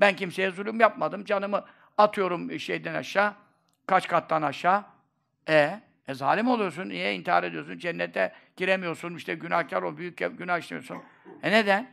Ben 0.00 0.16
kimseye 0.16 0.50
zulüm 0.50 0.80
yapmadım, 0.80 1.24
canımı 1.24 1.64
atıyorum 1.98 2.60
şeyden 2.60 2.94
aşağı, 2.94 3.34
kaç 3.86 4.08
kattan 4.08 4.42
aşağı. 4.42 4.84
E, 5.48 5.80
e 6.08 6.14
zalim 6.14 6.48
oluyorsun, 6.48 6.88
niye 6.88 7.14
intihar 7.14 7.44
ediyorsun, 7.44 7.78
cennete 7.78 8.32
giremiyorsun, 8.56 9.14
işte 9.14 9.34
günahkar 9.34 9.82
ol, 9.82 9.96
büyük 9.96 10.18
günah 10.18 10.58
işliyorsun. 10.58 10.98
E 11.42 11.52
neden? 11.52 11.90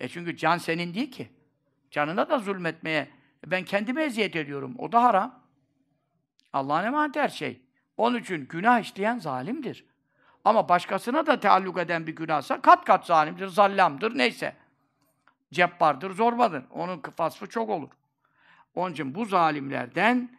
E 0.00 0.08
çünkü 0.08 0.36
can 0.36 0.58
senin 0.58 0.94
değil 0.94 1.10
ki. 1.10 1.28
Canına 1.90 2.30
da 2.30 2.38
zulmetmeye, 2.38 3.08
ben 3.46 3.64
kendime 3.64 4.04
eziyet 4.04 4.36
ediyorum, 4.36 4.74
o 4.78 4.92
da 4.92 5.02
haram. 5.02 5.42
Allah'ın 6.52 6.84
emaneti 6.84 7.20
her 7.20 7.28
şey. 7.28 7.60
Onun 7.96 8.18
için 8.18 8.46
günah 8.48 8.80
işleyen 8.80 9.18
zalimdir. 9.18 9.84
Ama 10.44 10.68
başkasına 10.68 11.26
da 11.26 11.40
taalluk 11.40 11.78
eden 11.78 12.06
bir 12.06 12.16
günahsa 12.16 12.60
kat 12.60 12.84
kat 12.84 13.06
zalimdir, 13.06 13.46
zallamdır, 13.46 14.18
neyse. 14.18 14.56
Cebbardır, 15.52 16.10
zorbadır. 16.10 16.64
Onun 16.70 17.02
vasfı 17.18 17.46
çok 17.46 17.70
olur. 17.70 17.90
Onun 18.74 18.92
için 18.92 19.14
bu 19.14 19.24
zalimlerden 19.24 20.35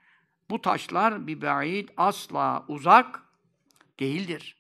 bu 0.50 0.62
taşlar 0.62 1.28
bir 1.28 1.42
ba'id 1.42 1.90
asla 1.98 2.66
uzak 2.68 3.24
değildir. 4.00 4.58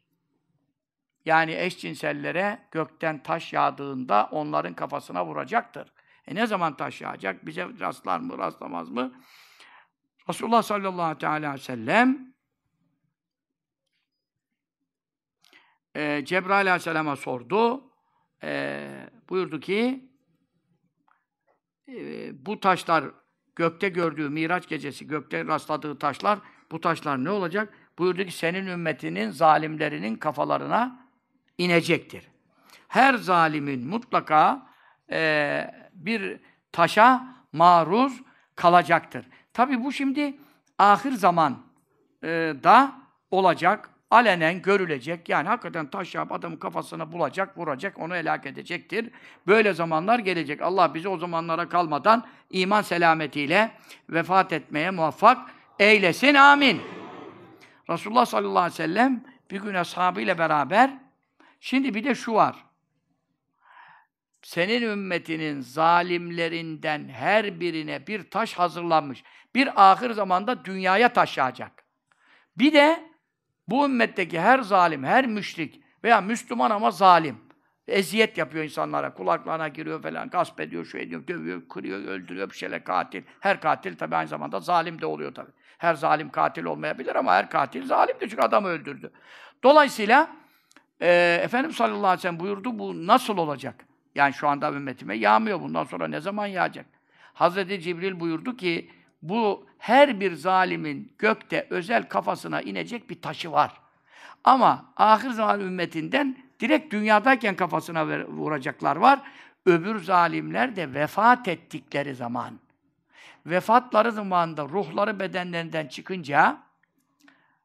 Yani 1.25 1.55
eşcinsellere 1.55 2.67
gökten 2.71 3.23
taş 3.23 3.53
yağdığında 3.53 4.29
onların 4.31 4.73
kafasına 4.73 5.25
vuracaktır. 5.25 5.91
E 6.27 6.35
ne 6.35 6.47
zaman 6.47 6.77
taş 6.77 7.01
yağacak? 7.01 7.45
Bize 7.45 7.67
rastlar 7.79 8.19
mı, 8.19 8.37
rastlamaz 8.37 8.89
mı? 8.89 9.13
Resulullah 10.29 10.61
sallallahu 10.61 11.27
aleyhi 11.27 11.53
ve 11.53 11.57
sellem 11.57 12.33
e, 15.95 16.25
Cebrail 16.25 16.67
aleyhisselama 16.67 17.15
sordu. 17.15 17.91
E, 18.43 19.09
buyurdu 19.29 19.59
ki 19.59 20.09
e, 21.87 22.45
bu 22.45 22.59
taşlar 22.59 23.05
gökte 23.57 23.89
gördüğü 23.89 24.29
Miraç 24.29 24.67
gecesi 24.67 25.07
gökte 25.07 25.45
rastladığı 25.45 25.99
taşlar 25.99 26.39
bu 26.71 26.81
taşlar 26.81 27.23
ne 27.23 27.29
olacak? 27.29 27.73
Buyurdu 27.99 28.23
ki 28.23 28.31
senin 28.31 28.67
ümmetinin 28.67 29.29
zalimlerinin 29.29 30.15
kafalarına 30.15 30.99
inecektir. 31.57 32.27
Her 32.87 33.13
zalimin 33.13 33.87
mutlaka 33.87 34.67
e, 35.11 35.71
bir 35.93 36.39
taşa 36.71 37.35
maruz 37.53 38.21
kalacaktır. 38.55 39.25
Tabi 39.53 39.83
bu 39.83 39.91
şimdi 39.91 40.37
ahir 40.77 41.11
zaman 41.11 41.57
e, 42.23 42.27
da 42.63 42.91
olacak, 43.31 43.89
alenen 44.11 44.61
görülecek. 44.61 45.29
Yani 45.29 45.47
hakikaten 45.47 45.89
taş 45.89 46.15
yağıp 46.15 46.31
adamın 46.31 46.57
kafasına 46.57 47.11
bulacak, 47.11 47.57
vuracak, 47.57 47.99
onu 47.99 48.15
helak 48.15 48.45
edecektir. 48.45 49.09
Böyle 49.47 49.73
zamanlar 49.73 50.19
gelecek. 50.19 50.61
Allah 50.61 50.93
bizi 50.93 51.09
o 51.09 51.17
zamanlara 51.17 51.69
kalmadan 51.69 52.27
iman 52.49 52.81
selametiyle 52.81 53.71
vefat 54.09 54.53
etmeye 54.53 54.91
muvaffak 54.91 55.37
eylesin. 55.79 56.35
Amin. 56.35 56.81
Resulullah 57.89 58.25
sallallahu 58.25 58.59
aleyhi 58.59 58.73
ve 58.73 58.83
sellem 58.83 59.23
bir 59.51 59.61
gün 59.61 59.73
ashabıyla 59.73 60.37
beraber 60.37 60.91
şimdi 61.59 61.93
bir 61.93 62.03
de 62.03 62.15
şu 62.15 62.33
var. 62.33 62.67
Senin 64.41 64.81
ümmetinin 64.81 65.61
zalimlerinden 65.61 67.09
her 67.09 67.59
birine 67.59 68.07
bir 68.07 68.29
taş 68.29 68.53
hazırlanmış. 68.53 69.23
Bir 69.55 69.91
ahir 69.91 70.11
zamanda 70.11 70.65
dünyaya 70.65 71.13
taş 71.13 71.37
yağacak. 71.37 71.83
Bir 72.57 72.73
de 72.73 73.06
bu 73.67 73.85
ümmetteki 73.85 74.39
her 74.39 74.59
zalim, 74.59 75.03
her 75.03 75.27
müşrik 75.27 75.81
veya 76.03 76.21
Müslüman 76.21 76.71
ama 76.71 76.91
zalim. 76.91 77.37
Eziyet 77.87 78.37
yapıyor 78.37 78.63
insanlara, 78.63 79.13
kulaklarına 79.13 79.67
giriyor 79.67 80.01
falan, 80.01 80.29
gasp 80.29 80.59
ediyor, 80.59 80.85
şu 80.85 80.97
ediyor, 80.97 81.27
dövüyor, 81.27 81.61
kırıyor, 81.69 81.99
öldürüyor, 81.99 82.49
bir 82.49 82.55
şeyler 82.55 82.83
katil. 82.83 83.23
Her 83.39 83.61
katil 83.61 83.95
tabi 83.95 84.15
aynı 84.15 84.27
zamanda 84.27 84.59
zalim 84.59 85.01
de 85.01 85.05
oluyor 85.05 85.33
tabi. 85.33 85.51
Her 85.77 85.93
zalim 85.93 86.29
katil 86.29 86.63
olmayabilir 86.63 87.15
ama 87.15 87.33
her 87.33 87.49
katil 87.49 87.85
zalimdir 87.85 88.29
çünkü 88.29 88.41
adamı 88.41 88.67
öldürdü. 88.67 89.11
Dolayısıyla 89.63 90.29
e, 91.01 91.39
Efendimiz 91.43 91.75
sallallahu 91.75 91.97
aleyhi 91.97 92.17
ve 92.17 92.21
sellem 92.21 92.39
buyurdu, 92.39 92.79
bu 92.79 93.07
nasıl 93.07 93.37
olacak? 93.37 93.85
Yani 94.15 94.33
şu 94.33 94.47
anda 94.47 94.71
ümmetime 94.71 95.17
yağmıyor, 95.17 95.61
bundan 95.61 95.83
sonra 95.83 96.07
ne 96.07 96.19
zaman 96.21 96.47
yağacak? 96.47 96.85
Hazreti 97.33 97.81
Cibril 97.81 98.19
buyurdu 98.19 98.57
ki, 98.57 98.91
bu 99.21 99.65
her 99.77 100.19
bir 100.19 100.33
zalimin 100.33 101.13
gökte 101.17 101.67
özel 101.69 102.03
kafasına 102.09 102.61
inecek 102.61 103.09
bir 103.09 103.21
taşı 103.21 103.51
var. 103.51 103.81
Ama 104.43 104.85
ahir 104.97 105.29
zaman 105.29 105.59
ümmetinden 105.59 106.37
direkt 106.59 106.93
dünyadayken 106.93 107.55
kafasına 107.55 108.07
vuracaklar 108.27 108.95
var. 108.95 109.19
Öbür 109.65 110.03
zalimler 110.03 110.75
de 110.75 110.93
vefat 110.93 111.47
ettikleri 111.47 112.15
zaman. 112.15 112.59
Vefatları 113.45 114.11
zamanında 114.11 114.63
ruhları 114.63 115.19
bedenlerinden 115.19 115.87
çıkınca 115.87 116.57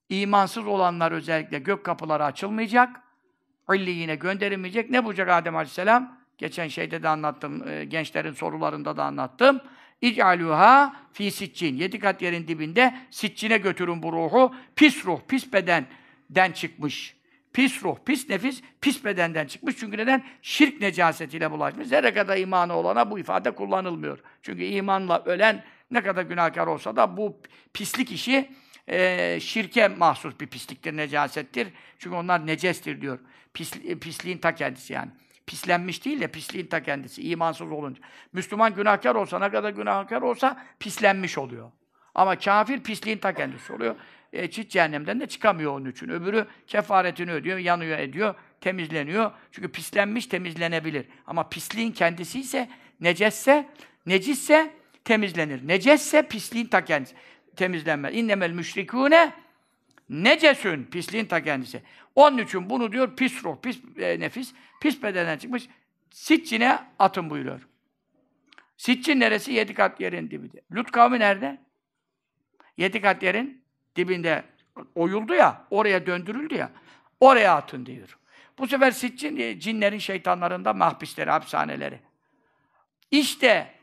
imansız 0.08 0.66
olanlar 0.66 1.12
özellikle 1.12 1.58
gök 1.58 1.84
kapıları 1.84 2.24
açılmayacak. 2.24 3.00
yine 3.72 4.14
gönderilmeyecek. 4.14 4.90
Ne 4.90 5.04
bulacak 5.04 5.28
Adem 5.28 5.56
Aleyhisselam? 5.56 6.16
Geçen 6.38 6.68
şeyde 6.68 7.02
de 7.02 7.08
anlattım, 7.08 7.68
e, 7.68 7.84
gençlerin 7.84 8.32
sorularında 8.32 8.96
da 8.96 9.04
anlattım. 9.04 9.60
İc'aluha 10.02 10.96
fi 11.12 11.30
siccin. 11.30 11.76
Yedi 11.76 11.98
kat 11.98 12.22
yerin 12.22 12.48
dibinde 12.48 12.94
siccine 13.10 13.58
götürün 13.58 14.02
bu 14.02 14.12
ruhu. 14.12 14.54
Pis 14.76 15.04
ruh, 15.04 15.20
pis 15.28 15.52
bedenden 15.52 16.52
çıkmış. 16.52 17.16
Pis 17.52 17.82
ruh, 17.82 17.96
pis 18.04 18.28
nefis, 18.28 18.62
pis 18.80 19.04
bedenden 19.04 19.46
çıkmış. 19.46 19.76
Çünkü 19.76 19.98
neden? 19.98 20.24
Şirk 20.42 20.80
necasetiyle 20.80 21.50
bulaşmış. 21.50 21.88
Zerre 21.88 22.14
kadar 22.14 22.36
imanı 22.36 22.74
olana 22.74 23.10
bu 23.10 23.18
ifade 23.18 23.50
kullanılmıyor. 23.50 24.18
Çünkü 24.42 24.64
imanla 24.64 25.22
ölen 25.24 25.64
ne 25.90 26.02
kadar 26.02 26.22
günahkar 26.22 26.66
olsa 26.66 26.96
da 26.96 27.16
bu 27.16 27.40
pislik 27.74 28.12
işi 28.12 28.50
e, 28.88 29.38
şirke 29.40 29.88
mahsus 29.88 30.40
bir 30.40 30.46
pisliktir, 30.46 30.96
necasettir. 30.96 31.68
Çünkü 31.98 32.16
onlar 32.16 32.46
necestir 32.46 33.00
diyor. 33.00 33.18
Pis, 33.54 33.72
pisliğin 34.00 34.38
ta 34.38 34.54
kendisi 34.54 34.92
yani. 34.92 35.10
Pislenmiş 35.47 36.05
değil 36.05 36.20
de 36.20 36.28
pisliğin 36.28 36.66
ta 36.66 36.82
kendisi, 36.82 37.23
imansız 37.23 37.73
olunca. 37.73 38.02
Müslüman 38.32 38.74
günahkar 38.74 39.14
olsa, 39.14 39.39
ne 39.39 39.51
kadar 39.51 39.70
günahkar 39.70 40.23
olsa 40.23 40.64
pislenmiş 40.81 41.39
oluyor. 41.39 41.70
Ama 42.14 42.39
kafir 42.39 42.82
pisliğin 42.82 43.19
ta 43.19 43.35
kendisi 43.35 43.73
oluyor. 43.73 43.97
E, 44.32 44.51
çift 44.51 44.70
cehennemden 44.70 45.20
de 45.20 45.27
çıkamıyor 45.27 45.73
onun 45.73 45.90
için. 45.90 46.09
Öbürü 46.09 46.47
kefaretini 46.66 47.32
ödüyor, 47.32 47.59
yanıyor 47.59 47.98
ediyor, 47.98 48.35
temizleniyor. 48.60 49.31
Çünkü 49.52 49.73
pislenmiş 49.73 50.27
temizlenebilir. 50.27 51.06
Ama 51.27 51.48
pisliğin 51.48 51.93
kendisi 51.93 52.40
ise, 52.40 52.69
necesse, 53.01 53.69
necisse 54.06 54.70
temizlenir. 55.05 55.69
Necesse 55.69 56.28
pisliğin 56.28 56.66
ta 56.66 56.85
kendisi. 56.85 57.14
Temizlenmez. 57.56 58.14
İnnemel 58.14 58.51
müşrikûne 58.51 59.32
necesün. 60.09 60.85
Pisliğin 60.85 61.27
ta 61.27 61.43
kendisi. 61.43 61.82
Onun 62.14 62.39
için 62.39 62.70
bunu 62.70 62.93
diyor 62.93 63.16
pis 63.16 63.44
ruh, 63.44 63.56
pis 63.62 63.81
e, 63.98 64.20
nefis, 64.20 64.55
pis 64.82 65.02
bedenden 65.02 65.38
çıkmış. 65.38 65.68
Siccine 66.10 66.78
atın 66.98 67.30
buyuruyor. 67.30 67.68
Siccin 68.76 69.20
neresi? 69.20 69.52
Yedi 69.52 69.74
kat 69.74 70.00
yerin 70.00 70.30
dibinde. 70.30 70.60
Lut 70.72 70.90
kavmi 70.90 71.18
nerede? 71.20 71.59
Yedi 72.76 73.00
kat 73.00 73.22
yerin 73.22 73.64
dibinde 73.96 74.44
oyuldu 74.94 75.34
ya, 75.34 75.64
oraya 75.70 76.06
döndürüldü 76.06 76.54
ya. 76.54 76.70
Oraya 77.20 77.56
atın 77.56 77.86
diyor. 77.86 78.18
Bu 78.59 78.66
sefer 78.66 78.90
Siccin 78.90 79.36
e, 79.36 79.60
cinlerin, 79.60 79.98
şeytanların 79.98 80.64
da 80.64 80.72
mahpisleri, 80.72 81.30
hapishaneleri. 81.30 82.00
İşte 83.10 83.74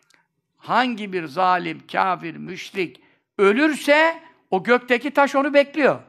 hangi 0.58 1.14
bir 1.14 1.26
zalim, 1.26 1.88
kafir, 1.92 2.36
müşrik 2.36 3.02
ölürse 3.38 4.24
o 4.52 4.64
gökteki 4.64 5.12
taş 5.12 5.36
onu 5.36 5.54
bekliyor. 5.54 6.00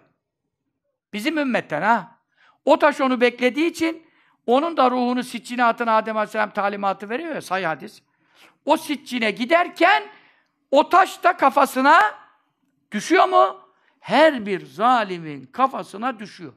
Bizim 1.13 1.39
ümmetten 1.39 1.83
ha. 1.83 2.19
O 2.65 2.79
taş 2.79 3.01
onu 3.01 3.21
beklediği 3.21 3.71
için 3.71 4.10
onun 4.51 4.77
da 4.77 4.91
ruhunu 4.91 5.23
siccine 5.23 5.65
atın 5.65 5.87
Adem 5.87 6.17
Aleyhisselam 6.17 6.51
talimatı 6.51 7.09
veriyor 7.09 7.35
ya 7.35 7.43
say 7.43 7.65
hadis. 7.65 8.03
O 8.65 8.77
siccine 8.77 9.31
giderken 9.31 10.03
o 10.71 10.89
taş 10.89 11.25
da 11.25 11.37
kafasına 11.37 12.01
düşüyor 12.93 13.29
mu? 13.29 13.61
Her 14.01 14.47
bir 14.47 14.67
zalimin 14.67 15.47
kafasına 15.47 16.19
düşüyor. 16.19 16.53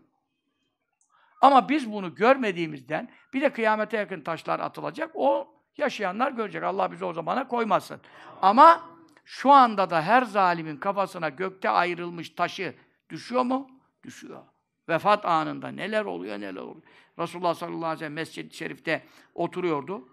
Ama 1.42 1.70
biz 1.70 1.92
bunu 1.92 2.16
görmediğimizden 2.16 3.10
bir 3.34 3.42
de 3.42 3.54
kıyamete 3.54 3.98
yakın 3.98 4.22
taşlar 4.22 4.60
atılacak. 4.60 5.12
O 5.14 5.48
yaşayanlar 5.78 6.32
görecek. 6.32 6.64
Allah 6.64 6.92
bizi 6.92 7.06
o 7.06 7.14
zamana 7.14 7.48
koymasın. 7.48 8.02
Ama 8.42 8.82
şu 9.26 9.52
anda 9.52 9.90
da 9.90 10.02
her 10.02 10.22
zalimin 10.22 10.78
kafasına 10.78 11.30
gökte 11.30 11.70
ayrılmış 11.70 12.30
taşı 12.30 12.76
düşüyor 13.10 13.44
mu? 13.44 13.70
Düşüyor. 14.04 14.44
Vefat 14.90 15.26
anında 15.26 15.68
neler 15.68 16.06
oluyor, 16.06 16.40
neler 16.40 16.62
oluyor. 16.62 16.84
Resulullah 17.20 17.56
sallallahu 17.56 17.86
aleyhi 17.86 17.96
ve 17.96 18.00
sellem 18.00 18.14
Mescid-i 18.14 18.56
Şerif'te 18.56 19.06
oturuyordu. 19.34 20.10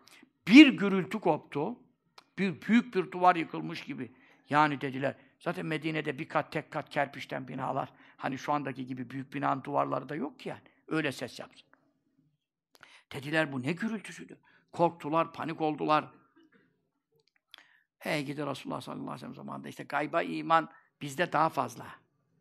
Bir 0.48 0.68
gürültü 0.68 1.20
koptu. 1.20 1.78
Bir, 2.38 2.62
büyük 2.62 2.94
bir 2.94 3.10
duvar 3.10 3.36
yıkılmış 3.36 3.84
gibi. 3.84 4.12
Yani 4.50 4.80
dediler, 4.80 5.14
zaten 5.38 5.66
Medine'de 5.66 6.18
bir 6.18 6.28
kat, 6.28 6.52
tek 6.52 6.70
kat 6.70 6.90
kerpiçten 6.90 7.48
binalar. 7.48 7.92
Hani 8.16 8.38
şu 8.38 8.52
andaki 8.52 8.86
gibi 8.86 9.10
büyük 9.10 9.34
binanın 9.34 9.64
duvarları 9.64 10.08
da 10.08 10.14
yok 10.14 10.40
ki 10.40 10.48
yani. 10.48 10.60
Öyle 10.88 11.12
ses 11.12 11.38
yapsın. 11.38 11.68
Dediler 13.12 13.52
bu 13.52 13.62
ne 13.62 13.72
gürültüsüdür. 13.72 14.38
Korktular, 14.72 15.32
panik 15.32 15.60
oldular. 15.60 16.04
Hey 17.98 18.24
gidi 18.24 18.46
Resulullah 18.46 18.80
sallallahu 18.80 19.02
aleyhi 19.02 19.14
ve 19.14 19.18
sellem 19.18 19.34
zamanında 19.34 19.68
işte 19.68 19.84
gayba 19.84 20.22
iman 20.22 20.70
bizde 21.00 21.32
daha 21.32 21.48
fazla. 21.48 21.86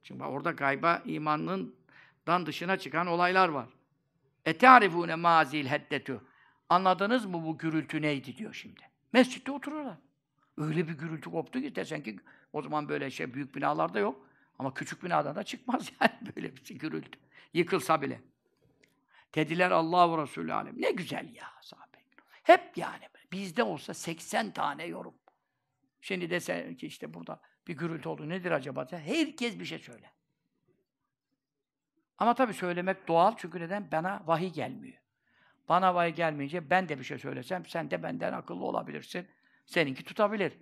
Çünkü 0.03 0.23
orada 0.23 0.51
gayba 0.51 1.01
imanından 1.05 2.45
dışına 2.45 2.77
çıkan 2.77 3.07
olaylar 3.07 3.49
var. 3.49 3.67
Etarifune 4.49 5.15
mazil 5.15 5.65
heddetu. 5.65 6.23
Anladınız 6.69 7.25
mı 7.25 7.45
bu 7.45 7.57
gürültü 7.57 8.01
neydi 8.01 8.37
diyor 8.37 8.53
şimdi. 8.53 8.81
Mescitte 9.13 9.51
otururlar. 9.51 9.97
Öyle 10.57 10.87
bir 10.87 10.93
gürültü 10.93 11.31
koptu 11.31 11.61
ki 11.61 11.75
desen 11.75 12.03
ki 12.03 12.19
o 12.53 12.61
zaman 12.61 12.89
böyle 12.89 13.11
şey 13.11 13.33
büyük 13.33 13.55
binalarda 13.55 13.99
yok. 13.99 14.27
Ama 14.59 14.73
küçük 14.73 15.03
binadan 15.03 15.35
da 15.35 15.43
çıkmaz 15.43 15.91
yani 16.01 16.35
böyle 16.35 16.55
bir 16.55 16.79
gürültü. 16.79 17.19
Yıkılsa 17.53 18.01
bile. 18.01 18.21
Dediler 19.35 19.71
Allah 19.71 20.17
ve 20.17 20.21
Resulü 20.21 20.53
alem. 20.53 20.81
Ne 20.81 20.91
güzel 20.91 21.35
ya 21.35 21.47
sahabe. 21.61 21.97
Hep 22.43 22.77
yani. 22.77 23.03
Bizde 23.31 23.63
olsa 23.63 23.93
80 23.93 24.51
tane 24.51 24.85
yorum. 24.85 25.13
Şimdi 26.01 26.29
desen 26.29 26.75
ki 26.75 26.87
işte 26.87 27.13
burada 27.13 27.41
bir 27.67 27.77
gürültü 27.77 28.09
oldu. 28.09 28.29
Nedir 28.29 28.51
acaba? 28.51 28.87
Herkes 28.91 29.59
bir 29.59 29.65
şey 29.65 29.79
söyle. 29.79 30.11
Ama 32.19 32.33
tabii 32.33 32.53
söylemek 32.53 33.07
doğal 33.07 33.33
çünkü 33.37 33.59
neden? 33.59 33.91
Bana 33.91 34.21
vahiy 34.25 34.49
gelmiyor. 34.49 34.97
Bana 35.69 35.95
vahiy 35.95 36.13
gelmeyince 36.13 36.69
ben 36.69 36.89
de 36.89 36.99
bir 36.99 37.03
şey 37.03 37.19
söylesem 37.19 37.65
sen 37.65 37.91
de 37.91 38.03
benden 38.03 38.33
akıllı 38.33 38.65
olabilirsin. 38.65 39.27
Seninki 39.65 40.03
tutabilir. 40.03 40.53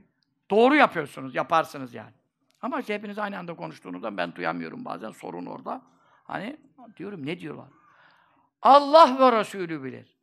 Doğru 0.50 0.76
yapıyorsunuz, 0.76 1.36
yaparsınız 1.36 1.94
yani. 1.94 2.14
Ama 2.62 2.80
işte 2.80 2.94
hepiniz 2.94 3.20
aynı 3.20 3.38
anda 3.38 3.56
konuştuğunuzda 3.56 4.18
ben 4.18 4.36
duyamıyorum 4.36 4.86
bazen 4.86 5.12
sorun 5.12 5.46
orada. 5.46 5.82
Hani 6.24 6.58
diyorum 6.98 7.26
ne 7.26 7.40
diyorlar? 7.40 7.68
Allah 8.62 9.18
ve 9.20 9.40
Resulü 9.40 9.84
bilir. 9.84 10.18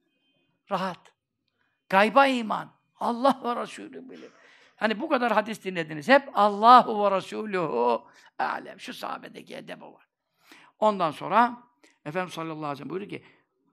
Rahat. 0.70 0.98
Gayba 1.88 2.26
iman. 2.26 2.70
Allah 3.00 3.40
ve 3.44 3.62
Resulü 3.62 4.10
bilir. 4.10 4.30
Hani 4.76 5.00
bu 5.00 5.08
kadar 5.08 5.32
hadis 5.32 5.64
dinlediniz. 5.64 6.08
Hep 6.08 6.28
Allahu 6.34 7.04
ve 7.04 7.16
Resulühü 7.16 7.98
alem. 8.38 8.80
Şu 8.80 8.94
sahabedeki 8.94 9.56
edebi 9.56 9.84
var. 9.84 10.06
Ondan 10.78 11.10
sonra 11.10 11.62
Efendimiz 12.04 12.34
sallallahu 12.34 12.56
aleyhi 12.56 12.72
ve 12.72 12.76
sellem 12.76 12.90
buyuruyor 12.90 13.10
ki 13.10 13.22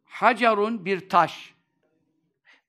Hacarun 0.03 0.85
bir 0.85 1.09
taş. 1.09 1.53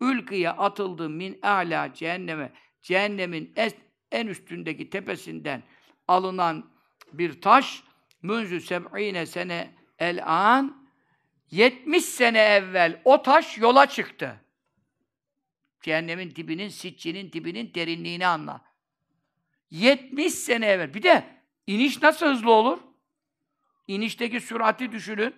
Ülküye 0.00 0.50
atıldı 0.50 1.08
min 1.10 1.38
a'la 1.42 1.94
cehenneme. 1.94 2.52
Cehennemin 2.82 3.52
es- 3.56 3.76
en 4.12 4.26
üstündeki 4.26 4.90
tepesinden 4.90 5.62
alınan 6.08 6.70
bir 7.12 7.40
taş 7.40 7.82
münzü 8.22 8.60
seb'ine 8.60 9.26
sene 9.26 9.74
el 9.98 10.26
an 10.26 10.88
70 11.50 12.04
sene 12.04 12.38
evvel 12.38 13.00
o 13.04 13.22
taş 13.22 13.58
yola 13.58 13.86
çıktı. 13.86 14.40
Cehennemin 15.80 16.30
dibinin, 16.36 16.68
sitçinin 16.68 17.32
dibinin 17.32 17.74
derinliğini 17.74 18.26
anla. 18.26 18.64
70 19.70 20.34
sene 20.34 20.66
evvel. 20.66 20.94
Bir 20.94 21.02
de 21.02 21.24
iniş 21.66 22.02
nasıl 22.02 22.26
hızlı 22.26 22.52
olur? 22.52 22.78
İnişteki 23.92 24.40
sürati 24.40 24.92
düşünün. 24.92 25.34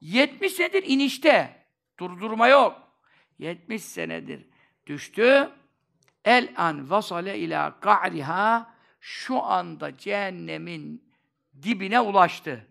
70 0.00 0.52
senedir 0.52 0.82
inişte. 0.86 1.66
Durdurma 2.00 2.48
yok. 2.48 2.82
70 3.38 3.82
senedir 3.82 4.46
düştü. 4.86 5.50
El 6.24 6.52
an 6.56 6.90
vasale 6.90 7.38
ila 7.38 7.80
ka'riha 7.80 8.74
şu 9.00 9.42
anda 9.42 9.96
cehennemin 9.96 11.12
dibine 11.62 12.00
ulaştı. 12.00 12.66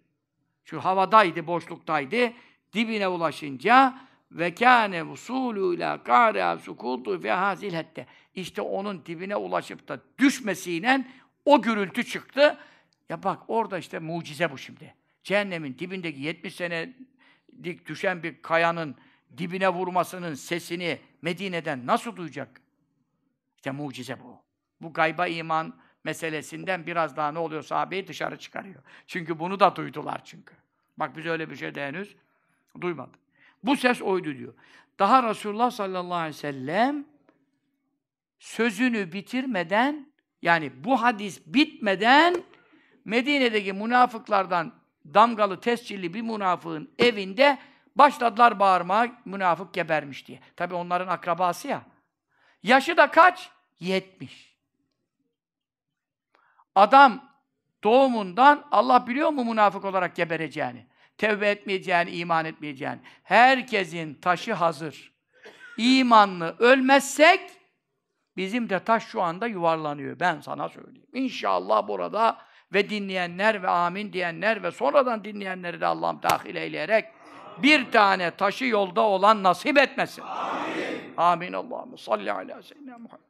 Şu 0.64 0.80
havadaydı, 0.80 1.48
boşluktaydı. 1.48 2.34
Dibine 2.74 3.08
ulaşınca 3.08 4.00
ve 4.32 4.56
kâne 4.56 5.00
vusûlû 5.00 5.76
ilâ 5.76 6.04
kâriha 6.04 6.54
sukûtu 6.54 7.22
fe 7.22 7.32
hazil 7.32 7.74
hette. 7.74 8.08
İşte 8.36 8.62
onun 8.62 9.06
dibine 9.06 9.36
ulaşıp 9.36 9.88
da 9.88 10.00
düşmesiyle 10.20 11.08
o 11.46 11.62
gürültü 11.62 12.04
çıktı. 12.04 12.58
Ya 13.10 13.24
bak 13.24 13.40
orada 13.48 13.78
işte 13.78 14.00
mucize 14.00 14.52
bu 14.52 14.58
şimdi. 14.58 14.96
Cehennemin 15.26 15.80
dibindeki 15.80 16.22
70 16.22 16.56
senelik 16.56 17.88
düşen 17.88 18.24
bir 18.24 18.42
kayanın 18.42 18.96
dibine 19.38 19.70
vurmasının 19.70 20.34
sesini 20.34 21.00
Medine'den 21.22 21.88
nasıl 21.88 22.16
duyacak? 22.16 22.62
İşte 23.56 23.72
mucize 23.72 24.20
bu. 24.20 24.42
Bu 24.82 24.94
gayba 24.94 25.28
iman 25.28 25.76
meselesinden 26.04 26.88
biraz 26.88 27.16
daha 27.18 27.32
ne 27.32 27.40
oluyor 27.40 27.64
sahabeyi 27.64 28.08
dışarı 28.08 28.38
çıkarıyor. 28.38 28.84
Çünkü 29.08 29.40
bunu 29.40 29.60
da 29.60 29.76
duydular 29.76 30.22
çünkü. 30.26 30.54
Bak 30.98 31.18
biz 31.18 31.26
öyle 31.26 31.50
bir 31.50 31.56
şey 31.56 31.76
de 31.76 31.88
henüz 31.88 32.16
duymadık. 32.82 33.20
Bu 33.64 33.76
ses 33.76 34.02
oydu 34.02 34.38
diyor. 34.38 34.54
Daha 35.00 35.30
Resulullah 35.30 35.72
sallallahu 35.72 36.18
aleyhi 36.18 36.36
ve 36.36 36.40
sellem 36.40 37.06
sözünü 38.40 39.12
bitirmeden 39.12 40.12
yani 40.42 40.84
bu 40.84 41.02
hadis 41.02 41.42
bitmeden 41.46 42.44
Medine'deki 43.06 43.74
münafıklardan 43.74 44.85
damgalı 45.14 45.60
tescilli 45.60 46.14
bir 46.14 46.22
münafığın 46.22 46.94
evinde 47.00 47.58
başladılar 47.96 48.60
bağırmaya 48.60 49.12
münafık 49.26 49.74
gebermiş 49.74 50.28
diye. 50.28 50.40
Tabi 50.56 50.74
onların 50.74 51.08
akrabası 51.08 51.68
ya. 51.68 51.82
Yaşı 52.64 52.98
da 52.98 53.12
kaç? 53.12 53.50
70. 53.80 54.56
Adam 56.76 57.30
doğumundan 57.84 58.68
Allah 58.72 59.08
biliyor 59.08 59.30
mu 59.30 59.46
münafık 59.46 59.86
olarak 59.86 60.16
gebereceğini? 60.16 60.86
Tevbe 61.18 61.50
etmeyeceğini, 61.50 62.12
iman 62.12 62.46
etmeyeceğini. 62.46 63.00
Herkesin 63.24 64.14
taşı 64.14 64.54
hazır. 64.54 65.14
İmanlı 65.78 66.56
ölmezsek 66.60 67.52
bizim 68.38 68.70
de 68.70 68.84
taş 68.84 69.06
şu 69.06 69.22
anda 69.22 69.48
yuvarlanıyor. 69.48 70.20
Ben 70.20 70.42
sana 70.42 70.70
söyleyeyim. 70.70 71.08
İnşallah 71.14 71.88
burada 71.88 72.38
ve 72.74 72.90
dinleyenler 72.90 73.64
ve 73.64 73.70
amin 73.70 74.14
diyenler 74.14 74.64
ve 74.64 74.72
sonradan 74.72 75.24
dinleyenleri 75.24 75.82
de 75.82 75.86
Allah'ım 75.86 76.20
dahil 76.24 76.56
eyleyerek 76.56 77.06
bir 77.64 77.92
tane 77.92 78.32
taşı 78.32 78.66
yolda 78.66 79.02
olan 79.02 79.44
nasip 79.44 79.78
etmesin. 79.78 80.22
Amin. 80.22 81.14
Amin 81.18 81.54
Allah'ım. 81.54 81.98
Salli 81.98 82.32
ala 82.32 82.62
seyyidina 82.62 82.98
Muhammed. 82.98 83.26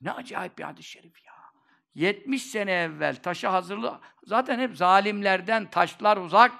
Ne 0.00 0.12
acayip 0.12 0.58
bir 0.58 0.62
hadis-i 0.62 0.90
şerif 0.90 1.24
ya. 1.24 1.32
70 1.94 2.42
sene 2.42 2.72
evvel 2.72 3.16
taşı 3.16 3.48
hazırlı 3.48 4.00
zaten 4.24 4.58
hep 4.58 4.76
zalimlerden 4.76 5.70
taşlar 5.70 6.16
uzak 6.16 6.52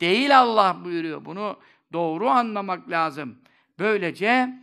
değil 0.00 0.38
Allah 0.38 0.84
buyuruyor. 0.84 1.24
Bunu 1.24 1.58
doğru 1.92 2.28
anlamak 2.28 2.90
lazım. 2.90 3.38
Böylece 3.78 4.54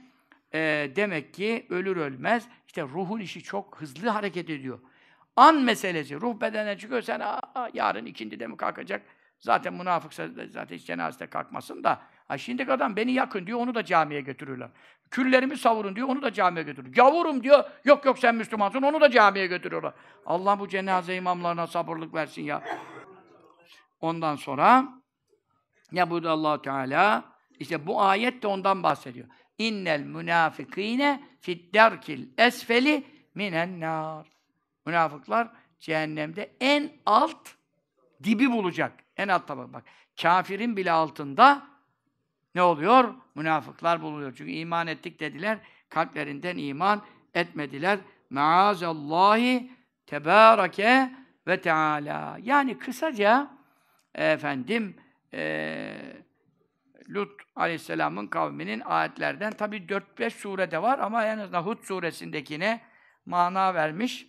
e, 0.54 0.92
demek 0.96 1.34
ki 1.34 1.66
ölür 1.70 1.98
ölmez 1.98 2.48
işte 2.68 2.82
ruhun 2.82 3.20
işi 3.20 3.44
çok 3.44 3.82
hızlı 3.82 4.10
hareket 4.10 4.50
ediyor. 4.50 4.80
An 5.38 5.62
meselesi. 5.62 6.22
Ruh 6.22 6.42
bedene 6.42 6.78
çıkıyor 6.78 7.02
sen 7.02 7.20
aa, 7.20 7.70
yarın 7.74 8.06
ikindi 8.06 8.40
de 8.40 8.48
mi 8.48 8.58
kalkacak? 8.58 9.02
Zaten 9.40 9.74
münafıksa 9.74 10.28
zaten 10.52 10.76
hiç 10.76 10.86
cenazede 10.86 11.28
kalkmasın 11.28 11.84
da. 11.84 12.02
Ha 12.28 12.38
şimdi 12.38 12.72
adam 12.72 12.96
beni 12.96 13.12
yakın 13.12 13.48
diyor 13.48 13.60
onu 13.60 13.76
da 13.76 13.86
camiye 13.86 14.22
götürürler. 14.22 14.70
Küllerimi 15.12 15.58
savurun 15.58 15.96
diyor 15.96 16.08
onu 16.08 16.22
da 16.22 16.34
camiye 16.34 16.64
götürür. 16.64 16.94
Gavurum 16.94 17.44
diyor. 17.44 17.64
Yok 17.86 18.06
yok 18.06 18.20
sen 18.20 18.36
Müslümansın 18.36 18.82
onu 18.82 19.02
da 19.02 19.12
camiye 19.12 19.48
götürüyorlar. 19.48 19.94
Allah 20.26 20.60
bu 20.60 20.68
cenaze 20.68 21.16
imamlarına 21.16 21.68
sabırlık 21.68 22.14
versin 22.14 22.42
ya. 22.42 22.64
Ondan 24.02 24.36
sonra 24.36 24.86
ya 25.92 26.10
burada 26.10 26.32
Allah 26.32 26.62
Teala 26.62 27.24
işte 27.60 27.88
bu 27.88 28.02
ayet 28.02 28.44
de 28.44 28.48
ondan 28.48 28.84
bahsediyor. 28.84 29.28
İnnel 29.58 30.02
münafikine 30.02 31.24
fid 31.42 31.74
derkil 31.74 32.28
esfeli 32.38 33.04
minen 33.36 33.80
nar. 33.80 34.37
Münafıklar 34.88 35.48
cehennemde 35.80 36.52
en 36.60 36.92
alt 37.06 37.50
dibi 38.24 38.52
bulacak. 38.52 38.94
En 39.18 39.28
alt 39.28 39.48
tabak 39.48 39.74
bak. 39.74 39.84
Kafirin 40.22 40.78
bile 40.78 40.92
altında 40.92 41.68
ne 42.56 42.62
oluyor? 42.62 43.14
Münafıklar 43.36 44.02
buluyor. 44.02 44.34
Çünkü 44.38 44.52
iman 44.52 44.88
ettik 44.88 45.20
dediler. 45.20 45.60
Kalplerinden 45.90 46.58
iman 46.58 47.02
etmediler. 47.34 48.00
Maazallahi 48.30 49.72
tebareke 50.06 51.12
ve 51.48 51.62
teala. 51.62 52.38
Yani 52.42 52.78
kısaca 52.78 53.52
efendim 54.16 54.96
e, 55.34 56.16
Lut 57.10 57.42
aleyhisselamın 57.56 58.28
kavminin 58.28 58.80
ayetlerden 58.80 59.54
tabi 59.54 59.78
4-5 59.78 60.30
surede 60.30 60.82
var 60.82 61.00
ama 61.00 61.26
en 61.26 61.38
azından 61.38 61.62
Hud 61.62 61.84
suresindekine 61.84 62.82
mana 63.26 63.74
vermiş 63.74 64.28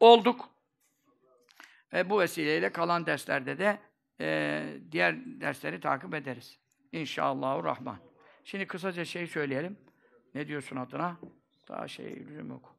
olduk. 0.00 0.48
E, 1.92 2.10
bu 2.10 2.20
vesileyle 2.20 2.72
kalan 2.72 3.06
derslerde 3.06 3.58
de 3.58 3.78
e, 4.20 4.78
diğer 4.92 5.40
dersleri 5.40 5.80
takip 5.80 6.14
ederiz. 6.14 6.58
İnşallahü 6.92 7.64
Rahman. 7.64 7.98
Şimdi 8.44 8.66
kısaca 8.66 9.04
şey 9.04 9.26
söyleyelim. 9.26 9.78
Ne 10.34 10.48
diyorsun 10.48 10.76
adına? 10.76 11.16
Daha 11.68 11.88
şey 11.88 12.26
lüzum 12.26 12.48
yok. 12.48 12.76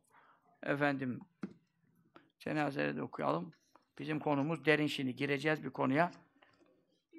Efendim, 0.63 1.19
cenazeleri 2.39 2.97
de 2.97 3.01
okuyalım. 3.01 3.53
Bizim 3.99 4.19
konumuz 4.19 4.65
derin 4.65 4.87
şimdi. 4.87 5.15
Gireceğiz 5.15 5.63
bir 5.63 5.69
konuya. 5.69 6.11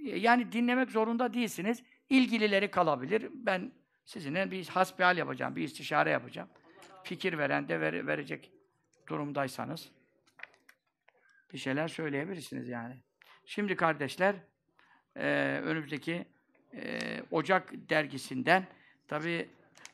Yani 0.04 0.52
dinlemek 0.52 0.90
zorunda 0.90 1.34
değilsiniz. 1.34 1.82
İlgilileri 2.10 2.70
kalabilir. 2.70 3.28
Ben 3.34 3.72
sizinle 4.04 4.50
bir 4.50 4.68
hasbihal 4.68 5.18
yapacağım, 5.18 5.56
bir 5.56 5.62
istişare 5.62 6.10
yapacağım. 6.10 6.48
Fikir 7.04 7.38
veren 7.38 7.68
de 7.68 7.80
ver, 7.80 8.06
verecek 8.06 8.52
durumdaysanız 9.09 9.89
bir 11.52 11.59
şeyler 11.59 11.89
söyleyebilirsiniz 11.89 12.68
yani. 12.68 12.97
Şimdi 13.47 13.76
kardeşler, 13.76 14.35
e, 15.16 15.26
önümüzdeki 15.64 16.26
e, 16.74 17.01
Ocak 17.30 17.72
dergisinden 17.72 18.66
tabi 19.09 19.48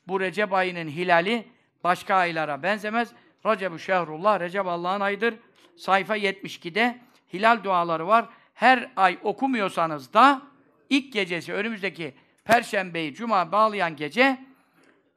bu 0.07 0.19
Recep 0.19 0.53
ayının 0.53 0.87
hilali 0.87 1.47
başka 1.83 2.15
aylara 2.15 2.63
benzemez. 2.63 3.13
Recep-ü 3.45 3.79
Şehrullah, 3.79 4.39
Recep 4.39 4.65
Allah'ın 4.65 5.01
ayıdır. 5.01 5.35
Sayfa 5.75 6.17
72'de 6.17 6.99
hilal 7.33 7.63
duaları 7.63 8.07
var. 8.07 8.29
Her 8.53 8.91
ay 8.95 9.19
okumuyorsanız 9.23 10.13
da 10.13 10.41
ilk 10.89 11.13
gecesi 11.13 11.53
önümüzdeki 11.53 12.13
Perşembeyi, 12.43 13.13
Cuma 13.13 13.51
bağlayan 13.51 13.95
gece 13.95 14.45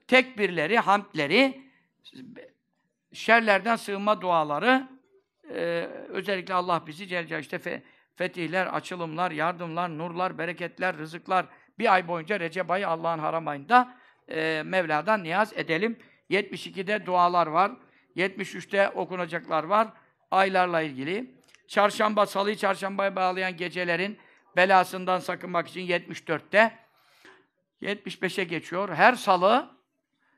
tekbirleri, 0.06 0.78
hamdleri, 0.78 1.62
şerlerden 3.12 3.76
sığınma 3.76 4.20
duaları, 4.20 4.88
e, 5.54 5.88
özellikle 6.08 6.54
Allah 6.54 6.82
bizi 6.86 7.08
Celle 7.08 7.40
işte 7.40 7.58
fe, 7.58 7.82
fetihler, 8.16 8.66
açılımlar, 8.66 9.30
yardımlar, 9.30 9.98
nurlar, 9.98 10.38
bereketler, 10.38 10.96
rızıklar 10.96 11.46
bir 11.78 11.94
ay 11.94 12.08
boyunca 12.08 12.40
Recep 12.40 12.70
ayı 12.70 12.88
Allah'ın 12.88 13.18
haram 13.18 13.48
ayında 13.48 13.94
e, 14.28 14.62
Mevla'dan 14.64 15.22
niyaz 15.22 15.52
edelim 15.56 15.98
72'de 16.30 17.06
dualar 17.06 17.46
var. 17.46 17.72
73'te 18.16 18.88
okunacaklar 18.88 19.64
var. 19.64 19.88
Aylarla 20.30 20.80
ilgili. 20.80 21.34
Çarşamba, 21.68 22.26
salıyı 22.26 22.56
çarşambaya 22.56 23.16
bağlayan 23.16 23.56
gecelerin 23.56 24.18
belasından 24.56 25.18
sakınmak 25.18 25.68
için 25.68 25.86
74'te. 25.86 26.78
75'e 27.82 28.44
geçiyor. 28.44 28.88
Her 28.88 29.14
salı, 29.14 29.70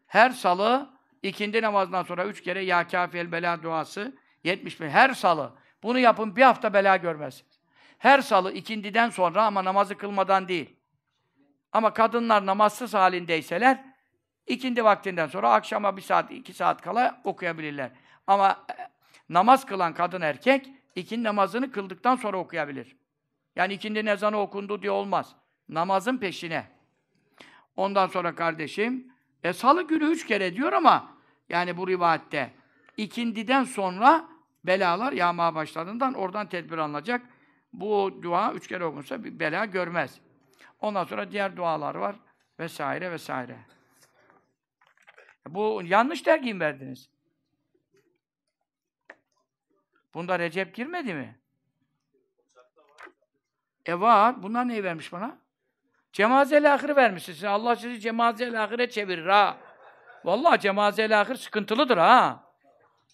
her 0.06 0.30
salı 0.30 0.90
ikindi 1.22 1.62
namazından 1.62 2.02
sonra 2.02 2.24
üç 2.24 2.42
kere 2.42 2.64
Ya 2.64 2.88
Kafiyel 2.88 3.32
Bela 3.32 3.62
duası 3.62 4.16
75. 4.44 4.90
Her 4.90 5.14
salı. 5.14 5.52
Bunu 5.82 5.98
yapın 5.98 6.36
bir 6.36 6.42
hafta 6.42 6.74
bela 6.74 6.97
görmezsiniz. 6.97 7.60
Her 7.98 8.20
salı 8.20 8.52
ikindiden 8.52 9.10
sonra 9.10 9.44
ama 9.44 9.64
namazı 9.64 9.97
kılmadan 9.97 10.48
değil. 10.48 10.76
Ama 11.72 11.94
kadınlar 11.94 12.47
namazsız 12.47 12.94
halindeyseler 12.94 13.84
ikindi 14.47 14.84
vaktinden 14.84 15.26
sonra 15.26 15.52
akşama 15.52 15.97
bir 15.97 16.02
saat, 16.02 16.30
iki 16.30 16.52
saat 16.52 16.82
kala 16.82 17.20
okuyabilirler. 17.24 17.90
Ama 18.26 18.51
e, 18.51 18.88
namaz 19.28 19.66
kılan 19.66 19.94
kadın 19.94 20.20
erkek 20.20 20.68
ikindi 20.94 21.24
namazını 21.24 21.72
kıldıktan 21.72 22.16
sonra 22.16 22.36
okuyabilir. 22.36 22.97
Yani 23.56 23.72
ikindi 23.72 23.98
ezanı 23.98 24.36
okundu 24.36 24.82
diye 24.82 24.90
olmaz. 24.90 25.36
Namazın 25.68 26.18
peşine. 26.18 26.66
Ondan 27.76 28.06
sonra 28.06 28.34
kardeşim, 28.34 29.12
e, 29.45 29.53
salı 29.53 29.83
günü 29.83 30.05
üç 30.05 30.27
kere 30.27 30.57
diyor 30.57 30.73
ama 30.73 31.17
yani 31.49 31.77
bu 31.77 31.89
rivayette 31.89 32.51
ikindiden 32.97 33.65
sonra 33.65 34.29
belalar 34.65 35.12
yağmaya 35.12 35.55
başladığından 35.55 36.15
oradan 36.15 36.49
tedbir 36.49 36.79
alınacak. 36.79 37.23
Bu 37.73 38.19
dua 38.23 38.53
üç 38.53 38.69
kere 38.69 38.85
okunsa 38.85 39.25
bir 39.25 39.39
bela 39.39 39.65
görmez. 39.65 40.21
Ondan 40.81 41.05
sonra 41.05 41.31
diğer 41.31 41.57
dualar 41.57 41.95
var 41.95 42.17
vesaire 42.59 43.11
vesaire. 43.12 43.59
Bu 45.49 45.83
yanlış 45.85 46.27
dergi 46.27 46.61
verdiniz? 46.61 47.11
Bunda 50.15 50.39
Recep 50.39 50.75
girmedi 50.75 51.15
mi? 51.15 51.39
E 53.87 54.01
var. 54.01 54.43
Bunlar 54.43 54.69
neyi 54.69 54.85
vermiş 54.85 55.12
bana? 55.12 55.40
Cemazel 56.12 56.74
ahire 56.74 56.97
vermişsiniz. 56.97 57.45
Allah 57.45 57.77
sizi 57.77 58.01
cemazel 58.01 58.65
ahire 58.65 58.91
çevirir 58.91 59.27
ha. 59.27 59.57
Vallahi 60.24 60.61
cemazel 60.61 61.20
ahir 61.20 61.35
sıkıntılıdır 61.35 61.97
ha. 61.97 62.45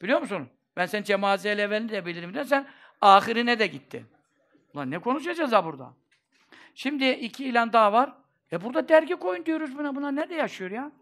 Biliyor 0.02 0.20
musun? 0.20 0.48
Ben 0.76 0.86
sen 0.86 1.02
cemazel 1.02 1.58
evvelini 1.58 1.88
de 1.88 2.06
bilirim 2.06 2.34
de 2.34 2.44
sen 2.44 2.66
ahirine 3.00 3.58
de 3.58 3.66
gittin. 3.66 4.06
Ulan 4.74 4.90
ne 4.90 4.98
konuşacağız 4.98 5.52
ha 5.52 5.64
burada? 5.64 5.94
Şimdi 6.74 7.10
iki 7.10 7.44
ilan 7.44 7.72
daha 7.72 7.92
var. 7.92 8.12
E 8.52 8.62
burada 8.62 8.88
dergi 8.88 9.16
koyun 9.16 9.46
diyoruz 9.46 9.78
buna. 9.78 9.96
Buna 9.96 10.10
ne 10.10 10.28
de 10.28 10.34
yaşıyor 10.34 10.70
ya? 10.70 10.92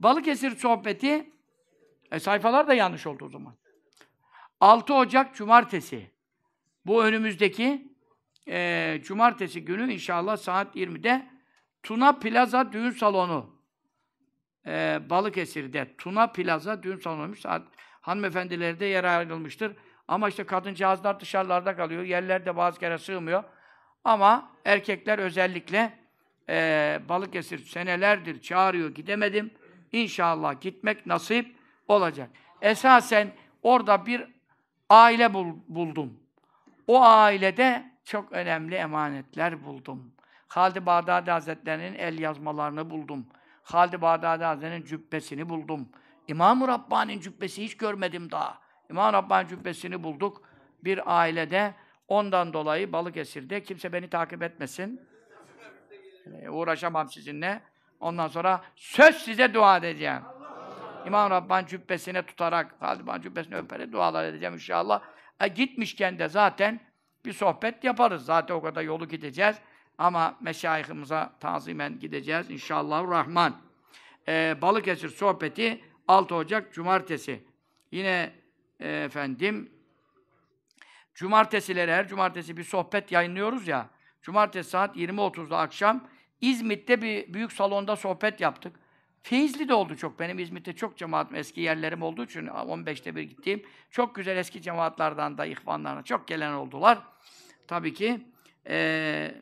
Balıkesir 0.00 0.56
sohbeti 0.56 1.30
e 2.12 2.20
sayfalar 2.20 2.68
da 2.68 2.74
yanlış 2.74 3.06
oldu 3.06 3.24
o 3.24 3.28
zaman. 3.28 3.54
6 4.60 4.94
Ocak 4.94 5.34
Cumartesi. 5.34 6.10
Bu 6.86 7.04
önümüzdeki 7.04 7.87
e, 8.48 9.00
Cumartesi 9.02 9.64
günü 9.64 9.92
inşallah 9.92 10.36
saat 10.36 10.76
20'de 10.76 11.26
Tuna 11.82 12.12
Plaza 12.18 12.72
Düğün 12.72 12.90
Salonu. 12.90 13.58
E, 14.66 15.00
Balıkesir'de 15.10 15.94
Tuna 15.98 16.26
Plaza 16.26 16.82
Düğün 16.82 16.96
Salonu'ymuş. 16.96 17.40
Saat 17.40 17.62
hanımefendilerde 18.00 18.84
yer 18.84 19.04
ayrılmıştır. 19.04 19.76
Ama 20.08 20.28
işte 20.28 20.44
kadıncağızlar 20.44 21.20
dışarılarda 21.20 21.76
kalıyor. 21.76 22.02
Yerlerde 22.02 22.56
bazı 22.56 22.80
kere 22.80 22.98
sığmıyor. 22.98 23.44
Ama 24.04 24.52
erkekler 24.64 25.18
özellikle 25.18 25.98
e, 26.48 27.00
Balıkesir 27.08 27.58
senelerdir 27.58 28.42
çağırıyor. 28.42 28.94
Gidemedim. 28.94 29.50
İnşallah 29.92 30.60
gitmek 30.60 31.06
nasip 31.06 31.56
olacak. 31.88 32.30
Esasen 32.62 33.32
orada 33.62 34.06
bir 34.06 34.24
aile 34.90 35.34
bul, 35.34 35.54
buldum. 35.68 36.20
O 36.86 37.02
ailede 37.02 37.90
çok 38.08 38.32
önemli 38.32 38.74
emanetler 38.74 39.64
buldum. 39.64 40.12
Halid-i 40.48 40.86
Bağdadi 40.86 41.30
Hazretleri'nin 41.30 41.94
el 41.94 42.18
yazmalarını 42.18 42.90
buldum. 42.90 43.26
Halid-i 43.62 44.00
Bağdadi 44.00 44.44
Hazretleri'nin 44.44 44.84
cübbesini 44.84 45.48
buldum. 45.48 45.88
İmam-ı 46.28 46.68
Rabbani'nin 46.68 47.20
cübbesi 47.20 47.64
hiç 47.64 47.76
görmedim 47.76 48.30
daha. 48.30 48.58
İmam-ı 48.90 49.12
Rabbani 49.12 49.48
cübbesini 49.48 50.02
bulduk. 50.02 50.42
Bir 50.84 51.18
ailede 51.20 51.74
ondan 52.08 52.52
dolayı 52.52 52.92
Balıkesir'de 52.92 53.62
kimse 53.62 53.92
beni 53.92 54.10
takip 54.10 54.42
etmesin. 54.42 55.00
Ee, 56.42 56.48
uğraşamam 56.48 57.08
sizinle. 57.08 57.60
Ondan 58.00 58.28
sonra 58.28 58.62
söz 58.76 59.16
size 59.16 59.54
dua 59.54 59.76
edeceğim. 59.76 60.22
İmam 61.06 61.30
Rabbani 61.30 61.66
cübbesine 61.66 62.22
tutarak, 62.22 62.74
Halid 62.80 63.06
Bağdadi 63.06 63.22
cübbesini 63.22 63.56
öperek 63.56 63.92
dualar 63.92 64.24
edeceğim 64.24 64.54
inşallah. 64.54 65.00
E, 65.40 65.48
gitmişken 65.48 66.18
de 66.18 66.28
zaten 66.28 66.80
bir 67.24 67.32
sohbet 67.32 67.84
yaparız. 67.84 68.24
Zaten 68.24 68.54
o 68.54 68.62
kadar 68.62 68.82
yolu 68.82 69.08
gideceğiz. 69.08 69.56
Ama 69.98 70.36
meşayihimize 70.40 71.28
tazimen 71.40 71.98
gideceğiz 71.98 72.50
inşallah 72.50 73.10
rahman. 73.10 73.56
Ee, 74.28 74.56
Balıkesir 74.62 75.08
sohbeti 75.08 75.80
6 76.08 76.34
Ocak 76.34 76.72
Cumartesi. 76.72 77.44
Yine 77.92 78.32
e, 78.80 78.88
efendim 78.90 79.70
Cumartesileri 81.14 81.92
her 81.92 82.08
cumartesi 82.08 82.56
bir 82.56 82.64
sohbet 82.64 83.12
yayınlıyoruz 83.12 83.68
ya. 83.68 83.88
Cumartesi 84.22 84.70
saat 84.70 84.96
20.30'da 84.96 85.58
akşam 85.58 86.08
İzmit'te 86.40 87.02
bir 87.02 87.34
büyük 87.34 87.52
salonda 87.52 87.96
sohbet 87.96 88.40
yaptık. 88.40 88.76
Feyizli 89.28 89.68
de 89.68 89.74
oldu 89.74 89.96
çok. 89.96 90.18
Benim 90.18 90.38
İzmit'te 90.38 90.72
çok 90.72 90.96
cemaatim, 90.96 91.36
eski 91.36 91.60
yerlerim 91.60 92.02
olduğu 92.02 92.24
için 92.24 92.46
15'te 92.46 93.16
bir 93.16 93.22
gittiğim 93.22 93.62
çok 93.90 94.14
güzel 94.14 94.36
eski 94.36 94.62
cemaatlardan 94.62 95.38
da, 95.38 95.46
ihvanlardan 95.46 96.02
çok 96.02 96.28
gelen 96.28 96.52
oldular. 96.52 96.98
Tabii 97.66 97.94
ki 97.94 98.20
e, 98.66 99.34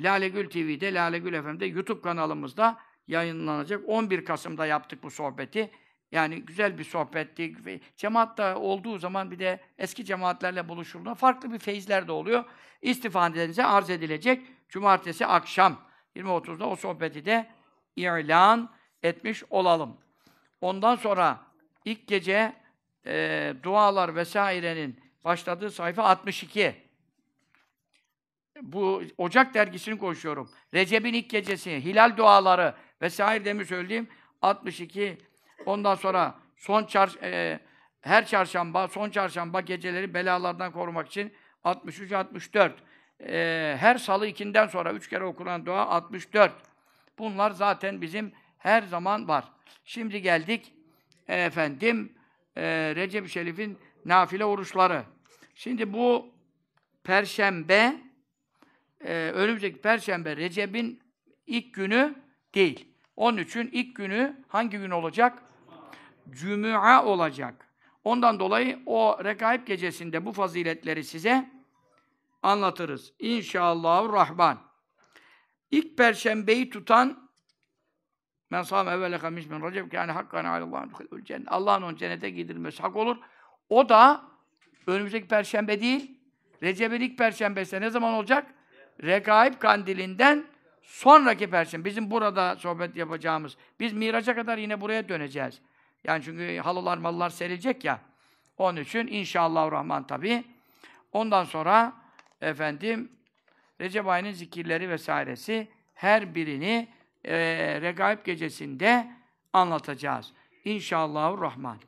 Lale 0.00 0.28
Gül 0.28 0.50
TV'de, 0.50 0.94
Lale 0.94 1.18
Gül 1.18 1.42
FM'de, 1.42 1.66
YouTube 1.66 2.00
kanalımızda 2.00 2.78
yayınlanacak. 3.08 3.82
11 3.86 4.24
Kasım'da 4.24 4.66
yaptık 4.66 5.02
bu 5.02 5.10
sohbeti. 5.10 5.70
Yani 6.12 6.42
güzel 6.42 6.78
bir 6.78 6.84
sohbetti. 6.84 7.80
Cemaatta 7.96 8.58
olduğu 8.58 8.98
zaman 8.98 9.30
bir 9.30 9.38
de 9.38 9.60
eski 9.78 10.04
cemaatlerle 10.04 10.68
buluşulduğunda 10.68 11.14
farklı 11.14 11.52
bir 11.52 11.58
feyizler 11.58 12.08
de 12.08 12.12
oluyor. 12.12 12.44
İstifadelerinize 12.82 13.64
arz 13.64 13.90
edilecek. 13.90 14.42
Cumartesi 14.68 15.26
akşam 15.26 15.80
20.30'da 16.16 16.68
o 16.68 16.76
sohbeti 16.76 17.24
de 17.24 17.59
ilan 17.96 18.70
etmiş 19.02 19.44
olalım. 19.50 19.96
Ondan 20.60 20.96
sonra 20.96 21.40
ilk 21.84 22.06
gece 22.06 22.52
e, 23.06 23.54
dualar 23.62 24.16
vesairenin 24.16 25.00
başladığı 25.24 25.70
sayfa 25.70 26.02
62. 26.02 26.74
Bu 28.62 29.02
Ocak 29.18 29.54
dergisini 29.54 29.98
konuşuyorum. 29.98 30.50
Recep'in 30.74 31.14
ilk 31.14 31.30
gecesi, 31.30 31.84
hilal 31.84 32.16
duaları 32.16 32.74
vesaire 33.02 33.44
demin 33.44 33.64
söylediğim 33.64 34.08
62. 34.42 35.18
Ondan 35.66 35.94
sonra 35.94 36.34
son 36.56 36.84
çar 36.84 37.10
e, 37.22 37.60
her 38.00 38.26
çarşamba, 38.26 38.88
son 38.88 39.10
çarşamba 39.10 39.60
geceleri 39.60 40.14
belalardan 40.14 40.72
korumak 40.72 41.06
için 41.06 41.32
63 41.64 42.12
64. 42.12 42.72
E, 43.20 43.76
her 43.80 43.98
salı 43.98 44.26
ikinden 44.26 44.66
sonra 44.66 44.92
üç 44.92 45.08
kere 45.08 45.24
okunan 45.24 45.66
dua 45.66 45.86
64. 45.86 46.52
Bunlar 47.20 47.50
zaten 47.50 48.02
bizim 48.02 48.32
her 48.58 48.82
zaman 48.82 49.28
var. 49.28 49.44
Şimdi 49.84 50.22
geldik 50.22 50.74
efendim 51.28 52.12
e, 52.56 52.62
Recep-i 52.96 53.28
Şerif'in 53.28 53.78
nafile 54.04 54.44
oruçları. 54.44 55.02
Şimdi 55.54 55.92
bu 55.92 56.34
perşembe 57.04 57.96
e, 59.04 59.12
önümüzdeki 59.14 59.80
perşembe 59.80 60.36
Recep'in 60.36 61.02
ilk 61.46 61.74
günü 61.74 62.14
değil. 62.54 62.88
Onun 63.16 63.38
için 63.38 63.68
ilk 63.72 63.96
günü 63.96 64.44
hangi 64.48 64.78
gün 64.78 64.90
olacak? 64.90 65.42
Cuma 66.30 67.04
olacak. 67.04 67.66
Ondan 68.04 68.40
dolayı 68.40 68.78
o 68.86 69.24
rekaip 69.24 69.66
gecesinde 69.66 70.26
bu 70.26 70.32
faziletleri 70.32 71.04
size 71.04 71.50
anlatırız. 72.42 73.12
İnşallah 73.18 74.12
Rahman. 74.12 74.69
İlk 75.70 75.98
perşembeyi 75.98 76.70
tutan 76.70 77.30
men 78.50 78.62
sâm 78.62 78.88
evvele 78.88 79.16
hamis 79.16 79.46
min 79.46 79.62
recep 79.62 79.94
yani 79.94 80.12
hakkan 80.12 80.44
alallâhu 80.44 81.24
cennet. 81.24 81.52
Allah'ın 81.52 81.82
onu 81.82 81.96
cennete 81.96 82.30
gidilmesi 82.30 82.82
hak 82.82 82.96
olur. 82.96 83.16
O 83.68 83.88
da 83.88 84.22
önümüzdeki 84.86 85.28
perşembe 85.28 85.80
değil. 85.80 86.20
Recep'in 86.62 87.00
ilk 87.00 87.18
perşembesi 87.18 87.80
ne 87.80 87.90
zaman 87.90 88.14
olacak? 88.14 88.46
Regaib 89.02 89.54
kandilinden 89.58 90.44
sonraki 90.82 91.50
perşembe. 91.50 91.88
Bizim 91.88 92.10
burada 92.10 92.56
sohbet 92.56 92.96
yapacağımız. 92.96 93.56
Biz 93.80 93.92
Miraç'a 93.92 94.34
kadar 94.34 94.58
yine 94.58 94.80
buraya 94.80 95.08
döneceğiz. 95.08 95.60
Yani 96.04 96.22
çünkü 96.24 96.58
halılar 96.58 96.98
mallar 96.98 97.30
serilecek 97.30 97.84
ya. 97.84 98.00
Onun 98.58 98.80
için 98.80 99.06
inşallah 99.06 99.72
Rahman 99.72 100.06
tabi. 100.06 100.44
Ondan 101.12 101.44
sonra 101.44 101.92
efendim 102.40 103.12
Recep 103.80 104.08
ayının 104.08 104.32
zikirleri 104.32 104.88
vesairesi 104.88 105.68
her 105.94 106.34
birini 106.34 106.88
e, 107.24 107.36
Regaib 107.80 108.24
gecesinde 108.24 109.10
anlatacağız. 109.52 110.32
İnşallahurrahman. 110.64 111.78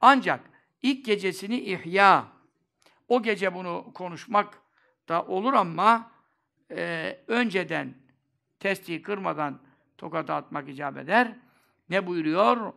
Ancak 0.00 0.40
ilk 0.82 1.04
gecesini 1.04 1.60
ihya, 1.60 2.26
o 3.08 3.22
gece 3.22 3.54
bunu 3.54 3.90
konuşmak 3.94 4.58
da 5.08 5.22
olur 5.24 5.54
ama 5.54 6.10
e, 6.70 7.18
önceden 7.26 7.94
testiyi 8.60 9.02
kırmadan 9.02 9.58
tokata 9.98 10.34
atmak 10.34 10.68
icap 10.68 10.96
eder. 10.96 11.36
Ne 11.88 12.06
buyuruyor? 12.06 12.72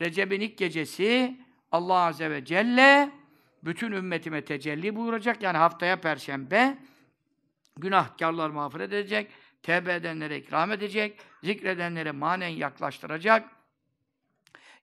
Recep'in 0.00 0.40
ilk 0.40 0.58
gecesi 0.58 1.40
Allah 1.72 1.94
Azze 1.94 2.30
ve 2.30 2.44
Celle 2.44 3.10
bütün 3.64 3.92
ümmetime 3.92 4.44
tecelli 4.44 4.96
buyuracak. 4.96 5.42
Yani 5.42 5.58
haftaya 5.58 6.00
Perşembe 6.00 6.78
günahkarlar 7.76 8.50
mağfiret 8.50 8.92
edecek, 8.92 9.30
tevbe 9.62 9.94
edenlere 9.94 10.36
ikram 10.36 10.72
edecek, 10.72 11.20
zikredenlere 11.42 12.12
manen 12.12 12.48
yaklaştıracak. 12.48 13.48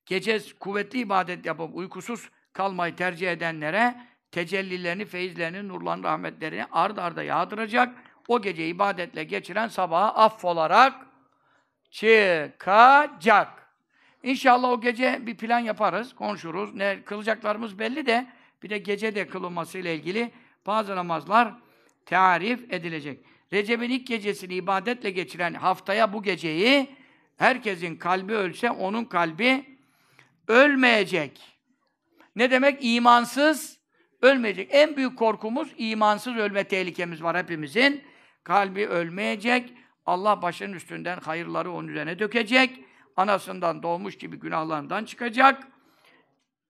Gece 0.05 0.39
kuvvetli 0.59 0.99
ibadet 0.99 1.45
yapıp 1.45 1.75
uykusuz 1.75 2.29
kalmayı 2.53 2.95
tercih 2.95 3.31
edenlere 3.31 3.95
tecellilerini, 4.31 5.05
feyizlerini, 5.05 5.67
nurlarını, 5.67 6.03
rahmetlerini 6.03 6.65
ard 6.71 6.97
arda 6.97 7.23
yağdıracak. 7.23 7.95
O 8.27 8.41
gece 8.41 8.67
ibadetle 8.67 9.23
geçiren 9.23 9.67
sabaha 9.67 10.13
affolarak 10.13 11.07
çıkacak. 11.91 13.63
İnşallah 14.23 14.69
o 14.69 14.81
gece 14.81 15.19
bir 15.25 15.37
plan 15.37 15.59
yaparız, 15.59 16.15
konuşuruz. 16.15 16.73
Ne 16.73 17.03
kılacaklarımız 17.03 17.79
belli 17.79 18.05
de 18.05 18.27
bir 18.63 18.69
de 18.69 18.77
gece 18.77 19.15
de 19.15 19.27
kılınması 19.27 19.77
ile 19.77 19.95
ilgili 19.95 20.31
bazı 20.65 20.95
namazlar 20.95 21.53
tarif 22.05 22.73
edilecek. 22.73 23.25
Recep'in 23.53 23.89
ilk 23.89 24.07
gecesini 24.07 24.53
ibadetle 24.53 25.11
geçiren 25.11 25.53
haftaya 25.53 26.13
bu 26.13 26.23
geceyi 26.23 26.95
herkesin 27.37 27.95
kalbi 27.95 28.33
ölse 28.33 28.71
onun 28.71 29.05
kalbi 29.05 29.65
ölmeyecek. 30.47 31.41
Ne 32.35 32.51
demek? 32.51 32.77
İmansız 32.81 33.79
ölmeyecek. 34.21 34.69
En 34.71 34.97
büyük 34.97 35.19
korkumuz 35.19 35.73
imansız 35.77 36.37
ölme 36.37 36.63
tehlikemiz 36.63 37.23
var 37.23 37.37
hepimizin. 37.37 38.03
Kalbi 38.43 38.87
ölmeyecek. 38.87 39.73
Allah 40.05 40.41
başının 40.41 40.73
üstünden 40.73 41.19
hayırları 41.19 41.71
onun 41.71 41.87
üzerine 41.87 42.19
dökecek. 42.19 42.85
Anasından 43.15 43.83
doğmuş 43.83 44.17
gibi 44.17 44.39
günahlarından 44.39 45.05
çıkacak. 45.05 45.67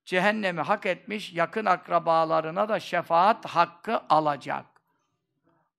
Cehennemi 0.06 0.62
hak 0.62 0.86
etmiş 0.86 1.34
yakın 1.34 1.66
akrabalarına 1.66 2.70
da 2.70 2.80
şefaat 2.80 3.46
hakkı 3.46 4.02
alacak. 4.10 4.73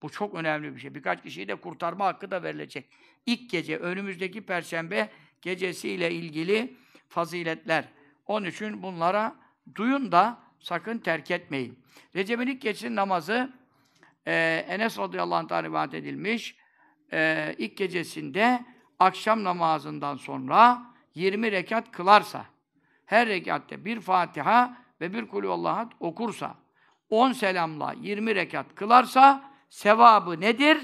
Bu 0.05 0.11
çok 0.11 0.35
önemli 0.35 0.75
bir 0.75 0.81
şey. 0.81 0.95
Birkaç 0.95 1.23
kişiyi 1.23 1.49
de 1.49 1.55
kurtarma 1.55 2.07
hakkı 2.07 2.31
da 2.31 2.43
verilecek. 2.43 2.89
İlk 3.27 3.51
gece, 3.51 3.79
önümüzdeki 3.79 4.47
perşembe 4.47 5.09
gecesiyle 5.43 6.11
ilgili 6.11 6.77
faziletler. 7.09 7.85
Onun 8.27 8.47
için 8.47 8.83
bunlara 8.83 9.35
duyun 9.75 10.13
da 10.13 10.39
sakın 10.59 10.99
terk 10.99 11.31
etmeyin. 11.31 11.79
Recep'in 12.15 12.47
ilk 12.47 12.63
gecesinin 12.63 12.97
namazı 12.97 13.53
e, 14.27 14.65
Enes 14.69 14.99
radıyallahu 14.99 15.39
anh'tan 15.39 15.65
rivayet 15.65 15.95
edilmiş. 15.95 16.57
E, 17.13 17.55
ilk 17.59 17.77
gecesinde 17.77 18.65
akşam 18.99 19.45
namazından 19.45 20.17
sonra 20.17 20.83
20 21.15 21.53
rekat 21.53 21.93
kılarsa, 21.93 22.47
her 23.07 23.29
rekatte 23.29 23.85
bir 23.85 24.01
Fatiha 24.01 24.77
ve 25.01 25.13
bir 25.13 25.29
kulüvallahu 25.29 25.91
okursa, 26.01 26.55
10 27.11 27.33
selamla 27.33 27.95
20 28.01 28.35
rekat 28.35 28.75
kılarsa 28.75 29.54
sevabı 29.75 30.41
nedir? 30.41 30.79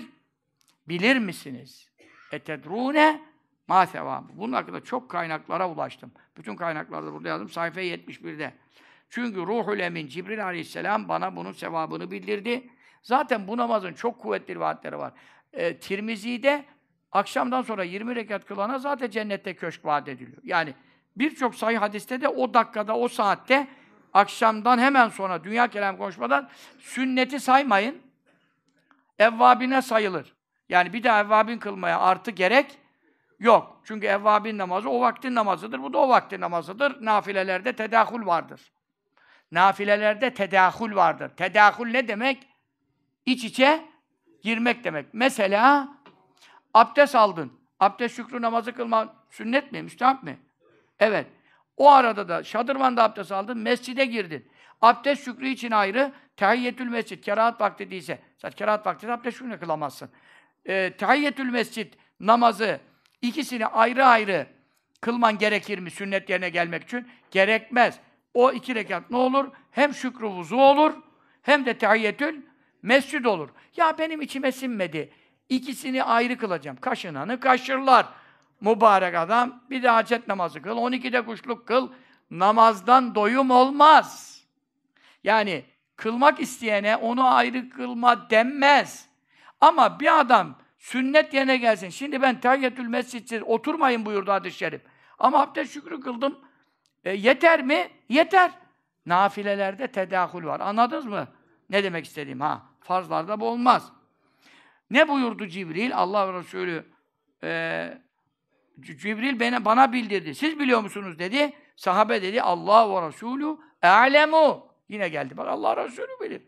Bilir 0.88 1.18
misiniz? 1.18 1.90
Etedrune 2.32 3.20
ma 3.68 3.86
sevabı. 3.86 4.28
Bunun 4.34 4.52
hakkında 4.52 4.84
çok 4.84 5.10
kaynaklara 5.10 5.70
ulaştım. 5.70 6.12
Bütün 6.36 6.56
kaynaklarda 6.56 7.12
burada 7.12 7.28
yazdım. 7.28 7.48
Sayfa 7.48 7.80
71'de. 7.80 8.54
Çünkü 9.10 9.40
Ruhul 9.40 9.78
Emin 9.78 10.06
Cibril 10.06 10.44
Aleyhisselam 10.44 11.08
bana 11.08 11.36
bunun 11.36 11.52
sevabını 11.52 12.10
bildirdi. 12.10 12.70
Zaten 13.02 13.48
bu 13.48 13.56
namazın 13.56 13.92
çok 13.92 14.18
kuvvetli 14.18 14.54
rivayetleri 14.54 14.98
var. 14.98 15.12
E, 15.52 15.76
Tirmizi'de 15.76 16.64
akşamdan 17.12 17.62
sonra 17.62 17.84
20 17.84 18.16
rekat 18.16 18.44
kılana 18.44 18.78
zaten 18.78 19.10
cennette 19.10 19.54
köşk 19.54 19.84
vaat 19.84 20.08
ediliyor. 20.08 20.42
Yani 20.42 20.74
birçok 21.16 21.54
sayı 21.54 21.78
hadiste 21.78 22.20
de 22.20 22.28
o 22.28 22.54
dakikada, 22.54 22.96
o 22.96 23.08
saatte 23.08 23.68
akşamdan 24.12 24.78
hemen 24.78 25.08
sonra 25.08 25.44
dünya 25.44 25.68
kelam 25.68 25.96
konuşmadan 25.96 26.48
sünneti 26.78 27.40
saymayın. 27.40 28.10
Evvabine 29.20 29.82
sayılır. 29.82 30.34
Yani 30.68 30.92
bir 30.92 31.02
daha 31.02 31.20
evvabin 31.20 31.59
kılmaya 31.59 32.01
artı 32.01 32.30
gerek 32.30 32.78
yok. 33.38 33.80
Çünkü 33.84 34.06
evvabin 34.06 34.59
namazı 34.59 34.90
o 34.90 35.01
vaktin 35.01 35.34
namazıdır. 35.34 35.82
Bu 35.82 35.92
da 35.92 35.98
o 35.98 36.09
vaktin 36.09 36.40
namazıdır. 36.40 37.05
Nafilelerde 37.05 37.72
tedahül 37.72 38.26
vardır. 38.26 38.72
Nafilelerde 39.52 40.34
tedahül 40.34 40.97
vardır. 40.97 41.28
Tedahül 41.36 41.90
ne 41.90 42.09
demek? 42.09 42.48
İç 43.26 43.44
içe 43.44 43.84
girmek 44.42 44.84
demek. 44.84 45.06
Mesela 45.12 45.88
abdest 46.74 47.14
aldın. 47.14 47.52
Abdest 47.80 48.16
şükrü 48.16 48.42
namazı 48.42 48.72
kılma 48.72 49.14
sünnet 49.30 49.72
mi? 49.72 49.82
Müstahap 49.82 50.22
mi? 50.22 50.38
Evet. 50.98 51.26
O 51.76 51.90
arada 51.90 52.28
da 52.28 52.44
şadırvanda 52.44 53.05
abdest 53.05 53.32
aldın, 53.32 53.59
mescide 53.59 54.05
girdin. 54.05 54.51
Abdest 54.82 55.24
şükrü 55.24 55.48
için 55.48 55.70
ayrı, 55.70 56.12
tehiyyetül 56.40 56.88
mescid, 56.88 57.22
kerahat 57.22 57.60
vakti 57.60 57.90
değilse. 57.90 58.18
Zaten 58.38 58.56
kerahat 58.56 58.86
vakti 58.86 59.12
abdest 59.12 59.38
şükrü 59.38 59.60
kılamazsın. 59.60 60.10
E, 60.66 60.92
tehiyyetül 60.98 61.50
mescid 61.50 61.92
namazı 62.20 62.80
ikisini 63.22 63.66
ayrı 63.66 64.04
ayrı 64.04 64.46
kılman 65.00 65.38
gerekir 65.38 65.78
mi 65.78 65.90
sünnet 65.90 66.30
yerine 66.30 66.48
gelmek 66.48 66.82
için? 66.82 67.08
Gerekmez. 67.30 67.98
O 68.34 68.52
iki 68.52 68.74
rekat 68.74 69.10
ne 69.10 69.16
olur? 69.16 69.50
Hem 69.70 69.94
şükrü 69.94 70.26
vuzu 70.26 70.56
olur, 70.56 70.92
hem 71.42 71.66
de 71.66 71.78
tehiyyetül 71.78 72.42
mescid 72.82 73.24
olur. 73.24 73.48
Ya 73.76 73.98
benim 73.98 74.20
içime 74.20 74.52
sinmedi. 74.52 75.12
İkisini 75.48 76.04
ayrı 76.04 76.38
kılacağım. 76.38 76.76
Kaşınanı 76.76 77.40
kaşırlar. 77.40 78.06
Mübarek 78.60 79.14
adam 79.14 79.62
bir 79.70 79.82
de 79.82 79.88
hacet 79.88 80.28
namazı 80.28 80.62
kıl, 80.62 80.76
12'de 80.76 81.24
kuşluk 81.24 81.66
kıl. 81.66 81.92
Namazdan 82.30 83.14
doyum 83.14 83.50
olmaz. 83.50 84.40
Yani 85.24 85.64
kılmak 86.01 86.40
isteyene 86.40 86.97
onu 86.97 87.35
ayrı 87.35 87.70
kılma 87.70 88.31
denmez. 88.31 89.09
Ama 89.60 90.01
bir 90.01 90.20
adam 90.20 90.59
sünnet 90.78 91.35
yerine 91.35 91.56
gelsin. 91.56 91.89
Şimdi 91.89 92.22
ben 92.22 92.40
tahiyyetül 92.40 92.86
mescidsiz 92.86 93.43
oturmayın 93.43 94.06
buyurdu 94.06 94.32
hadis-i 94.32 94.59
şerif. 94.59 94.82
Ama 95.18 95.40
abdest 95.40 95.72
şükrü 95.72 96.01
kıldım. 96.01 96.39
E, 97.05 97.12
yeter 97.12 97.62
mi? 97.62 97.89
Yeter. 98.09 98.51
Nafilelerde 99.06 99.86
tedahül 99.86 100.44
var. 100.44 100.60
Anladınız 100.60 101.06
mı? 101.06 101.28
Ne 101.70 101.85
demek 101.85 102.05
istediğim 102.05 102.40
ha? 102.40 102.62
Farzlarda 102.81 103.40
bu 103.40 103.48
olmaz. 103.48 103.93
Ne 104.90 105.09
buyurdu 105.09 105.47
Cibril? 105.47 105.97
Allah 105.97 106.32
Resulü 106.32 106.85
e, 107.43 107.98
Cibril 108.81 109.40
bana, 109.40 109.64
bana 109.64 109.93
bildirdi. 109.93 110.35
Siz 110.35 110.59
biliyor 110.59 110.81
musunuz 110.81 111.18
dedi. 111.18 111.52
Sahabe 111.77 112.22
dedi 112.22 112.43
Allah 112.43 113.02
ve 113.02 113.09
Resulü 113.09 113.56
alemu. 113.82 114.69
Yine 114.90 115.08
geldi. 115.08 115.36
Bak 115.36 115.48
Allah 115.48 115.84
Resulü 115.84 116.20
bilir. 116.20 116.42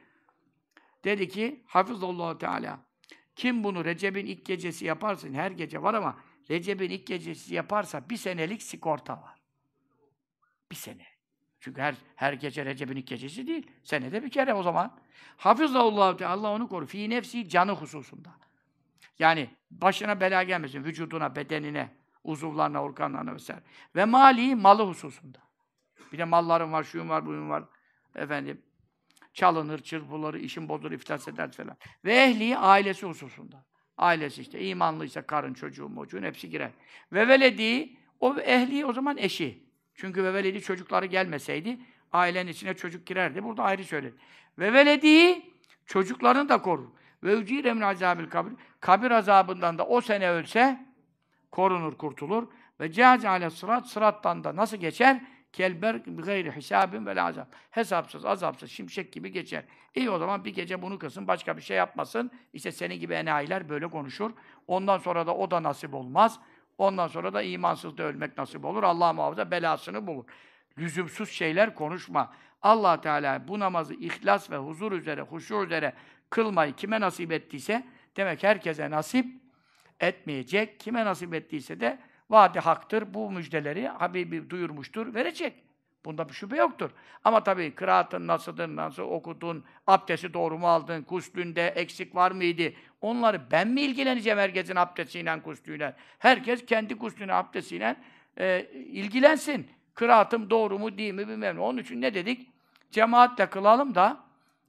Dedi 1.04 1.28
ki 1.28 1.62
Hafizallahu 1.66 2.38
Teala 2.38 2.80
kim 3.36 3.64
bunu 3.64 3.84
Recep'in 3.84 4.26
ilk 4.26 4.46
gecesi 4.46 4.84
yaparsa 4.84 5.28
her 5.28 5.50
gece 5.50 5.82
var 5.82 5.94
ama 5.94 6.18
Recep'in 6.50 6.90
ilk 6.90 7.06
gecesi 7.06 7.54
yaparsa 7.54 8.10
bir 8.10 8.16
senelik 8.16 8.62
sigorta 8.62 9.12
var. 9.12 9.38
Bir 10.70 10.76
sene. 10.76 11.06
Çünkü 11.60 11.80
her 11.80 11.94
her 12.16 12.32
gece 12.32 12.64
Recep'in 12.64 12.96
ilk 12.96 13.06
gecesi 13.06 13.46
değil. 13.46 13.70
Senede 13.82 14.22
bir 14.22 14.30
kere 14.30 14.54
o 14.54 14.62
zaman. 14.62 14.98
Hafizallahu 15.36 16.16
Teala 16.16 16.32
Allah 16.32 16.50
onu 16.50 16.68
koru. 16.68 16.86
Fi 16.86 17.10
nefsi 17.10 17.48
canı 17.48 17.72
hususunda. 17.72 18.30
Yani 19.18 19.50
başına 19.70 20.20
bela 20.20 20.42
gelmesin 20.42 20.84
vücuduna, 20.84 21.36
bedenine, 21.36 21.96
uzuvlarına, 22.24 22.82
organlarına 22.82 23.34
vesaire. 23.34 23.62
Ve 23.96 24.04
mali, 24.04 24.54
malı 24.54 24.86
hususunda. 24.86 25.38
Bir 26.12 26.18
de 26.18 26.24
mallarım 26.24 26.72
var, 26.72 26.82
şuyum 26.82 27.08
var, 27.08 27.26
buyum 27.26 27.50
var. 27.50 27.64
Efendim, 28.16 28.62
çalınır, 29.32 29.78
çırpılır, 29.78 30.34
işin 30.34 30.68
bozulur, 30.68 30.92
iflas 30.92 31.28
eder 31.28 31.52
falan. 31.52 31.76
Ve 32.04 32.14
ehli, 32.14 32.56
ailesi 32.58 33.06
hususunda. 33.06 33.64
Ailesi 33.98 34.40
işte, 34.40 34.68
imanlıysa 34.68 35.22
karın, 35.22 35.54
çocuğu, 35.54 35.88
mocuğun 35.88 36.22
hepsi 36.22 36.50
girer. 36.50 36.70
Ve 37.12 37.28
veledi, 37.28 37.96
o 38.20 38.38
ehli 38.38 38.86
o 38.86 38.92
zaman 38.92 39.18
eşi. 39.18 39.66
Çünkü 39.94 40.24
ve 40.24 40.34
veledi 40.34 40.60
çocukları 40.60 41.06
gelmeseydi, 41.06 41.80
ailenin 42.12 42.50
içine 42.50 42.74
çocuk 42.74 43.06
girerdi. 43.06 43.44
Burada 43.44 43.62
ayrı 43.62 43.84
söyledi. 43.84 44.14
Ve 44.58 44.72
veledi, 44.72 45.42
çocuklarını 45.86 46.48
da 46.48 46.62
korur. 46.62 46.88
Ve 47.22 47.34
ücire 47.34 47.74
min 47.74 47.80
azabil 47.80 48.26
kabir. 48.26 48.52
Kabir 48.80 49.10
azabından 49.10 49.78
da 49.78 49.86
o 49.86 50.00
sene 50.00 50.30
ölse, 50.30 50.86
korunur, 51.50 51.98
kurtulur. 51.98 52.48
Ve 52.80 52.92
cihaz 52.92 53.24
ale 53.24 53.50
sırat, 53.50 53.86
sırattan 53.86 54.44
da 54.44 54.56
nasıl 54.56 54.76
geçer? 54.76 55.20
Kelber 55.52 55.94
gayri 55.94 56.52
hisabin 56.52 57.06
ve 57.06 57.22
azap. 57.22 57.48
Hesapsız, 57.70 58.24
azapsız, 58.24 58.70
şimşek 58.70 59.12
gibi 59.12 59.32
geçer. 59.32 59.64
İyi 59.94 60.10
o 60.10 60.18
zaman 60.18 60.44
bir 60.44 60.54
gece 60.54 60.82
bunu 60.82 60.98
kılsın, 60.98 61.28
başka 61.28 61.56
bir 61.56 61.62
şey 61.62 61.76
yapmasın. 61.76 62.30
İşte 62.52 62.72
senin 62.72 62.94
gibi 62.94 63.14
enayiler 63.14 63.68
böyle 63.68 63.90
konuşur. 63.90 64.30
Ondan 64.66 64.98
sonra 64.98 65.26
da 65.26 65.36
o 65.36 65.50
da 65.50 65.62
nasip 65.62 65.94
olmaz. 65.94 66.40
Ondan 66.78 67.08
sonra 67.08 67.34
da 67.34 67.42
imansız 67.42 67.98
da 67.98 68.02
ölmek 68.02 68.38
nasip 68.38 68.64
olur. 68.64 68.82
Allah 68.82 69.12
muhafaza 69.12 69.50
belasını 69.50 70.06
bulur. 70.06 70.24
Lüzumsuz 70.78 71.30
şeyler 71.30 71.74
konuşma. 71.74 72.32
Allah 72.62 73.00
Teala 73.00 73.48
bu 73.48 73.60
namazı 73.60 73.94
ihlas 73.94 74.50
ve 74.50 74.56
huzur 74.56 74.92
üzere, 74.92 75.22
huşu 75.22 75.64
üzere 75.64 75.92
kılmayı 76.30 76.72
kime 76.72 77.00
nasip 77.00 77.32
ettiyse 77.32 77.86
demek 78.16 78.42
herkese 78.42 78.90
nasip 78.90 79.26
etmeyecek. 80.00 80.80
Kime 80.80 81.04
nasip 81.04 81.34
ettiyse 81.34 81.80
de 81.80 81.98
vaadi 82.32 82.60
haktır. 82.60 83.14
Bu 83.14 83.30
müjdeleri 83.30 83.88
Habibi 83.88 84.50
duyurmuştur, 84.50 85.14
verecek. 85.14 85.54
Bunda 86.04 86.28
bir 86.28 86.34
şüphe 86.34 86.56
yoktur. 86.56 86.90
Ama 87.24 87.44
tabii 87.44 87.74
kıraatın 87.74 88.26
nasıldır, 88.26 88.76
nasıl 88.76 89.02
okudun, 89.02 89.64
abdesti 89.86 90.34
doğru 90.34 90.58
mu 90.58 90.68
aldın, 90.68 91.02
kuslünde 91.02 91.66
eksik 91.66 92.14
var 92.14 92.30
mıydı? 92.30 92.74
Onları 93.00 93.40
ben 93.50 93.68
mi 93.68 93.80
ilgileneceğim 93.80 94.38
herkesin 94.38 94.76
abdestiyle, 94.76 95.42
kuslüyle? 95.42 95.94
Herkes 96.18 96.66
kendi 96.66 96.98
kuslüne, 96.98 97.34
abdestiyle 97.34 97.96
e, 98.38 98.66
ilgilensin. 98.72 99.68
Kıraatım 99.94 100.50
doğru 100.50 100.78
mu, 100.78 100.98
değil 100.98 101.14
mi 101.14 101.28
bilmem 101.28 101.56
ne. 101.56 101.60
Onun 101.60 101.78
için 101.78 102.00
ne 102.00 102.14
dedik? 102.14 102.48
Cemaatle 102.90 103.46
kılalım 103.46 103.94
da 103.94 104.16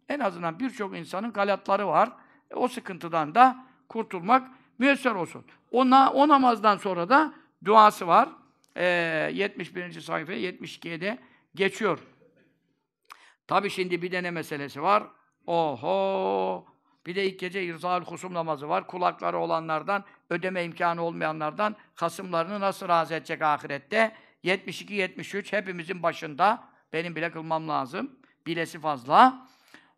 en 0.09 0.19
azından 0.19 0.59
birçok 0.59 0.97
insanın 0.97 1.33
galatları 1.33 1.87
var. 1.87 2.09
E, 2.51 2.55
o 2.55 2.67
sıkıntıdan 2.67 3.35
da 3.35 3.65
kurtulmak 3.89 4.47
müyesser 4.79 5.11
olsun. 5.11 5.45
Ona, 5.71 6.11
o 6.13 6.27
namazdan 6.27 6.77
sonra 6.77 7.09
da 7.09 7.33
duası 7.65 8.07
var. 8.07 8.29
E, 8.75 8.85
71. 9.33 10.01
sayfa 10.01 10.33
72'ye 10.33 11.01
de 11.01 11.19
geçiyor. 11.55 11.99
Tabi 13.47 13.69
şimdi 13.69 14.01
bir 14.01 14.11
de 14.11 14.23
ne 14.23 14.31
meselesi 14.31 14.81
var? 14.81 15.03
Oho! 15.47 16.65
Bir 17.05 17.15
de 17.15 17.25
ilk 17.25 17.39
gece 17.39 17.63
irzal 17.63 18.01
husum 18.01 18.33
namazı 18.33 18.69
var. 18.69 18.87
Kulakları 18.87 19.37
olanlardan, 19.37 20.03
ödeme 20.29 20.63
imkanı 20.63 21.01
olmayanlardan 21.01 21.75
hasımlarını 21.95 22.59
nasıl 22.59 22.87
razı 22.87 23.13
edecek 23.13 23.41
ahirette? 23.41 24.15
72-73 24.43 25.57
hepimizin 25.57 26.03
başında. 26.03 26.63
Benim 26.93 27.15
bile 27.15 27.31
kılmam 27.31 27.69
lazım. 27.69 28.11
Bilesi 28.47 28.79
fazla. 28.79 29.47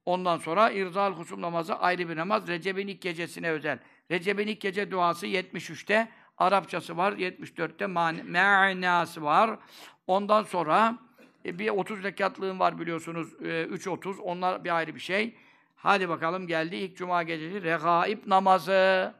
Ondan 0.05 0.37
sonra 0.37 0.71
irzal 0.71 1.13
husum 1.13 1.41
namazı 1.41 1.75
ayrı 1.75 2.09
bir 2.09 2.15
namaz. 2.15 2.47
Recep'in 2.47 2.87
ilk 2.87 3.01
gecesine 3.01 3.49
özel. 3.49 3.79
Recep'in 4.11 4.47
ilk 4.47 4.61
gece 4.61 4.91
duası 4.91 5.27
73'te. 5.27 6.07
Arapçası 6.37 6.97
var. 6.97 7.13
74'te 7.13 7.85
manası 7.85 9.23
var. 9.23 9.59
Ondan 10.07 10.43
sonra 10.43 10.97
e, 11.45 11.59
bir 11.59 11.69
30 11.69 12.03
rekatlığın 12.03 12.59
var 12.59 12.79
biliyorsunuz. 12.79 13.33
E, 13.33 13.45
3.30. 13.45 14.19
Onlar 14.19 14.63
bir 14.63 14.75
ayrı 14.75 14.95
bir 14.95 14.99
şey. 14.99 15.35
Hadi 15.75 16.09
bakalım 16.09 16.47
geldi 16.47 16.75
ilk 16.75 16.97
cuma 16.97 17.23
gecesi 17.23 17.63
regaib 17.63 18.27
namazı. 18.27 19.13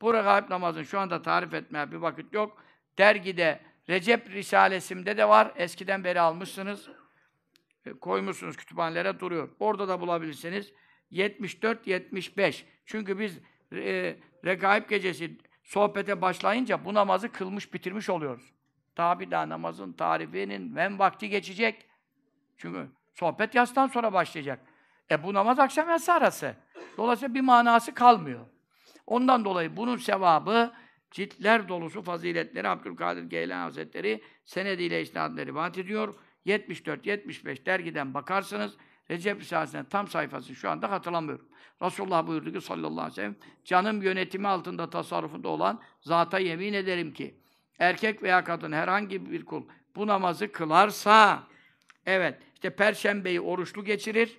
Bu 0.00 0.14
regaib 0.14 0.50
namazın 0.50 0.82
şu 0.82 1.00
anda 1.00 1.22
tarif 1.22 1.54
etmeye 1.54 1.92
bir 1.92 1.96
vakit 1.96 2.32
yok. 2.32 2.64
Dergide 2.98 3.60
Recep 3.88 4.30
Risalesimde 4.30 5.16
de 5.16 5.28
var. 5.28 5.52
Eskiden 5.56 6.04
beri 6.04 6.20
almışsınız. 6.20 6.88
E, 7.86 7.92
koymuşsunuz 7.92 8.56
kütüphanelere 8.56 9.20
duruyor. 9.20 9.48
Orada 9.58 9.88
da 9.88 10.00
bulabilirsiniz. 10.00 10.72
74-75. 11.12 12.64
Çünkü 12.86 13.18
biz 13.18 13.38
e, 13.72 14.16
regaib 14.44 14.88
gecesi 14.88 15.38
sohbete 15.72 16.22
başlayınca 16.22 16.84
bu 16.84 16.94
namazı 16.94 17.32
kılmış 17.32 17.74
bitirmiş 17.74 18.10
oluyoruz. 18.10 18.52
Bir 18.98 19.30
daha 19.30 19.48
namazın 19.48 19.92
tarifinin 19.92 20.76
ben 20.76 20.98
vakti 20.98 21.28
geçecek. 21.28 21.86
Çünkü 22.56 22.88
sohbet 23.14 23.54
yastan 23.54 23.86
sonra 23.86 24.12
başlayacak. 24.12 24.60
E 25.10 25.22
bu 25.22 25.34
namaz 25.34 25.58
akşam 25.58 25.88
yatsı 25.88 26.12
arası. 26.12 26.54
Dolayısıyla 26.96 27.34
bir 27.34 27.40
manası 27.40 27.94
kalmıyor. 27.94 28.46
Ondan 29.06 29.44
dolayı 29.44 29.76
bunun 29.76 29.96
sevabı 29.96 30.72
ciltler 31.10 31.68
dolusu 31.68 32.02
faziletleri 32.02 32.68
Abdülkadir 32.68 33.22
Geylan 33.22 33.62
Hazretleri 33.62 34.22
senediyle 34.44 35.02
isnadını 35.02 35.46
rivayet 35.46 35.78
ediyor. 35.78 36.14
74-75 36.46 37.66
dergiden 37.66 38.14
bakarsınız. 38.14 38.76
Recep 39.10 39.40
Risalesi'nin 39.40 39.84
tam 39.84 40.08
sayfası 40.08 40.54
şu 40.54 40.70
anda 40.70 40.90
hatırlamıyorum. 40.90 41.48
Resulullah 41.82 42.26
buyurdu 42.26 42.52
ki 42.52 42.60
sallallahu 42.60 43.00
aleyhi 43.00 43.10
ve 43.10 43.14
sellem 43.14 43.36
canım 43.64 44.02
yönetimi 44.02 44.48
altında 44.48 44.90
tasarrufunda 44.90 45.48
olan 45.48 45.80
zata 46.00 46.38
yemin 46.38 46.72
ederim 46.72 47.12
ki 47.12 47.34
erkek 47.78 48.22
veya 48.22 48.44
kadın 48.44 48.72
herhangi 48.72 49.30
bir 49.30 49.44
kul 49.44 49.62
bu 49.96 50.06
namazı 50.06 50.52
kılarsa 50.52 51.42
evet 52.06 52.38
işte 52.54 52.70
perşembeyi 52.70 53.40
oruçlu 53.40 53.84
geçirir. 53.84 54.38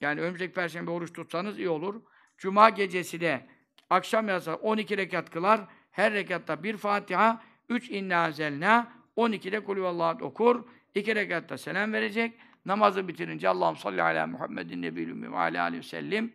Yani 0.00 0.20
önümüzdeki 0.20 0.52
perşembe 0.52 0.90
oruç 0.90 1.12
tutsanız 1.12 1.58
iyi 1.58 1.68
olur. 1.68 2.02
Cuma 2.38 2.70
gecesi 2.70 3.20
de 3.20 3.46
akşam 3.90 4.28
yatsa 4.28 4.54
12 4.54 4.96
rekat 4.96 5.30
kılar. 5.30 5.60
Her 5.90 6.12
rekatta 6.12 6.62
bir 6.62 6.76
Fatiha, 6.76 7.42
3 7.68 7.90
inna 7.90 8.30
zelna, 8.30 8.92
12'de 9.16 9.64
kulüvallahu 9.64 10.24
okur. 10.24 10.64
2 10.94 11.14
rekatta 11.14 11.58
selam 11.58 11.92
verecek. 11.92 12.34
Namazı 12.66 13.08
bitirince 13.08 13.48
Allah'ım 13.48 13.76
salli 13.76 14.02
ala 14.02 14.26
Muhammedin 14.26 14.82
nebiyyül 14.82 15.32
ve 15.32 15.36
aleyhi 15.36 15.78
ve 15.78 15.82
sellem. 15.82 16.30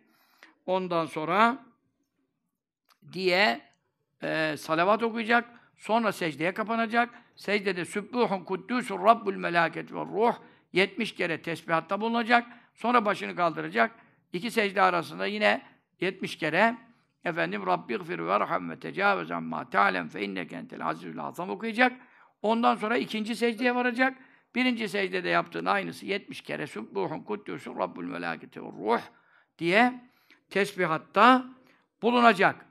Ondan 0.66 1.06
sonra 1.06 1.58
diye 3.12 3.60
e, 4.22 4.56
salavat 4.58 5.02
okuyacak. 5.02 5.48
Sonra 5.76 6.12
secdeye 6.12 6.54
kapanacak. 6.54 7.10
Secdede 7.36 7.84
Sübbuhun 7.84 8.44
Kuddüsün 8.44 9.04
Rabbül 9.04 9.36
Melaket 9.36 9.92
ve 9.92 10.00
Ruh 10.00 10.34
70 10.72 11.14
kere 11.14 11.42
tesbihatta 11.42 12.00
bulunacak. 12.00 12.46
Sonra 12.74 13.04
başını 13.04 13.36
kaldıracak. 13.36 13.90
İki 14.32 14.50
secde 14.50 14.82
arasında 14.82 15.26
yine 15.26 15.62
70 16.00 16.38
kere 16.38 16.76
efendim 17.24 17.66
Rabbighfir 17.66 18.18
ve 18.18 18.40
rahmet 18.40 18.76
ve 18.76 18.80
tecavüz 18.80 19.30
amma 19.30 19.70
ta'lem 19.70 20.08
fe 20.08 20.22
inneke 20.22 20.56
entel 20.56 20.86
azizül 20.86 21.20
azam 21.20 21.50
okuyacak. 21.50 21.92
Ondan 22.42 22.74
sonra 22.74 22.96
ikinci 22.96 23.36
secdeye 23.36 23.74
varacak. 23.74 24.16
Birinci 24.54 24.88
secdede 24.88 25.28
yaptığın 25.28 25.64
aynısı 25.64 26.06
70 26.06 26.40
kere 26.40 26.66
Sübbuhun 26.66 27.20
Kuddüsün 27.20 27.78
Rabbül 27.78 28.04
Melaketi 28.04 28.62
ve 28.62 28.66
Ruh 28.66 29.00
diye 29.58 30.00
tesbihatta 30.50 31.44
bulunacak. 32.02 32.66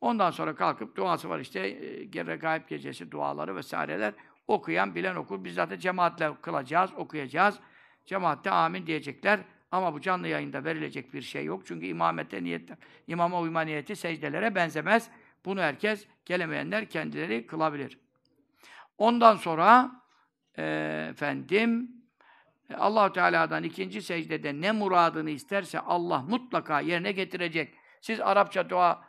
Ondan 0.00 0.30
sonra 0.30 0.54
kalkıp 0.54 0.96
duası 0.96 1.28
var 1.28 1.40
işte 1.40 1.60
e, 1.60 2.26
Regaib 2.26 2.68
gecesi 2.68 3.10
duaları 3.10 3.56
vesaireler 3.56 4.14
okuyan 4.48 4.94
bilen 4.94 5.16
okur. 5.16 5.44
Biz 5.44 5.54
zaten 5.54 5.78
cemaatle 5.78 6.30
kılacağız, 6.42 6.90
okuyacağız. 6.96 7.58
Cemaatte 8.06 8.50
amin 8.50 8.86
diyecekler. 8.86 9.40
Ama 9.72 9.94
bu 9.94 10.00
canlı 10.00 10.28
yayında 10.28 10.64
verilecek 10.64 11.14
bir 11.14 11.22
şey 11.22 11.44
yok. 11.44 11.62
Çünkü 11.66 11.86
imamette 11.86 12.44
niyetler, 12.44 12.78
imama 13.06 13.40
uyma 13.40 13.60
niyeti 13.60 13.96
secdelere 13.96 14.54
benzemez. 14.54 15.10
Bunu 15.44 15.60
herkes, 15.60 16.06
gelemeyenler 16.24 16.90
kendileri 16.90 17.46
kılabilir. 17.46 17.98
Ondan 18.98 19.36
sonra 19.36 19.99
e, 20.60 21.06
efendim 21.10 21.90
allah 22.74 23.12
Teala'dan 23.12 23.62
ikinci 23.62 24.02
secdede 24.02 24.60
ne 24.60 24.72
muradını 24.72 25.30
isterse 25.30 25.80
Allah 25.80 26.22
mutlaka 26.22 26.80
yerine 26.80 27.12
getirecek. 27.12 27.74
Siz 28.00 28.20
Arapça 28.20 28.70
dua 28.70 29.04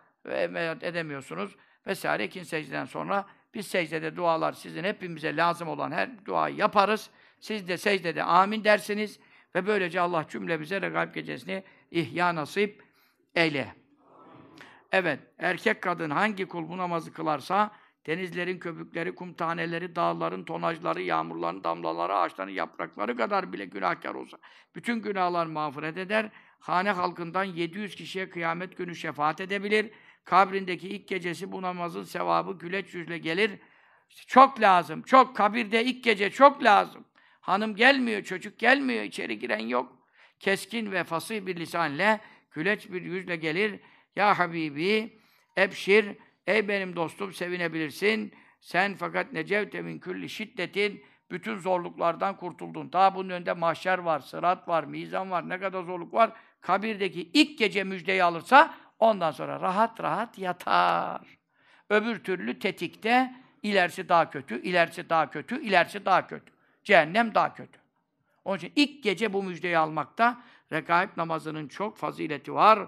edemiyorsunuz 0.82 1.56
vesaire 1.88 2.26
ikinci 2.26 2.46
secdeden 2.46 2.86
sonra 2.86 3.26
biz 3.54 3.68
secdede 3.68 4.16
dualar 4.16 4.54
sizin 4.54 4.84
hepimize 4.84 5.38
lazım 5.38 5.68
olan 5.68 5.92
her 5.92 6.26
duayı 6.26 6.56
yaparız. 6.56 7.10
Siz 7.40 7.68
de 7.68 7.78
secdede 7.78 8.24
amin 8.24 8.64
dersiniz 8.64 9.20
ve 9.56 9.68
böylece 9.68 10.02
Allah 10.02 10.26
cümlemize 10.30 10.82
regaib 10.82 11.14
gecesini 11.14 11.64
ihya 11.92 12.36
nasip 12.36 12.84
eyle. 13.36 13.76
Evet, 14.92 15.20
erkek 15.38 15.82
kadın 15.82 16.10
hangi 16.10 16.46
kul 16.46 16.70
bu 16.70 16.78
namazı 16.78 17.14
kılarsa 17.14 17.72
denizlerin 18.06 18.60
köpükleri, 18.60 19.16
kum 19.16 19.34
taneleri, 19.34 19.96
dağların 19.96 20.44
tonajları, 20.44 21.02
yağmurların 21.02 21.64
damlaları, 21.64 22.16
ağaçların 22.16 22.52
yaprakları 22.52 23.18
kadar 23.18 23.54
bile 23.54 23.66
günahkar 23.66 24.16
olsa 24.16 24.38
bütün 24.76 25.02
günahlar 25.02 25.46
mağfiret 25.46 25.98
eder. 25.98 26.30
Hane 26.60 26.92
halkından 26.92 27.44
700 27.44 27.96
kişiye 27.96 28.30
kıyamet 28.30 28.78
günü 28.78 28.96
şefaat 28.96 29.42
edebilir. 29.42 29.92
Kabrindeki 30.26 30.90
ilk 30.90 31.08
gecesi 31.08 31.52
bu 31.52 31.62
namazın 31.62 32.04
sevabı 32.04 32.58
güleç 32.58 32.94
yüzle 32.94 33.18
gelir. 33.18 33.52
çok 34.28 34.62
lazım. 34.62 35.02
Çok 35.02 35.36
kabirde 35.36 35.86
ilk 35.86 36.04
gece 36.04 36.30
çok 36.30 36.64
lazım. 36.64 37.06
Hanım 37.42 37.76
gelmiyor, 37.76 38.24
çocuk 38.24 38.60
gelmiyor, 38.60 39.04
içeri 39.04 39.40
giren 39.40 39.60
yok. 39.60 39.98
Keskin 40.40 40.92
ve 40.92 41.04
fasih 41.04 41.46
bir 41.46 41.56
lisan 41.56 41.94
ile, 41.94 42.20
güleç 42.52 42.92
bir 42.92 43.02
yüzle 43.02 43.36
gelir. 43.36 43.80
Ya 44.16 44.40
Habibi, 44.40 45.20
ebşir, 45.58 46.18
ey 46.48 46.68
benim 46.68 46.96
dostum 46.96 47.34
sevinebilirsin. 47.34 48.34
Sen 48.62 48.96
fakat 48.96 49.34
necevte 49.34 49.82
min 49.82 50.00
külli 50.00 50.30
şiddetin, 50.30 51.04
bütün 51.32 51.58
zorluklardan 51.58 52.38
kurtuldun. 52.38 52.94
Daha 52.94 53.16
bunun 53.16 53.30
önünde 53.30 53.54
mahşer 53.54 53.98
var, 53.98 54.20
sırat 54.20 54.68
var, 54.68 54.84
mizan 54.84 55.32
var, 55.32 55.50
ne 55.50 55.60
kadar 55.60 55.84
zorluk 55.84 56.14
var. 56.14 56.32
Kabirdeki 56.62 57.22
ilk 57.22 57.60
gece 57.60 57.84
müjdeyi 57.84 58.24
alırsa, 58.24 58.74
ondan 59.00 59.32
sonra 59.32 59.62
rahat 59.62 60.02
rahat 60.02 60.38
yatar. 60.38 61.22
Öbür 61.90 62.24
türlü 62.24 62.60
tetikte, 62.60 63.36
ilerisi 63.64 64.10
daha 64.10 64.30
kötü, 64.30 64.62
ilerisi 64.62 65.10
daha 65.10 65.32
kötü, 65.32 65.62
ilerisi 65.62 66.06
daha 66.06 66.28
kötü. 66.28 66.52
Cehennem 66.84 67.36
daha 67.36 67.54
kötü. 67.54 67.80
Onun 68.46 68.58
için 68.58 68.72
ilk 68.76 69.04
gece 69.04 69.34
bu 69.34 69.44
müjdeyi 69.44 69.78
almakta 69.78 70.42
rekaib 70.72 71.10
namazının 71.18 71.68
çok 71.68 71.98
fazileti 71.98 72.54
var. 72.54 72.88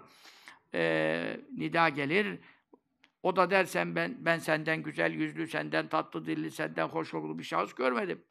Ee, 0.73 1.39
nida 1.57 1.89
gelir. 1.89 2.39
O 3.23 3.35
da 3.35 3.51
dersen 3.51 3.95
ben 3.95 4.15
ben 4.19 4.37
senden 4.37 4.83
güzel 4.83 5.11
yüzlü, 5.11 5.47
senden 5.47 5.87
tatlı 5.87 6.25
dilli, 6.25 6.51
senden 6.51 6.87
hoş 6.87 7.11
kokulu 7.11 7.39
bir 7.39 7.43
şahıs 7.43 7.73
görmedim. 7.73 8.23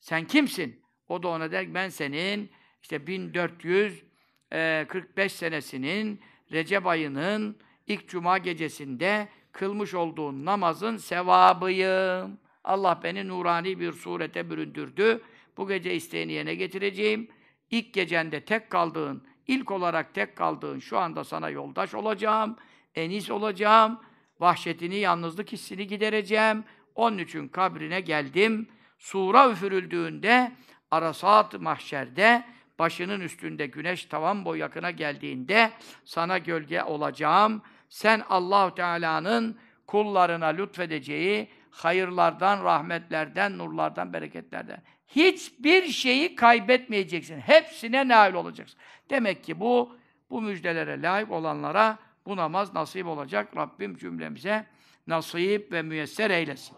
Sen 0.00 0.24
kimsin? 0.24 0.82
O 1.08 1.22
da 1.22 1.28
ona 1.28 1.52
der 1.52 1.74
ben 1.74 1.88
senin 1.88 2.50
işte 2.82 3.06
1445 3.06 5.32
senesinin 5.32 6.20
Recep 6.52 6.86
ayının 6.86 7.58
ilk 7.86 8.08
cuma 8.08 8.38
gecesinde 8.38 9.28
kılmış 9.52 9.94
olduğun 9.94 10.44
namazın 10.44 10.96
sevabıyım. 10.96 12.38
Allah 12.64 13.00
beni 13.02 13.28
nurani 13.28 13.80
bir 13.80 13.92
surete 13.92 14.50
büründürdü. 14.50 15.20
Bu 15.56 15.68
gece 15.68 15.94
isteğini 15.94 16.32
yerine 16.32 16.54
getireceğim. 16.54 17.28
İlk 17.70 17.94
gecende 17.94 18.44
tek 18.44 18.70
kaldığın, 18.70 19.26
ilk 19.46 19.70
olarak 19.70 20.14
tek 20.14 20.36
kaldığın 20.36 20.78
şu 20.78 20.98
anda 20.98 21.24
sana 21.24 21.50
yoldaş 21.50 21.94
olacağım, 21.94 22.56
enis 22.94 23.30
olacağım, 23.30 24.00
vahşetini, 24.40 24.96
yalnızlık 24.96 25.52
hissini 25.52 25.86
gidereceğim. 25.86 26.64
Onun 26.94 27.18
için 27.18 27.48
kabrine 27.48 28.00
geldim. 28.00 28.68
Sura 28.98 29.50
üfürüldüğünde, 29.50 30.52
arasat 30.90 31.60
mahşerde, 31.60 32.44
başının 32.78 33.20
üstünde 33.20 33.66
güneş 33.66 34.04
tavan 34.04 34.44
boy 34.44 34.58
yakına 34.58 34.90
geldiğinde 34.90 35.70
sana 36.04 36.38
gölge 36.38 36.82
olacağım. 36.82 37.62
Sen 37.88 38.22
Allahu 38.28 38.74
Teala'nın 38.74 39.58
kullarına 39.86 40.46
lütfedeceği 40.46 41.48
hayırlardan, 41.70 42.64
rahmetlerden, 42.64 43.58
nurlardan, 43.58 44.12
bereketlerden 44.12 44.82
hiçbir 45.08 45.86
şeyi 45.86 46.34
kaybetmeyeceksin. 46.34 47.40
Hepsine 47.40 48.08
nail 48.08 48.34
olacaksın. 48.34 48.80
Demek 49.10 49.44
ki 49.44 49.60
bu 49.60 49.96
bu 50.30 50.42
müjdelere 50.42 51.02
layık 51.02 51.30
olanlara 51.30 51.98
bu 52.28 52.36
namaz 52.36 52.74
nasip 52.74 53.06
olacak. 53.06 53.56
Rabbim 53.56 53.96
cümlemize 53.96 54.66
nasip 55.06 55.72
ve 55.72 55.82
müyesser 55.82 56.30
eylesin. 56.30 56.76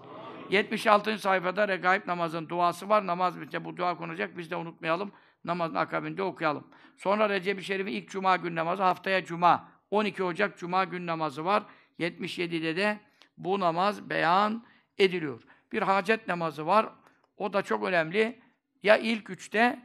76. 0.50 1.18
sayfada 1.18 1.68
regaib 1.68 2.06
namazın 2.06 2.48
duası 2.48 2.88
var. 2.88 3.06
Namaz 3.06 3.40
bitince 3.40 3.64
bu 3.64 3.76
dua 3.76 3.96
konacak. 3.96 4.38
Biz 4.38 4.50
de 4.50 4.56
unutmayalım. 4.56 5.12
Namazın 5.44 5.74
akabinde 5.74 6.22
okuyalım. 6.22 6.66
Sonra 6.96 7.28
Recep-i 7.28 7.64
Şerif'in 7.64 7.92
ilk 7.92 8.08
cuma 8.08 8.36
gün 8.36 8.56
namazı 8.56 8.82
haftaya 8.82 9.24
cuma. 9.24 9.68
12 9.90 10.24
Ocak 10.24 10.58
cuma 10.58 10.84
gün 10.84 11.06
namazı 11.06 11.44
var. 11.44 11.62
77'de 11.98 12.76
de 12.76 13.00
bu 13.38 13.60
namaz 13.60 14.10
beyan 14.10 14.66
ediliyor. 14.98 15.42
Bir 15.72 15.82
hacet 15.82 16.28
namazı 16.28 16.66
var. 16.66 16.88
O 17.36 17.52
da 17.52 17.62
çok 17.62 17.84
önemli. 17.84 18.42
Ya 18.82 18.96
ilk 18.96 19.30
üçte, 19.30 19.80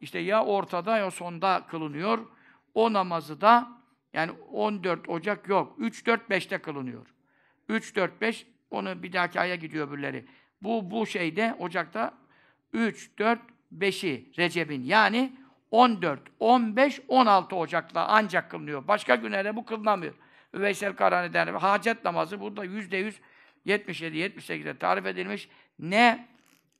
işte 0.00 0.18
ya 0.18 0.44
ortada 0.44 0.98
ya 0.98 1.10
sonda 1.10 1.66
kılınıyor. 1.70 2.18
O 2.74 2.92
namazı 2.92 3.40
da 3.40 3.77
yani 4.12 4.32
14 4.52 5.08
Ocak 5.08 5.48
yok. 5.48 5.74
3, 5.78 6.06
4, 6.06 6.30
5'te 6.30 6.58
kılınıyor. 6.58 7.06
3, 7.68 7.96
4, 7.96 8.20
5 8.20 8.46
onu 8.70 9.02
bir 9.02 9.12
dahaki 9.12 9.40
aya 9.40 9.54
gidiyor 9.54 9.88
öbürleri. 9.88 10.24
Bu, 10.62 10.90
bu 10.90 11.06
şeyde 11.06 11.56
Ocak'ta 11.58 12.14
3, 12.72 13.18
4, 13.18 13.38
5'i 13.78 14.32
Recep'in 14.38 14.84
yani 14.84 15.32
14, 15.70 16.20
15, 16.40 17.00
16 17.08 17.56
Ocak'ta 17.56 18.06
ancak 18.06 18.50
kılınıyor. 18.50 18.88
Başka 18.88 19.14
günlerde 19.14 19.56
bu 19.56 19.64
kılınamıyor. 19.64 20.14
Veysel 20.54 20.96
Karani'den 20.96 21.54
hacet 21.54 22.04
namazı 22.04 22.40
burada 22.40 22.64
yüzde 22.64 22.96
yüz 22.96 23.20
77, 23.64 24.18
78'de 24.18 24.78
tarif 24.78 25.06
edilmiş. 25.06 25.48
Ne 25.78 26.28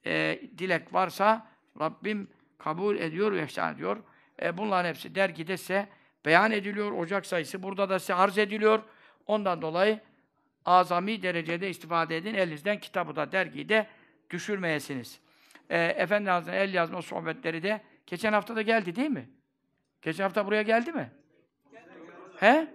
e, 0.06 0.40
dilek 0.58 0.94
varsa 0.94 1.46
Rabbim 1.80 2.28
kabul 2.58 2.96
ediyor 2.96 3.32
ve 3.32 3.44
ihsan 3.44 3.74
ediyor. 3.74 3.96
E, 4.42 4.58
bunların 4.58 4.88
hepsi 4.88 5.14
dergide 5.14 5.54
ise 5.54 5.88
beyan 6.28 6.52
ediliyor. 6.52 6.92
Ocak 6.92 7.26
sayısı 7.26 7.62
burada 7.62 7.88
da 7.88 7.98
size 7.98 8.14
arz 8.14 8.38
ediliyor. 8.38 8.82
Ondan 9.26 9.62
dolayı 9.62 10.00
azami 10.64 11.22
derecede 11.22 11.70
istifade 11.70 12.16
edin. 12.16 12.34
Elinizden 12.34 12.80
kitabı 12.80 13.16
da 13.16 13.32
dergiyi 13.32 13.68
de 13.68 13.86
düşürmeyesiniz. 14.30 15.20
E, 15.70 15.78
Efendi 15.78 16.30
Hazretleri'nin 16.30 16.68
el 16.68 16.74
yazma 16.74 17.02
sohbetleri 17.02 17.62
de 17.62 17.80
geçen 18.06 18.32
hafta 18.32 18.56
da 18.56 18.62
geldi 18.62 18.96
değil 18.96 19.10
mi? 19.10 19.28
Geçen 20.02 20.24
hafta 20.24 20.46
buraya 20.46 20.62
geldi 20.62 20.92
mi? 20.92 21.10
He? 22.36 22.68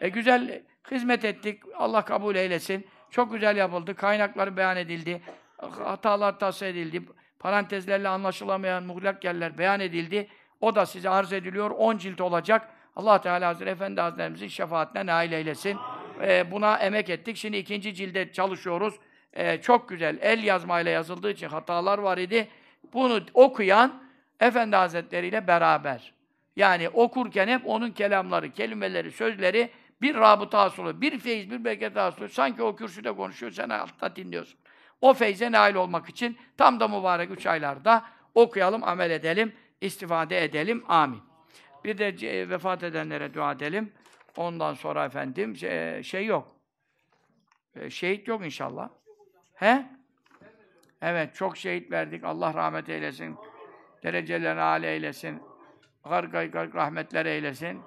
E 0.00 0.08
güzel 0.08 0.62
hizmet 0.90 1.24
ettik. 1.24 1.62
Allah 1.74 2.04
kabul 2.04 2.34
eylesin. 2.34 2.86
Çok 3.10 3.32
güzel 3.32 3.56
yapıldı. 3.56 3.94
Kaynakları 3.94 4.56
beyan 4.56 4.76
edildi. 4.76 5.22
Hatalar 5.58 6.38
tahsil 6.38 6.66
edildi. 6.66 7.02
Parantezlerle 7.38 8.08
anlaşılamayan 8.08 8.82
muhlak 8.82 9.24
yerler 9.24 9.58
beyan 9.58 9.80
edildi. 9.80 10.28
O 10.60 10.74
da 10.74 10.86
size 10.86 11.08
arz 11.08 11.32
ediliyor. 11.32 11.70
10 11.70 11.98
cilt 11.98 12.20
olacak. 12.20 12.73
Allah 12.96 13.20
Teala 13.20 13.48
Hazretleri 13.48 13.70
Efendi 13.70 14.00
Hazretlerimizin 14.00 14.48
şefaatine 14.48 15.06
nail 15.06 15.32
eylesin. 15.32 15.78
Ee, 16.22 16.50
buna 16.50 16.76
emek 16.76 17.10
ettik. 17.10 17.36
Şimdi 17.36 17.56
ikinci 17.56 17.94
cilde 17.94 18.32
çalışıyoruz. 18.32 18.94
Ee, 19.32 19.60
çok 19.60 19.88
güzel. 19.88 20.18
El 20.20 20.44
yazmayla 20.44 20.90
yazıldığı 20.90 21.30
için 21.30 21.48
hatalar 21.48 21.98
var 21.98 22.18
idi. 22.18 22.48
Bunu 22.92 23.20
okuyan 23.34 24.02
Efendi 24.40 24.76
Hazretleri 24.76 25.26
ile 25.26 25.46
beraber. 25.46 26.14
Yani 26.56 26.88
okurken 26.88 27.48
hep 27.48 27.66
onun 27.66 27.90
kelamları, 27.90 28.52
kelimeleri, 28.52 29.10
sözleri 29.12 29.70
bir 30.02 30.14
rabıta 30.14 30.60
hasılı, 30.60 31.00
bir 31.00 31.18
feyiz, 31.18 31.50
bir 31.50 31.64
bereket 31.64 31.96
hasılı. 31.96 32.28
Sanki 32.28 32.62
o 32.62 32.76
kürsüde 32.76 33.12
konuşuyor, 33.12 33.52
sen 33.52 33.68
altta 33.68 34.16
dinliyorsun. 34.16 34.58
O 35.00 35.14
feyze 35.14 35.52
nail 35.52 35.74
olmak 35.74 36.08
için 36.08 36.38
tam 36.56 36.80
da 36.80 36.88
mübarek 36.88 37.30
üç 37.30 37.46
aylarda 37.46 38.04
okuyalım, 38.34 38.84
amel 38.84 39.10
edelim, 39.10 39.52
istifade 39.80 40.44
edelim. 40.44 40.84
Amin. 40.88 41.33
Bir 41.84 41.98
de 41.98 42.48
vefat 42.48 42.82
edenlere 42.82 43.34
dua 43.34 43.52
edelim. 43.52 43.92
Ondan 44.36 44.74
sonra 44.74 45.04
efendim 45.04 45.56
şey, 45.56 46.02
şey 46.02 46.26
yok. 46.26 46.56
E, 47.76 47.90
şehit 47.90 48.28
yok 48.28 48.44
inşallah. 48.44 48.88
He? 49.54 49.86
Evet, 51.02 51.34
çok 51.34 51.56
şehit 51.56 51.90
verdik. 51.90 52.24
Allah 52.24 52.54
rahmet 52.54 52.88
eylesin. 52.88 53.36
Derecelerini 54.02 54.60
âle 54.60 54.92
eylesin. 54.92 55.42
Gargay 56.04 56.50
garg 56.50 56.74
rahmetler 56.74 57.26
eylesin. 57.26 57.80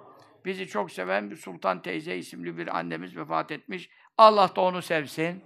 Bizi 0.45 0.67
çok 0.67 0.91
seven 0.91 1.31
bir 1.31 1.35
Sultan 1.35 1.81
teyze 1.81 2.17
isimli 2.17 2.57
bir 2.57 2.77
annemiz 2.77 3.17
vefat 3.17 3.51
etmiş. 3.51 3.89
Allah 4.17 4.55
da 4.55 4.61
onu 4.61 4.81
sevsin. 4.81 5.43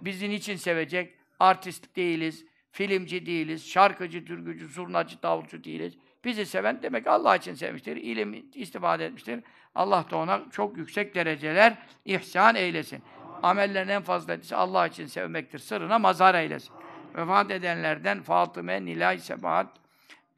Bizi 0.00 0.30
niçin 0.30 0.56
sevecek? 0.56 1.14
Artist 1.40 1.96
değiliz, 1.96 2.46
filmci 2.70 3.26
değiliz, 3.26 3.68
şarkıcı, 3.68 4.24
türkücü, 4.24 4.68
zurnacı, 4.68 5.22
davulcu 5.22 5.64
değiliz. 5.64 5.98
Bizi 6.24 6.46
seven 6.46 6.82
demek 6.82 7.06
Allah 7.06 7.36
için 7.36 7.54
sevmiştir, 7.54 7.96
ilim 7.96 8.46
istifade 8.54 9.06
etmiştir. 9.06 9.40
Allah 9.74 10.04
da 10.10 10.16
ona 10.16 10.42
çok 10.50 10.76
yüksek 10.76 11.14
dereceler 11.14 11.74
ihsan 12.04 12.54
eylesin. 12.54 13.02
Amellerin 13.42 13.88
en 13.88 14.02
fazlalısı 14.02 14.56
Allah 14.56 14.86
için 14.86 15.06
sevmektir. 15.06 15.58
Sırrına 15.58 15.98
mazhar 15.98 16.34
eylesin. 16.34 16.74
Vefat 17.14 17.50
edenlerden 17.50 18.22
Fatıme, 18.22 18.84
Nilay, 18.84 19.18
Sebahat, 19.18 19.66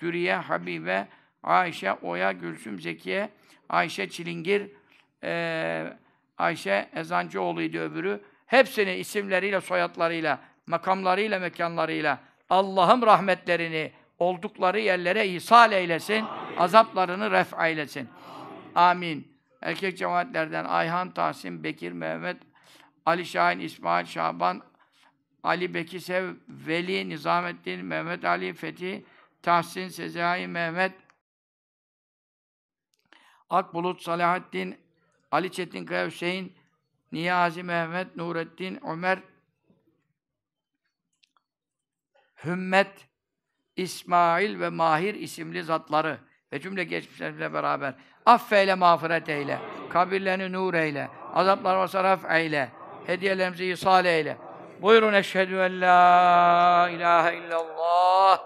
Dürüye, 0.00 0.34
Habibe, 0.34 1.08
Ayşe, 1.42 1.92
Oya, 1.92 2.32
Gülsüm, 2.32 2.80
Zekiye, 2.80 3.30
Ayşe 3.68 4.08
Çilingir, 4.08 4.70
e, 5.24 5.96
Ayşe 6.38 6.88
Ezancıoğlu'ydu 6.94 7.78
öbürü. 7.78 8.20
Hepsini 8.46 8.94
isimleriyle, 8.94 9.60
soyadlarıyla, 9.60 10.38
makamlarıyla, 10.66 11.38
mekanlarıyla 11.38 12.18
Allah'ım 12.50 13.02
rahmetlerini 13.02 13.92
oldukları 14.18 14.80
yerlere 14.80 15.26
ihsal 15.28 15.72
eylesin, 15.72 16.24
azaplarını 16.58 17.30
ref 17.30 17.54
eylesin. 17.60 18.08
Amin. 18.74 19.34
Erkek 19.62 19.98
cemaatlerden 19.98 20.64
Ayhan, 20.64 21.14
Tahsin, 21.14 21.64
Bekir, 21.64 21.92
Mehmet, 21.92 22.36
Ali 23.06 23.26
Şahin, 23.26 23.58
İsmail, 23.58 24.06
Şaban, 24.06 24.62
Ali 25.42 25.74
Bekisev, 25.74 26.34
Veli, 26.48 27.08
Nizamettin, 27.08 27.84
Mehmet 27.84 28.24
Ali, 28.24 28.54
Fethi, 28.54 29.04
Tahsin, 29.42 29.88
Sezai, 29.88 30.46
Mehmet, 30.46 30.92
Akbulut, 33.50 34.02
Salahaddin, 34.02 34.78
Ali 35.30 35.52
Çetin 35.52 35.86
Kaya 35.86 36.06
Hüseyin, 36.06 36.56
Niyazi 37.12 37.62
Mehmet, 37.62 38.16
Nurettin, 38.16 38.80
Ömer, 38.86 39.18
Hümmet, 42.44 43.08
İsmail 43.76 44.60
ve 44.60 44.68
Mahir 44.68 45.14
isimli 45.14 45.62
zatları 45.62 46.18
ve 46.52 46.60
cümle 46.60 46.84
geçmişlerimizle 46.84 47.52
beraber 47.52 47.94
affeyle, 48.26 48.74
mağfiret 48.74 49.28
eyle, 49.28 49.58
kabirlerini 49.90 50.52
nur 50.52 50.74
eyle, 50.74 51.08
azaplar 51.34 51.82
ve 51.82 51.88
saraf 51.88 52.30
eyle, 52.30 52.68
hediyelerimizi 53.06 53.64
isal 53.64 54.04
eyle. 54.04 54.36
Buyurun 54.82 55.12
eşhedü 55.12 55.54
en 55.54 55.80
la 55.80 56.88
ilahe 56.92 57.36
illallah 57.36 58.40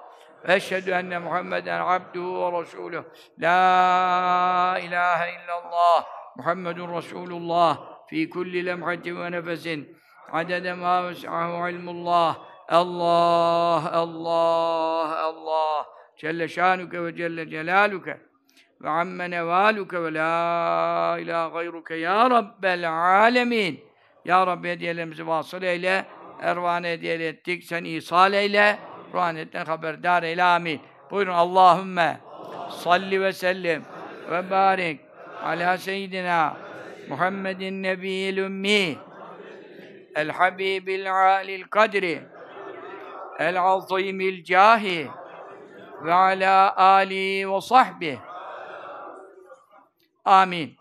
ve 0.49 0.55
eşhedü 0.55 0.91
enne 0.91 1.19
Muhammeden 1.19 1.81
abduhu 1.81 2.53
ve 2.53 2.63
resuluh. 2.63 3.05
La 3.39 4.79
ilahe 4.83 5.31
illallah 5.33 6.07
Muhammedun 6.37 6.97
Resulullah 6.97 7.79
fi 8.07 8.31
kulli 8.31 8.67
lemhatin 8.67 9.21
ve 9.21 9.33
nefesin 9.33 9.99
adede 10.33 10.75
ma 10.75 11.09
ves'ahu 11.09 11.69
ilmullah 11.69 12.39
Allah, 12.69 13.91
Allah, 13.93 15.19
Allah 15.19 15.87
Celle 16.17 16.49
şanuke 16.49 17.05
ve 17.05 17.17
celle 17.17 17.49
celaluke 17.49 18.21
ve 18.81 18.89
amme 18.89 19.31
nevaluke 19.31 20.03
ve 20.03 20.15
la 20.15 21.19
ilahe 21.21 21.53
gayruke 21.53 21.95
ya 21.95 22.31
Rabbel 22.31 22.91
alemin 22.91 23.89
Ya 24.25 24.47
Rabbi 24.47 24.69
hediyelerimizi 24.69 25.27
vasıl 25.27 25.63
eyle. 25.63 26.05
Ervanı 26.41 26.87
hediye 26.87 27.15
ettik. 27.15 27.65
Sen 27.65 27.85
ihsal 27.85 28.33
eyle. 28.33 28.79
Ruhaniyetten 29.15 29.65
haberdar 29.65 30.23
eyle. 30.23 30.43
Amin. 30.43 30.81
Buyurun 31.11 31.33
Allahümme 31.33 32.21
salli 32.71 33.21
ve 33.21 33.33
sellim 33.33 33.83
ve 34.31 34.51
barik 34.51 35.01
ala 35.45 35.79
seyyidina 35.79 36.57
Muhammedin 37.09 37.83
nebiyil 37.83 38.37
ümmi 38.37 38.97
el 40.15 40.31
habibil 40.31 41.15
alil 41.15 41.63
kadri 41.63 42.23
el 43.39 43.61
azimil 43.61 44.45
cahi 44.45 45.09
ve 46.05 46.15
ala 46.15 46.77
ali 46.77 47.53
ve 47.53 47.61
sahbi. 47.61 48.19
Amin. 50.25 50.77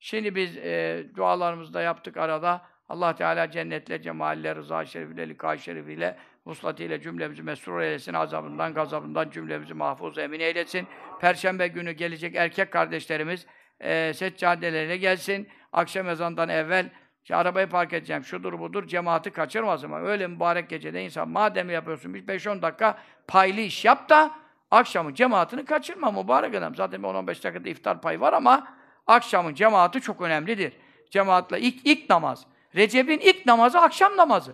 Şimdi 0.00 0.34
biz 0.34 0.56
e, 0.56 1.04
dualarımızı 1.16 1.74
da 1.74 1.82
yaptık 1.82 2.16
arada. 2.16 2.62
Allah 2.88 3.14
Teala 3.14 3.50
cennetle, 3.50 4.02
cemalle, 4.02 4.54
rıza 4.56 4.84
şerifiyle, 4.84 5.28
lika 5.28 5.56
şerifiyle, 5.56 6.16
vuslatiyle 6.46 7.00
cümlemizi 7.00 7.42
mesrur 7.42 7.80
eylesin, 7.80 8.14
azabından, 8.14 8.74
gazabından 8.74 9.30
cümlemizi 9.30 9.74
mahfuz 9.74 10.18
emin 10.18 10.40
eylesin. 10.40 10.86
Perşembe 11.20 11.68
günü 11.68 11.92
gelecek 11.92 12.34
erkek 12.34 12.72
kardeşlerimiz 12.72 13.46
e, 13.80 14.14
seccadeleriyle 14.14 14.96
gelsin. 14.96 15.48
Akşam 15.72 16.08
ezandan 16.08 16.48
evvel 16.48 16.90
işte 17.28 17.36
arabayı 17.36 17.68
park 17.68 17.92
edeceğim, 17.92 18.24
şudur 18.24 18.58
budur, 18.58 18.86
cemaati 18.86 19.30
kaçırmasın. 19.30 19.92
Öyle 19.92 20.26
mübarek 20.26 20.68
gecede 20.68 21.04
insan 21.04 21.28
madem 21.28 21.70
yapıyorsun 21.70 22.14
bir 22.14 22.26
5-10 22.26 22.62
dakika 22.62 22.98
paylı 23.26 23.60
iş 23.60 23.84
yap 23.84 24.08
da 24.08 24.30
akşamın 24.70 25.14
cemaatini 25.14 25.64
kaçırma 25.64 26.10
mübarek 26.10 26.54
adam. 26.54 26.74
Zaten 26.74 27.00
10-15 27.00 27.26
dakikada 27.26 27.68
iftar 27.68 28.00
payı 28.00 28.20
var 28.20 28.32
ama 28.32 28.68
akşamın 29.06 29.54
cemaati 29.54 30.00
çok 30.00 30.20
önemlidir. 30.20 30.72
Cemaatla 31.10 31.58
ilk, 31.58 31.86
ilk 31.86 32.10
namaz. 32.10 32.46
Recep'in 32.74 33.18
ilk 33.18 33.46
namazı 33.46 33.80
akşam 33.80 34.16
namazı. 34.16 34.52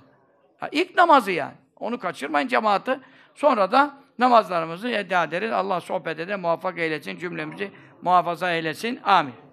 Ha, 0.59 0.68
ilk 0.72 0.96
namazı 0.96 1.32
yani. 1.32 1.55
Onu 1.76 1.98
kaçırmayın 1.98 2.48
cemaati. 2.48 3.01
Sonra 3.34 3.72
da 3.72 3.96
namazlarımızı 4.18 4.88
eda 4.88 5.24
ederiz. 5.24 5.52
Allah 5.52 5.80
sohbete 5.80 6.28
de 6.28 6.36
muvaffak 6.36 6.78
eylesin, 6.78 7.18
cümlemizi 7.18 7.70
muhafaza 8.02 8.52
eylesin. 8.52 9.01
Amin. 9.05 9.43